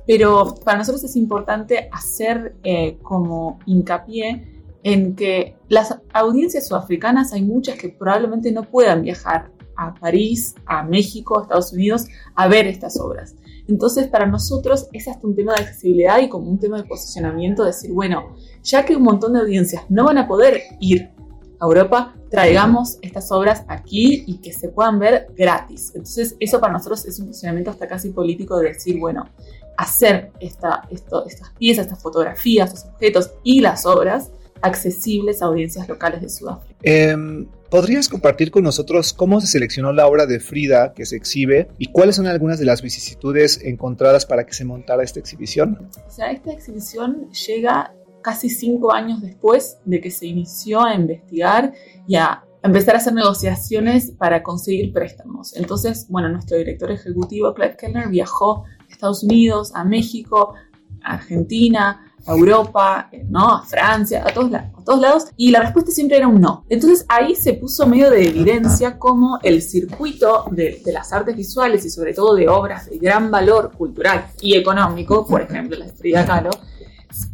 Pero 0.08 0.56
para 0.64 0.80
nosotros 0.80 1.04
es 1.04 1.16
importante 1.16 1.90
hacer 1.92 2.56
eh, 2.64 2.98
como 3.04 3.60
hincapié 3.66 4.64
en 4.84 5.16
que 5.16 5.56
las 5.68 6.00
audiencias 6.14 6.68
sudafricanas 6.68 7.34
hay 7.34 7.44
muchas 7.44 7.78
que 7.78 7.90
probablemente 7.90 8.52
no 8.52 8.64
puedan 8.64 9.02
viajar 9.04 9.52
a 9.76 9.94
París, 9.94 10.56
a 10.66 10.84
México, 10.84 11.40
a 11.40 11.44
Estados 11.44 11.74
Unidos 11.74 12.08
a 12.36 12.48
ver 12.48 12.68
estas 12.68 13.00
obras. 13.00 13.36
Entonces, 13.70 14.08
para 14.08 14.26
nosotros 14.26 14.88
es 14.92 15.08
hasta 15.08 15.26
un 15.28 15.36
tema 15.36 15.54
de 15.54 15.62
accesibilidad 15.62 16.20
y 16.20 16.28
como 16.28 16.50
un 16.50 16.60
tema 16.60 16.78
de 16.78 16.84
posicionamiento, 16.86 17.64
decir, 17.64 17.92
bueno, 17.92 18.36
ya 18.64 18.84
que 18.84 18.96
un 18.96 19.04
montón 19.04 19.34
de 19.34 19.42
audiencias 19.42 19.84
no 19.90 20.06
van 20.06 20.18
a 20.18 20.28
poder 20.28 20.62
ir 20.80 21.12
a 21.60 21.66
Europa, 21.66 22.16
traigamos 22.32 22.98
estas 23.02 23.32
obras 23.32 23.64
aquí 23.68 24.24
y 24.26 24.38
que 24.38 24.54
se 24.54 24.70
puedan 24.70 24.98
ver 24.98 25.28
gratis. 25.38 25.92
Entonces, 25.94 26.36
eso 26.40 26.60
para 26.60 26.74
nosotros 26.74 27.06
es 27.06 27.20
un 27.20 27.28
posicionamiento 27.28 27.70
hasta 27.70 27.88
casi 27.88 28.10
político 28.10 28.58
de 28.58 28.70
decir, 28.70 29.00
bueno, 29.00 29.30
hacer 29.78 30.32
esta, 30.40 30.88
esto, 30.90 31.26
estas 31.26 31.52
piezas, 31.52 31.86
estas 31.86 32.02
fotografías, 32.02 32.74
estos 32.74 32.92
objetos 32.92 33.32
y 33.44 33.62
las 33.62 33.86
obras 33.86 34.32
accesibles 34.62 35.42
a 35.42 35.46
audiencias 35.46 35.88
locales 35.88 36.22
de 36.22 36.30
Sudáfrica. 36.30 36.76
Em, 36.82 37.48
¿Podrías 37.70 38.10
compartir 38.10 38.50
con 38.50 38.64
nosotros 38.64 39.14
cómo 39.14 39.40
se 39.40 39.46
seleccionó 39.46 39.94
la 39.94 40.08
obra 40.08 40.26
de 40.26 40.40
Frida 40.40 40.92
que 40.94 41.06
se 41.06 41.16
exhibe 41.16 41.70
y 41.78 41.92
cuáles 41.92 42.16
son 42.16 42.26
algunas 42.26 42.58
de 42.58 42.66
las 42.66 42.82
vicisitudes 42.82 43.62
encontradas 43.64 44.26
para 44.26 44.48
que 44.48 44.56
se 44.56 44.66
montara 44.66 45.04
esta 45.04 45.20
exhibición? 45.20 45.88
O 46.08 46.10
sea, 46.10 46.32
esta 46.32 46.52
exhibición 46.52 47.30
llega 47.30 47.94
casi 48.24 48.50
cinco 48.50 48.92
años 48.92 49.22
después 49.22 49.78
de 49.86 50.02
que 50.02 50.10
se 50.10 50.26
inició 50.26 50.84
a 50.84 50.96
investigar 50.96 51.72
y 52.08 52.16
a 52.16 52.44
empezar 52.64 52.96
a 52.96 52.98
hacer 52.98 53.14
negociaciones 53.14 54.14
para 54.18 54.42
conseguir 54.42 54.92
préstamos. 54.92 55.56
Entonces, 55.56 56.08
bueno, 56.10 56.28
nuestro 56.30 56.58
director 56.58 56.90
ejecutivo, 56.90 57.54
Clive 57.54 57.78
Kellner, 57.78 58.10
viajó 58.10 58.64
Estados 58.90 59.22
Unidos, 59.22 59.72
a 59.76 59.86
México, 59.86 60.56
a 61.04 61.14
Argentina, 61.14 62.09
a 62.26 62.32
Europa, 62.34 63.10
¿no? 63.28 63.56
a 63.56 63.66
Francia, 63.66 64.24
a 64.26 64.34
todos, 64.34 64.54
a 64.54 64.84
todos 64.84 65.00
lados, 65.00 65.26
y 65.38 65.52
la 65.52 65.62
respuesta 65.62 65.92
siempre 65.92 66.18
era 66.18 66.28
un 66.28 66.40
no. 66.40 66.66
Entonces 66.70 67.06
ahí 67.10 67.36
se 67.36 67.54
puso 67.54 67.88
medio 67.88 68.10
de 68.10 68.28
evidencia 68.28 68.98
cómo 68.98 69.40
el 69.44 69.62
circuito 69.62 70.46
de, 70.52 70.82
las 70.88 71.12
artes 71.14 71.36
visuales 71.36 71.86
y 71.86 71.90
sobre 71.90 72.14
todo 72.14 72.36
de 72.36 72.48
obras 72.48 72.90
de 72.90 72.98
gran 72.98 73.32
valor 73.32 73.72
cultural 73.72 74.26
y 74.42 74.56
económico, 74.56 75.26
por 75.26 75.42
ejemplo 75.42 75.78
la 75.78 75.86
de 75.86 75.94
Frida 75.94 76.26
Kahlo, 76.26 76.52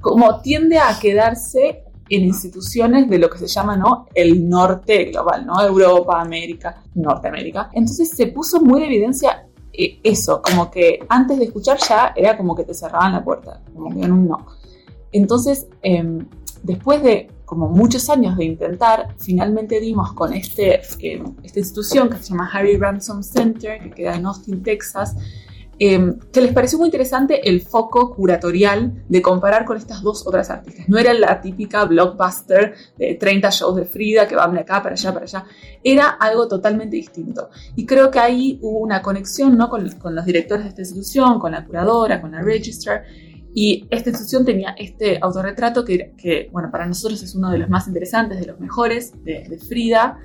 como 0.02 0.42
tiende 0.42 0.78
a 0.78 0.98
quedarse 1.00 1.84
en 2.10 2.24
instituciones 2.24 3.10
de 3.10 3.18
lo 3.18 3.30
que 3.30 3.40
se 3.40 3.48
llama 3.48 3.76
¿no? 3.76 4.08
el 4.14 4.48
norte 4.48 5.06
global, 5.06 5.46
¿no? 5.46 5.60
Europa, 5.62 6.22
América, 6.22 6.84
Norteamérica. 6.94 7.70
Entonces 7.74 8.12
se 8.12 8.28
puso 8.28 8.62
muy 8.62 8.82
de 8.82 8.88
evidencia 8.88 9.48
eh, 9.74 10.00
eso, 10.04 10.42
como 10.42 10.72
que 10.72 11.00
antes 11.10 11.38
de 11.38 11.46
escuchar 11.46 11.78
ya 11.78 12.14
era 12.16 12.38
como 12.38 12.56
que 12.56 12.64
te 12.64 12.74
cerraban 12.74 13.14
la 13.14 13.24
puerta, 13.24 13.62
como 13.74 13.90
que 13.90 14.10
un 14.10 14.28
no. 14.28 14.46
Entonces, 15.16 15.68
em, 15.82 16.28
después 16.64 17.02
de 17.02 17.30
como 17.46 17.70
muchos 17.70 18.10
años 18.10 18.36
de 18.38 18.46
intentar, 18.46 19.16
finalmente 19.20 19.80
dimos 19.80 20.14
con 20.14 20.34
este, 20.34 20.82
eh, 21.00 21.24
esta 21.44 21.60
institución 21.60 22.10
que 22.10 22.18
se 22.18 22.32
llama 22.32 22.50
Harry 22.52 22.76
Ransom 22.76 23.22
Center, 23.22 23.80
que 23.80 23.92
queda 23.92 24.16
en 24.16 24.26
Austin, 24.26 24.64
Texas, 24.64 25.16
Em, 25.78 26.20
que 26.32 26.40
les 26.40 26.54
pareció 26.54 26.78
muy 26.78 26.88
interesante 26.88 27.50
el 27.50 27.60
foco 27.60 28.16
curatorial 28.16 29.04
de 29.10 29.22
comparar 29.22 29.66
con 29.66 29.76
estas 29.76 30.02
dos 30.02 30.26
otras 30.26 30.50
artistas. 30.50 30.88
No 30.88 30.98
era 30.98 31.14
la 31.14 31.42
típica 31.42 31.84
blockbuster 31.84 32.74
de 32.98 33.16
30 33.16 33.50
shows 33.50 33.76
de 33.76 33.84
Frida 33.84 34.26
que 34.26 34.36
van 34.36 34.54
de 34.54 34.62
acá 34.62 34.82
para 34.82 34.94
allá, 34.94 35.14
para 35.14 35.26
allá. 35.26 35.46
Era 35.84 36.08
algo 36.08 36.48
totalmente 36.48 36.96
distinto. 36.96 37.50
Y 37.76 37.86
creo 37.86 38.10
que 38.10 38.20
ahí 38.20 38.58
hubo 38.62 38.80
una 38.80 39.02
conexión 39.02 39.58
¿no? 39.58 39.70
con, 39.70 39.90
con 40.00 40.16
los 40.16 40.26
directores 40.26 40.64
de 40.64 40.70
esta 40.70 40.82
institución, 40.82 41.40
con 41.40 41.52
la 41.52 41.66
curadora, 41.66 42.22
con 42.22 42.32
la 42.32 42.42
registrar. 42.42 43.04
Y 43.58 43.88
esta 43.90 44.10
institución 44.10 44.44
tenía 44.44 44.76
este 44.78 45.18
autorretrato 45.22 45.86
que, 45.86 46.14
que, 46.18 46.50
bueno, 46.52 46.70
para 46.70 46.86
nosotros 46.86 47.24
es 47.24 47.34
uno 47.36 47.50
de 47.50 47.58
los 47.58 47.70
más 47.70 47.88
interesantes, 47.88 48.38
de 48.38 48.48
los 48.48 48.60
mejores, 48.60 49.14
de, 49.24 49.48
de 49.48 49.58
Frida. 49.58 50.20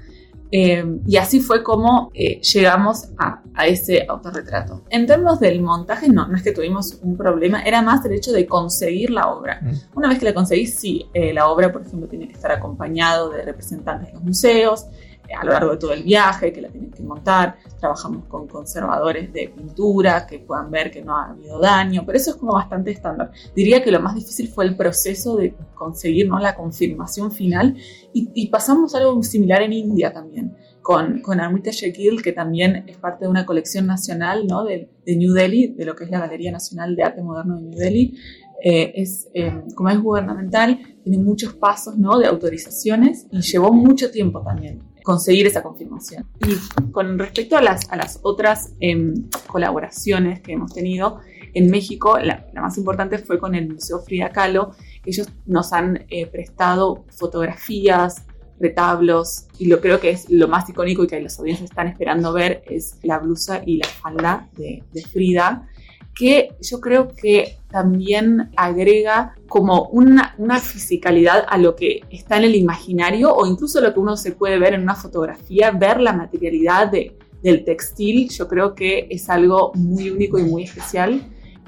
Eh, 0.52 0.84
y 1.06 1.16
así 1.16 1.38
fue 1.38 1.62
como 1.62 2.10
eh, 2.12 2.40
llegamos 2.40 3.08
a, 3.16 3.40
ese 3.66 4.04
autorretrato. 4.08 4.82
En 4.90 5.06
términos 5.06 5.38
del 5.38 5.62
montaje, 5.62 6.08
no, 6.08 6.26
no 6.26 6.36
es 6.36 6.42
que 6.42 6.52
tuvimos 6.52 6.98
un 7.02 7.16
problema, 7.16 7.62
era 7.62 7.82
más 7.82 8.04
el 8.04 8.12
hecho 8.12 8.32
de 8.32 8.46
conseguir 8.46 9.10
la 9.10 9.28
obra. 9.28 9.60
Mm. 9.62 9.98
Una 9.98 10.08
vez 10.08 10.18
que 10.18 10.24
la 10.24 10.34
conseguí, 10.34 10.66
sí, 10.66 11.06
eh, 11.14 11.32
la 11.32 11.46
obra, 11.48 11.70
por 11.70 11.82
ejemplo, 11.82 12.08
tiene 12.08 12.26
que 12.26 12.32
estar 12.32 12.50
acompañado 12.50 13.30
de 13.30 13.42
representantes 13.42 14.08
de 14.08 14.14
los 14.14 14.22
museos, 14.24 14.86
a 15.34 15.44
lo 15.44 15.52
largo 15.52 15.72
de 15.72 15.76
todo 15.76 15.92
el 15.92 16.02
viaje, 16.02 16.52
que 16.52 16.60
la 16.60 16.68
tienen 16.68 16.90
que 16.90 17.02
montar. 17.02 17.56
Trabajamos 17.78 18.24
con 18.26 18.46
conservadores 18.46 19.32
de 19.32 19.48
pintura 19.48 20.26
que 20.26 20.40
puedan 20.40 20.70
ver 20.70 20.90
que 20.90 21.02
no 21.02 21.16
ha 21.16 21.30
habido 21.30 21.58
daño, 21.60 22.02
pero 22.04 22.18
eso 22.18 22.30
es 22.30 22.36
como 22.36 22.52
bastante 22.52 22.90
estándar. 22.90 23.30
Diría 23.54 23.82
que 23.82 23.90
lo 23.90 24.00
más 24.00 24.14
difícil 24.14 24.48
fue 24.48 24.64
el 24.64 24.76
proceso 24.76 25.36
de 25.36 25.54
conseguir 25.74 26.28
¿no? 26.28 26.38
la 26.38 26.54
confirmación 26.54 27.32
final 27.32 27.76
y, 28.12 28.48
pasamos 28.50 28.94
algo 28.96 29.22
similar 29.22 29.62
en 29.62 29.72
India 29.72 30.12
también. 30.12 30.56
Con, 30.82 31.20
con 31.20 31.40
Amrita 31.40 31.70
Shekil, 31.70 32.22
que 32.22 32.32
también 32.32 32.84
es 32.88 32.96
parte 32.96 33.26
de 33.26 33.30
una 33.30 33.44
colección 33.44 33.86
nacional 33.86 34.46
¿no? 34.46 34.64
de, 34.64 34.88
de 35.04 35.16
New 35.16 35.34
Delhi, 35.34 35.68
de 35.68 35.84
lo 35.84 35.94
que 35.94 36.04
es 36.04 36.10
la 36.10 36.20
Galería 36.20 36.50
Nacional 36.50 36.96
de 36.96 37.02
Arte 37.02 37.22
Moderno 37.22 37.56
de 37.56 37.62
New 37.62 37.78
Delhi, 37.78 38.16
eh, 38.64 38.92
es, 38.96 39.28
eh, 39.34 39.62
como 39.74 39.90
es 39.90 40.00
gubernamental, 40.00 40.80
tiene 41.04 41.18
muchos 41.22 41.52
pasos 41.54 41.96
¿no? 41.98 42.18
de 42.18 42.26
autorizaciones 42.26 43.26
y 43.30 43.40
llevó 43.42 43.72
mucho 43.72 44.10
tiempo 44.10 44.42
también 44.42 44.89
conseguir 45.02 45.46
esa 45.46 45.62
confirmación. 45.62 46.26
Y 46.46 46.90
con 46.90 47.18
respecto 47.18 47.56
a 47.56 47.62
las, 47.62 47.90
a 47.90 47.96
las 47.96 48.20
otras 48.22 48.74
em, 48.80 49.28
colaboraciones 49.46 50.40
que 50.40 50.52
hemos 50.52 50.72
tenido, 50.72 51.18
en 51.54 51.70
México 51.70 52.18
la, 52.18 52.46
más 52.54 52.78
importante 52.78 53.18
fue 53.18 53.38
con 53.38 53.54
el 53.54 53.72
Museo 53.72 54.00
Frida 54.00 54.30
Kahlo. 54.30 54.72
Ellos 55.04 55.28
nos 55.46 55.72
han 55.72 56.04
eh, 56.08 56.26
prestado 56.26 57.04
fotografías, 57.10 58.24
retablos, 58.58 59.46
y 59.58 59.66
lo 59.66 59.80
creo 59.80 60.00
que 60.00 60.10
es 60.10 60.28
lo 60.28 60.46
más 60.46 60.68
icónico 60.68 61.04
y 61.04 61.06
que 61.06 61.20
las 61.20 61.38
audiencias 61.38 61.70
están 61.70 61.88
esperando 61.88 62.32
ver 62.32 62.62
es 62.66 62.98
la 63.02 63.18
blusa 63.18 63.62
y 63.64 63.78
la 63.78 63.88
falda 63.88 64.48
de, 64.56 64.84
de 64.92 65.02
Frida 65.02 65.66
que 66.14 66.54
yo 66.60 66.80
creo 66.80 67.08
que 67.08 67.59
también 67.70 68.50
agrega 68.56 69.34
como 69.48 69.88
una, 69.88 70.34
una 70.38 70.58
fisicalidad 70.58 71.44
a 71.48 71.58
lo 71.58 71.76
que 71.76 72.00
está 72.10 72.36
en 72.36 72.44
el 72.44 72.54
imaginario 72.54 73.32
o 73.32 73.46
incluso 73.46 73.80
lo 73.80 73.92
que 73.92 74.00
uno 74.00 74.16
se 74.16 74.32
puede 74.32 74.58
ver 74.58 74.74
en 74.74 74.82
una 74.82 74.94
fotografía, 74.94 75.70
ver 75.70 76.00
la 76.00 76.12
materialidad 76.12 76.90
de, 76.90 77.16
del 77.42 77.64
textil, 77.64 78.28
yo 78.30 78.48
creo 78.48 78.74
que 78.74 79.06
es 79.10 79.28
algo 79.30 79.72
muy 79.74 80.10
único 80.10 80.38
y 80.38 80.42
muy 80.42 80.64
especial. 80.64 81.22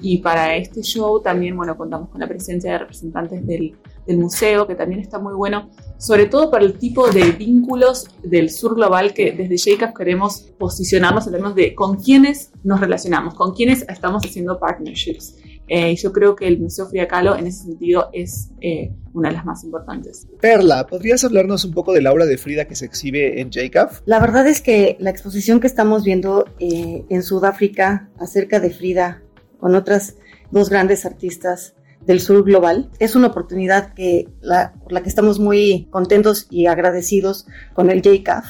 Y 0.04 0.18
para 0.18 0.56
este 0.56 0.82
show 0.82 1.22
también, 1.22 1.56
bueno, 1.56 1.76
contamos 1.76 2.08
con 2.08 2.20
la 2.20 2.26
presencia 2.26 2.72
de 2.72 2.78
representantes 2.78 3.46
del, 3.46 3.76
del 4.04 4.18
museo, 4.18 4.66
que 4.66 4.74
también 4.74 5.00
está 5.00 5.20
muy 5.20 5.34
bueno, 5.34 5.70
sobre 5.96 6.26
todo 6.26 6.50
para 6.50 6.64
el 6.64 6.76
tipo 6.76 7.08
de 7.08 7.30
vínculos 7.30 8.08
del 8.24 8.50
sur 8.50 8.74
global 8.74 9.14
que 9.14 9.30
desde 9.30 9.56
JCAF 9.56 9.94
queremos 9.96 10.52
posicionarnos 10.58 11.26
en 11.26 11.32
términos 11.34 11.54
de 11.54 11.74
con 11.76 11.96
quiénes 11.96 12.50
nos 12.64 12.80
relacionamos, 12.80 13.34
con 13.34 13.54
quiénes 13.54 13.82
estamos 13.88 14.24
haciendo 14.24 14.58
partnerships. 14.58 15.36
Eh, 15.74 15.96
yo 15.96 16.12
creo 16.12 16.36
que 16.36 16.46
el 16.46 16.60
Museo 16.60 16.86
Frida 16.86 17.08
Kahlo 17.08 17.34
en 17.34 17.46
ese 17.46 17.64
sentido 17.64 18.10
es 18.12 18.50
eh, 18.60 18.92
una 19.14 19.30
de 19.30 19.36
las 19.36 19.46
más 19.46 19.64
importantes. 19.64 20.28
Perla, 20.38 20.86
¿podrías 20.86 21.24
hablarnos 21.24 21.64
un 21.64 21.72
poco 21.72 21.94
de 21.94 22.02
la 22.02 22.12
obra 22.12 22.26
de 22.26 22.36
Frida 22.36 22.66
que 22.66 22.74
se 22.74 22.84
exhibe 22.84 23.40
en 23.40 23.50
JCAF? 23.50 24.02
La 24.04 24.20
verdad 24.20 24.46
es 24.46 24.60
que 24.60 24.98
la 25.00 25.08
exposición 25.08 25.60
que 25.60 25.66
estamos 25.66 26.04
viendo 26.04 26.44
eh, 26.58 27.06
en 27.08 27.22
Sudáfrica 27.22 28.10
acerca 28.20 28.60
de 28.60 28.68
Frida 28.68 29.22
con 29.60 29.74
otras 29.74 30.16
dos 30.50 30.68
grandes 30.68 31.06
artistas 31.06 31.72
del 32.04 32.20
sur 32.20 32.44
global. 32.44 32.90
Es 32.98 33.16
una 33.16 33.28
oportunidad 33.28 33.94
que 33.94 34.28
la, 34.42 34.74
por 34.74 34.92
la 34.92 35.02
que 35.02 35.08
estamos 35.08 35.38
muy 35.38 35.88
contentos 35.90 36.48
y 36.50 36.66
agradecidos 36.66 37.46
con 37.72 37.90
el 37.90 38.02
JCAF 38.02 38.44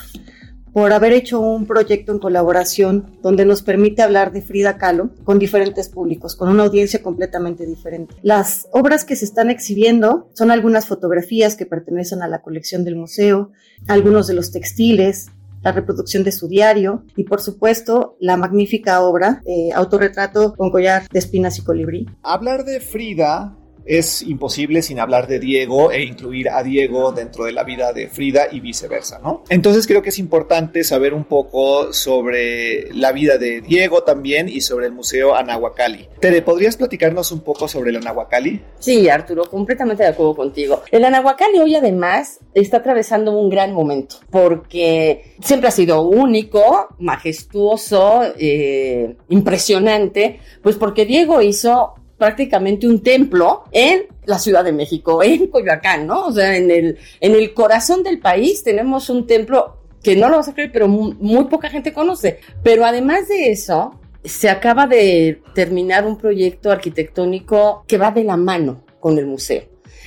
por 0.73 0.93
haber 0.93 1.12
hecho 1.12 1.40
un 1.40 1.66
proyecto 1.66 2.12
en 2.12 2.19
colaboración 2.19 3.19
donde 3.23 3.44
nos 3.44 3.62
permite 3.62 4.03
hablar 4.03 4.32
de 4.32 4.43
Frida 4.43 4.78
Kahlo 4.78 5.11
con 5.24 5.39
diferentes 5.39 5.89
públicos, 5.89 6.36
con 6.36 6.49
una 6.49 6.65
audiencia 6.65 7.03
completamente 7.03 7.66
diferente. 7.66 8.15
Las 8.23 8.69
obras 8.73 9.05
que 9.05 9.16
se 9.16 9.24
están 9.24 9.51
exhibiendo 9.51 10.31
son 10.35 10.51
algunas 10.51 10.86
fotografías 10.86 11.57
que 11.57 11.66
pertenecen 11.66 12.23
a 12.23 12.28
la 12.28 12.43
colección 12.43 12.85
del 12.85 12.97
museo, 12.97 13.53
algunos 13.86 14.27
de 14.27 14.35
los 14.35 14.51
textiles, 14.51 15.27
la 15.62 15.73
reproducción 15.73 16.24
de 16.24 16.32
su 16.32 16.49
diario 16.49 17.05
y 17.16 17.24
por 17.24 17.40
supuesto 17.40 18.16
la 18.19 18.36
magnífica 18.36 19.01
obra 19.03 19.43
eh, 19.47 19.70
Autorretrato 19.74 20.55
con 20.55 20.70
collar 20.70 21.07
de 21.11 21.19
espinas 21.19 21.59
y 21.59 21.62
colibrí. 21.62 22.07
Hablar 22.23 22.65
de 22.65 22.81
Frida 22.81 23.57
es 23.84 24.22
imposible 24.22 24.82
sin 24.82 25.00
hablar 25.00 25.26
de 25.26 25.38
Diego 25.38 25.90
e 25.90 26.02
incluir 26.02 26.48
a 26.48 26.62
Diego 26.62 27.12
dentro 27.12 27.44
de 27.44 27.52
la 27.52 27.64
vida 27.64 27.92
de 27.92 28.09
Frida 28.09 28.46
y 28.50 28.60
viceversa, 28.60 29.18
¿no? 29.18 29.44
Entonces 29.48 29.86
creo 29.86 30.02
que 30.02 30.10
es 30.10 30.18
importante 30.18 30.84
saber 30.84 31.14
un 31.14 31.24
poco 31.24 31.92
sobre 31.92 32.92
la 32.94 33.12
vida 33.12 33.38
de 33.38 33.60
Diego 33.60 34.02
también 34.02 34.48
y 34.48 34.60
sobre 34.60 34.86
el 34.86 34.92
Museo 34.92 35.34
Anahuacalli. 35.34 36.09
Tere, 36.20 36.42
¿podrías 36.42 36.76
platicarnos 36.76 37.32
un 37.32 37.40
poco 37.40 37.68
sobre 37.68 37.90
el 37.90 37.96
Anahuacalli? 37.96 38.60
Sí, 38.78 39.09
Arturo, 39.09 39.44
completamente 39.44 40.02
de 40.02 40.10
acuerdo 40.10 40.34
contigo. 40.34 40.82
El 40.90 41.04
Anahuacalli 41.04 41.59
hoy 41.59 41.74
además 41.74 42.40
está 42.54 42.78
atravesando 42.78 43.32
un 43.32 43.50
gran 43.50 43.72
momento 43.72 44.16
porque 44.30 45.34
siempre 45.42 45.68
ha 45.68 45.72
sido 45.72 46.02
único, 46.02 46.88
majestuoso, 46.98 48.22
eh, 48.38 49.16
impresionante, 49.28 50.40
pues 50.62 50.76
porque 50.76 51.04
Diego 51.04 51.42
hizo 51.42 51.94
prácticamente 52.23 52.86
un 52.86 53.03
templo 53.03 53.65
en 53.73 54.05
la 54.27 54.39
Ciudad 54.39 54.62
de 54.62 54.70
México, 54.70 55.24
en 55.24 55.49
Coyoacán, 55.49 56.07
¿no? 56.07 56.27
O 56.27 56.32
sea, 56.32 56.57
en 56.57 56.70
el, 56.70 56.97
en 57.20 57.35
el 57.35 57.53
corazón 57.53 58.05
del 58.05 58.20
país 58.20 58.62
tenemos 58.62 59.11
un 59.11 59.27
templo 59.27 59.78
que 60.05 60.15
no 60.15 60.28
lo 60.28 60.36
vas 60.36 60.47
a 60.47 60.55
creer, 60.55 60.70
pero 60.70 60.86
muy, 60.86 61.44
poca 61.47 61.69
gente 61.69 61.93
conoce. 61.93 62.39
Pero 62.62 62.85
además 62.85 63.27
de 63.27 63.51
eso, 63.51 63.99
se 64.23 64.49
acaba 64.49 64.86
de 64.86 65.43
terminar 65.53 66.07
un 66.07 66.16
proyecto 66.16 66.70
arquitectónico 66.70 67.82
que 67.89 67.99
va 67.99 68.12
de 68.12 68.23
la 68.23 68.36
mano 68.36 68.85
con 69.01 69.19
el 69.19 69.27
museo. 69.27 69.65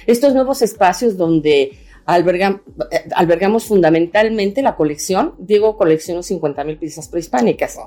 Estos 0.07 0.33
nuevos 0.33 0.61
espacios 0.61 1.17
donde 1.17 1.63
eh, 1.63 1.75
albergamos 3.13 3.65
fundamentalmente 3.65 4.61
la 4.61 4.77
colección, 4.77 5.33
Diego 5.37 5.75
coleccionó 5.75 6.21
50.000 6.21 6.79
piezas 6.79 7.09
prehispánicas 7.09 7.77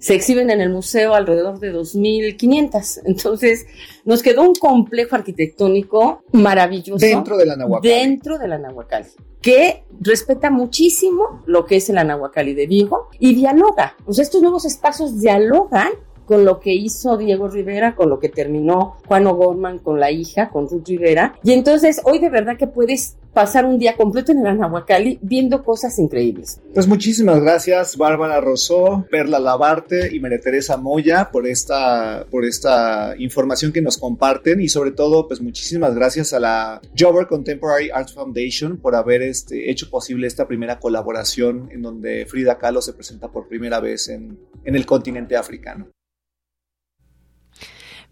se 0.00 0.14
exhiben 0.14 0.50
en 0.50 0.60
el 0.60 0.70
museo 0.70 1.14
alrededor 1.14 1.60
de 1.60 1.72
2.500. 1.72 3.02
Entonces, 3.04 3.66
nos 4.04 4.22
quedó 4.22 4.42
un 4.42 4.54
complejo 4.54 5.14
arquitectónico 5.14 6.24
maravilloso. 6.32 7.04
Dentro 7.04 7.36
de 7.36 7.46
la 7.46 7.56
Nahuacali. 7.56 7.94
Dentro 7.94 8.38
de 8.38 8.48
la 8.48 8.58
Nahuacali. 8.58 9.06
Que 9.42 9.84
respeta 10.00 10.50
muchísimo 10.50 11.42
lo 11.46 11.66
que 11.66 11.76
es 11.76 11.88
el 11.90 11.98
Anahuacali 11.98 12.54
de 12.54 12.66
Vigo 12.66 13.08
y 13.18 13.34
dialoga. 13.34 13.94
O 14.06 14.12
sea, 14.12 14.22
estos 14.22 14.42
nuevos 14.42 14.64
espacios 14.64 15.20
dialogan 15.20 15.90
con 16.30 16.44
lo 16.44 16.60
que 16.60 16.72
hizo 16.72 17.16
Diego 17.16 17.48
Rivera, 17.48 17.96
con 17.96 18.08
lo 18.08 18.20
que 18.20 18.28
terminó 18.28 18.98
Juan 19.08 19.26
O'Gorman 19.26 19.80
con 19.80 19.98
la 19.98 20.12
hija, 20.12 20.48
con 20.50 20.68
Ruth 20.68 20.86
Rivera. 20.86 21.34
Y 21.42 21.50
entonces 21.50 22.00
hoy 22.04 22.20
de 22.20 22.30
verdad 22.30 22.56
que 22.56 22.68
puedes 22.68 23.16
pasar 23.32 23.64
un 23.64 23.80
día 23.80 23.96
completo 23.96 24.30
en 24.30 24.38
el 24.38 24.46
Anahuacalli 24.46 25.18
viendo 25.22 25.64
cosas 25.64 25.98
increíbles. 25.98 26.60
Pues 26.72 26.86
muchísimas 26.86 27.40
gracias 27.40 27.96
Bárbara 27.96 28.40
Rosó, 28.40 29.04
Perla 29.10 29.40
Labarte 29.40 30.14
y 30.14 30.20
María 30.20 30.38
Teresa 30.38 30.76
Moya 30.76 31.30
por 31.32 31.48
esta, 31.48 32.24
por 32.30 32.44
esta 32.44 33.16
información 33.18 33.72
que 33.72 33.82
nos 33.82 33.98
comparten 33.98 34.60
y 34.60 34.68
sobre 34.68 34.92
todo 34.92 35.26
pues 35.26 35.40
muchísimas 35.40 35.96
gracias 35.96 36.32
a 36.32 36.38
la 36.38 36.80
Jobber 36.96 37.26
Contemporary 37.26 37.90
Arts 37.92 38.14
Foundation 38.14 38.76
por 38.76 38.94
haber 38.94 39.22
este, 39.22 39.68
hecho 39.68 39.90
posible 39.90 40.28
esta 40.28 40.46
primera 40.46 40.78
colaboración 40.78 41.70
en 41.72 41.82
donde 41.82 42.24
Frida 42.26 42.56
Kahlo 42.56 42.82
se 42.82 42.92
presenta 42.92 43.26
por 43.32 43.48
primera 43.48 43.80
vez 43.80 44.08
en, 44.08 44.38
en 44.64 44.76
el 44.76 44.86
continente 44.86 45.36
africano. 45.36 45.88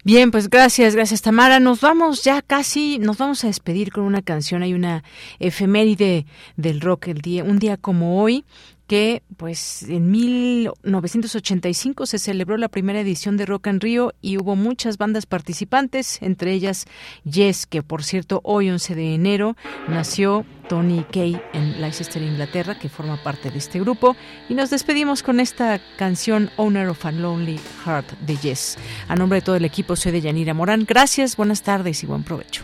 Bien, 0.05 0.31
pues 0.31 0.49
gracias, 0.49 0.95
gracias 0.95 1.21
Tamara. 1.21 1.59
Nos 1.59 1.81
vamos 1.81 2.23
ya 2.23 2.41
casi, 2.41 2.99
nos 2.99 3.17
vamos 3.17 3.43
a 3.43 3.47
despedir 3.47 3.91
con 3.91 4.05
una 4.05 4.21
canción. 4.21 4.63
Hay 4.63 4.73
una 4.73 5.03
efeméride 5.39 6.25
del 6.55 6.79
rock, 6.79 7.09
el 7.09 7.19
día, 7.19 7.43
un 7.43 7.59
día 7.59 7.75
como 7.75 8.21
hoy, 8.21 8.45
que 8.89 9.21
pues 9.37 9.83
en 9.83 10.09
1985 10.09 12.07
se 12.07 12.17
celebró 12.17 12.57
la 12.57 12.69
primera 12.69 12.99
edición 12.99 13.37
de 13.37 13.45
Rock 13.45 13.67
en 13.67 13.79
Río 13.79 14.15
y 14.19 14.37
hubo 14.37 14.55
muchas 14.55 14.97
bandas 14.97 15.27
participantes, 15.27 16.17
entre 16.23 16.53
ellas 16.53 16.87
Yes, 17.23 17.67
que 17.67 17.83
por 17.83 18.03
cierto 18.03 18.41
hoy 18.43 18.71
11 18.71 18.95
de 18.95 19.13
enero 19.13 19.55
nació 19.87 20.43
Tony 20.69 21.05
Kay 21.11 21.39
en 21.53 21.79
Leicester, 21.79 22.23
Inglaterra, 22.23 22.79
que 22.79 22.89
forma 22.89 23.21
parte 23.21 23.51
de 23.51 23.59
este 23.59 23.79
grupo. 23.79 24.15
Y 24.49 24.55
nos 24.55 24.71
despedimos 24.71 25.21
con 25.21 25.39
esta 25.39 25.79
canción 25.99 26.49
Owner 26.57 26.87
of 26.87 27.05
a 27.05 27.11
Lonely 27.11 27.59
Heart 27.85 28.09
de 28.21 28.37
Yes. 28.37 28.79
A 29.07 29.15
nombre 29.15 29.37
de 29.39 29.45
todo 29.45 29.55
el 29.55 29.65
equipo 29.65 29.95
soy 29.95 30.13
de 30.13 30.21
Yanira 30.21 30.55
Morán. 30.55 30.85
Gracias, 30.87 31.37
buenas 31.37 31.61
tardes 31.61 32.01
y 32.01 32.07
buen 32.07 32.23
provecho. 32.23 32.63